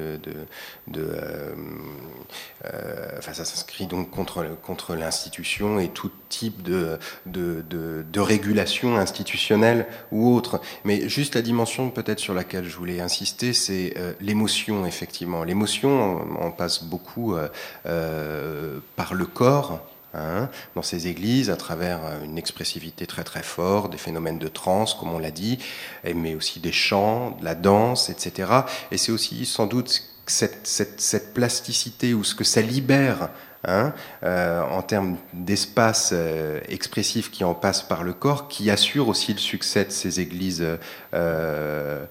enfin 3.19 3.32
ça 3.32 3.44
s'inscrit 3.44 3.86
donc 3.86 4.11
contre 4.11 4.47
contre 4.62 4.94
l'institution 4.94 5.78
et 5.78 5.89
tout 5.89 6.11
type 6.28 6.61
de, 6.62 8.20
régulation 8.20 8.97
institutionnelle 8.97 9.86
ou 10.10 10.34
autre. 10.34 10.60
Mais 10.84 11.09
juste 11.09 11.34
la 11.34 11.43
dimension 11.43 11.90
peut-être 11.90 12.20
sur 12.20 12.34
laquelle 12.34 12.64
je 12.64 12.76
voulais 12.76 13.01
insister, 13.01 13.52
c'est 13.52 13.94
euh, 13.97 14.12
l'émotion, 14.20 14.86
effectivement. 14.86 15.44
L'émotion, 15.44 16.24
on, 16.40 16.51
passe 16.52 16.84
beaucoup 16.84 17.34
euh, 17.34 17.48
euh, 17.86 18.78
par 18.97 19.14
le 19.14 19.26
corps. 19.26 19.86
Hein, 20.14 20.51
dans 20.76 20.82
ces 20.82 21.09
églises, 21.09 21.48
à 21.48 21.56
travers 21.56 22.01
une 22.22 22.36
expressivité 22.36 23.06
très 23.06 23.24
très 23.24 23.43
forte, 23.43 23.93
des 23.93 23.97
phénomènes 23.97 24.39
de 24.39 24.48
transe, 24.48 24.93
comme 24.93 25.10
on 25.10 25.18
l'a 25.18 25.30
dit, 25.30 25.59
mais 26.05 26.34
aussi 26.34 26.60
des 26.60 26.70
chants, 26.70 27.30
de 27.40 27.47
la 27.47 27.55
danse, 27.55 28.10
etc. 28.10 28.52
Et 28.90 28.98
c'est 28.98 29.10
aussi 29.10 29.47
sans 29.47 29.66
doute 29.66 30.02
cette, 30.26 31.34
plasticité 31.34 32.14
ou 32.14 32.24
ce 32.24 32.34
que 32.34 32.44
ça 32.44 32.62
libère 32.62 33.30
Hein, 33.64 33.93
euh, 34.24 34.60
en 34.60 34.82
termes 34.82 35.16
d'espace 35.32 36.10
euh, 36.12 36.59
expressif 36.68 37.30
qui 37.30 37.44
en 37.44 37.55
passe 37.55 37.82
par 37.82 38.02
le 38.02 38.12
corps, 38.12 38.48
qui 38.48 38.70
assure 38.70 39.06
aussi 39.06 39.32
le 39.32 39.39
succès 39.39 39.84
de 39.84 39.90
ces 39.90 40.18
églises 40.18 40.66
euh, 41.14 42.06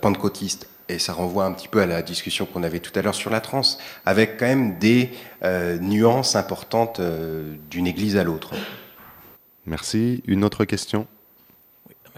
pentecôtistes. 0.00 0.68
Et 0.88 0.98
ça 0.98 1.12
renvoie 1.12 1.44
un 1.44 1.52
petit 1.52 1.68
peu 1.68 1.82
à 1.82 1.86
la 1.86 2.00
discussion 2.00 2.46
qu'on 2.46 2.62
avait 2.62 2.78
tout 2.78 2.96
à 2.98 3.02
l'heure 3.02 3.14
sur 3.14 3.28
la 3.28 3.40
transe, 3.40 3.78
avec 4.06 4.38
quand 4.38 4.46
même 4.46 4.78
des 4.78 5.10
nuances 5.80 6.36
importantes 6.36 7.00
d'une 7.68 7.88
église 7.88 8.16
à 8.16 8.22
l'autre. 8.22 8.52
Merci. 9.66 10.22
Une 10.28 10.44
autre 10.44 10.64
question? 10.64 11.08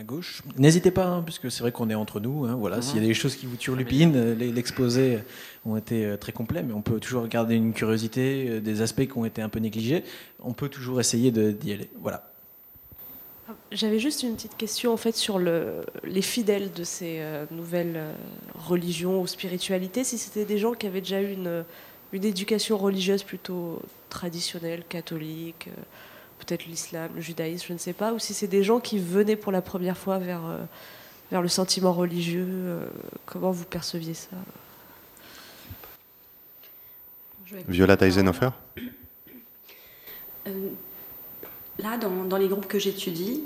Gauche. 0.03 0.43
N'hésitez 0.57 0.91
pas, 0.91 1.07
hein, 1.07 1.23
puisque 1.23 1.51
c'est 1.51 1.61
vrai 1.61 1.73
qu'on 1.73 1.91
est 1.91 1.95
entre 1.95 2.21
nous. 2.21 2.45
Hein, 2.45 2.55
voilà, 2.55 2.83
S'il 2.83 3.01
y 3.01 3.05
a 3.05 3.07
des 3.07 3.15
choses 3.15 3.37
qui 3.37 3.47
vous 3.47 3.57
turlupinent, 3.57 4.17
euh, 4.17 4.35
l'exposé 4.35 5.19
ont 5.65 5.77
été 5.77 6.05
euh, 6.05 6.17
très 6.17 6.33
complets, 6.33 6.63
mais 6.63 6.73
on 6.73 6.83
peut 6.83 7.01
toujours 7.01 7.27
garder 7.27 7.55
une 7.55 7.73
curiosité, 7.73 8.49
euh, 8.49 8.61
des 8.61 8.81
aspects 8.81 9.07
qui 9.07 9.19
ont 9.19 9.25
été 9.25 9.43
un 9.43 9.49
peu 9.49 9.59
négligés. 9.59 10.05
On 10.41 10.53
peut 10.53 10.69
toujours 10.69 11.01
essayer 11.01 11.31
d'y 11.31 11.73
aller. 11.73 11.91
Voilà. 12.01 12.31
J'avais 13.73 13.99
juste 13.99 14.23
une 14.23 14.35
petite 14.35 14.57
question 14.57 14.93
en 14.93 14.97
fait 14.97 15.17
sur 15.17 15.39
le, 15.39 15.85
les 16.05 16.23
fidèles 16.23 16.71
de 16.73 16.85
ces 16.85 17.23
nouvelles 17.51 18.01
religions 18.55 19.21
ou 19.21 19.27
spiritualités. 19.27 20.05
Si 20.05 20.19
c'était 20.19 20.45
des 20.45 20.59
gens 20.59 20.73
qui 20.73 20.87
avaient 20.87 21.01
déjà 21.01 21.21
eu 21.21 21.33
une, 21.33 21.65
une 22.13 22.25
éducation 22.25 22.79
religieuse 22.79 23.23
plutôt 23.23 23.81
traditionnelle, 24.11 24.85
catholique 24.89 25.69
peut-être 26.39 26.67
l'islam, 26.67 27.11
le 27.15 27.21
judaïsme, 27.21 27.67
je 27.69 27.73
ne 27.73 27.79
sais 27.79 27.93
pas, 27.93 28.13
ou 28.13 28.19
si 28.19 28.35
c'est 28.35 28.47
des 28.47 28.63
gens 28.63 28.81
qui 28.81 28.99
venaient 28.99 29.37
pour 29.37 29.53
la 29.53 29.63
première 29.63 29.97
fois 29.97 30.19
vers, 30.19 30.45
euh, 30.47 30.59
vers 31.31 31.43
le 31.43 31.49
sentiment 31.49 31.93
religieux. 31.93 32.47
Euh, 32.49 32.87
comment 33.27 33.51
vous 33.51 33.65
perceviez 33.65 34.15
ça? 34.15 34.37
Viola 37.67 37.97
Eisenhofer 38.01 38.51
euh, 40.47 40.69
Là, 41.79 41.97
dans, 41.97 42.25
dans, 42.25 42.37
les 42.37 42.49
groupes 42.49 42.67
que 42.67 42.79
j'étudie, 42.79 43.45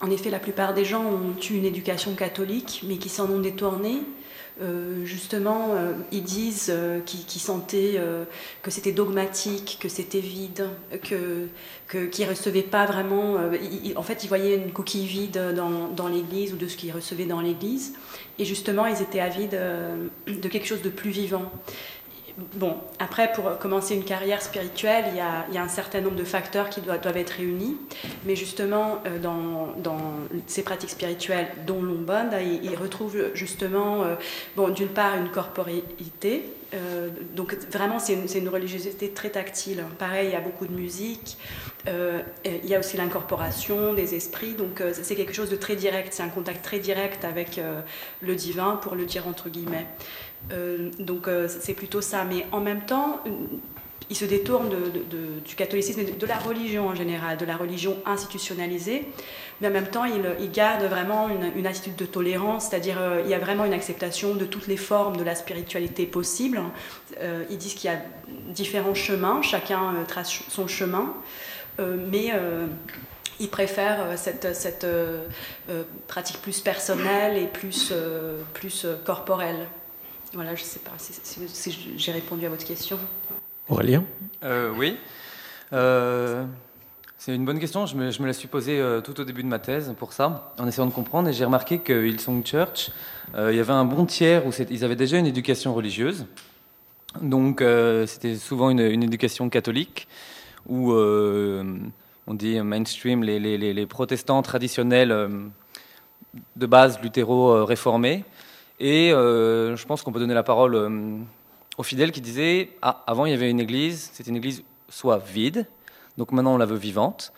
en 0.00 0.10
effet, 0.10 0.30
la 0.30 0.38
plupart 0.38 0.74
des 0.74 0.84
gens 0.84 1.04
ont 1.04 1.36
eu 1.38 1.54
une 1.54 1.64
éducation 1.64 2.14
catholique, 2.14 2.84
mais 2.86 2.96
qui 2.96 3.08
s'en 3.08 3.30
ont 3.30 3.40
détourné 3.40 4.00
euh, 4.60 5.04
justement, 5.04 5.68
euh, 5.74 5.92
ils 6.10 6.24
disent 6.24 6.70
euh, 6.70 7.00
qu'ils 7.00 7.40
sentaient 7.40 8.00
que 8.62 8.70
c'était 8.70 8.92
dogmatique, 8.92 9.78
que 9.80 9.88
c'était 9.88 10.20
vide, 10.20 10.68
que 11.02 11.48
qu'ils 12.10 12.26
ne 12.26 12.30
recevaient 12.30 12.62
pas 12.62 12.84
vraiment. 12.84 13.36
en 13.96 14.02
fait, 14.02 14.24
ils 14.24 14.28
voyaient 14.28 14.56
une 14.56 14.72
coquille 14.72 15.06
vide 15.06 15.54
dans, 15.56 15.88
dans 15.88 16.08
l'église 16.08 16.52
ou 16.52 16.56
de 16.56 16.66
ce 16.66 16.76
qu'ils 16.76 16.92
recevaient 16.92 17.24
dans 17.24 17.40
l'église. 17.40 17.94
Et 18.38 18.44
justement, 18.44 18.86
ils 18.86 19.00
étaient 19.00 19.20
avides 19.20 19.58
de 20.26 20.48
quelque 20.48 20.66
chose 20.66 20.82
de 20.82 20.90
plus 20.90 21.10
vivant. 21.10 21.50
Bon, 22.54 22.76
après, 23.00 23.32
pour 23.32 23.58
commencer 23.58 23.96
une 23.96 24.04
carrière 24.04 24.40
spirituelle, 24.42 25.06
il 25.08 25.16
y 25.16 25.20
a, 25.58 25.60
un 25.60 25.68
certain 25.68 26.00
nombre 26.00 26.14
de 26.14 26.22
facteurs 26.22 26.70
qui 26.70 26.80
doivent, 26.80 27.16
être 27.16 27.30
réunis. 27.30 27.76
Mais 28.26 28.36
justement, 28.36 28.98
euh, 29.06 29.18
dans, 29.18 29.96
ces 30.46 30.62
pratiques 30.62 30.90
spirituelles, 30.90 31.48
dont 31.66 31.82
l'Umbanda, 31.82 32.40
il, 32.40 32.76
retrouve 32.76 33.16
justement, 33.34 34.04
euh, 34.04 34.14
bon, 34.56 34.68
d'une 34.68 34.88
part, 34.88 35.16
une 35.16 35.30
corporéité, 35.30 36.44
Euh, 36.74 37.08
donc 37.34 37.56
vraiment, 37.72 37.98
c'est 37.98 38.38
une, 38.38 38.48
religiosité 38.50 39.08
très 39.08 39.30
tactile. 39.30 39.82
Pareil, 39.98 40.28
il 40.28 40.32
y 40.32 40.36
a 40.36 40.40
beaucoup 40.40 40.66
de 40.66 40.74
musique. 40.74 41.38
Il 41.86 42.66
y 42.66 42.74
a 42.74 42.78
aussi 42.78 42.98
l'incorporation 42.98 43.94
des 43.94 44.14
esprits. 44.14 44.52
Donc 44.52 44.82
c'est 44.92 45.16
quelque 45.16 45.32
chose 45.32 45.48
de 45.48 45.56
très 45.56 45.76
direct. 45.76 46.12
C'est 46.12 46.22
un 46.22 46.28
contact 46.28 46.62
très 46.62 46.78
direct 46.78 47.24
avec 47.24 47.58
le 48.20 48.34
divin, 48.34 48.76
pour 48.82 48.96
le 48.96 49.06
dire 49.06 49.26
entre 49.26 49.48
guillemets. 49.48 49.86
Donc 50.98 51.28
c'est 51.48 51.74
plutôt 51.74 52.00
ça. 52.00 52.24
Mais 52.24 52.46
en 52.52 52.60
même 52.60 52.82
temps, 52.82 53.22
il 54.10 54.16
se 54.16 54.24
détourne 54.24 54.70
du 55.44 55.54
catholicisme 55.54 56.00
et 56.00 56.04
de, 56.04 56.26
la 56.26 56.38
religion 56.38 56.88
en 56.88 56.94
général, 56.94 57.36
de 57.36 57.44
la 57.44 57.56
religion 57.56 57.96
institutionnalisée, 58.06 59.06
mais 59.60 59.68
en 59.68 59.70
même 59.70 59.88
temps, 59.88 60.04
il, 60.04 60.50
garde 60.50 60.84
vraiment 60.84 61.28
une, 61.28 61.66
attitude 61.66 61.96
de 61.96 62.06
tolérance, 62.06 62.68
c'est-à-dire 62.68 62.96
euh, 62.98 63.22
il 63.24 63.30
y 63.30 63.34
a 63.34 63.38
vraiment 63.38 63.64
une 63.64 63.72
acceptation 63.72 64.34
de 64.34 64.44
toutes 64.44 64.66
les 64.66 64.76
formes 64.76 65.16
de 65.16 65.24
la 65.24 65.34
spiritualité 65.34 66.06
possible. 66.06 66.60
Euh, 67.20 67.44
ils 67.50 67.58
disent 67.58 67.74
qu'il 67.74 67.90
y 67.90 67.92
a 67.92 67.98
différents 68.48 68.94
chemins, 68.94 69.42
chacun 69.42 69.94
euh, 69.94 70.04
trace 70.06 70.42
son 70.48 70.66
chemin, 70.66 71.14
mais 71.78 72.32
il 73.38 73.48
préfère 73.48 74.18
cette, 74.18 74.84
pratique 76.08 76.42
plus 76.42 76.60
personnelle 76.60 77.36
et 77.36 77.46
plus 77.46 77.92
corporelle. 79.04 79.68
Voilà, 80.38 80.54
je 80.54 80.62
ne 80.62 80.66
sais 80.68 80.78
pas 80.78 80.92
si 80.98 81.96
j'ai 81.96 82.12
répondu 82.12 82.46
à 82.46 82.48
votre 82.48 82.64
question. 82.64 82.96
Aurélien 83.68 84.04
euh, 84.44 84.72
Oui. 84.78 84.96
Euh, 85.72 86.44
c'est 87.16 87.34
une 87.34 87.44
bonne 87.44 87.58
question. 87.58 87.86
Je 87.86 87.96
me, 87.96 88.12
je 88.12 88.22
me 88.22 88.28
la 88.28 88.32
suis 88.32 88.46
posée 88.46 88.78
euh, 88.78 89.00
tout 89.00 89.20
au 89.20 89.24
début 89.24 89.42
de 89.42 89.48
ma 89.48 89.58
thèse 89.58 89.92
pour 89.98 90.12
ça, 90.12 90.54
en 90.60 90.68
essayant 90.68 90.86
de 90.86 90.92
comprendre. 90.92 91.28
Et 91.28 91.32
j'ai 91.32 91.44
remarqué 91.44 91.80
que 91.80 92.06
Hillsong 92.06 92.46
Church, 92.46 92.92
il 93.36 93.56
y 93.56 93.58
avait 93.58 93.72
un 93.72 93.84
bon 93.84 94.06
tiers 94.06 94.46
où 94.46 94.52
ils 94.70 94.84
avaient 94.84 94.94
déjà 94.94 95.18
une 95.18 95.26
éducation 95.26 95.74
religieuse. 95.74 96.24
Donc 97.20 97.60
c'était 98.06 98.36
souvent 98.36 98.70
une, 98.70 98.78
éducation 98.78 99.50
catholique, 99.50 100.06
où 100.68 100.92
on 100.92 102.34
dit 102.34 102.60
mainstream, 102.60 103.24
les, 103.24 103.40
les, 103.40 103.58
les 103.58 103.86
protestants 103.86 104.42
traditionnels 104.42 105.50
de 106.54 106.66
base 106.66 107.00
luthéro-réformés. 107.02 108.24
Et 108.80 109.10
je 109.10 109.84
pense 109.86 110.02
qu'on 110.02 110.12
peut 110.12 110.20
donner 110.20 110.34
la 110.34 110.42
parole 110.42 110.76
aux 111.78 111.82
fidèles 111.82 112.12
qui 112.12 112.20
disaient 112.20 112.70
Ah, 112.82 113.02
avant 113.06 113.26
il 113.26 113.30
y 113.30 113.34
avait 113.34 113.50
une 113.50 113.60
église, 113.60 114.10
c'était 114.12 114.30
une 114.30 114.36
église 114.36 114.62
soit 114.88 115.18
vide, 115.18 115.66
donc 116.16 116.32
maintenant 116.32 116.54
on 116.54 116.58
la 116.58 116.66
veut 116.66 116.76
vivante, 116.76 117.32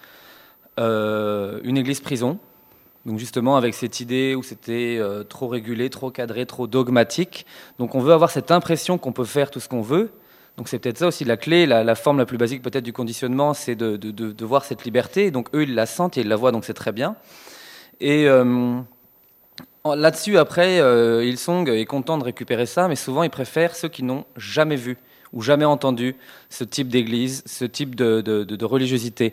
euh, 0.79 1.61
une 1.65 1.77
église 1.77 2.01
prison, 2.01 2.39
donc 3.05 3.19
justement 3.19 3.57
avec 3.57 3.75
cette 3.75 4.01
idée 4.01 4.35
où 4.35 4.43
c'était 4.43 4.97
euh, 4.99 5.25
trop 5.25 5.49
régulé, 5.49 5.91
trop 5.91 6.11
cadré, 6.11 6.47
trop 6.47 6.67
dogmatique. 6.67 7.47
Donc 7.79 7.95
on 7.95 8.01
veut 8.01 8.12
avoir 8.12 8.31
cette 8.31 8.51
impression 8.51 8.99
qu'on 8.99 9.12
peut 9.12 9.25
faire 9.25 9.51
tout 9.51 9.61
ce 9.61 9.69
qu'on 9.69 9.83
veut. 9.83 10.11
Donc 10.57 10.69
c'est 10.69 10.79
peut-être 10.79 10.99
ça 10.99 11.07
aussi 11.07 11.25
la 11.25 11.37
clé, 11.37 11.67
la, 11.67 11.95
forme 11.95 12.19
la 12.19 12.27
plus 12.27 12.37
basique 12.37 12.62
peut-être 12.62 12.85
du 12.85 12.93
conditionnement, 12.93 13.55
c'est 13.55 13.75
de, 13.77 13.97
de, 13.97 14.45
voir 14.45 14.65
cette 14.65 14.85
liberté. 14.85 15.31
Donc 15.31 15.49
eux 15.55 15.62
ils 15.62 15.75
la 15.75 15.87
sentent 15.87 16.19
et 16.19 16.23
ils 16.23 16.29
la 16.29 16.37
voient, 16.37 16.53
donc 16.53 16.65
c'est 16.65 16.75
très 16.75 16.93
bien. 16.93 17.17
Et 18.01 18.27
euh, 18.27 18.81
Là-dessus, 19.85 20.36
après, 20.36 20.78
euh, 20.78 21.24
Hillsong 21.24 21.66
est 21.70 21.86
content 21.86 22.19
de 22.19 22.24
récupérer 22.24 22.66
ça, 22.66 22.86
mais 22.86 22.97
souvent 22.97 23.23
ils 23.23 23.31
préfèrent 23.31 23.74
ceux 23.74 23.89
qui 23.89 24.02
n'ont 24.02 24.27
jamais 24.36 24.77
vu 24.77 24.98
ou 25.32 25.40
jamais 25.40 25.65
entendu 25.65 26.16
ce 26.51 26.65
type 26.65 26.89
d'église, 26.89 27.43
ce 27.47 27.65
type 27.65 27.94
de, 27.94 28.65
religiosité. 28.65 29.32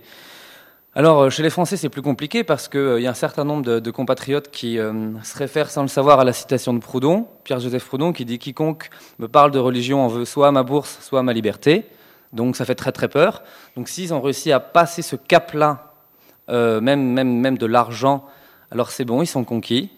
Alors, 0.96 1.24
euh, 1.24 1.30
chez 1.30 1.44
les 1.44 1.50
Français, 1.50 1.76
c'est 1.76 1.90
plus 1.90 2.02
compliqué 2.02 2.46
parce 2.46 2.70
qu'il 2.70 2.80
euh, 2.80 3.02
y 3.02 3.08
a 3.08 3.10
un 3.10 3.14
certain 3.16 3.44
nombre 3.44 3.80
de, 3.80 3.92
compatriotes 3.92 4.50
qui 4.50 4.78
se 4.78 5.38
réfèrent 5.38 5.70
sans 5.70 5.82
le 5.82 5.90
savoir 5.90 6.22
à 6.22 6.24
la 6.24 6.32
citation 6.32 6.74
de 6.74 6.80
Proudhon, 6.80 7.28
Pierre-Joseph 7.44 7.86
Proudhon, 7.86 8.14
qui 8.14 8.24
dit 8.24 8.40
Quiconque 8.40 8.90
me 9.20 9.28
parle 9.28 9.52
de 9.52 9.60
religion 9.60 10.02
en 10.06 10.08
veut 10.08 10.24
soit 10.24 10.52
ma 10.54 10.64
bourse, 10.64 10.98
soit 11.02 11.24
ma 11.24 11.34
liberté. 11.34 11.86
Donc, 12.32 12.56
ça 12.56 12.64
fait 12.64 12.76
très 12.76 12.94
très 12.94 13.10
peur. 13.10 13.44
Donc, 13.76 13.90
s'ils 13.90 14.14
ont 14.14 14.22
réussi 14.22 14.54
à 14.54 14.62
passer 14.62 15.02
ce 15.02 15.18
cap-là, 15.18 15.94
même, 16.48 17.12
même, 17.12 17.42
même 17.42 17.58
de 17.58 17.66
l'argent, 17.66 18.26
alors 18.72 18.92
c'est 18.92 19.04
bon, 19.04 19.22
ils 19.22 19.28
sont 19.28 19.44
conquis. 19.44 19.92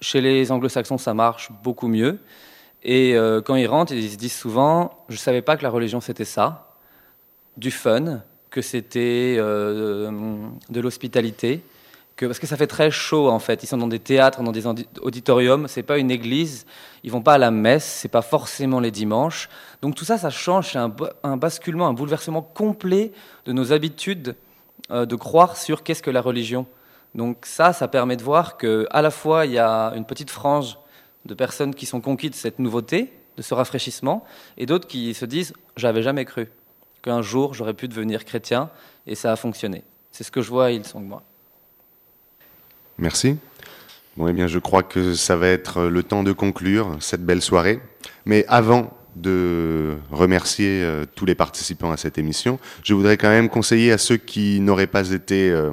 Chez 0.00 0.20
les 0.20 0.50
anglo-saxons, 0.50 0.98
ça 0.98 1.14
marche 1.14 1.50
beaucoup 1.62 1.88
mieux. 1.88 2.18
Et 2.82 3.14
euh, 3.14 3.42
quand 3.42 3.56
ils 3.56 3.66
rentrent, 3.66 3.92
ils 3.92 4.10
se 4.10 4.16
disent 4.16 4.36
souvent 4.36 5.04
Je 5.08 5.14
ne 5.14 5.18
savais 5.18 5.42
pas 5.42 5.56
que 5.56 5.62
la 5.62 5.70
religion 5.70 6.00
c'était 6.00 6.24
ça, 6.24 6.74
du 7.56 7.70
fun, 7.70 8.22
que 8.50 8.62
c'était 8.62 9.36
euh, 9.38 10.10
de 10.70 10.80
l'hospitalité. 10.80 11.62
Que, 12.16 12.26
parce 12.26 12.38
que 12.38 12.46
ça 12.46 12.56
fait 12.56 12.66
très 12.66 12.90
chaud 12.90 13.28
en 13.28 13.38
fait. 13.38 13.62
Ils 13.62 13.66
sont 13.66 13.78
dans 13.78 13.88
des 13.88 13.98
théâtres, 13.98 14.42
dans 14.42 14.52
des 14.52 14.64
auditoriums. 15.00 15.68
C'est 15.68 15.82
pas 15.82 15.98
une 15.98 16.10
église. 16.10 16.66
Ils 17.02 17.10
vont 17.10 17.22
pas 17.22 17.34
à 17.34 17.38
la 17.38 17.50
messe. 17.50 17.84
C'est 17.84 18.08
pas 18.08 18.22
forcément 18.22 18.80
les 18.80 18.90
dimanches. 18.90 19.48
Donc 19.80 19.94
tout 19.94 20.04
ça, 20.04 20.18
ça 20.18 20.30
change. 20.30 20.72
C'est 20.72 20.78
un, 20.78 21.36
basculement, 21.36 21.88
un 21.88 21.94
bouleversement 21.94 22.42
complet 22.42 23.12
de 23.46 23.52
nos 23.52 23.72
habitudes 23.72 24.34
euh, 24.90 25.06
de 25.06 25.16
croire 25.16 25.56
sur 25.56 25.82
qu'est-ce 25.82 26.02
que 26.02 26.10
la 26.10 26.20
religion. 26.20 26.66
Donc 27.14 27.44
ça, 27.46 27.72
ça 27.72 27.88
permet 27.88 28.16
de 28.16 28.22
voir 28.22 28.56
qu'à 28.56 29.02
la 29.02 29.10
fois, 29.10 29.46
il 29.46 29.52
y 29.52 29.58
a 29.58 29.92
une 29.96 30.04
petite 30.04 30.30
frange 30.30 30.78
de 31.24 31.34
personnes 31.34 31.74
qui 31.74 31.86
sont 31.86 32.00
conquises 32.00 32.30
de 32.30 32.36
cette 32.36 32.58
nouveauté, 32.58 33.12
de 33.36 33.42
ce 33.42 33.54
rafraîchissement, 33.54 34.24
et 34.56 34.66
d'autres 34.66 34.86
qui 34.86 35.14
se 35.14 35.24
disent 35.24 35.52
j'avais 35.76 36.02
jamais 36.02 36.24
cru 36.24 36.48
qu'un 37.02 37.22
jour 37.22 37.54
j'aurais 37.54 37.74
pu 37.74 37.88
devenir 37.88 38.24
chrétien, 38.24 38.70
et 39.06 39.14
ça 39.14 39.32
a 39.32 39.36
fonctionné. 39.36 39.82
C'est 40.12 40.24
ce 40.24 40.30
que 40.30 40.42
je 40.42 40.50
vois, 40.50 40.70
ils 40.70 40.84
sont 40.84 41.00
que 41.00 41.06
moi. 41.06 41.22
Merci. 42.98 43.36
Bon, 44.16 44.28
eh 44.28 44.32
bien, 44.32 44.46
je 44.46 44.58
crois 44.58 44.82
que 44.82 45.14
ça 45.14 45.36
va 45.36 45.48
être 45.48 45.84
le 45.84 46.02
temps 46.02 46.22
de 46.22 46.32
conclure 46.32 46.96
cette 47.00 47.24
belle 47.24 47.40
soirée. 47.40 47.80
Mais 48.26 48.44
avant 48.48 48.92
de 49.16 49.96
remercier 50.10 50.82
euh, 50.82 51.04
tous 51.14 51.24
les 51.24 51.34
participants 51.34 51.90
à 51.90 51.96
cette 51.96 52.18
émission, 52.18 52.58
je 52.82 52.94
voudrais 52.94 53.16
quand 53.16 53.28
même 53.28 53.48
conseiller 53.48 53.92
à 53.92 53.98
ceux 53.98 54.16
qui 54.16 54.60
n'auraient 54.60 54.86
pas 54.86 55.10
été 55.10 55.50
euh, 55.50 55.72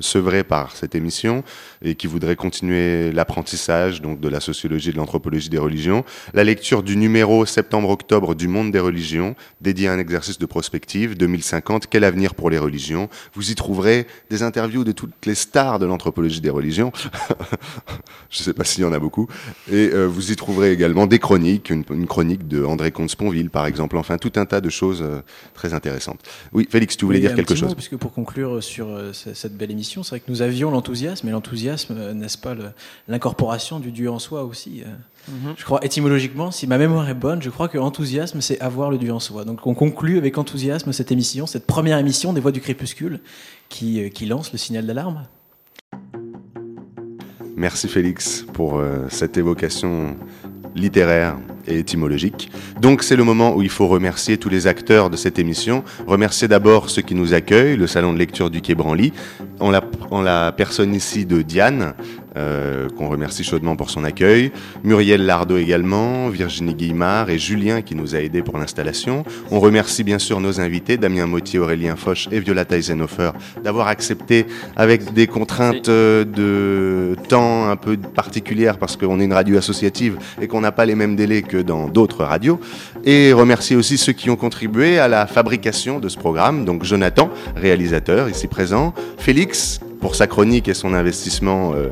sevrés 0.00 0.44
par 0.44 0.76
cette 0.76 0.94
émission 0.94 1.42
et 1.82 1.94
qui 1.94 2.06
voudraient 2.06 2.36
continuer 2.36 3.10
l'apprentissage 3.12 4.02
donc 4.02 4.20
de 4.20 4.28
la 4.28 4.40
sociologie 4.40 4.90
et 4.90 4.92
de 4.92 4.98
l'anthropologie 4.98 5.48
des 5.48 5.58
religions, 5.58 6.04
la 6.34 6.44
lecture 6.44 6.82
du 6.82 6.96
numéro 6.96 7.46
septembre-octobre 7.46 8.34
du 8.34 8.48
Monde 8.48 8.70
des 8.70 8.80
religions, 8.80 9.34
dédié 9.60 9.88
à 9.88 9.92
un 9.92 9.98
exercice 9.98 10.38
de 10.38 10.46
prospective 10.46 11.16
2050, 11.16 11.86
quel 11.88 12.04
avenir 12.04 12.34
pour 12.34 12.50
les 12.50 12.58
religions? 12.58 13.08
Vous 13.34 13.50
y 13.50 13.54
trouverez 13.54 14.06
des 14.28 14.42
interviews 14.42 14.84
de 14.84 14.92
toutes 14.92 15.26
les 15.26 15.34
stars 15.34 15.78
de 15.78 15.86
l'anthropologie 15.86 16.40
des 16.40 16.50
religions. 16.50 16.92
Je 18.30 18.40
ne 18.40 18.44
sais 18.44 18.52
pas 18.52 18.64
s'il 18.64 18.84
y 18.84 18.86
en 18.86 18.92
a 18.92 18.98
beaucoup. 18.98 19.28
Et 19.70 19.90
euh, 19.92 20.06
vous 20.06 20.32
y 20.32 20.36
trouverez 20.36 20.72
également 20.72 21.06
des 21.06 21.18
chroniques, 21.18 21.70
une, 21.70 21.84
chronique 22.06 22.48
de 22.48 22.64
André 22.64 22.90
Comte-Sponville 22.90 23.50
par 23.50 23.66
exemple, 23.66 23.96
enfin 23.96 24.18
tout 24.18 24.32
un 24.36 24.46
tas 24.46 24.60
de 24.60 24.70
choses 24.70 25.02
euh, 25.02 25.20
très 25.54 25.74
intéressantes. 25.74 26.20
Oui, 26.52 26.68
Félix, 26.70 26.96
tu 26.96 27.04
voulais 27.04 27.20
dire 27.20 27.34
quelque 27.34 27.54
chose? 27.54 27.74
Puisque 27.74 27.96
pour 27.96 28.12
conclure 28.12 28.62
sur 28.62 28.88
cette 29.12 29.29
belle 29.52 29.70
émission. 29.70 30.02
C'est 30.02 30.10
vrai 30.10 30.20
que 30.20 30.30
nous 30.30 30.42
avions 30.42 30.70
l'enthousiasme, 30.70 31.28
et 31.28 31.30
l'enthousiasme, 31.30 31.94
euh, 31.96 32.14
n'est-ce 32.14 32.38
pas, 32.38 32.54
l'incorporation 33.08 33.80
du 33.80 33.92
Dieu 33.92 34.10
en 34.10 34.18
soi 34.18 34.44
aussi. 34.44 34.82
Euh. 34.82 34.90
Mhm. 35.28 35.54
Je 35.56 35.64
crois 35.64 35.84
étymologiquement, 35.84 36.50
si 36.50 36.66
ma 36.66 36.78
mémoire 36.78 37.08
est 37.08 37.14
bonne, 37.14 37.42
je 37.42 37.50
crois 37.50 37.68
que 37.68 37.78
enthousiasme, 37.78 38.40
c'est 38.40 38.60
avoir 38.60 38.90
le 38.90 38.98
Dieu 38.98 39.12
en 39.12 39.20
soi. 39.20 39.44
Donc 39.44 39.66
on 39.66 39.74
conclut 39.74 40.18
avec 40.18 40.38
enthousiasme 40.38 40.92
cette 40.92 41.12
émission, 41.12 41.46
cette 41.46 41.66
première 41.66 41.98
émission 41.98 42.32
des 42.32 42.40
Voix 42.40 42.52
du 42.52 42.60
Crépuscule, 42.60 43.20
qui, 43.68 44.02
euh, 44.02 44.08
qui 44.08 44.26
lance 44.26 44.52
le 44.52 44.58
signal 44.58 44.86
d'alarme. 44.86 45.26
Merci 47.56 47.88
Félix 47.88 48.46
pour 48.54 48.82
cette 49.10 49.36
évocation 49.36 50.16
littéraire 50.74 51.36
et 51.66 51.78
étymologique. 51.78 52.50
Donc 52.80 53.02
c'est 53.02 53.16
le 53.16 53.24
moment 53.24 53.54
où 53.54 53.62
il 53.62 53.68
faut 53.68 53.86
remercier 53.86 54.38
tous 54.38 54.48
les 54.48 54.66
acteurs 54.66 55.10
de 55.10 55.16
cette 55.16 55.38
émission. 55.38 55.84
Remercier 56.06 56.48
d'abord 56.48 56.90
ceux 56.90 57.02
qui 57.02 57.14
nous 57.14 57.34
accueillent, 57.34 57.76
le 57.76 57.86
salon 57.86 58.12
de 58.12 58.18
lecture 58.18 58.50
du 58.50 58.60
Quai 58.60 58.74
Branly, 58.74 59.12
en 59.58 59.70
la, 59.70 59.82
la 60.22 60.52
personne 60.52 60.94
ici 60.94 61.26
de 61.26 61.42
Diane, 61.42 61.94
euh, 62.36 62.88
qu'on 62.90 63.08
remercie 63.08 63.42
chaudement 63.42 63.76
pour 63.76 63.90
son 63.90 64.04
accueil, 64.04 64.52
Muriel 64.84 65.26
Lardo 65.26 65.56
également, 65.56 66.28
Virginie 66.28 66.74
Guillemard 66.74 67.28
et 67.28 67.38
Julien 67.38 67.82
qui 67.82 67.94
nous 67.94 68.14
a 68.14 68.18
aidés 68.18 68.42
pour 68.42 68.56
l'installation. 68.58 69.24
On 69.50 69.58
remercie 69.58 70.04
bien 70.04 70.18
sûr 70.18 70.40
nos 70.40 70.60
invités, 70.60 70.96
Damien 70.96 71.26
Mottier, 71.26 71.58
Aurélien 71.58 71.96
Foch 71.96 72.28
et 72.30 72.40
Violetta 72.40 72.76
Eisenhofer, 72.76 73.32
d'avoir 73.64 73.88
accepté 73.88 74.46
avec 74.76 75.12
des 75.12 75.26
contraintes 75.26 75.88
euh, 75.88 76.24
de 76.24 77.16
temps 77.28 77.68
un 77.68 77.76
peu 77.76 77.96
particulières 77.96 78.78
parce 78.78 78.96
qu'on 78.96 79.20
est 79.20 79.24
une 79.24 79.32
radio 79.32 79.56
associative 79.58 80.18
et 80.40 80.46
qu'on 80.46 80.60
n'a 80.60 80.72
pas 80.72 80.86
les 80.86 80.94
mêmes 80.94 81.16
délais 81.16 81.42
que 81.42 81.56
dans 81.56 81.88
d'autres 81.88 82.24
radios. 82.24 82.60
Et 83.04 83.32
remercier 83.32 83.76
aussi 83.76 83.98
ceux 83.98 84.12
qui 84.12 84.30
ont 84.30 84.36
contribué 84.36 84.98
à 84.98 85.08
la 85.08 85.26
fabrication 85.26 85.98
de 85.98 86.08
ce 86.08 86.16
programme, 86.16 86.64
donc 86.64 86.84
Jonathan, 86.84 87.30
réalisateur 87.56 88.28
ici 88.28 88.46
présent, 88.46 88.94
Félix, 89.18 89.80
pour 90.00 90.14
sa 90.14 90.26
chronique 90.26 90.68
et 90.68 90.74
son 90.74 90.94
investissement, 90.94 91.72
euh, 91.74 91.90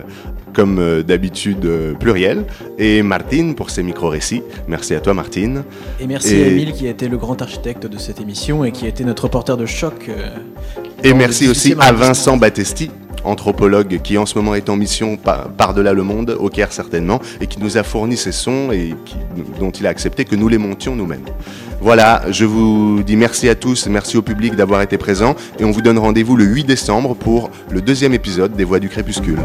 comme 0.55 0.79
euh, 0.79 1.03
d'habitude, 1.03 1.65
euh, 1.65 1.95
pluriel. 1.95 2.45
Et 2.79 3.03
Martine 3.03 3.55
pour 3.55 3.71
ses 3.71 3.83
micro-récits. 3.83 4.43
Merci 4.67 4.95
à 4.95 5.01
toi, 5.01 5.15
Martine. 5.15 5.63
Et 6.01 6.07
merci 6.07 6.35
à 6.35 6.47
Emile 6.49 6.73
qui 6.73 6.87
a 6.87 6.91
été 6.91 7.09
le 7.09 7.19
grand 7.19 7.41
architecte 7.41 7.87
de 7.87 7.99
cette 7.99 8.21
émission 8.21 8.65
et 8.65 8.73
qui 8.73 8.87
a 8.87 8.89
été 8.89 9.05
notre 9.05 9.29
porteur 9.29 9.57
de 9.57 9.67
choc. 9.67 10.11
et 11.05 11.15
merci 11.15 11.49
aussi 11.49 11.75
à 11.79 11.93
Vincent 11.93 12.37
Battesti 12.37 12.91
anthropologue 13.25 14.01
qui 14.03 14.17
en 14.17 14.27
ce 14.27 14.39
moment 14.39 14.55
est 14.55 14.69
en 14.69 14.77
mission 14.77 15.17
par-delà 15.17 15.93
le 15.93 16.03
monde, 16.03 16.37
au 16.39 16.49
Caire 16.49 16.73
certainement, 16.73 17.21
et 17.41 17.47
qui 17.47 17.61
nous 17.61 17.77
a 17.77 17.83
fourni 17.83 18.17
ces 18.17 18.33
sons 18.33 18.71
et 18.73 18.95
dont 19.59 19.71
il 19.71 19.87
a 19.87 19.91
accepté 19.91 20.25
que 20.25 20.37
nous 20.37 20.49
les 20.49 20.59
montions 20.59 20.97
nous-mêmes. 20.97 21.25
Voilà, 21.81 22.23
je 22.31 22.45
vous 22.45 23.03
dis 23.05 23.17
merci 23.17 23.49
à 23.49 23.55
tous, 23.55 23.87
merci 23.87 24.17
au 24.17 24.23
public 24.23 24.57
d'avoir 24.57 24.83
été 24.83 24.99
présent, 24.99 25.37
et 25.61 25.65
on 25.65 25.71
vous 25.71 25.81
donne 25.81 25.99
rendez-vous 25.99 26.37
le 26.37 26.45
8 26.45 26.65
décembre 26.65 27.15
pour 27.15 27.51
le 27.71 27.81
deuxième 27.81 28.15
épisode 28.15 28.53
des 28.55 28.65
Voix 28.65 28.81
du 28.81 28.89
Crépuscule. 28.89 29.39